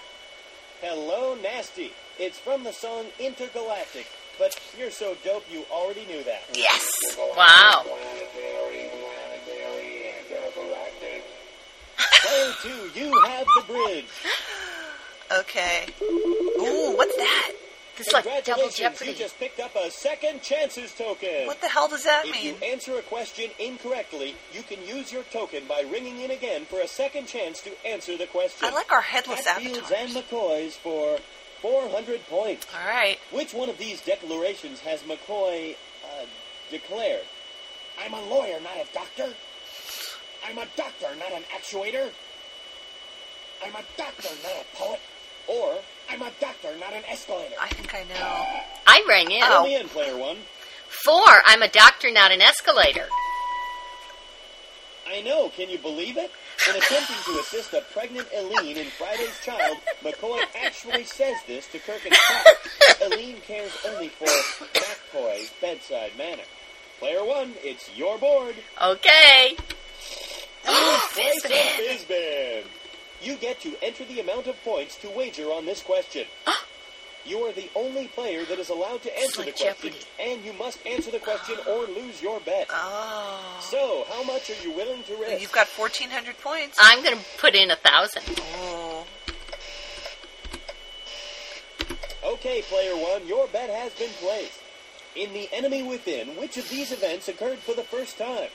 Hello, 0.81 1.37
Nasty. 1.43 1.93
It's 2.19 2.39
from 2.39 2.63
the 2.65 2.73
song 2.73 3.07
Intergalactic. 3.19 4.07
But 4.39 4.59
you're 4.79 4.93
so 4.93 5.17
dope 5.25 5.45
you 5.51 5.65
already 5.71 6.07
knew 6.07 6.23
that. 6.23 6.43
Yes. 6.55 6.89
Wow. 7.37 7.85
Player 12.25 12.53
two, 12.63 13.01
you 13.01 13.21
have 13.27 13.47
the 13.57 13.63
bridge. 13.73 14.05
Okay. 15.41 15.87
Ooh, 16.03 16.95
what's 16.97 17.17
that? 17.17 17.53
This 17.97 18.13
like 18.13 18.25
double 18.25 18.37
Congratulations, 18.43 18.77
jeopardy. 18.79 19.11
you 19.11 19.17
just 19.17 19.39
picked 19.41 19.59
up 19.59 19.75
a 19.75 19.91
second 19.91 20.41
chances 20.41 20.95
token. 20.95 21.47
What 21.47 21.61
the 21.61 21.69
hell 21.69 21.89
does 21.89 22.05
that 22.05 22.27
If 22.27 22.33
mean? 22.33 22.45
you 22.45 22.55
answer 22.65 22.97
a 22.97 23.03
question 23.03 23.51
incorrectly, 23.59 24.37
you 24.53 24.63
can 24.63 24.79
use 24.87 25.13
your 25.13 25.25
token 25.25 25.65
by 25.69 25.85
ringing 25.91 26.21
in 26.21 26.31
again 26.31 26.65
for 26.65 26.81
a 26.81 26.87
second 26.87 27.27
chance 27.27 27.61
to 27.63 27.71
answer 27.87 28.17
the 28.17 28.27
question. 28.27 28.69
I 28.69 28.73
like 28.73 28.93
our 28.93 29.01
headless 29.03 29.45
Hatfields 29.47 29.91
and. 29.91 30.11
McCoys 30.13 30.73
for 30.75 31.19
400 31.61 32.25
points. 32.29 32.67
All 32.81 32.89
right. 32.89 33.19
Which 33.33 33.53
one 33.53 33.69
of 33.69 33.79
these 33.79 34.01
declarations 34.01 34.79
has 34.81 35.01
McCoy 35.03 35.75
uh, 36.05 36.25
declared? 36.71 37.25
I'm 38.01 38.15
a 38.15 38.23
lawyer, 38.23 38.61
not 38.61 38.77
a 38.77 38.87
doctor. 38.95 39.35
I'm 40.47 40.59
a 40.59 40.67
doctor, 40.77 41.07
not 41.19 41.33
an 41.33 41.43
actuator. 41.57 42.11
I'm 43.65 43.75
a 43.75 43.85
doctor, 43.97 44.29
not 44.43 44.53
a 44.53 44.77
poet. 44.77 45.01
Or, 45.49 45.79
I'm 46.11 46.23
a 46.23 46.31
doctor, 46.41 46.77
not 46.79 46.93
an 46.93 47.03
escalator. 47.09 47.55
I 47.61 47.69
think 47.69 47.95
I 47.95 48.03
know. 48.05 48.61
I 48.87 49.05
rang 49.09 49.31
in. 49.31 49.43
Fill 49.43 49.65
me 49.65 49.77
in, 49.77 49.89
player 49.89 50.17
one. 50.17 50.37
Four, 50.89 51.25
I'm 51.47 51.63
a 51.63 51.69
doctor, 51.69 52.11
not 52.11 52.33
an 52.33 52.41
escalator. 52.41 53.07
I 55.11 55.23
know, 55.23 55.49
can 55.49 55.71
you 55.71 55.79
believe 55.79 56.19
it? 56.19 56.31
In 56.69 56.77
attempting 56.77 57.17
to 57.25 57.41
assist 57.41 57.73
a 57.73 57.81
pregnant 57.93 58.29
Eleen 58.31 58.77
in 58.77 58.87
Friday's 58.87 59.41
Child, 59.43 59.79
McCoy 60.03 60.41
actually 60.63 61.05
says 61.05 61.37
this 61.47 61.67
to 61.69 61.79
Kirk 61.79 62.05
and 62.05 62.15
Scott. 62.15 62.47
Eleen 63.01 63.43
cares 63.43 63.73
only 63.87 64.09
for 64.09 64.27
McCoy's 64.27 65.51
bedside 65.63 66.13
manner. 66.19 66.43
Player 66.99 67.25
one, 67.25 67.55
it's 67.63 67.97
your 67.97 68.19
board. 68.19 68.57
Okay. 68.83 69.57
Place 70.69 71.45
of 71.45 71.51
Fizbin. 71.51 72.65
You 73.21 73.37
get 73.37 73.61
to 73.63 73.75
enter 73.83 74.05
the 74.05 74.21
amount 74.21 74.47
of 74.47 74.63
points 74.63 74.97
to 74.99 75.11
wager 75.11 75.47
on 75.47 75.67
this 75.67 75.83
question. 75.83 76.27
You 77.25 77.39
are 77.41 77.53
the 77.53 77.69
only 77.75 78.07
player 78.09 78.45
that 78.47 78.59
is 78.59 78.71
allowed 78.71 79.03
to 79.03 79.19
answer 79.19 79.43
like 79.43 79.57
the 79.57 79.65
question, 79.65 79.91
Jeopardy. 79.93 80.05
and 80.19 80.45
you 80.45 80.53
must 80.55 80.79
answer 80.87 81.11
the 81.11 81.19
question 81.19 81.57
or 81.69 81.85
lose 81.87 82.23
your 82.23 82.41
bet. 82.41 82.69
Oh. 82.71 83.59
So, 83.61 84.07
how 84.09 84.23
much 84.25 84.49
are 84.51 84.63
you 84.63 84.73
willing 84.73 85.03
to 85.03 85.17
risk? 85.17 85.43
You've 85.43 85.53
got 85.53 85.67
1,400 85.67 86.39
points. 86.39 86.79
I'm 86.81 87.03
going 87.03 87.19
to 87.19 87.25
put 87.39 87.55
in 87.55 87.71
a 87.71 87.77
thousand. 87.77 88.23
Oh. 88.57 89.07
Okay, 92.25 92.63
player 92.63 92.95
one, 92.95 93.27
your 93.27 93.47
bet 93.49 93.69
has 93.69 93.93
been 93.95 94.11
placed. 94.21 94.61
In 95.17 95.33
The 95.33 95.49
Enemy 95.53 95.83
Within, 95.83 96.29
which 96.37 96.57
of 96.57 96.69
these 96.71 96.93
events 96.93 97.29
occurred 97.29 97.59
for 97.59 97.75
the 97.75 97.83
first 97.83 98.17
time? 98.17 98.49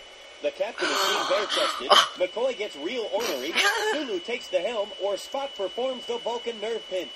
The 0.44 0.52
captain 0.52 0.90
is 0.90 0.98
seen 1.02 1.22
bare-chested, 1.30 1.88
ah. 1.90 2.12
McCoy 2.18 2.58
gets 2.58 2.76
real 2.76 3.08
ornery, 3.14 3.54
Sulu 3.94 4.20
takes 4.20 4.50
the 4.50 4.60
helm, 4.60 4.90
or 5.02 5.14
Spock 5.14 5.56
performs 5.56 6.06
the 6.06 6.18
Vulcan 6.18 6.60
nerve 6.60 6.84
pinch. 6.90 7.10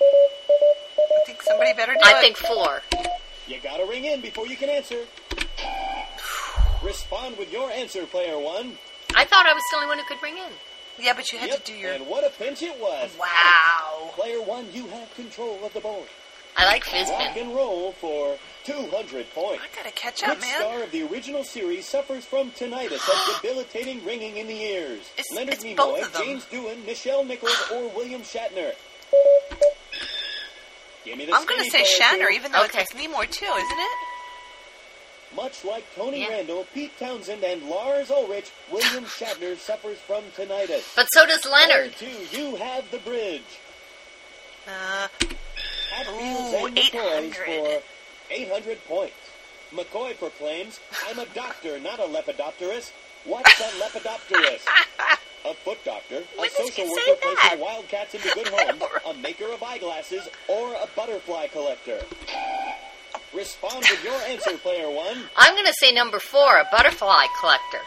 I 0.00 1.24
think 1.26 1.40
somebody 1.42 1.72
better 1.72 1.94
do 1.94 2.00
I 2.04 2.18
it. 2.18 2.20
think 2.20 2.36
four. 2.36 2.82
You 3.48 3.56
gotta 3.62 3.86
ring 3.86 4.04
in 4.04 4.20
before 4.20 4.46
you 4.46 4.56
can 4.56 4.68
answer. 4.68 4.98
Respond 6.82 7.38
with 7.38 7.50
your 7.50 7.70
answer, 7.70 8.04
player 8.04 8.38
one. 8.38 8.76
I 9.16 9.24
thought 9.24 9.46
I 9.46 9.54
was 9.54 9.62
the 9.70 9.76
only 9.76 9.88
one 9.88 9.98
who 9.98 10.04
could 10.04 10.22
ring 10.22 10.36
in. 10.36 10.52
Yeah, 11.02 11.14
but 11.14 11.32
you 11.32 11.38
had 11.38 11.48
Yep, 11.48 11.64
to 11.64 11.72
do 11.72 11.78
your. 11.78 11.92
and 11.92 12.06
what 12.06 12.24
a 12.24 12.30
pinch 12.30 12.62
it 12.62 12.78
was. 12.78 13.10
Wow. 13.18 14.10
Player 14.12 14.42
one, 14.42 14.66
you 14.72 14.86
have 14.88 15.12
control 15.14 15.58
of 15.64 15.72
the 15.72 15.80
board. 15.80 16.06
I 16.56 16.66
like 16.66 16.86
Rock 16.86 16.94
Fizbin. 17.06 17.36
and 17.42 17.54
roll 17.54 17.92
for 17.92 18.38
200 18.64 19.30
points. 19.34 19.62
I 19.62 19.76
gotta 19.76 19.92
catch 19.94 20.22
up, 20.22 20.30
Which 20.30 20.40
man. 20.40 20.60
star 20.60 20.82
of 20.82 20.90
the 20.92 21.02
original 21.02 21.42
series 21.44 21.86
suffers 21.88 22.24
from 22.24 22.50
tinnitus, 22.52 23.00
a 23.08 23.42
debilitating 23.42 24.04
ringing 24.04 24.36
in 24.36 24.46
the 24.46 24.60
ears? 24.62 25.00
It's- 25.18 25.24
Leonard 25.34 25.54
it's 25.54 25.64
both 25.64 25.98
Nimoy, 26.00 26.06
of 26.06 26.12
them. 26.12 26.22
James 26.24 26.44
Doohan, 26.46 26.82
Nichelle 26.84 27.26
Nichols, 27.26 27.70
or 27.72 27.88
William 27.90 28.22
Shatner? 28.22 28.72
Give 31.04 31.18
me 31.18 31.26
the 31.26 31.34
I'm 31.34 31.44
gonna 31.44 31.64
say 31.64 31.84
player, 31.84 31.84
Shatner, 32.00 32.32
even 32.32 32.52
though 32.52 32.64
Okay. 32.64 32.82
it's 32.82 32.92
Nimoy 32.94 33.30
too, 33.30 33.44
isn't 33.44 33.78
it? 33.78 33.98
Much 35.36 35.64
like 35.64 35.84
Tony 35.96 36.20
Yeah. 36.22 36.28
Randall, 36.28 36.64
Pete 36.72 36.96
Townshend, 36.98 37.42
and 37.42 37.68
Lars 37.68 38.10
Ulrich, 38.10 38.50
William 38.70 39.04
Shatner 39.04 39.58
suffers 39.58 39.98
from 39.98 40.22
tinnitus. 40.36 40.94
But 40.94 41.06
so 41.12 41.26
does 41.26 41.44
Leonard. 41.44 41.92
Player 41.96 42.12
two, 42.30 42.36
you 42.40 42.54
have 42.56 42.88
the 42.92 42.98
bridge. 42.98 43.42
Uh, 44.66 45.08
Hatfields 45.18 45.34
Ooh, 46.08 46.66
and 46.66 46.76
McCoys 46.76 47.34
800. 47.34 47.34
for 47.34 47.82
800 48.30 48.84
points. 48.86 49.14
McCoy 49.72 50.16
proclaims, 50.18 50.80
I'm 51.08 51.18
a 51.18 51.26
doctor, 51.26 51.78
not 51.80 51.98
a 51.98 52.04
lepidopterist. 52.04 52.92
What's 53.24 53.58
a 53.60 53.64
lepidopterist? 53.82 54.66
A 55.46 55.54
foot 55.54 55.78
doctor, 55.84 56.22
When 56.36 56.48
a 56.48 56.50
social 56.50 56.84
worker 56.88 57.20
placing 57.20 57.60
wildcats 57.60 58.14
into 58.14 58.30
good 58.34 58.48
homes, 58.52 58.82
a 59.06 59.14
maker 59.14 59.46
of 59.52 59.62
eyeglasses, 59.62 60.28
or 60.48 60.72
a 60.74 60.86
butterfly 60.96 61.48
collector. 61.48 62.00
Respond 63.34 63.84
with 63.90 64.02
your 64.04 64.14
answer, 64.22 64.56
player 64.58 64.88
one. 64.88 65.18
I'm 65.36 65.54
going 65.54 65.66
to 65.66 65.74
say 65.74 65.92
number 65.92 66.18
four, 66.20 66.58
a 66.58 66.68
butterfly 66.70 67.26
collector. 67.40 67.80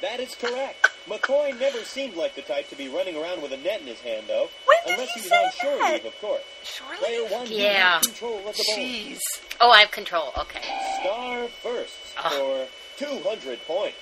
That 0.00 0.20
is 0.20 0.34
correct. 0.34 0.86
McCoy 1.06 1.58
never 1.58 1.78
seemed 1.78 2.14
like 2.14 2.34
the 2.34 2.42
type 2.42 2.68
to 2.70 2.76
be 2.76 2.88
running 2.88 3.16
around 3.16 3.42
with 3.42 3.52
a 3.52 3.56
net 3.58 3.80
in 3.80 3.86
his 3.86 4.00
hand, 4.00 4.24
though. 4.28 4.48
Unless 4.86 5.12
he 5.12 5.20
he 5.20 5.20
was 5.20 5.28
say 5.28 5.44
on 5.44 5.50
shore 5.60 5.78
that? 5.78 5.92
leave, 5.94 6.04
of 6.06 6.20
course. 6.20 6.42
surely. 6.64 6.96
Player 6.98 7.24
one, 7.26 7.46
Yeah. 7.50 8.00
control 8.00 8.38
of 8.48 8.56
the 8.56 8.64
ball. 8.66 8.76
Jeez. 8.78 9.18
Oh, 9.60 9.70
I 9.70 9.80
have 9.80 9.90
control. 9.90 10.32
Okay. 10.38 10.60
Star 11.00 11.48
first 11.62 11.94
Ah. 12.16 12.30
for 12.30 12.66
200 12.98 13.66
points. 13.66 13.96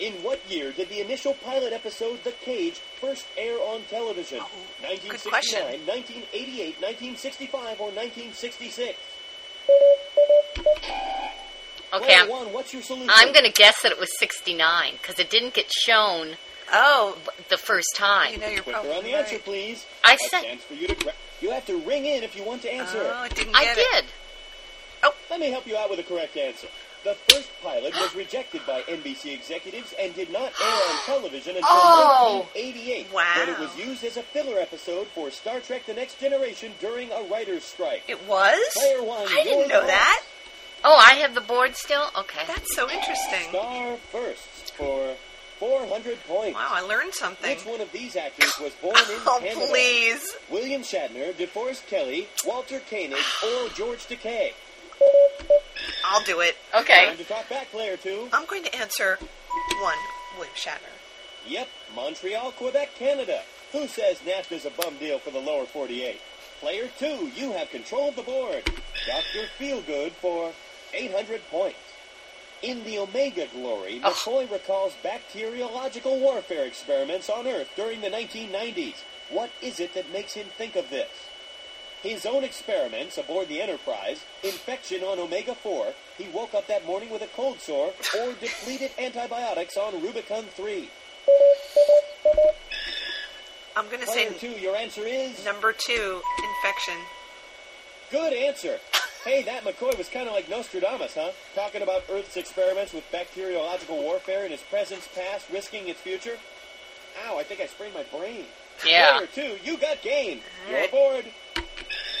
In 0.00 0.12
what 0.24 0.40
year 0.50 0.72
did 0.72 0.88
the 0.88 1.00
initial 1.00 1.34
pilot 1.34 1.72
episode 1.72 2.24
The 2.24 2.32
Cage 2.32 2.80
first 3.00 3.26
air 3.36 3.56
on 3.60 3.82
television? 3.84 4.40
Oh, 4.42 4.48
good 4.82 5.22
question. 5.22 5.62
1969, 5.62 5.86
1988, 5.86 6.80
1965, 6.80 7.80
or 7.80 7.90
1966? 7.92 8.98
Okay, 11.92 12.14
I'm, 12.16 12.28
what's 12.52 12.72
your 12.72 12.82
solution? 12.82 13.10
I'm 13.12 13.32
going 13.32 13.44
to 13.44 13.52
guess 13.52 13.82
that 13.82 13.92
it 13.92 13.98
was 14.00 14.10
69 14.18 14.92
because 15.00 15.18
it 15.18 15.30
didn't 15.30 15.54
get 15.54 15.70
shown 15.72 16.36
Oh, 16.72 17.16
the 17.50 17.56
first 17.58 17.88
time. 17.94 18.32
you 18.32 18.38
know 18.38 18.48
you're 18.48 18.62
Quicker 18.62 18.78
probably 18.80 18.96
on 18.96 19.04
the 19.04 19.12
right. 19.12 19.24
answer, 19.24 19.38
please. 19.38 19.84
I 20.04 20.14
A 20.14 20.18
said- 20.28 20.60
for 20.60 20.74
you 20.74 20.88
to 20.88 21.12
You 21.40 21.50
have 21.50 21.66
to 21.66 21.78
ring 21.80 22.06
in 22.06 22.22
if 22.22 22.34
you 22.36 22.42
want 22.42 22.62
to 22.62 22.72
answer. 22.72 22.98
Oh, 23.14 23.24
it 23.24 23.34
didn't 23.34 23.54
I 23.54 23.64
get 23.64 23.78
it. 23.78 23.86
did. 23.92 24.04
Oh, 25.02 25.14
Let 25.30 25.40
me 25.40 25.50
help 25.50 25.66
you 25.66 25.76
out 25.76 25.90
with 25.90 25.98
the 25.98 26.04
correct 26.04 26.36
answer. 26.36 26.66
The 27.04 27.14
first 27.28 27.50
pilot 27.62 27.92
was 27.94 28.14
rejected 28.16 28.62
by 28.66 28.80
NBC 28.82 29.34
executives 29.34 29.92
and 30.00 30.14
did 30.14 30.32
not 30.32 30.52
air 30.64 30.72
on 30.72 30.98
television 31.04 31.56
until 31.56 31.68
Oh. 31.70 32.48
1988, 32.54 33.12
Wow. 33.12 33.34
when 33.36 33.48
it 33.50 33.58
was 33.58 33.76
used 33.76 34.02
as 34.04 34.16
a 34.16 34.22
filler 34.22 34.58
episode 34.58 35.06
for 35.08 35.30
Star 35.30 35.60
Trek: 35.60 35.84
The 35.84 35.92
Next 35.92 36.18
Generation 36.18 36.72
during 36.80 37.12
a 37.12 37.22
writer's 37.30 37.62
strike. 37.64 38.04
It 38.08 38.26
was? 38.26 38.58
Player 38.72 39.02
one, 39.02 39.28
I 39.28 39.44
didn't 39.44 39.68
know 39.68 39.80
call. 39.80 39.88
that. 39.88 40.22
Oh, 40.86 40.96
I 40.96 41.14
have 41.14 41.34
the 41.34 41.40
board 41.40 41.74
still? 41.76 42.04
Okay. 42.18 42.42
That's 42.46 42.74
so 42.76 42.90
interesting. 42.90 43.48
Star 43.48 43.96
first 44.12 44.72
for 44.76 45.14
400 45.58 46.18
points. 46.28 46.54
Wow, 46.54 46.68
I 46.72 46.80
learned 46.82 47.14
something. 47.14 47.50
Which 47.50 47.64
one 47.64 47.80
of 47.80 47.90
these 47.92 48.16
actors 48.16 48.52
was 48.60 48.72
born 48.82 48.96
in 48.96 49.02
Oh, 49.26 49.38
Canada? 49.42 49.66
please. 49.70 50.36
William 50.50 50.82
Shatner, 50.82 51.32
DeForest 51.32 51.86
Kelley, 51.86 52.28
Walter 52.46 52.80
Koenig, 52.90 53.16
or 53.44 53.68
George 53.70 54.06
Takei? 54.06 54.52
I'll 56.06 56.22
do 56.24 56.40
it. 56.40 56.56
Okay. 56.78 57.06
Time 57.06 57.16
to 57.16 57.24
talk 57.24 57.48
back, 57.48 57.70
player 57.70 57.96
two. 57.96 58.28
I'm 58.32 58.46
going 58.46 58.62
to 58.64 58.74
answer 58.76 59.18
one, 59.80 59.96
William 60.36 60.54
Shatner. 60.54 60.92
Yep, 61.46 61.68
Montreal, 61.94 62.52
Quebec, 62.52 62.90
Canada. 62.98 63.40
Who 63.72 63.86
says 63.86 64.18
NAFTA's 64.18 64.66
a 64.66 64.70
bum 64.70 64.96
deal 64.98 65.18
for 65.18 65.30
the 65.30 65.40
lower 65.40 65.64
48? 65.66 66.20
Player 66.60 66.88
two, 66.98 67.30
you 67.34 67.52
have 67.52 67.70
control 67.70 68.10
of 68.10 68.16
the 68.16 68.22
board. 68.22 68.64
Dr. 69.06 69.46
Feelgood 69.58 70.12
for 70.12 70.52
800 70.94 71.40
points. 71.50 71.78
In 72.62 72.84
the 72.84 72.98
Omega 72.98 73.46
Glory. 73.52 74.00
McCoy 74.00 74.50
recalls 74.50 74.94
bacteriological 75.02 76.18
warfare 76.18 76.64
experiments 76.64 77.28
on 77.28 77.46
Earth 77.46 77.68
during 77.76 78.00
the 78.00 78.08
1990s. 78.08 78.94
What 79.30 79.50
is 79.60 79.80
it 79.80 79.94
that 79.94 80.12
makes 80.12 80.34
him 80.34 80.46
think 80.56 80.76
of 80.76 80.88
this? 80.88 81.10
His 82.02 82.26
own 82.26 82.44
experiments 82.44 83.16
aboard 83.16 83.48
the 83.48 83.62
Enterprise, 83.62 84.24
infection 84.42 85.02
on 85.02 85.18
Omega 85.18 85.54
4, 85.54 85.94
he 86.18 86.28
woke 86.28 86.52
up 86.54 86.66
that 86.66 86.84
morning 86.84 87.08
with 87.08 87.22
a 87.22 87.26
cold 87.28 87.60
sore, 87.60 87.94
or 88.20 88.32
depleted 88.34 88.90
antibiotics 88.98 89.78
on 89.78 90.02
Rubicon 90.02 90.44
3. 90.54 90.90
I'm 93.76 93.86
going 93.86 94.00
to 94.00 94.06
say 94.06 94.28
two, 94.38 94.50
your 94.50 94.76
answer 94.76 95.02
is 95.04 95.44
number 95.44 95.72
two, 95.72 96.20
infection. 96.44 96.94
good 98.10 98.32
answer. 98.32 98.78
Hey, 99.24 99.42
that 99.44 99.64
McCoy 99.64 99.96
was 99.96 100.10
kind 100.10 100.28
of 100.28 100.34
like 100.34 100.50
Nostradamus, 100.50 101.14
huh? 101.14 101.30
Talking 101.54 101.80
about 101.80 102.04
Earth's 102.12 102.36
experiments 102.36 102.92
with 102.92 103.10
bacteriological 103.10 103.96
warfare 103.96 104.44
in 104.44 104.52
its 104.52 104.62
present, 104.62 105.08
past, 105.14 105.46
risking 105.50 105.88
its 105.88 105.98
future. 105.98 106.36
Ow, 107.26 107.38
I 107.38 107.42
think 107.42 107.62
I 107.62 107.66
sprained 107.66 107.94
my 107.94 108.02
brain. 108.02 108.44
Yeah. 108.86 109.16
Player 109.16 109.28
two, 109.34 109.56
you 109.64 109.78
got 109.78 110.02
game. 110.02 110.40
You're 110.68 110.84
aboard. 110.84 111.24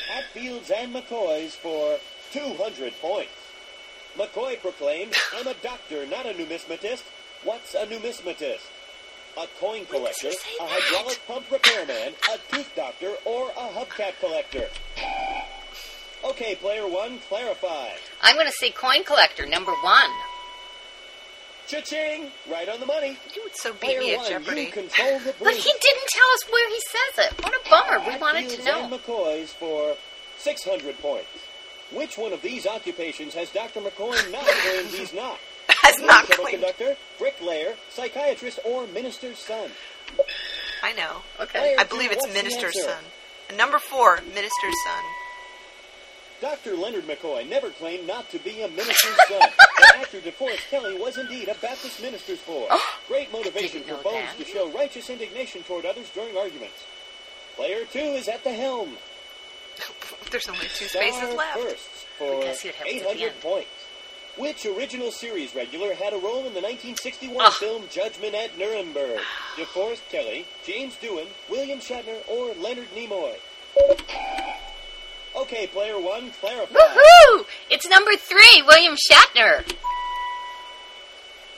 Hatfields 0.08 0.70
and 0.70 0.94
McCoys 0.94 1.50
for 1.50 1.98
200 2.32 2.94
points. 3.02 3.32
McCoy 4.16 4.58
proclaimed, 4.60 5.14
I'm 5.34 5.46
a 5.46 5.54
doctor, 5.54 6.06
not 6.06 6.24
a 6.24 6.30
numismatist. 6.30 7.02
What's 7.42 7.74
a 7.74 7.84
numismatist? 7.84 8.64
A 9.36 9.46
coin 9.60 9.84
collector, 9.86 10.28
a 10.28 10.66
hydraulic 10.66 11.20
pump 11.26 11.50
repairman, 11.50 12.14
a 12.32 12.38
tooth 12.54 12.72
doctor, 12.74 13.12
or 13.26 13.50
a 13.50 13.68
hubcap 13.74 14.18
collector. 14.20 14.68
Okay, 16.24 16.54
player 16.54 16.88
one, 16.88 17.18
clarify. 17.28 17.90
I'm 18.22 18.34
going 18.36 18.46
to 18.46 18.52
say 18.52 18.70
coin 18.70 19.04
collector, 19.04 19.46
number 19.46 19.72
one. 19.82 20.10
Cha-ching! 21.66 22.30
Right 22.50 22.68
on 22.68 22.80
the 22.80 22.86
money. 22.86 23.16
You 23.34 23.42
would 23.44 23.54
so 23.56 23.72
beat 23.72 23.80
Player 23.80 24.00
me 24.00 24.14
at 24.14 24.18
one, 24.18 24.30
Jeopardy. 24.30 24.60
you 24.62 24.70
control 24.70 25.18
the 25.20 25.34
But 25.42 25.54
he 25.54 25.72
didn't 25.80 26.08
tell 26.08 26.30
us 26.34 26.50
where 26.50 26.68
he 26.68 26.80
says 26.80 27.26
it. 27.26 27.42
What 27.44 27.54
a 27.54 27.70
bummer. 27.70 27.98
We 28.06 28.18
wanted 28.20 28.50
to 28.50 28.64
know. 28.64 28.88
McCoys 28.88 29.48
for 29.48 29.96
600 30.38 30.98
points. 30.98 31.26
Which 31.92 32.18
one 32.18 32.32
of 32.32 32.42
these 32.42 32.66
occupations 32.66 33.34
has 33.34 33.50
Dr. 33.50 33.80
McCoy 33.80 34.30
not 34.32 34.44
claimed 34.46 34.88
he's 34.88 35.14
not? 35.14 35.38
Has 35.68 35.98
not 36.00 36.26
claimed. 36.26 36.50
conductor, 36.60 36.96
bricklayer, 37.18 37.74
psychiatrist, 37.90 38.58
or 38.64 38.86
minister's 38.88 39.38
son? 39.38 39.70
I 40.82 40.92
know. 40.92 41.22
Okay. 41.40 41.58
Player 41.58 41.76
I 41.78 41.84
believe 41.84 42.12
it's 42.12 42.26
minister's 42.32 42.82
son. 42.82 43.04
Number 43.56 43.78
four, 43.78 44.20
minister's 44.34 44.74
son. 44.86 45.04
Dr. 46.44 46.76
Leonard 46.76 47.04
McCoy 47.04 47.48
never 47.48 47.70
claimed 47.70 48.06
not 48.06 48.28
to 48.28 48.38
be 48.38 48.60
a 48.60 48.68
minister's 48.68 49.16
son, 49.30 49.40
but 49.78 49.96
actor 49.96 50.20
DeForest 50.20 50.68
Kelley 50.68 50.94
was 51.00 51.16
indeed 51.16 51.48
a 51.48 51.54
Baptist 51.54 52.02
minister's 52.02 52.38
boy. 52.40 52.66
Oh. 52.68 52.98
Great 53.08 53.32
motivation 53.32 53.82
for 53.84 53.94
Bones 54.02 54.28
that. 54.36 54.36
to 54.36 54.44
show 54.44 54.70
righteous 54.72 55.08
indignation 55.08 55.62
toward 55.62 55.86
others 55.86 56.10
during 56.14 56.36
arguments. 56.36 56.84
Player 57.56 57.86
two 57.90 57.98
is 57.98 58.28
at 58.28 58.44
the 58.44 58.52
helm. 58.52 58.90
There's 60.30 60.46
only 60.46 60.66
two 60.74 60.84
Star 60.84 61.00
spaces 61.00 61.34
left. 61.34 61.58
firsts 61.60 62.04
for 62.18 62.42
guess 62.42 62.60
who 62.60 62.68
it 62.68 62.74
happens 62.74 63.00
at 63.00 63.08
the 63.08 63.24
800 63.24 63.40
points. 63.40 63.70
Which 64.36 64.66
original 64.66 65.12
series 65.12 65.54
regular 65.54 65.94
had 65.94 66.12
a 66.12 66.18
role 66.18 66.44
in 66.44 66.52
the 66.52 66.60
1961 66.60 67.46
Ugh. 67.46 67.52
film 67.54 67.84
Judgment 67.90 68.34
at 68.34 68.58
Nuremberg? 68.58 69.18
DeForest 69.56 70.06
Kelley, 70.10 70.44
James 70.66 70.94
Doohan, 71.00 71.28
William 71.48 71.78
Shatner, 71.78 72.20
or 72.28 72.52
Leonard 72.60 72.90
Nimoy? 72.94 73.36
Okay, 75.36 75.66
player 75.66 76.00
one, 76.00 76.30
clarify. 76.40 76.74
Woohoo! 76.74 77.44
It's 77.70 77.88
number 77.88 78.12
three, 78.16 78.62
William 78.66 78.94
Shatner. 79.10 79.64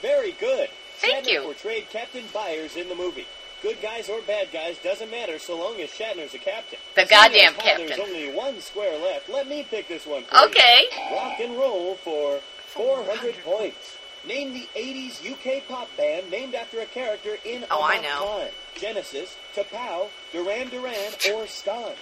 Very 0.01 0.31
good. 0.33 0.69
Thank 0.99 1.25
Shatner 1.27 1.31
you. 1.31 1.41
portrayed 1.41 1.89
Captain 1.89 2.23
Byers 2.33 2.75
in 2.75 2.89
the 2.89 2.95
movie. 2.95 3.27
Good 3.63 3.81
guys 3.81 4.07
or 4.09 4.21
bad 4.21 4.51
guys 4.51 4.77
doesn't 4.83 5.09
matter 5.09 5.39
so 5.39 5.57
long 5.57 5.79
as 5.81 5.89
Shatner's 5.89 6.33
a 6.33 6.37
captain. 6.37 6.79
The 6.95 7.05
goddamn 7.05 7.53
captain. 7.55 7.87
There's 7.87 7.99
only 7.99 8.31
one 8.31 8.59
square 8.61 8.97
left. 8.99 9.29
Let 9.29 9.47
me 9.47 9.65
pick 9.69 9.87
this 9.87 10.05
one. 10.05 10.23
Okay. 10.45 10.83
Rock 11.11 11.39
and 11.39 11.55
roll 11.57 11.95
for 11.95 12.39
400 12.67 13.35
points. 13.43 13.97
Name 14.27 14.53
the 14.53 14.67
80s 14.75 15.21
UK 15.31 15.67
pop 15.67 15.87
band 15.97 16.29
named 16.29 16.53
after 16.53 16.81
a 16.81 16.85
character 16.85 17.37
in 17.45 17.63
Oh, 17.71 17.81
I 17.83 17.97
know. 18.01 18.41
Time. 18.43 18.51
Genesis, 18.75 19.35
Tapao, 19.55 20.07
Duran 20.31 20.69
Duran, 20.69 21.13
or 21.33 21.47
Stan. 21.47 21.93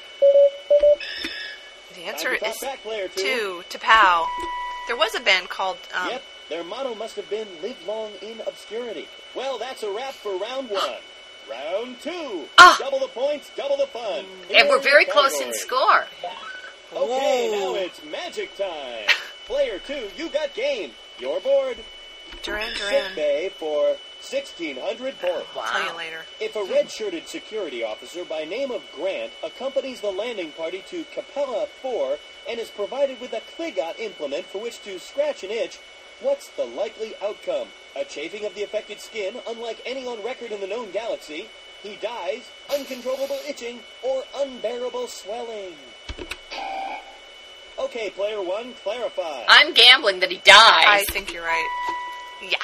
The 1.96 2.04
answer 2.04 2.36
to 2.38 2.46
is 2.46 2.58
back, 2.60 2.82
player 2.84 3.08
two. 3.08 3.22
two. 3.24 3.64
To 3.70 3.80
Pow. 3.80 4.28
There 4.88 4.96
was 4.98 5.16
a 5.16 5.20
band 5.20 5.50
called. 5.50 5.78
Um, 5.94 6.10
Yep, 6.10 6.24
their 6.50 6.64
motto 6.64 6.94
must 6.96 7.16
have 7.16 7.30
been 7.30 7.48
live 7.64 7.78
long 7.88 8.12
in 8.22 8.42
obscurity. 8.46 9.08
Well, 9.34 9.58
that's 9.58 9.82
a 9.84 9.90
wrap 9.92 10.14
for 10.14 10.38
round 10.38 10.70
one. 10.70 10.98
round 11.50 12.00
two. 12.02 12.46
Ah. 12.58 12.76
Double 12.80 13.00
the 13.00 13.08
points, 13.08 13.50
double 13.56 13.78
the 13.78 13.88
fun. 13.88 14.26
Here 14.50 14.60
And 14.62 14.70
we're 14.70 14.80
very 14.80 15.06
your 15.06 15.14
close 15.14 15.40
in 15.42 15.54
score. 15.54 16.06
Okay, 16.94 17.48
Ooh. 17.50 17.74
now 17.74 17.76
it's 17.80 18.02
magic 18.06 18.56
time. 18.58 19.06
Player 19.48 19.80
two, 19.86 20.08
you 20.18 20.30
got 20.30 20.54
game. 20.54 20.92
Your 21.20 21.40
board. 21.40 21.78
Duran 22.44 22.76
Sick 22.76 22.90
Duran. 22.90 23.16
bay 23.16 23.50
for 23.58 23.96
1,600 24.32 25.20
points. 25.20 25.48
I'll 25.56 25.82
tell 25.82 25.92
you 25.92 25.98
later. 25.98 26.26
If 26.40 26.56
a 26.56 26.64
red-shirted 26.64 27.28
security 27.28 27.84
officer 27.84 28.26
by 28.26 28.44
name 28.44 28.72
of 28.72 28.82
Grant 28.96 29.32
accompanies 29.44 30.02
the 30.02 30.12
landing 30.12 30.52
party 30.52 30.84
to 30.90 31.06
Capella 31.14 31.68
4 31.82 32.18
and 32.50 32.60
is 32.60 32.70
provided 32.70 33.20
with 33.22 33.34
a 33.34 33.42
kligat 33.56 34.00
implement 34.00 34.46
for 34.46 34.62
which 34.62 34.82
to 34.84 35.00
scratch 35.00 35.44
an 35.44 35.52
itch, 35.52 35.80
what's 36.22 36.50
the 36.50 36.66
likely 36.66 37.14
outcome? 37.24 37.68
A 37.96 38.04
chafing 38.04 38.46
of 38.46 38.56
the 38.56 38.64
affected 38.64 39.00
skin, 39.00 39.36
unlike 39.48 39.82
any 39.86 40.06
on 40.06 40.24
record 40.24 40.52
in 40.52 40.60
the 40.62 40.68
known 40.68 40.92
galaxy, 40.92 41.48
he 41.82 41.96
dies, 42.02 42.50
uncontrollable 42.74 43.40
itching, 43.48 43.80
or 44.04 44.24
unbearable 44.38 45.08
swelling? 45.08 45.76
Okay, 47.78 48.10
player 48.10 48.42
one, 48.42 48.74
clarify. 48.84 49.44
I'm 49.48 49.74
gambling 49.74 50.20
that 50.22 50.32
he 50.32 50.38
dies. 50.38 50.56
I 50.88 51.04
think 51.12 51.32
you're 51.34 51.44
right. 51.44 51.70
Yeah. 52.42 52.58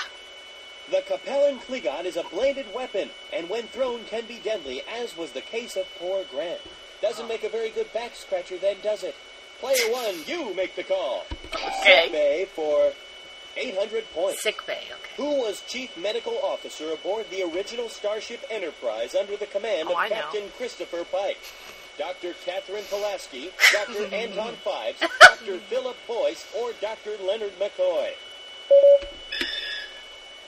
The 0.92 1.02
Capellan 1.08 1.60
kligat 1.62 2.04
is 2.06 2.18
a 2.18 2.24
bladed 2.24 2.66
weapon, 2.76 3.10
and 3.32 3.50
when 3.50 3.64
thrown 3.68 4.04
can 4.06 4.26
be 4.26 4.40
deadly, 4.44 4.82
as 5.02 5.16
was 5.16 5.32
the 5.32 5.42
case 5.42 5.78
of 5.78 5.86
poor 5.98 6.24
Grant. 6.30 6.60
Doesn't 7.02 7.28
make 7.30 7.44
a 7.44 7.50
very 7.50 7.70
good 7.70 7.92
back 7.94 8.14
scratcher 8.16 8.58
then, 8.58 8.76
does 8.84 9.04
it? 9.04 9.16
Player 9.62 9.92
one, 9.92 10.16
you 10.28 10.54
make 10.54 10.76
the 10.76 10.84
call. 10.84 11.26
Okay. 11.56 11.72
Sick 11.84 12.12
bay 12.12 12.46
for 12.54 12.92
800 13.56 14.04
points. 14.14 14.44
Sick 14.44 14.66
bay, 14.68 14.80
okay. 14.92 15.10
Who 15.18 15.40
was 15.42 15.62
chief 15.68 15.96
medical 15.98 16.38
officer 16.44 16.92
aboard 16.92 17.26
the 17.30 17.44
original 17.44 17.88
Starship 17.88 18.44
Enterprise 18.50 19.16
under 19.16 19.38
the 19.38 19.46
command 19.46 19.88
Oh, 19.88 19.92
of 19.94 19.98
I 19.98 20.10
know. 20.10 20.16
Captain 20.16 20.50
Christopher 20.58 21.06
Pike? 21.06 21.38
Dr. 21.98 22.34
Katherine 22.46 22.84
Pulaski, 22.90 23.50
Dr. 23.72 24.14
Anton 24.14 24.56
Phibes, 24.66 25.00
Dr. 25.22 25.58
Philip 25.70 25.96
Boyce, 26.08 26.46
or 26.60 26.72
Dr. 26.82 27.12
Leonard 27.26 27.54
McCoy? 27.60 28.10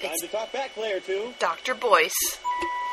Time 0.03 0.11
It's 0.11 0.21
to 0.23 0.27
talk 0.27 0.51
back, 0.51 0.73
player 0.73 0.99
two. 0.99 1.33
Dr. 1.39 1.73
Boyce. 1.75 2.11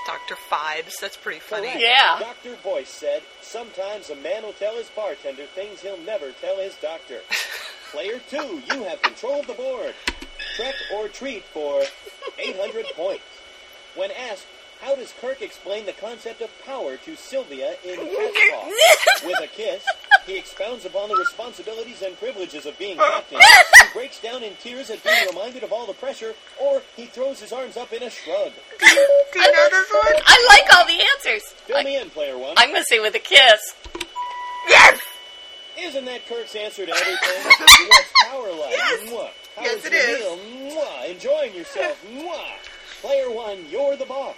Dr. 0.07 0.37
Phibes. 0.49 0.93
That's 1.01 1.17
pretty 1.17 1.41
funny. 1.41 1.67
Correct. 1.67 1.81
Yeah. 1.83 2.21
Dr. 2.21 2.57
Boyce 2.63 2.89
said, 2.89 3.23
sometimes 3.43 4.11
a 4.11 4.17
man 4.17 4.45
will 4.45 4.53
tell 4.53 4.77
his 4.77 4.89
bartender 4.91 5.47
things 5.47 5.81
he'll 5.81 5.99
never 6.03 6.31
tell 6.41 6.57
his 6.59 6.77
doctor. 6.77 7.19
Player 7.91 8.21
two, 8.31 8.63
you 8.73 8.85
have 8.85 9.03
control 9.03 9.41
of 9.41 9.49
the 9.49 9.55
board. 9.55 9.93
Trek 10.55 10.75
or 10.95 11.09
treat 11.09 11.43
for 11.47 11.83
800 12.39 12.87
points. 12.95 13.25
When 13.97 14.13
asked, 14.13 14.47
how 14.81 14.95
does 14.95 15.13
Kirk 15.21 15.43
explain 15.43 15.87
the 15.87 15.93
concept 15.93 16.41
of 16.41 16.51
power 16.65 16.97
to 16.97 17.17
Sylvia 17.17 17.75
in 17.85 17.97
Cat's 18.17 18.39
Paw? 18.51 19.27
With 19.27 19.41
a 19.43 19.47
kiss, 19.47 19.85
he 20.27 20.39
expounds 20.39 20.85
upon 20.85 21.09
the 21.11 21.17
responsibilities 21.17 22.03
and 22.03 22.19
privileges 22.19 22.65
of 22.67 22.79
being 22.79 22.97
captain. 22.97 23.39
He 23.41 23.93
breaks 23.93 24.21
down 24.21 24.43
in 24.43 24.55
tears 24.63 24.89
at 24.91 25.03
being 25.05 25.27
reminded 25.29 25.63
of 25.65 25.73
all 25.73 25.87
the 25.87 25.93
pressure, 25.95 26.35
or 26.61 26.81
he 26.97 27.07
throws 27.07 27.41
his 27.41 27.53
arms 27.53 27.77
up 27.77 27.93
in 27.93 28.03
a 28.03 28.11
shrug. 28.11 28.53
Do 28.79 28.87
you 28.87 29.53
know 29.53 29.69
this 29.71 29.91
one? 29.93 30.23
I 30.27 30.47
like 30.49 30.77
all 30.79 30.87
the 30.87 31.03
answers. 31.17 31.49
Fill 31.67 31.77
I, 31.79 31.83
me 31.85 31.99
in, 32.01 32.09
player 32.11 32.39
one. 32.39 32.55
I'm 32.57 32.71
going 32.71 32.81
to 32.83 32.87
say 32.89 33.01
with 33.01 33.15
a 33.15 33.19
kiss. 33.19 33.61
Yes! 34.69 35.01
Isn't 35.79 36.05
that 36.07 36.27
Kirk's 36.27 36.55
answer 36.57 36.85
to 36.85 36.93
everything? 36.93 37.87
What's 37.89 38.13
power 38.25 38.51
like? 38.53 38.71
Yes. 38.73 39.11
Mwah. 39.11 39.29
How 39.57 39.63
Yes, 39.63 39.77
was 39.77 39.85
it 39.87 39.93
your 39.93 40.03
is. 40.03 40.21
meal? 40.21 40.77
Mwah. 40.77 41.11
Enjoying 41.11 41.55
yourself? 41.55 42.05
Mwah. 42.13 43.01
Player 43.01 43.31
one, 43.31 43.65
you're 43.71 43.97
the 43.97 44.05
boss. 44.05 44.37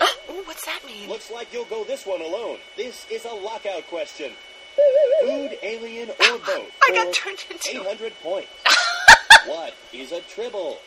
Ah! 0.00 0.16
Ooh, 0.30 0.42
what's 0.44 0.64
that 0.66 0.80
mean? 0.86 1.08
Looks 1.08 1.30
like 1.30 1.52
you'll 1.52 1.64
go 1.66 1.84
this 1.84 2.06
one 2.06 2.20
alone. 2.20 2.58
This 2.76 3.06
is 3.10 3.24
a 3.24 3.34
lockout 3.34 3.86
question. 3.88 4.32
Food, 5.22 5.56
alien, 5.62 6.10
or 6.10 6.14
ah, 6.20 6.38
both. 6.46 6.70
I 6.88 6.92
got 6.94 7.14
for 7.14 7.22
turned 7.22 7.44
into- 7.50 7.80
800 7.80 8.12
points. 8.22 8.48
what 9.46 9.74
is 9.92 10.12
a 10.12 10.20
tribble? 10.22 10.78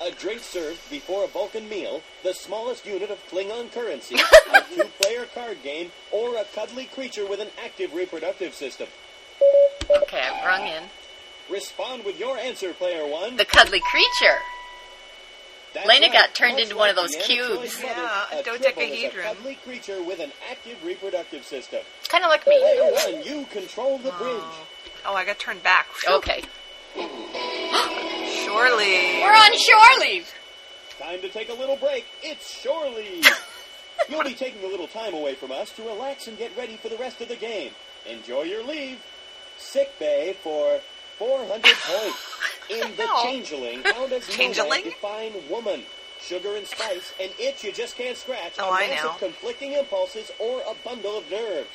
A 0.00 0.10
drink 0.10 0.42
served 0.42 0.90
before 0.90 1.24
a 1.24 1.28
Vulcan 1.28 1.68
meal, 1.68 2.02
the 2.22 2.34
smallest 2.34 2.84
unit 2.84 3.10
of 3.10 3.18
Klingon 3.30 3.72
currency, 3.72 4.16
a 4.52 4.60
two-player 4.74 5.26
card 5.34 5.62
game, 5.62 5.90
or 6.12 6.36
a 6.36 6.44
cuddly 6.54 6.84
creature 6.84 7.26
with 7.26 7.40
an 7.40 7.48
active 7.64 7.94
reproductive 7.94 8.54
system. 8.54 8.88
Okay, 10.02 10.20
I've 10.20 10.44
rung 10.44 10.66
in. 10.66 10.82
Respond 11.50 12.04
with 12.04 12.18
your 12.18 12.36
answer, 12.36 12.72
player 12.74 13.06
one. 13.06 13.36
The 13.36 13.44
cuddly 13.46 13.80
creature. 13.90 14.38
That's 15.76 15.88
Lena 15.88 16.06
right. 16.06 16.12
got 16.14 16.34
turned 16.34 16.54
Much 16.54 16.62
into 16.62 16.76
one 16.76 16.88
of 16.88 16.96
those 16.96 17.14
cubes. 17.16 17.78
Yeah, 17.82 18.24
a 18.32 18.40
a 18.40 18.42
tribble 18.42 18.56
is 18.56 18.60
dodecahedron. 18.64 19.26
a 19.26 19.34
cuddly 19.34 19.54
creature 19.62 20.02
with 20.02 20.20
an 20.20 20.32
active 20.50 20.82
reproductive 20.82 21.44
system. 21.44 21.80
Kind 22.08 22.24
of 22.24 22.30
like 22.30 22.46
me. 22.46 22.58
Player 22.58 22.90
one, 22.92 23.22
you 23.24 23.44
control 23.50 23.98
the 23.98 24.10
bridge. 24.12 24.40
Oh, 24.40 24.66
oh, 25.08 25.14
I 25.14 25.26
got 25.26 25.38
turned 25.38 25.62
back. 25.62 25.86
Phew. 25.92 26.14
Okay. 26.16 26.42
Surely. 28.44 29.20
We're 29.20 29.34
on 29.36 29.58
shore 29.58 30.00
leave. 30.00 30.32
Time 30.98 31.20
to 31.20 31.28
take 31.28 31.50
a 31.50 31.54
little 31.54 31.76
break. 31.76 32.06
It's 32.22 32.58
shore 32.58 32.88
leave. 32.88 33.26
You'll 34.08 34.24
be 34.24 34.32
taking 34.34 34.64
a 34.64 34.68
little 34.68 34.88
time 34.88 35.12
away 35.12 35.34
from 35.34 35.52
us 35.52 35.70
to 35.72 35.82
relax 35.82 36.26
and 36.26 36.38
get 36.38 36.56
ready 36.56 36.78
for 36.78 36.88
the 36.88 36.96
rest 36.96 37.20
of 37.20 37.28
the 37.28 37.36
game. 37.36 37.72
Enjoy 38.08 38.42
your 38.44 38.64
leave. 38.64 38.98
Sick 39.58 39.98
bay 39.98 40.36
for 40.42 40.80
400 41.18 41.62
points. 41.62 42.32
In 42.70 42.80
the 42.96 43.06
changeling, 43.22 43.82
how 43.84 44.08
does 44.08 44.26
Changeling? 44.28 44.82
Define 44.84 45.32
woman? 45.48 45.82
Sugar 46.20 46.56
and 46.56 46.66
spice, 46.66 47.12
an 47.20 47.28
itch 47.38 47.62
you 47.62 47.70
just 47.72 47.96
can't 47.96 48.16
scratch, 48.16 48.54
Oh, 48.58 48.70
a 48.70 48.72
I 48.72 48.88
mass 48.88 49.04
know. 49.04 49.10
of 49.10 49.18
conflicting 49.18 49.72
impulses, 49.74 50.30
or 50.40 50.60
a 50.62 50.74
bundle 50.84 51.18
of 51.18 51.30
nerves. 51.30 51.68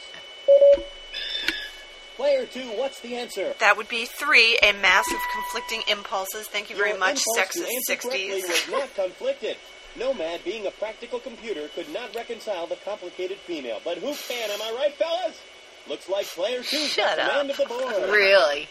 Player 2.18 2.45
two, 2.45 2.68
what's 2.77 2.99
the 2.99 3.15
answer? 3.15 3.53
That 3.59 3.77
would 3.77 3.88
be 3.88 4.05
three, 4.05 4.59
a 4.61 4.73
mass 4.73 5.05
of 5.11 5.19
conflicting 5.34 5.81
impulses. 5.89 6.47
Thank 6.47 6.69
you 6.69 6.76
very 6.76 6.97
much, 6.97 7.22
sexist 7.38 7.68
60s. 7.89 8.34
was 8.34 8.69
not 8.69 8.93
conflicted. 8.95 9.55
Nomad, 9.97 10.43
being 10.43 10.68
a 10.68 10.72
practical 10.72 11.19
computer, 11.19 11.68
could 11.69 11.91
not 11.93 12.13
reconcile 12.15 12.68
the 12.68 12.77
complicated 12.84 13.38
female. 13.39 13.80
But 13.84 13.97
who 13.99 14.13
can? 14.27 14.49
Am 14.51 14.61
I 14.61 14.73
right, 14.77 14.93
fellas? 14.95 15.39
Looks 15.88 16.09
like 16.09 16.26
player 16.27 16.61
two 16.63 16.77
Shut 16.77 17.18
got 17.18 17.19
up. 17.19 17.30
command 17.31 17.51
of 17.51 17.57
the 17.57 17.65
board. 17.65 18.11
Really? 18.11 18.68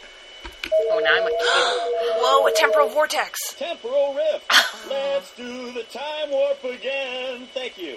Oh, 0.72 1.00
now 1.02 1.16
I'm 1.16 1.26
a 1.26 1.30
kid. 1.30 1.36
Whoa, 2.20 2.46
a 2.46 2.52
temporal 2.52 2.88
vortex. 2.88 3.54
Temporal 3.56 4.14
rift. 4.14 4.44
Let's 4.88 5.34
do 5.36 5.72
the 5.72 5.84
time 5.84 6.30
warp 6.30 6.62
again. 6.64 7.48
Thank 7.54 7.78
you. 7.78 7.96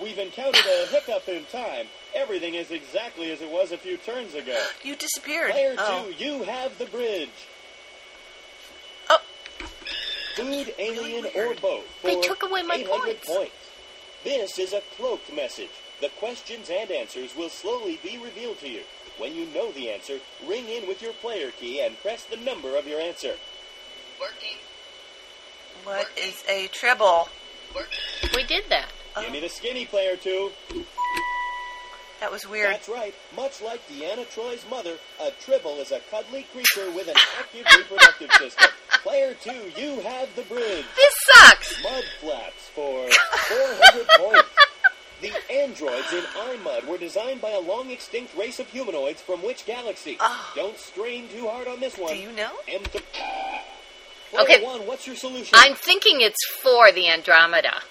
We've 0.00 0.18
encountered 0.18 0.64
a 0.64 0.86
hiccup 0.86 1.28
in 1.28 1.44
time. 1.46 1.86
Everything 2.14 2.54
is 2.54 2.70
exactly 2.70 3.30
as 3.30 3.42
it 3.42 3.50
was 3.50 3.70
a 3.72 3.78
few 3.78 3.96
turns 3.98 4.34
ago. 4.34 4.58
You 4.82 4.96
disappeared. 4.96 5.50
Player 5.52 5.74
oh. 5.78 6.06
two, 6.06 6.24
you 6.24 6.42
have 6.44 6.76
the 6.78 6.86
bridge. 6.86 7.28
Oh. 9.10 9.20
Food, 10.36 10.74
alien, 10.78 11.26
or 11.34 11.48
weird. 11.48 11.60
both. 11.60 11.84
They 12.02 12.18
took 12.20 12.42
away 12.42 12.62
my 12.62 12.76
800 12.76 13.04
points. 13.04 13.26
points. 13.26 13.52
This 14.24 14.58
is 14.58 14.72
a 14.72 14.80
cloaked 14.96 15.34
message. 15.34 15.70
The 16.00 16.08
questions 16.18 16.70
and 16.70 16.90
answers 16.90 17.36
will 17.36 17.50
slowly 17.50 17.98
be 18.02 18.18
revealed 18.18 18.58
to 18.60 18.68
you. 18.68 18.82
When 19.20 19.34
you 19.34 19.44
know 19.52 19.70
the 19.72 19.90
answer, 19.90 20.18
ring 20.48 20.66
in 20.66 20.88
with 20.88 21.02
your 21.02 21.12
player 21.12 21.50
key 21.50 21.82
and 21.82 22.00
press 22.00 22.24
the 22.24 22.38
number 22.38 22.74
of 22.78 22.86
your 22.86 23.02
answer. 23.02 23.34
Working. 24.18 24.56
What 25.84 26.08
is 26.16 26.42
a 26.48 26.68
tribble? 26.68 27.28
We 28.34 28.44
did 28.44 28.64
that. 28.70 28.86
Give 29.20 29.30
me 29.30 29.40
the 29.40 29.50
skinny 29.50 29.84
player 29.84 30.16
two. 30.16 30.50
That 32.20 32.32
was 32.32 32.48
weird. 32.48 32.72
That's 32.72 32.88
right. 32.88 33.14
Much 33.36 33.60
like 33.60 33.86
Deanna 33.88 34.24
Troi's 34.26 34.64
mother, 34.70 34.96
a 35.22 35.30
tribble 35.32 35.76
is 35.80 35.92
a 35.92 36.00
cuddly 36.10 36.46
creature 36.52 36.90
with 36.94 37.08
an 37.08 37.16
active 37.38 37.66
reproductive 37.76 38.30
system. 38.32 38.70
Player 39.02 39.34
two, 39.34 39.70
you 39.76 40.00
have 40.00 40.34
the 40.34 40.42
bridge. 40.42 40.84
This 40.96 41.14
sucks. 41.26 41.82
Mud 41.82 42.04
flaps 42.20 42.68
for 42.74 43.06
400 43.10 44.06
points. 44.18 44.48
The 45.20 45.32
androids 45.52 46.12
in 46.12 46.24
I 46.34 46.56
Mudd 46.64 46.86
were 46.86 46.96
designed 46.96 47.40
by 47.42 47.50
a 47.50 47.60
long 47.60 47.90
extinct 47.90 48.34
race 48.36 48.58
of 48.58 48.68
humanoids 48.68 49.20
from 49.20 49.42
which 49.42 49.66
galaxy? 49.66 50.16
Ah. 50.18 50.50
Don't 50.56 50.78
strain 50.78 51.28
too 51.28 51.46
hard 51.46 51.68
on 51.68 51.78
this 51.80 51.98
one. 51.98 52.14
Do 52.14 52.18
you 52.20 52.32
know? 52.32 52.52
M 52.66 52.80
Okay. 54.32 54.62
one, 54.62 54.86
what's 54.86 55.06
your 55.06 55.16
solution? 55.16 55.50
I'm 55.52 55.74
thinking 55.74 56.20
it's 56.20 56.38
for 56.62 56.90
the 56.92 57.08
Andromeda. 57.10 57.82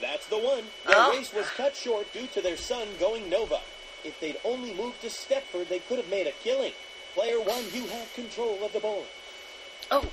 That's 0.00 0.26
the 0.26 0.38
one. 0.38 0.64
Their 0.86 0.96
Oh. 0.96 1.12
race 1.16 1.32
was 1.32 1.46
cut 1.50 1.76
short 1.76 2.12
due 2.12 2.26
to 2.28 2.40
their 2.40 2.56
sun 2.56 2.88
going 2.98 3.30
nova. 3.30 3.60
If 4.04 4.18
they'd 4.20 4.40
only 4.44 4.72
moved 4.74 5.02
to 5.02 5.08
Stepford, 5.08 5.68
they 5.68 5.78
could 5.78 5.98
have 5.98 6.08
made 6.08 6.26
a 6.26 6.32
killing. 6.32 6.72
Player 7.14 7.40
one, 7.40 7.64
you 7.72 7.86
have 7.86 8.12
control 8.14 8.62
of 8.64 8.72
the 8.72 8.80
board. 8.80 9.06
Oh, 9.90 10.04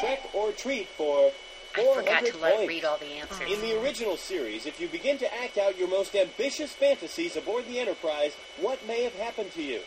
Trek 0.00 0.22
or 0.32 0.52
treat 0.52 0.88
for 0.96 1.32
I 1.76 1.94
forgot 1.94 2.24
to 2.24 2.32
points. 2.32 2.68
read 2.68 2.84
all 2.84 2.98
the 2.98 3.06
answers. 3.06 3.50
In 3.50 3.60
the 3.60 3.80
original 3.80 4.16
series, 4.16 4.66
if 4.66 4.80
you 4.80 4.88
begin 4.88 5.18
to 5.18 5.34
act 5.42 5.58
out 5.58 5.78
your 5.78 5.88
most 5.88 6.14
ambitious 6.14 6.72
fantasies 6.72 7.36
aboard 7.36 7.66
the 7.66 7.78
Enterprise, 7.78 8.32
what 8.60 8.86
may 8.86 9.02
have 9.02 9.14
happened 9.14 9.52
to 9.52 9.62
you? 9.62 9.80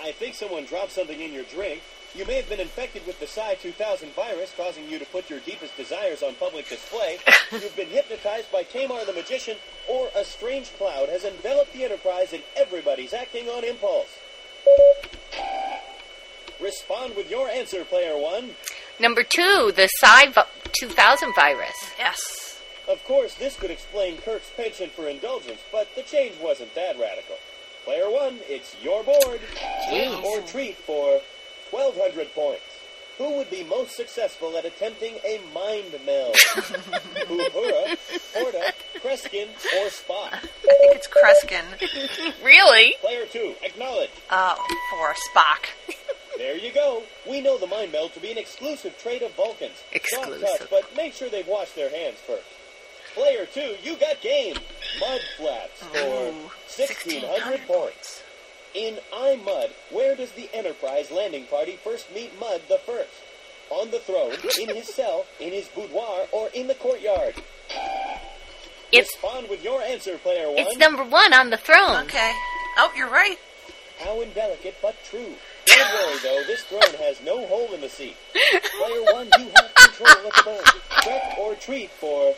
I 0.00 0.12
think 0.12 0.34
someone 0.34 0.64
dropped 0.64 0.92
something 0.92 1.20
in 1.20 1.32
your 1.32 1.44
drink. 1.44 1.82
You 2.14 2.24
may 2.26 2.34
have 2.36 2.48
been 2.48 2.60
infected 2.60 3.04
with 3.06 3.18
the 3.18 3.26
Psi 3.26 3.56
2000 3.56 4.14
virus, 4.14 4.54
causing 4.56 4.88
you 4.88 5.00
to 5.00 5.06
put 5.06 5.28
your 5.28 5.40
deepest 5.40 5.76
desires 5.76 6.22
on 6.22 6.34
public 6.36 6.68
display. 6.68 7.18
You've 7.52 7.74
been 7.74 7.88
hypnotized 7.88 8.52
by 8.52 8.62
Tamar 8.62 9.04
the 9.04 9.12
Magician, 9.12 9.56
or 9.88 10.10
a 10.14 10.24
strange 10.24 10.72
cloud 10.74 11.08
has 11.08 11.24
enveloped 11.24 11.72
the 11.72 11.84
Enterprise 11.84 12.32
and 12.32 12.42
everybody's 12.56 13.12
acting 13.12 13.48
on 13.48 13.64
impulse. 13.64 14.08
Respond 16.60 17.16
with 17.16 17.28
your 17.28 17.48
answer, 17.48 17.84
player 17.84 18.16
one. 18.16 18.50
Number 19.00 19.22
two, 19.22 19.72
the 19.74 19.88
Psi 19.98 20.32
2000 20.72 21.34
virus. 21.34 21.74
Yes. 21.98 22.60
Of 22.88 23.02
course, 23.04 23.34
this 23.34 23.56
could 23.56 23.70
explain 23.70 24.18
Kirk's 24.18 24.50
penchant 24.56 24.92
for 24.92 25.08
indulgence, 25.08 25.60
but 25.72 25.88
the 25.96 26.02
change 26.02 26.34
wasn't 26.40 26.74
that 26.74 26.98
radical. 26.98 27.36
Player 27.84 28.10
one, 28.10 28.38
it's 28.48 28.76
your 28.82 29.02
board. 29.02 29.40
Win 29.90 30.12
or 30.24 30.40
treat 30.42 30.76
for 30.76 31.20
1,200 31.70 32.34
points. 32.34 32.62
Who 33.18 33.36
would 33.36 33.48
be 33.50 33.62
most 33.62 33.94
successful 33.94 34.56
at 34.56 34.64
attempting 34.64 35.14
a 35.24 35.40
mind 35.54 35.94
meld? 36.04 36.34
Uhura, 37.26 37.96
Porta, 38.34 38.72
Kreskin, 39.00 39.48
or 39.78 39.88
Spock? 39.88 40.32
I 40.32 40.38
think 40.40 40.96
it's 40.96 41.08
Kreskin. 41.08 42.34
Really? 42.44 42.96
Player 43.00 43.26
two, 43.26 43.54
acknowledge. 43.62 44.10
Oh, 44.30 44.56
for 44.90 45.14
Spock. 45.30 45.68
There 46.36 46.56
you 46.56 46.72
go. 46.72 47.02
We 47.28 47.40
know 47.40 47.58
the 47.58 47.66
mind 47.66 47.92
meld 47.92 48.12
to 48.14 48.20
be 48.20 48.30
an 48.32 48.38
exclusive 48.38 48.98
trait 48.98 49.22
of 49.22 49.32
Vulcans. 49.34 49.76
Soft 49.76 49.94
Exclusive. 49.94 50.40
touch, 50.58 50.70
but 50.70 50.96
make 50.96 51.14
sure 51.14 51.28
they've 51.28 51.46
washed 51.46 51.76
their 51.76 51.90
hands 51.90 52.18
first. 52.26 52.44
Player 53.14 53.46
two, 53.46 53.76
you 53.82 53.96
got 53.96 54.20
game. 54.20 54.56
Mud 55.00 55.20
flaps 55.36 55.82
oh, 55.82 55.86
for 55.92 56.26
Ooh, 56.36 56.86
1,600 56.88 57.60
points. 57.66 58.22
In 58.74 58.98
I 59.14 59.36
Mudd, 59.36 59.70
where 59.92 60.16
does 60.16 60.32
the 60.32 60.50
Enterprise 60.52 61.12
landing 61.12 61.46
party 61.46 61.78
first 61.82 62.12
meet 62.12 62.32
Mudd 62.40 62.62
the 62.68 62.78
First? 62.78 63.10
On 63.70 63.90
the 63.90 63.98
throne, 64.00 64.34
in 64.60 64.74
his 64.76 64.92
cell, 64.92 65.24
in 65.40 65.50
his 65.52 65.68
boudoir, 65.68 66.26
or 66.32 66.48
in 66.54 66.66
the 66.66 66.74
courtyard? 66.74 67.34
It's 68.92 69.10
Respond 69.14 69.48
with 69.48 69.64
your 69.64 69.80
answer, 69.82 70.18
player 70.18 70.48
one. 70.48 70.58
it's 70.58 70.76
number 70.76 71.02
one 71.04 71.32
on 71.32 71.50
the 71.50 71.56
throne. 71.56 72.04
Okay. 72.04 72.32
Oh, 72.76 72.92
you're 72.96 73.08
right. 73.08 73.38
How 74.00 74.20
indelicate, 74.20 74.76
but 74.82 74.96
true. 75.04 75.34
Don't 75.66 75.94
worry, 75.94 76.18
though, 76.22 76.42
this 76.46 76.62
throne 76.62 76.94
has 77.00 77.20
no 77.22 77.46
hole 77.46 77.72
in 77.72 77.80
the 77.80 77.88
seat. 77.88 78.16
Player 78.32 79.02
one, 79.12 79.28
you 79.38 79.50
have 79.56 79.74
control 79.74 80.26
of 80.26 80.34
the 80.34 80.42
board. 80.44 80.64
Trek 81.02 81.38
or 81.38 81.54
treat 81.54 81.90
for 81.90 82.34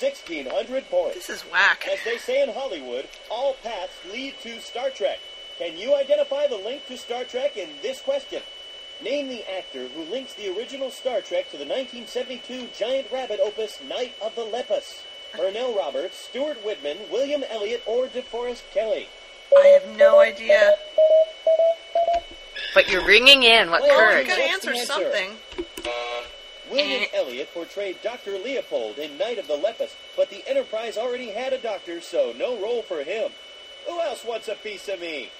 1,600 0.00 0.90
points. 0.90 1.14
This 1.14 1.30
is 1.30 1.42
whack. 1.42 1.86
As 1.90 1.98
they 2.04 2.18
say 2.18 2.42
in 2.42 2.52
Hollywood, 2.52 3.08
all 3.30 3.54
paths 3.62 3.92
lead 4.10 4.34
to 4.42 4.60
Star 4.60 4.90
Trek. 4.90 5.18
Can 5.58 5.76
you 5.76 5.94
identify 5.94 6.46
the 6.46 6.56
link 6.56 6.86
to 6.88 6.96
Star 6.96 7.24
Trek 7.24 7.56
in 7.56 7.68
this 7.82 8.00
question? 8.00 8.42
Name 9.02 9.28
the 9.28 9.44
actor 9.56 9.88
who 9.88 10.02
links 10.02 10.34
the 10.34 10.56
original 10.56 10.90
Star 10.90 11.20
Trek 11.20 11.50
to 11.50 11.56
the 11.56 11.64
1972 11.64 12.68
Giant 12.76 13.10
Rabbit 13.12 13.40
opus 13.42 13.80
Night 13.88 14.14
of 14.22 14.34
the 14.34 14.44
Lepus. 14.44 15.02
Pernell 15.32 15.76
Roberts, 15.76 16.16
Stuart 16.16 16.64
Whitman, 16.64 16.96
William 17.10 17.44
Elliott, 17.50 17.82
or 17.86 18.06
DeForest 18.06 18.62
Kelley. 18.72 19.08
I 19.56 19.66
have 19.66 19.96
no 19.96 20.20
idea. 20.20 20.74
But 22.74 22.88
you're 22.90 23.06
ringing 23.06 23.44
in. 23.44 23.70
What 23.70 23.82
Well, 23.82 23.90
You 23.90 23.96
courage? 23.96 24.26
gotta 24.26 24.42
answer 24.42 24.70
answer? 24.72 24.84
something. 24.84 25.38
William 26.70 27.02
Eh. 27.02 27.06
Elliott 27.16 27.54
portrayed 27.54 28.02
Dr. 28.02 28.36
Leopold 28.38 28.98
in 28.98 29.16
Night 29.16 29.38
of 29.38 29.46
the 29.46 29.56
Lepus, 29.56 29.92
but 30.16 30.28
the 30.30 30.42
Enterprise 30.48 30.96
already 30.98 31.30
had 31.30 31.52
a 31.52 31.58
doctor, 31.58 32.00
so 32.00 32.32
no 32.36 32.56
role 32.56 32.82
for 32.82 33.04
him. 33.04 33.30
Who 33.86 34.00
else 34.00 34.24
wants 34.24 34.48
a 34.48 34.54
piece 34.56 34.88
of 34.88 35.00
me? 35.00 35.30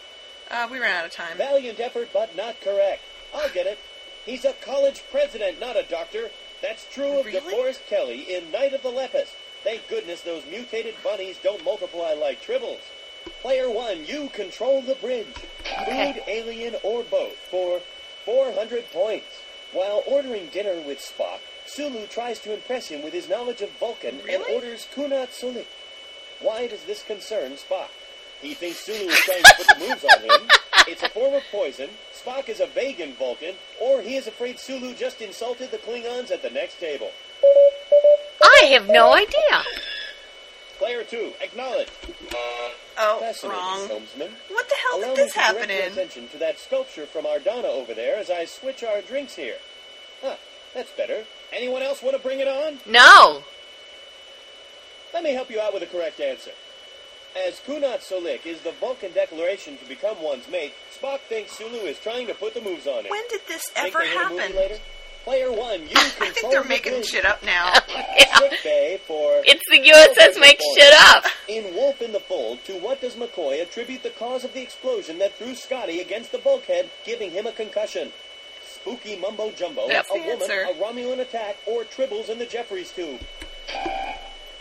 Uh, 0.50 0.68
we 0.70 0.78
ran 0.78 0.94
out 0.96 1.06
of 1.06 1.10
time. 1.12 1.36
Valiant 1.36 1.80
effort, 1.80 2.10
but 2.12 2.36
not 2.36 2.60
correct. 2.60 3.02
I'll 3.34 3.48
get 3.48 3.66
it. 3.66 3.78
He's 4.26 4.44
a 4.44 4.52
college 4.52 5.02
president, 5.10 5.58
not 5.58 5.76
a 5.76 5.82
doctor. 5.82 6.30
That's 6.62 6.86
true 6.92 7.18
of 7.18 7.26
Really? 7.26 7.40
DeForest 7.40 7.86
Kelley 7.88 8.20
in 8.34 8.50
Night 8.52 8.74
of 8.74 8.82
the 8.82 8.90
Lepus. 8.90 9.30
Thank 9.64 9.88
goodness 9.88 10.20
those 10.20 10.44
mutated 10.46 10.94
bunnies 11.02 11.38
don't 11.42 11.64
multiply 11.64 12.12
like 12.12 12.42
tribbles. 12.44 12.80
Player 13.42 13.70
one, 13.70 14.04
you 14.04 14.28
control 14.30 14.82
the 14.82 14.94
bridge. 14.96 15.26
Okay. 15.60 16.12
Food, 16.14 16.22
alien, 16.26 16.76
or 16.82 17.02
both 17.04 17.36
for 17.50 17.80
400 18.24 18.90
points. 18.90 19.26
While 19.72 20.02
ordering 20.06 20.46
dinner 20.48 20.80
with 20.86 20.98
Spock, 20.98 21.40
Sulu 21.66 22.06
tries 22.06 22.38
to 22.40 22.54
impress 22.54 22.88
him 22.88 23.02
with 23.02 23.12
his 23.12 23.28
knowledge 23.28 23.60
of 23.60 23.70
Vulcan 23.72 24.20
and 24.30 24.42
orders 24.52 24.86
Kunat 24.94 25.28
Sulik. 25.28 25.66
Why 26.40 26.66
does 26.66 26.84
this 26.84 27.02
concern 27.02 27.52
Spock? 27.52 27.88
He 28.40 28.54
thinks 28.54 28.80
Sulu 28.80 29.08
is 29.08 29.18
trying 29.20 29.42
to 29.42 29.54
put 29.56 29.66
the 29.66 29.88
moves 29.88 30.04
on 30.04 30.22
him. 30.22 30.48
It's 30.86 31.02
a 31.02 31.08
form 31.08 31.32
of 31.32 31.42
poison. 31.50 31.88
Spock 32.12 32.50
is 32.50 32.60
a 32.60 32.66
vegan 32.66 33.14
Vulcan, 33.14 33.54
or 33.80 34.02
he 34.02 34.16
is 34.16 34.26
afraid 34.26 34.58
Sulu 34.58 34.92
just 34.94 35.22
insulted 35.22 35.70
the 35.70 35.78
Klingons 35.78 36.30
at 36.30 36.42
the 36.42 36.50
next 36.50 36.78
table. 36.78 37.10
I 38.42 38.68
have 38.72 38.86
no 38.88 39.14
idea. 39.14 39.62
Player 40.78 41.04
two, 41.04 41.32
acknowledge. 41.40 41.88
Oh, 42.98 43.18
Fascinating, 43.20 43.50
wrong. 43.60 43.88
helmsman. 43.88 44.30
What 44.48 44.68
the 44.68 44.74
hell 44.74 44.98
Allow 45.00 45.06
did 45.08 45.16
me 45.18 45.22
this 45.24 45.34
happen 45.34 45.68
your 45.70 45.78
in? 45.80 45.92
attention 45.92 46.28
to 46.28 46.38
that 46.38 46.58
sculpture 46.58 47.06
from 47.06 47.24
Ardana 47.24 47.64
over 47.64 47.94
there 47.94 48.16
as 48.16 48.30
I 48.30 48.44
switch 48.44 48.82
our 48.84 49.00
drinks 49.00 49.34
here. 49.36 49.56
Huh, 50.22 50.36
that's 50.74 50.90
better. 50.92 51.24
Anyone 51.52 51.82
else 51.82 52.02
want 52.02 52.16
to 52.16 52.22
bring 52.22 52.40
it 52.40 52.48
on? 52.48 52.78
No. 52.86 53.42
Let 55.12 55.22
me 55.22 55.32
help 55.32 55.50
you 55.50 55.60
out 55.60 55.72
with 55.72 55.82
the 55.82 55.88
correct 55.88 56.20
answer. 56.20 56.50
As 57.36 57.60
Kunat 57.60 58.00
Solik 58.00 58.46
is 58.46 58.60
the 58.60 58.72
Vulcan 58.72 59.12
declaration 59.12 59.76
to 59.78 59.84
become 59.86 60.22
one's 60.22 60.48
mate, 60.48 60.72
Spock 61.00 61.20
thinks 61.20 61.52
Sulu 61.52 61.78
is 61.78 61.98
trying 61.98 62.26
to 62.28 62.34
put 62.34 62.54
the 62.54 62.60
moves 62.60 62.86
on 62.86 63.04
him. 63.04 63.10
When 63.10 63.22
did 63.28 63.40
this 63.48 63.68
Think 63.70 63.88
ever 63.94 63.98
they 64.04 64.08
hit 64.10 64.16
a 64.16 64.28
movie 64.28 64.40
happen? 64.42 64.56
later? 64.56 64.78
Player 65.24 65.50
one, 65.50 65.80
you 65.82 65.88
I 65.96 66.08
think 66.30 66.50
they're 66.52 66.62
the 66.62 66.68
making 66.68 66.92
bridge. 66.92 67.06
shit 67.06 67.24
up 67.24 67.42
now. 67.44 67.72
Yeah. 68.66 68.96
For 69.06 69.42
It's 69.44 69.62
the 69.70 69.78
USS 69.78 70.40
Make 70.40 70.58
Shit 70.76 70.92
Up. 70.94 71.24
In 71.48 71.74
Wolf 71.74 72.00
in 72.02 72.12
the 72.12 72.20
Fold, 72.20 72.64
to 72.64 72.72
what 72.74 73.00
does 73.00 73.14
McCoy 73.14 73.60
attribute 73.62 74.02
the 74.02 74.10
cause 74.10 74.42
of 74.44 74.52
the 74.54 74.60
explosion 74.62 75.18
that 75.18 75.34
threw 75.34 75.54
Scotty 75.54 76.00
against 76.00 76.32
the 76.32 76.38
bulkhead, 76.38 76.90
giving 77.04 77.30
him 77.30 77.46
a 77.46 77.52
concussion? 77.52 78.10
Spooky 78.66 79.16
mumbo 79.16 79.50
jumbo, 79.52 79.86
That's 79.88 80.10
a 80.10 80.14
the 80.14 80.20
woman, 80.20 80.42
answer. 80.42 80.66
a 80.70 80.74
Romulan 80.74 81.20
attack, 81.20 81.56
or 81.66 81.84
tribbles 81.84 82.28
in 82.30 82.38
the 82.38 82.46
Jefferies 82.46 82.90
tube? 82.92 83.20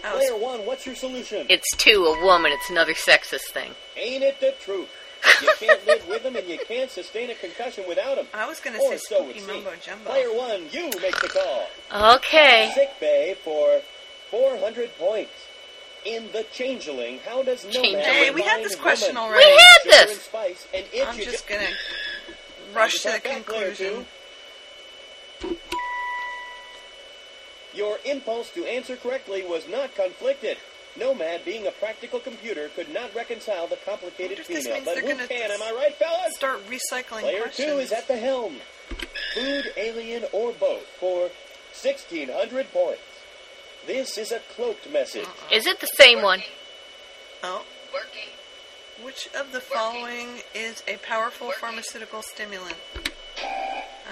Oh, 0.06 0.12
Player 0.12 0.38
one, 0.38 0.66
what's 0.66 0.86
your 0.86 0.96
solution? 0.96 1.46
It's 1.50 1.70
two, 1.78 2.06
a 2.06 2.24
woman. 2.26 2.52
It's 2.52 2.70
another 2.70 2.94
sexist 2.94 3.52
thing. 3.52 3.72
Ain't 3.98 4.24
it 4.24 4.40
the 4.42 4.54
truth? 4.60 4.90
You 5.42 5.50
can't 5.60 5.86
live 5.88 6.08
with 6.08 6.24
them 6.24 6.36
and 6.36 6.48
you 6.48 6.58
can't 6.68 6.90
sustain 6.92 7.30
a 7.30 7.36
concussion 7.36 7.86
without 7.88 8.16
them. 8.16 8.28
I 8.34 8.48
was 8.48 8.60
gonna 8.60 8.80
say 8.80 8.98
so 8.98 9.28
it 9.30 9.36
spooky 9.36 9.40
seems. 9.40 9.48
mumbo 9.48 9.74
jumbo. 9.82 10.10
Player 10.10 10.34
one, 10.34 10.66
you 10.72 10.86
make 11.02 11.20
the 11.20 11.30
call. 11.30 12.16
Okay. 12.16 12.72
Sick 12.76 13.00
bay 13.00 13.36
for 13.44 13.82
400 14.32 14.98
points. 14.98 15.32
In 16.06 16.30
The 16.34 16.46
Changeling, 16.52 17.20
how 17.26 17.44
does 17.44 17.64
Nomad 17.64 17.74
Changeling. 17.76 18.04
Hey, 18.04 18.32
we 18.32 18.42
had 18.42 18.62
this 18.62 18.76
question 18.76 19.16
woman 19.16 19.32
already. 19.32 19.46
We 19.46 19.58
had 19.58 19.80
this. 20.08 20.12
and 20.12 20.20
spice, 20.22 20.68
and 20.74 20.86
if 20.92 21.08
I'm 21.08 21.18
you 21.18 21.24
just 21.24 21.48
ju- 21.48 21.54
gonna 21.56 21.70
rush 22.76 22.98
to 23.04 23.04
the 23.04 23.10
Stop 23.20 23.24
player 23.24 23.36
conclusion. 23.72 24.06
two. 25.40 25.58
Your 27.74 27.98
impulse 28.06 28.50
to 28.52 28.66
answer 28.66 28.96
correctly 28.98 29.44
was 29.44 29.68
not 29.68 29.96
conflicted. 29.96 30.58
Nomad, 30.96 31.44
being 31.44 31.66
a 31.66 31.72
practical 31.72 32.20
computer, 32.20 32.70
could 32.76 32.94
not 32.94 33.14
reconcile 33.16 33.68
the 33.68 33.78
complicated 33.78 34.38
wonder 34.38 34.42
if 34.42 34.48
this 34.48 34.64
female. 34.64 34.74
means 34.76 34.86
But 34.86 34.94
they're 34.96 35.04
who 35.04 35.10
gonna 35.10 35.28
can? 35.28 35.52
Am 35.52 35.62
I 35.62 35.72
right, 35.72 35.96
fellas? 35.96 36.36
Start 36.36 36.62
recycling 36.70 37.22
Player 37.22 37.42
questions. 37.44 37.68
two 37.68 37.78
is 37.80 37.92
at 37.92 38.08
the 38.08 38.18
helm. 38.18 38.58
Food, 39.34 39.66
alien, 39.76 40.26
or 40.32 40.52
both 40.54 40.86
for 41.00 41.30
1,600 41.82 42.72
points. 42.72 43.02
This 43.88 44.18
is 44.18 44.32
a 44.32 44.40
cloaked 44.56 44.90
message. 44.92 45.26
Uh-uh. 45.26 45.56
Is 45.56 45.66
it 45.66 45.80
the 45.80 45.88
same 45.88 46.22
one? 46.22 46.44
Oh. 47.44 47.64
Working. 47.94 48.30
Which 49.04 49.30
of 49.38 49.52
the 49.52 49.60
following 49.60 50.42
is 50.54 50.84
a 50.88 50.98
powerful 50.98 51.52
pharmaceutical 51.60 52.22
stimulant? 52.22 52.76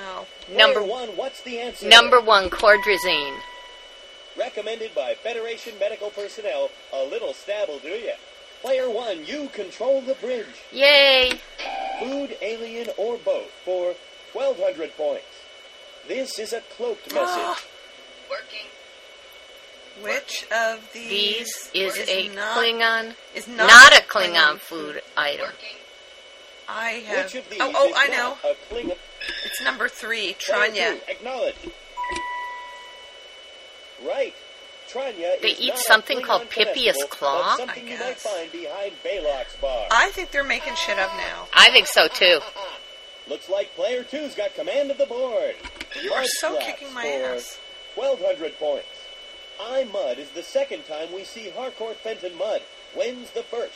Oh. 0.03 0.25
Number 0.51 0.79
Player 0.81 0.91
one, 0.91 1.09
what's 1.09 1.41
the 1.43 1.59
answer? 1.59 1.87
number 1.87 2.19
one, 2.19 2.49
cordrazine. 2.49 3.37
Recommended 4.37 4.95
by 4.95 5.13
Federation 5.13 5.73
medical 5.79 6.09
personnel. 6.09 6.69
A 6.93 7.03
little 7.03 7.33
stab 7.33 7.67
will 7.67 7.79
do 7.79 7.89
ya. 7.89 8.13
Player 8.61 8.89
one, 8.89 9.25
you 9.25 9.49
control 9.53 10.01
the 10.01 10.13
bridge. 10.15 10.45
Yay! 10.71 11.39
Food, 11.99 12.37
alien, 12.41 12.89
or 12.97 13.17
both 13.17 13.49
for 13.65 13.95
1,200 14.33 14.95
points. 14.95 15.25
This 16.07 16.39
is 16.39 16.53
a 16.53 16.61
cloaked 16.77 17.13
message. 17.13 17.17
Ah. 17.19 17.59
Working. 18.29 18.67
Which 20.03 20.47
of 20.51 20.93
these, 20.93 21.69
These 21.73 21.97
is, 21.97 22.09
a 22.09 22.29
not, 22.29 22.57
Klingon, 22.57 23.15
is 23.35 23.47
not, 23.47 23.67
not, 23.67 23.97
a 23.97 24.01
Klingon 24.03 24.59
food 24.59 25.01
item. 25.17 25.47
Working. 25.47 25.77
I 26.69 26.89
have. 27.07 27.25
Which 27.25 27.35
of 27.35 27.49
these 27.49 27.59
oh, 27.61 27.71
oh, 27.75 27.89
is 27.89 27.95
I 27.97 28.07
not 28.07 28.43
know. 28.43 28.51
a 28.51 28.73
Klingon? 28.73 28.97
It's 29.45 29.61
number 29.63 29.89
three, 29.89 30.35
Player 30.39 30.69
Tranya. 30.71 30.99
two, 30.99 31.11
acknowledge. 31.11 31.55
Right. 34.05 34.33
Tranya 34.89 35.39
They 35.41 35.55
eat 35.57 35.77
something 35.77 36.21
called 36.21 36.49
Pippius 36.49 36.97
claw? 37.09 37.55
something 37.55 37.85
I 37.87 37.91
you 37.91 37.97
might 37.97 38.07
guess. 38.07 38.23
find 38.23 38.51
bar. 39.61 39.87
I 39.89 40.09
think 40.09 40.31
they're 40.31 40.43
making 40.43 40.75
shit 40.75 40.99
up 40.99 41.11
now. 41.15 41.47
I 41.53 41.69
think 41.71 41.87
so 41.87 42.07
too. 42.07 42.39
Looks 43.29 43.49
like 43.49 43.73
player 43.75 44.03
two's 44.03 44.35
got 44.35 44.53
command 44.55 44.91
of 44.91 44.97
the 44.97 45.05
board. 45.05 45.55
You 46.03 46.11
are 46.13 46.21
Mud 46.21 46.29
so 46.39 46.59
kicking 46.59 46.93
my 46.93 47.05
ass. 47.05 47.57
1,200 47.95 48.57
points. 48.57 48.87
I 49.61 49.83
Mudd 49.85 50.17
is 50.17 50.29
the 50.31 50.43
second 50.43 50.85
time 50.87 51.13
we 51.13 51.23
see 51.23 51.49
Harcourt 51.51 51.97
Fenton 51.97 52.37
Mudd. 52.37 52.61
When's 52.95 53.29
the 53.31 53.43
first? 53.43 53.75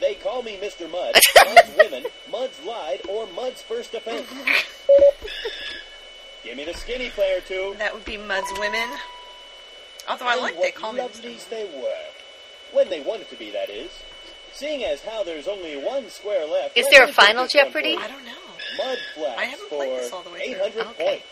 They 0.00 0.14
call 0.14 0.42
me 0.42 0.56
Mr. 0.56 0.90
Mudd, 0.90 1.14
Mudd's 1.46 1.70
women, 1.76 2.06
Mudd's 2.30 2.62
lied, 2.64 3.00
or 3.08 3.26
Mudd's 3.28 3.62
first 3.62 3.94
offense. 3.94 4.28
Give 6.44 6.56
me 6.56 6.64
the 6.64 6.74
skinny 6.74 7.10
player 7.10 7.40
two. 7.40 7.74
That 7.78 7.92
would 7.92 8.04
be 8.04 8.16
Mudd's 8.16 8.52
Women. 8.58 8.88
Although 10.08 10.26
I 10.26 10.32
And 10.34 10.42
like 10.42 10.54
they 10.54 10.60
what 10.60 10.74
call 10.74 10.92
me 10.92 11.00
Mr. 11.00 11.22
lovelies 11.22 11.48
they 11.48 11.64
were. 11.74 12.04
When 12.72 12.88
they 12.88 13.00
wanted 13.00 13.28
to 13.30 13.36
be, 13.36 13.50
that 13.50 13.70
is. 13.70 13.90
Seeing 14.52 14.84
as 14.84 15.02
how 15.02 15.22
there's 15.24 15.48
only 15.48 15.76
one 15.76 16.08
square 16.10 16.46
left. 16.46 16.76
Is 16.76 16.86
there 16.90 17.04
a 17.04 17.12
Final 17.12 17.46
Jeopardy? 17.46 17.96
I 17.98 18.08
don't 18.08 18.24
know. 18.24 18.32
Mud 18.78 18.98
Flaps 19.14 19.38
I 19.38 19.44
haven't 19.44 19.68
for 19.68 19.76
played 19.78 19.98
this 20.00 20.12
all 20.12 20.22
the 20.22 20.30
way 20.30 20.52
through. 20.54 20.64
800 20.64 20.86
Okay. 20.88 21.04
points. 21.04 21.26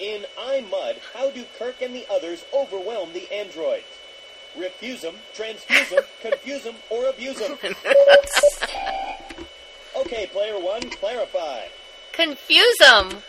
In 0.00 0.24
I 0.38 0.60
Mudd, 0.70 0.96
how 1.14 1.30
do 1.30 1.44
Kirk 1.58 1.82
and 1.82 1.94
the 1.94 2.06
others 2.10 2.44
overwhelm 2.54 3.12
the 3.12 3.30
androids? 3.32 3.84
Refuse 4.56 5.02
them, 5.02 5.16
transfuse 5.34 5.90
them, 5.90 6.04
confuse 6.22 6.64
them, 6.64 6.74
or 6.88 7.06
abuse 7.08 7.38
them? 7.38 7.58
okay, 9.96 10.26
player 10.32 10.58
one, 10.58 10.88
clarify. 10.90 11.64
Confuse 12.12 12.76
them. 12.78 13.22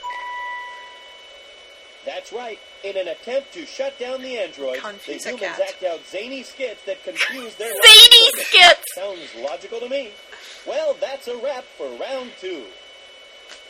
That's 2.05 2.33
right. 2.33 2.59
In 2.83 2.97
an 2.97 3.07
attempt 3.07 3.53
to 3.53 3.65
shut 3.65 3.97
down 3.99 4.21
the 4.21 4.37
androids, 4.37 4.81
Confuse 4.81 5.23
the 5.23 5.31
humans 5.31 5.59
act 5.59 5.83
out 5.83 5.99
zany 6.07 6.43
skits 6.43 6.83
that 6.85 7.03
confuse 7.03 7.55
their 7.55 7.69
Zany 7.69 8.43
skits. 8.43 8.83
Sounds 8.95 9.35
logical 9.39 9.79
to 9.79 9.89
me. 9.89 10.11
Well, 10.67 10.95
that's 10.99 11.27
a 11.27 11.37
wrap 11.37 11.63
for 11.77 11.87
round 11.97 12.31
two. 12.39 12.63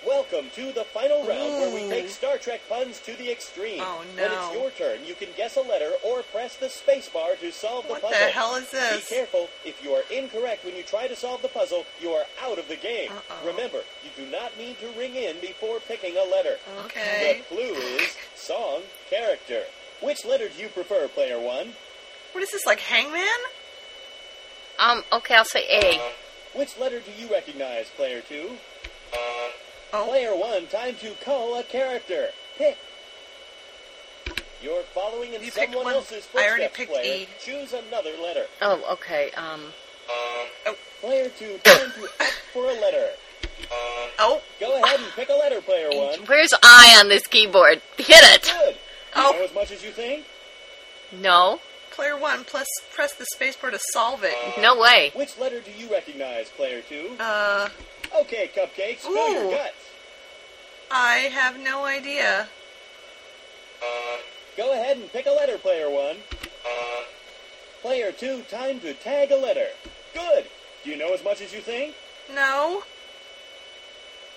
Welcome 0.06 0.50
to 0.56 0.72
the 0.72 0.84
final 0.84 1.20
round 1.28 1.54
where 1.62 1.74
we 1.76 1.88
take 1.88 2.10
Star 2.10 2.38
Trek 2.38 2.62
puns 2.68 3.00
to 3.02 3.14
the 3.18 3.32
extreme. 3.32 3.82
Oh, 3.82 4.04
When 4.16 4.32
it's 4.32 4.54
your 4.54 4.72
turn, 4.72 5.06
you 5.06 5.14
can 5.14 5.28
guess 5.38 5.58
a 5.58 5.62
letter 5.62 5.92
or 6.04 6.24
press 6.24 6.56
the 6.56 6.70
space 6.70 7.08
bar 7.08 7.36
to 7.40 7.52
solve 7.52 7.86
the 7.86 7.94
What 7.94 8.02
puzzle. 8.02 8.18
What 8.18 8.26
the 8.26 8.32
hell 8.34 8.56
is 8.56 8.72
this? 8.72 9.08
Be 9.08 9.16
careful. 9.16 9.48
If 9.64 9.84
you 9.84 9.92
are 9.92 10.02
incorrect 10.12 10.66
when 10.66 10.76
you 10.76 10.82
try 10.82 11.08
to 11.08 11.16
solve 11.16 11.44
the 11.44 11.50
puzzle, 11.50 11.86
you 12.02 12.10
are 12.10 12.24
out 12.44 12.58
of 12.58 12.68
the 12.68 12.78
game. 12.78 13.12
Uh-oh. 13.12 13.48
Remember, 13.48 13.82
you 14.04 14.10
do 14.26 14.30
not 14.32 14.58
need 14.58 14.80
to 14.80 14.88
ring 14.98 15.16
in 15.16 15.40
before 15.40 15.80
picking 15.88 16.18
a 16.18 16.24
letter. 16.32 16.56
Okay. 16.86 17.44
The 17.50 17.56
clue 17.56 17.76
is 17.76 18.16
song, 18.36 18.82
character. 19.08 19.64
Which 20.02 20.26
letter 20.26 20.50
do 20.50 20.60
you 20.64 20.70
prefer, 20.70 21.08
player 21.10 21.40
one? 21.40 21.74
What 22.32 22.42
is 22.44 22.52
this, 22.52 22.66
like 22.66 22.80
Hangman? 22.80 23.28
Um. 24.80 25.04
Okay, 25.14 25.36
I'll 25.36 25.46
say 25.46 25.64
A. 25.70 26.02
Which 26.58 26.80
letter 26.80 27.00
do 27.02 27.12
you 27.22 27.32
recognize, 27.32 27.90
player 27.90 28.22
two? 28.28 28.58
Oh. 29.94 30.08
Player 30.08 30.36
one, 30.36 30.68
time 30.68 30.96
to 30.96 31.12
call 31.24 31.58
a 31.60 31.64
character. 31.64 32.28
Pick. 32.58 32.78
You're 34.62 34.84
following 34.94 35.34
in 35.34 35.44
You 35.44 35.52
picked 35.52 35.58
someone 35.74 35.86
one. 35.86 35.94
else's 35.96 36.28
I 36.38 36.48
already 36.48 36.68
picked 36.74 36.92
player. 36.92 37.04
E. 37.24 37.28
Choose 37.44 37.74
another 37.74 38.12
letter. 38.22 38.46
Oh, 38.62 38.82
okay. 38.94 39.32
Um. 39.36 39.62
Oh. 40.10 40.76
Player 41.02 41.30
two, 41.38 41.58
time 41.64 41.92
to 41.96 42.04
opt 42.20 42.42
for 42.54 42.66
a 42.66 42.74
letter. 42.74 43.08
Oh. 44.20 44.42
Go 44.60 44.84
ahead 44.84 45.00
and 45.00 45.10
pick 45.14 45.30
a 45.30 45.34
letter, 45.34 45.62
player 45.62 45.90
one. 45.90 46.20
Where's 46.28 46.54
I 46.64 46.98
on 47.00 47.10
this 47.10 47.26
keyboard? 47.26 47.82
Hit 47.98 48.08
it. 48.10 48.44
Good. 48.44 48.76
You 48.76 48.78
Oh. 49.16 49.32
know 49.32 49.44
as 49.44 49.54
much 49.54 49.72
as 49.72 49.84
you 49.84 49.92
think? 49.92 50.26
No. 51.12 51.60
Player 51.92 52.18
one, 52.18 52.44
plus 52.46 52.68
press 52.94 53.14
the 53.14 53.26
spacebar 53.36 53.72
to 53.72 53.80
solve 53.92 54.24
it. 54.24 54.36
No 54.62 54.80
way. 54.80 55.12
Which 55.16 55.38
letter 55.40 55.60
do 55.60 55.72
you 55.72 55.92
recognize, 55.92 56.50
player 56.50 56.82
two? 56.88 57.16
Uh, 57.20 57.68
Okay, 58.20 58.50
Cupcake, 58.56 59.00
spill 59.00 59.34
your 59.34 59.52
guts. 59.52 59.74
I 60.92 61.30
have 61.32 61.60
no 61.60 61.86
idea. 61.86 62.48
Go 64.58 64.74
ahead 64.74 64.98
and 64.98 65.12
pick 65.12 65.26
a 65.26 65.32
letter, 65.32 65.58
player 65.58 65.90
one. 65.90 66.18
Player 67.82 68.12
two, 68.12 68.42
time 68.44 68.80
to 68.82 68.94
tag 68.94 69.32
a 69.32 69.38
letter. 69.38 69.68
Good. 70.14 70.46
Do 70.84 70.90
you 70.92 70.98
know 70.98 71.14
as 71.14 71.24
much 71.24 71.42
as 71.42 71.54
you 71.54 71.62
think? 71.62 71.96
No. 72.34 72.84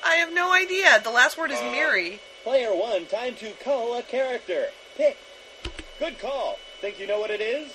I 0.07 0.17
have 0.17 0.33
no 0.33 0.53
idea. 0.53 1.01
The 1.03 1.11
last 1.11 1.37
word 1.37 1.51
is 1.51 1.61
Miri. 1.63 2.21
Player 2.43 2.75
one, 2.75 3.07
time 3.07 3.35
to 3.37 3.51
call 3.63 3.99
a 3.99 4.03
character. 4.03 4.67
Pick. 4.97 5.17
Good 5.99 6.19
call. 6.19 6.59
Think 6.81 6.99
you 6.99 7.07
know 7.07 7.19
what 7.19 7.31
it 7.31 7.41
is? 7.41 7.73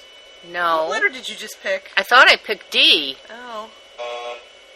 No. 0.52 0.86
What 0.86 0.86
No. 0.86 0.88
letter 0.90 1.10
did 1.10 1.28
you 1.30 1.36
just 1.36 1.62
pick? 1.62 1.92
I 1.98 2.04
thought 2.04 2.30
I 2.30 2.36
picked 2.36 2.72
D. 2.72 3.18
Oh. 3.30 3.70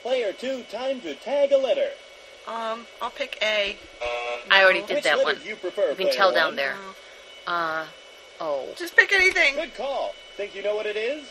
Player 0.04 0.34
two, 0.34 0.64
time 0.72 1.00
to 1.02 1.16
tag 1.16 1.52
a 1.54 1.58
letter. 1.58 1.90
Um, 2.46 2.86
I'll 3.02 3.10
pick 3.10 3.38
A. 3.42 3.78
I 4.52 4.62
already 4.64 4.82
did 4.82 4.96
Which 4.96 5.04
that 5.06 5.18
letter 5.18 5.24
one. 5.36 5.40
do 5.42 5.48
you 5.50 5.56
prefer? 5.56 5.90
You 5.92 5.96
can 5.96 6.06
player 6.08 6.12
tell 6.14 6.28
one? 6.28 6.36
down 6.36 6.56
there. 6.58 6.76
Oh. 7.48 7.52
Uh. 7.52 7.86
Oh. 8.42 8.68
Just 8.76 8.96
pick 8.98 9.14
anything. 9.14 9.56
Good 9.56 9.76
call. 9.76 10.14
Think 10.36 10.54
you 10.56 10.62
know 10.62 10.76
what 10.76 10.86
it 10.86 10.98
is? 10.98 11.24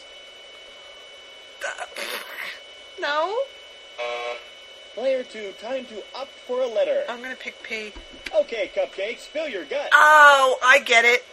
No? 3.01 3.37
Player 4.95 5.23
two, 5.23 5.53
time 5.61 5.85
to 5.87 6.03
opt 6.15 6.31
for 6.47 6.61
a 6.63 6.67
letter. 6.67 7.03
I'm 7.09 7.23
gonna 7.23 7.35
pick 7.37 7.63
P. 7.63 7.93
Okay, 8.35 8.71
Cupcake, 8.75 9.19
spill 9.19 9.49
your 9.49 9.65
guts. 9.65 9.89
Oh, 9.93 10.59
I 10.63 10.81
get 10.81 11.05
it. 11.05 11.25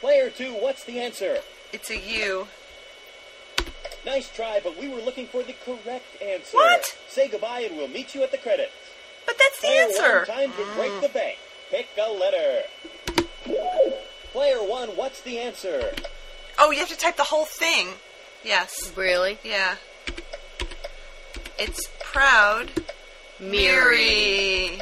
Player 0.00 0.30
two, 0.30 0.52
what's 0.54 0.84
the 0.84 1.00
answer? 1.00 1.38
It's 1.72 1.90
a 1.90 1.98
U. 1.98 2.46
Nice 4.04 4.28
try, 4.30 4.60
but 4.62 4.78
we 4.78 4.88
were 4.88 5.00
looking 5.00 5.26
for 5.26 5.42
the 5.42 5.54
correct 5.64 6.20
answer. 6.22 6.56
What? 6.56 6.96
Say 7.08 7.28
goodbye 7.28 7.60
and 7.60 7.76
we'll 7.76 7.88
meet 7.88 8.14
you 8.14 8.22
at 8.22 8.30
the 8.32 8.38
credits. 8.38 8.72
But 9.26 9.36
that's 9.38 9.60
the 9.60 9.66
Player 9.68 9.82
answer. 9.82 10.18
one, 10.18 10.26
time 10.38 10.52
to 10.52 10.74
break 10.76 11.00
the 11.00 11.08
bank. 11.08 11.38
Pick 11.70 11.88
a 11.98 12.10
letter. 12.12 12.62
Player 14.32 14.58
one, 14.58 14.90
what's 14.90 15.20
the 15.22 15.38
answer? 15.38 15.94
Oh, 16.58 16.70
you 16.70 16.78
have 16.80 16.88
to 16.88 16.96
type 16.98 17.16
the 17.16 17.22
whole 17.24 17.46
thing. 17.46 17.88
Yes. 18.44 18.92
Really? 18.94 19.38
Yeah. 19.42 19.76
It's 21.58 21.88
proud. 22.00 22.70
Miri. 23.40 24.80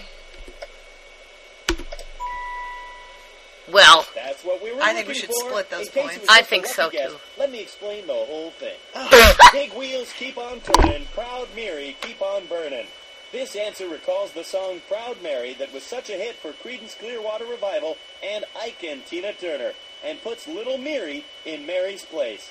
Well, 3.72 4.06
That's 4.14 4.44
what 4.44 4.62
we 4.62 4.72
were 4.72 4.82
I 4.82 4.92
think 4.92 5.08
we 5.08 5.14
should 5.14 5.30
for. 5.30 5.48
split 5.48 5.70
those 5.70 5.86
In 5.88 5.92
case 5.92 6.04
it 6.16 6.18
points. 6.18 6.26
I 6.28 6.42
think 6.42 6.66
so, 6.66 6.90
guess, 6.90 7.10
too. 7.10 7.16
Let 7.38 7.50
me 7.50 7.60
explain 7.60 8.06
the 8.06 8.12
whole 8.12 8.50
thing. 8.52 8.76
Big 9.52 9.72
wheels 9.72 10.12
keep 10.18 10.36
on 10.36 10.60
turning, 10.60 11.06
proud 11.14 11.48
Mary 11.56 11.96
keep 12.02 12.20
on 12.20 12.46
burning. 12.46 12.86
This 13.32 13.56
answer 13.56 13.88
recalls 13.88 14.32
the 14.32 14.44
song 14.44 14.82
Proud 14.88 15.22
Mary 15.22 15.54
that 15.54 15.72
was 15.72 15.82
such 15.82 16.10
a 16.10 16.12
hit 16.12 16.34
for 16.36 16.52
Creedence 16.52 16.98
Clearwater 16.98 17.46
Revival 17.46 17.96
and 18.22 18.44
Ike 18.60 18.84
and 18.84 19.06
Tina 19.06 19.32
Turner, 19.32 19.72
and 20.04 20.22
puts 20.22 20.46
little 20.46 20.76
Mary 20.76 21.24
in 21.46 21.64
Mary's 21.64 22.04
place. 22.04 22.50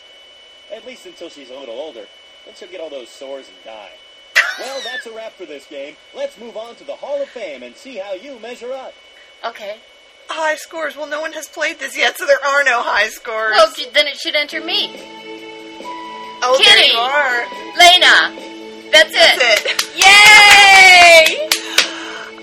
At 0.73 0.87
least 0.87 1.05
until 1.05 1.29
she's 1.29 1.51
a 1.51 1.59
little 1.59 1.75
older. 1.75 2.05
Then 2.45 2.55
she'll 2.55 2.69
get 2.71 2.81
all 2.81 2.89
those 2.89 3.09
sores 3.09 3.45
and 3.47 3.63
die. 3.63 3.91
Well, 4.57 4.81
that's 4.83 5.05
a 5.05 5.11
wrap 5.15 5.33
for 5.33 5.45
this 5.45 5.67
game. 5.67 5.97
Let's 6.15 6.39
move 6.39 6.57
on 6.57 6.75
to 6.77 6.83
the 6.83 6.95
Hall 6.95 7.21
of 7.21 7.29
Fame 7.29 7.61
and 7.61 7.75
see 7.75 7.97
how 7.97 8.13
you 8.13 8.39
measure 8.39 8.73
up. 8.73 8.93
okay. 9.45 9.77
High 10.31 10.55
scores. 10.55 10.95
Well, 10.95 11.07
no 11.07 11.21
one 11.21 11.33
has 11.33 11.47
played 11.47 11.77
this 11.79 11.95
yet, 11.97 12.17
so 12.17 12.25
there 12.25 12.43
are 12.43 12.63
no 12.63 12.81
high 12.81 13.09
scores. 13.09 13.53
Well, 13.55 13.71
then 13.93 14.07
it 14.07 14.17
should 14.17 14.35
enter 14.35 14.59
me. 14.63 14.89
oh, 16.43 16.57
there 16.57 16.83
you 16.85 16.97
are. 16.97 17.45
Lena. 17.77 18.31
That's 18.91 19.11
it. 19.11 19.39
That's 19.39 19.65
it. 19.65 19.83
Yay! 19.97 21.49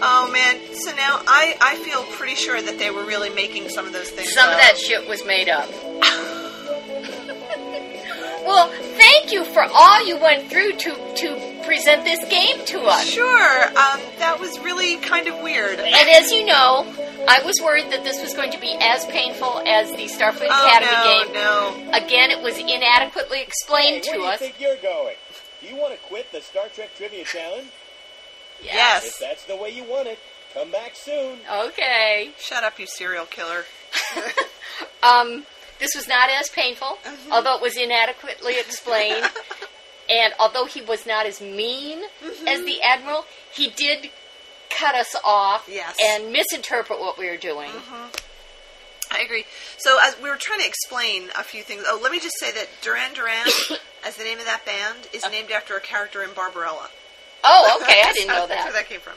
Oh 0.01 0.31
man. 0.31 0.61
So 0.75 0.93
now 0.93 1.21
I 1.27 1.57
I 1.61 1.75
feel 1.85 2.05
pretty 2.17 2.37
sure 2.37 2.63
that 2.63 2.79
they 2.79 2.89
were 2.89 3.05
really 3.05 3.31
making 3.31 3.69
some 3.69 3.85
of 3.85 3.93
those 3.93 4.09
things. 4.11 4.33
Some 4.33 4.49
of 4.49 4.55
that 4.55 4.79
shit 4.79 5.09
was 5.09 5.25
made 5.27 5.49
up. 5.49 5.69
well, 8.47 8.69
thank 8.97 9.33
you 9.33 9.43
for 9.45 9.65
all 9.65 10.07
you 10.07 10.17
went 10.17 10.49
through 10.49 10.75
to 10.75 10.95
to 11.17 11.37
present 11.69 12.05
this 12.05 12.19
game 12.31 12.65
to 12.67 12.81
us. 12.83 13.05
Sure. 13.07 13.65
Um, 13.69 14.01
that 14.19 14.39
was 14.41 14.59
really 14.61 14.97
kind 14.97 15.29
of 15.29 15.41
weird. 15.43 15.79
And 15.79 16.09
as 16.11 16.33
you 16.33 16.45
know, 16.47 16.87
I 17.29 17.43
was 17.45 17.55
worried 17.63 17.93
that 17.93 18.05
this 18.05 18.21
was 18.23 18.33
going 18.35 18.51
to 18.53 18.61
be 18.61 18.75
as 18.81 19.05
painful 19.07 19.61
as 19.67 19.91
the 19.93 20.07
Starfleet 20.09 20.49
Oh 20.51 20.67
Academy 20.67 21.35
no, 21.35 21.75
game. 21.77 21.91
no. 21.93 21.93
Again, 22.07 22.31
it 22.31 22.43
was 22.43 22.57
inadequately 22.59 23.43
explained 23.43 24.05
Hey, 24.05 24.13
to 24.13 24.19
where 24.21 24.33
us. 24.33 24.39
do 24.41 24.47
you 24.47 24.53
think 24.53 24.61
you're 24.63 24.77
going? 24.83 25.15
Do 25.61 25.67
you 25.69 25.77
want 25.77 25.93
to 25.93 25.99
quit 26.09 26.33
the 26.33 26.41
Star 26.41 26.69
Trek 26.75 26.91
Trivia 26.97 27.25
Challenge? 27.25 27.69
Yes. 28.63 29.05
If 29.07 29.19
that's 29.19 29.45
the 29.45 29.57
way 29.57 29.71
you 29.71 29.85
want 29.85 30.09
it, 30.09 30.19
come 30.55 30.71
back 30.71 30.97
soon. 30.97 31.39
Okay. 31.53 32.31
Shut 32.39 32.65
up, 32.65 32.79
you 32.81 32.87
serial 32.87 33.27
killer. 33.27 33.65
Um, 35.03 35.45
this 35.81 35.95
was 35.95 36.09
not 36.09 36.29
as 36.31 36.49
painful, 36.49 36.99
Mm-hmm. 37.05 37.33
although 37.33 37.55
it 37.57 37.63
was 37.63 37.77
inadequately 37.77 38.59
explained. 38.59 39.25
and 40.09 40.33
although 40.41 40.65
he 40.67 40.81
was 40.83 41.07
not 41.07 41.27
as 41.27 41.41
mean 41.41 42.03
Mm-hmm. 42.25 42.49
as 42.49 42.65
the 42.65 42.81
Admiral, 42.83 43.25
he 43.53 43.69
did 43.71 44.11
cut 44.71 44.95
us 44.95 45.15
off 45.25 45.69
Yes. 45.71 45.97
and 46.05 46.33
misinterpret 46.33 46.99
what 47.01 47.19
we 47.19 47.29
were 47.29 47.37
doing. 47.37 47.71
I 49.11 49.23
agree. 49.23 49.45
So 49.79 49.97
as 50.03 50.21
we 50.23 50.29
were 50.29 50.37
trying 50.37 50.61
to 50.61 50.67
explain 50.67 51.25
a 51.39 51.43
few 51.43 51.63
things. 51.63 51.83
Oh, 51.87 51.99
let 52.03 52.13
me 52.13 52.21
just 52.21 52.39
say 52.39 52.53
that 52.53 52.69
Duran 52.83 53.15
Duran, 53.15 53.47
as 54.07 54.17
the 54.17 54.25
name 54.25 54.39
of 54.39 54.45
that 54.45 54.67
band, 54.67 55.09
is 55.15 55.25
named 55.31 55.51
after 55.51 55.75
a 55.77 55.81
character 55.81 56.23
in 56.23 56.31
Barbarella. 56.35 56.89
Oh, 57.43 57.79
okay. 57.83 58.03
I 58.05 58.13
didn't 58.13 58.29
know 58.29 58.47
That's 58.47 58.65
where 58.65 58.73
that 58.75 58.89
came 58.89 59.01
from. 59.01 59.15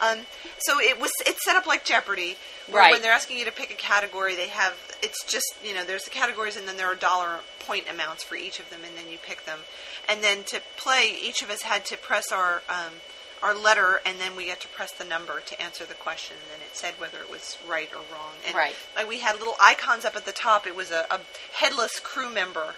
Um, 0.00 0.20
so 0.58 0.80
it 0.80 0.98
was 1.00 1.10
it's 1.26 1.44
set 1.44 1.56
up 1.56 1.66
like 1.66 1.84
Jeopardy, 1.84 2.36
where 2.68 2.82
Right. 2.82 2.92
when 2.92 3.02
they're 3.02 3.12
asking 3.12 3.38
you 3.38 3.44
to 3.44 3.52
pick 3.52 3.70
a 3.70 3.74
category, 3.74 4.34
they 4.34 4.48
have 4.48 4.74
it's 5.02 5.24
just 5.24 5.54
you 5.64 5.74
know 5.74 5.84
there's 5.84 6.04
the 6.04 6.10
categories 6.10 6.56
and 6.56 6.66
then 6.66 6.76
there 6.76 6.86
are 6.86 6.94
dollar 6.94 7.40
point 7.60 7.84
amounts 7.90 8.22
for 8.22 8.34
each 8.36 8.58
of 8.58 8.70
them, 8.70 8.80
and 8.84 8.96
then 8.96 9.10
you 9.10 9.18
pick 9.18 9.44
them, 9.44 9.60
and 10.08 10.22
then 10.22 10.42
to 10.44 10.60
play, 10.76 11.14
each 11.22 11.42
of 11.42 11.50
us 11.50 11.62
had 11.62 11.84
to 11.86 11.96
press 11.96 12.32
our 12.32 12.62
um, 12.68 12.94
our 13.42 13.54
letter, 13.54 14.00
and 14.04 14.18
then 14.20 14.36
we 14.36 14.46
got 14.48 14.60
to 14.60 14.68
press 14.68 14.92
the 14.92 15.04
number 15.04 15.40
to 15.40 15.62
answer 15.62 15.84
the 15.86 15.94
question, 15.94 16.36
and 16.42 16.50
then 16.60 16.66
it 16.66 16.76
said 16.76 16.94
whether 16.98 17.18
it 17.18 17.30
was 17.30 17.56
right 17.68 17.88
or 17.92 18.02
wrong. 18.12 18.32
And 18.46 18.54
Right. 18.54 18.74
Like 18.96 19.08
we 19.08 19.20
had 19.20 19.38
little 19.38 19.56
icons 19.62 20.04
up 20.04 20.14
at 20.16 20.24
the 20.26 20.32
top. 20.32 20.66
It 20.66 20.76
was 20.76 20.90
a, 20.90 21.06
a 21.10 21.20
headless 21.54 22.00
crew 22.00 22.30
member. 22.32 22.74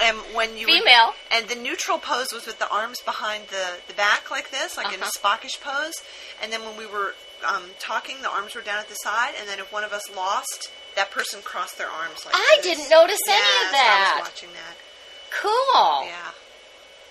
And 0.00 0.16
when 0.32 0.56
you 0.56 0.66
Female. 0.66 1.14
and 1.32 1.48
the 1.48 1.56
neutral 1.56 1.98
pose 1.98 2.28
was 2.32 2.46
with 2.46 2.58
the 2.60 2.70
arms 2.70 3.00
behind 3.00 3.48
the, 3.48 3.78
the 3.88 3.94
back 3.94 4.30
like 4.30 4.50
this, 4.50 4.76
like 4.76 4.92
in 4.94 5.00
a 5.00 5.04
Uh-huh. 5.04 5.10
Spockish 5.18 5.60
pose. 5.60 5.94
And 6.42 6.52
then 6.52 6.60
when 6.62 6.76
we 6.76 6.86
were 6.86 7.14
um, 7.46 7.64
talking, 7.80 8.22
the 8.22 8.30
arms 8.30 8.54
were 8.54 8.60
down 8.62 8.78
at 8.78 8.88
the 8.88 8.94
side. 8.94 9.34
And 9.38 9.48
then 9.48 9.58
if 9.58 9.72
one 9.72 9.82
of 9.82 9.92
us 9.92 10.02
lost, 10.14 10.70
that 10.94 11.10
person 11.10 11.40
crossed 11.42 11.78
their 11.78 11.88
arms 11.90 12.24
like 12.24 12.34
I 12.36 12.58
this. 12.62 12.66
didn't 12.76 12.90
notice 12.90 13.18
any 13.26 13.38
Yeah, 13.38 13.66
of 13.66 13.74
so 13.74 13.78
I 13.78 14.14
was 14.20 14.28
watching 14.28 14.50
that. 14.54 14.76
Cool. 15.30 16.06
Yeah. 16.06 16.30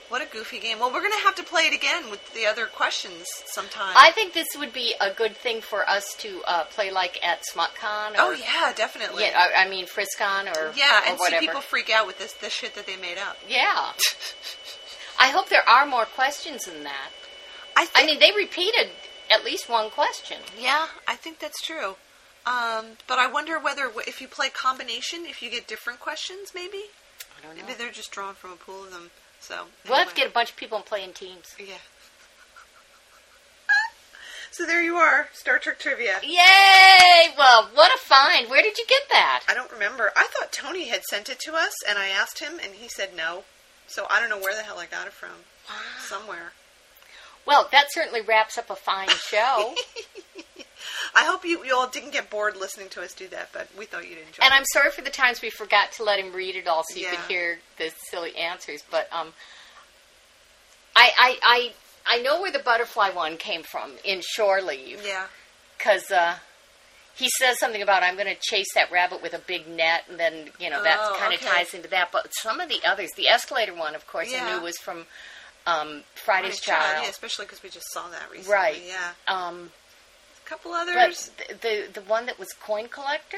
What 0.09 0.21
a 0.21 0.25
goofy 0.25 0.59
game. 0.59 0.79
Well, 0.79 0.91
we're 0.93 1.01
going 1.01 1.11
to 1.11 1.25
have 1.25 1.35
to 1.35 1.43
play 1.43 1.63
it 1.63 1.75
again 1.75 2.09
with 2.09 2.33
the 2.33 2.45
other 2.45 2.65
questions 2.65 3.25
sometime. 3.45 3.93
I 3.97 4.11
think 4.11 4.33
this 4.33 4.47
would 4.57 4.71
be 4.71 4.95
a 5.01 5.13
good 5.13 5.35
thing 5.35 5.59
for 5.59 5.87
us 5.87 6.15
to 6.19 6.41
uh, 6.47 6.63
play 6.65 6.91
like 6.91 7.19
at 7.25 7.41
SmutCon. 7.53 8.11
Or, 8.11 8.19
oh, 8.19 8.31
yeah, 8.31 8.71
definitely. 8.73 9.23
Yeah, 9.23 9.37
I, 9.37 9.65
I 9.65 9.69
mean 9.69 9.85
FriskCon 9.85 10.55
or 10.55 10.71
Yeah, 10.77 11.01
or 11.01 11.09
and 11.09 11.19
see 11.19 11.39
people 11.39 11.59
freak 11.59 11.89
out 11.89 12.07
with 12.07 12.19
this, 12.19 12.33
this 12.33 12.53
shit 12.53 12.73
that 12.75 12.87
they 12.87 12.95
made 12.95 13.17
up. 13.17 13.37
Yeah. 13.49 13.91
I 15.19 15.29
hope 15.29 15.49
there 15.49 15.67
are 15.67 15.85
more 15.85 16.05
questions 16.05 16.65
than 16.65 16.83
that. 16.83 17.09
I, 17.75 17.85
think, 17.85 18.03
I 18.03 18.05
mean, 18.05 18.19
they 18.19 18.31
repeated 18.35 18.89
at 19.29 19.43
least 19.43 19.69
one 19.69 19.89
question. 19.89 20.37
Yeah, 20.59 20.87
I 21.07 21.15
think 21.15 21.39
that's 21.39 21.61
true. 21.61 21.95
Um, 22.45 22.95
but 23.07 23.19
I 23.19 23.27
wonder 23.27 23.59
whether 23.59 23.91
if 24.07 24.21
you 24.21 24.27
play 24.29 24.49
combination, 24.49 25.25
if 25.25 25.41
you 25.41 25.49
get 25.49 25.67
different 25.67 25.99
questions, 25.99 26.53
maybe. 26.55 26.83
I 27.37 27.45
don't 27.45 27.57
know. 27.57 27.63
Maybe 27.63 27.77
they're 27.77 27.91
just 27.91 28.11
drawn 28.11 28.35
from 28.35 28.53
a 28.53 28.55
pool 28.55 28.85
of 28.85 28.91
them. 28.91 29.11
So 29.39 29.65
We'll 29.87 29.97
have 29.97 30.09
to 30.09 30.15
get 30.15 30.27
a 30.27 30.31
bunch 30.31 30.51
of 30.51 30.57
people 30.57 30.77
and 30.77 30.85
play 30.85 31.03
in 31.03 31.13
teams. 31.13 31.55
yeah. 31.59 31.75
so 34.51 34.65
there 34.65 34.81
you 34.81 34.95
are, 34.95 35.29
Star 35.33 35.59
Trek 35.59 35.79
trivia. 35.79 36.15
Yay! 36.23 37.29
Well, 37.37 37.69
what 37.73 37.93
a 37.95 37.99
find. 37.99 38.49
Where 38.49 38.61
did 38.63 38.77
you 38.77 38.85
get 38.87 39.03
that? 39.09 39.43
I 39.47 39.53
don't 39.53 39.71
remember. 39.71 40.11
I 40.17 40.27
thought 40.27 40.51
Tony 40.51 40.87
had 40.89 41.03
sent 41.03 41.29
it 41.29 41.39
to 41.41 41.53
us, 41.53 41.73
and 41.87 41.97
I 41.97 42.07
asked 42.09 42.39
him, 42.39 42.53
and 42.61 42.73
he 42.75 42.89
said 42.89 43.15
no. 43.15 43.43
So 43.87 44.05
I 44.09 44.19
don't 44.19 44.29
know 44.29 44.39
where 44.39 44.55
the 44.55 44.63
hell 44.63 44.79
I 44.79 44.85
got 44.85 45.07
it 45.07 45.13
from. 45.13 45.29
Wow. 45.69 45.75
Somewhere. 45.99 46.53
Well, 47.45 47.69
that 47.71 47.87
certainly 47.91 48.21
wraps 48.21 48.57
up 48.57 48.69
a 48.69 48.75
fine 48.75 49.09
show. 49.09 49.75
I 51.15 51.25
hope 51.25 51.45
you, 51.45 51.63
you 51.65 51.75
all 51.75 51.87
didn't 51.87 52.11
get 52.11 52.29
bored 52.29 52.55
listening 52.57 52.89
to 52.89 53.01
us 53.01 53.13
do 53.13 53.27
that, 53.29 53.49
but 53.53 53.67
we 53.77 53.85
thought 53.85 54.03
you'd 54.07 54.17
enjoy 54.19 54.43
and 54.43 54.51
it. 54.53 54.55
I'm 54.57 54.65
sorry 54.73 54.91
for 54.91 55.01
the 55.01 55.09
times 55.09 55.41
we 55.41 55.49
forgot 55.49 55.91
to 55.93 56.03
let 56.03 56.19
him 56.19 56.33
read 56.33 56.55
it 56.55 56.67
all 56.67 56.83
so 56.89 56.97
you 56.99 57.05
Yeah. 57.05 57.11
could 57.15 57.31
hear 57.31 57.59
the 57.77 57.91
silly 58.09 58.35
answers. 58.35 58.83
But 58.89 59.07
um, 59.11 59.33
I, 60.95 61.11
I, 61.17 61.37
I, 61.43 62.17
I 62.17 62.21
know 62.21 62.41
where 62.41 62.51
the 62.51 62.59
butterfly 62.59 63.09
one 63.09 63.37
came 63.37 63.63
from 63.63 63.91
in 64.03 64.21
Shore 64.35 64.61
Leave. 64.61 65.01
Yeah. 65.05 65.27
because 65.77 66.09
uh, 66.11 66.35
he 67.15 67.29
says 67.39 67.59
something 67.59 67.81
about 67.81 68.03
I'm 68.03 68.15
going 68.15 68.27
to 68.33 68.39
chase 68.41 68.67
that 68.75 68.91
rabbit 68.91 69.21
with 69.21 69.33
a 69.33 69.39
big 69.39 69.67
net, 69.67 70.03
and 70.09 70.19
then 70.19 70.49
you 70.59 70.69
know 70.69 70.83
that 70.83 70.97
Oh, 70.99 71.15
kind 71.19 71.33
of 71.33 71.39
okay. 71.41 71.49
ties 71.49 71.73
into 71.73 71.87
that. 71.89 72.11
But 72.11 72.31
some 72.41 72.59
of 72.59 72.69
the 72.69 72.79
others, 72.85 73.09
the 73.15 73.27
escalator 73.27 73.73
one, 73.75 73.95
of 73.95 74.05
course, 74.07 74.31
Yeah. 74.31 74.45
I 74.45 74.55
knew 74.57 74.63
was 74.63 74.77
from 74.77 75.05
um, 75.65 76.03
Friday's 76.15 76.59
Child, 76.59 77.03
Yeah, 77.03 77.09
especially 77.09 77.45
because 77.45 77.61
we 77.63 77.69
just 77.69 77.91
saw 77.91 78.07
that 78.09 78.31
recently. 78.31 78.53
right? 78.53 78.81
Yeah. 78.87 79.11
Um, 79.27 79.71
A 80.47 80.49
couple 80.49 80.71
but 80.71 80.87
others. 80.89 81.31
the 81.61 81.87
the 81.93 82.01
one 82.01 82.25
that 82.27 82.39
was 82.39 82.53
coin 82.53 82.87
collector, 82.87 83.37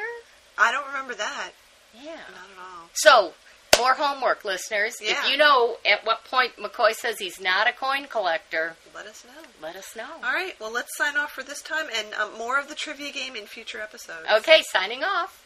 I 0.58 0.72
don't 0.72 0.86
remember 0.88 1.16
that. 1.16 1.50
yeah. 1.94 2.12
Not 2.12 2.50
at 2.56 2.60
all. 2.60 2.90
So 2.94 3.34
more 3.80 3.94
homework, 3.94 4.44
listeners. 4.46 4.96
Yeah. 5.02 5.12
If 5.12 5.32
you 5.32 5.38
know 5.38 5.78
at 5.90 6.06
what 6.06 6.24
point 6.26 6.58
McCoy 6.58 6.92
says 6.94 7.18
he's 7.20 7.40
not 7.40 7.68
a 7.68 7.72
coin 7.74 8.06
collector, 8.10 8.76
Let 8.94 9.06
us 9.08 9.24
know. 9.26 9.42
let 9.62 9.76
us 9.76 9.96
know. 9.96 10.08
All 10.24 10.34
right. 10.34 10.54
Well, 10.60 10.72
let's 10.72 10.96
sign 10.98 11.18
off 11.18 11.32
for 11.32 11.44
this 11.44 11.62
time, 11.62 11.86
and 11.98 12.14
um, 12.16 12.38
more 12.38 12.60
of 12.60 12.68
the 12.68 12.76
trivia 12.76 13.12
game 13.12 13.36
in 13.36 13.46
future 13.46 13.80
episodes. 13.82 14.28
Okay, 14.40 14.62
signing 14.70 15.04
off. 15.04 15.46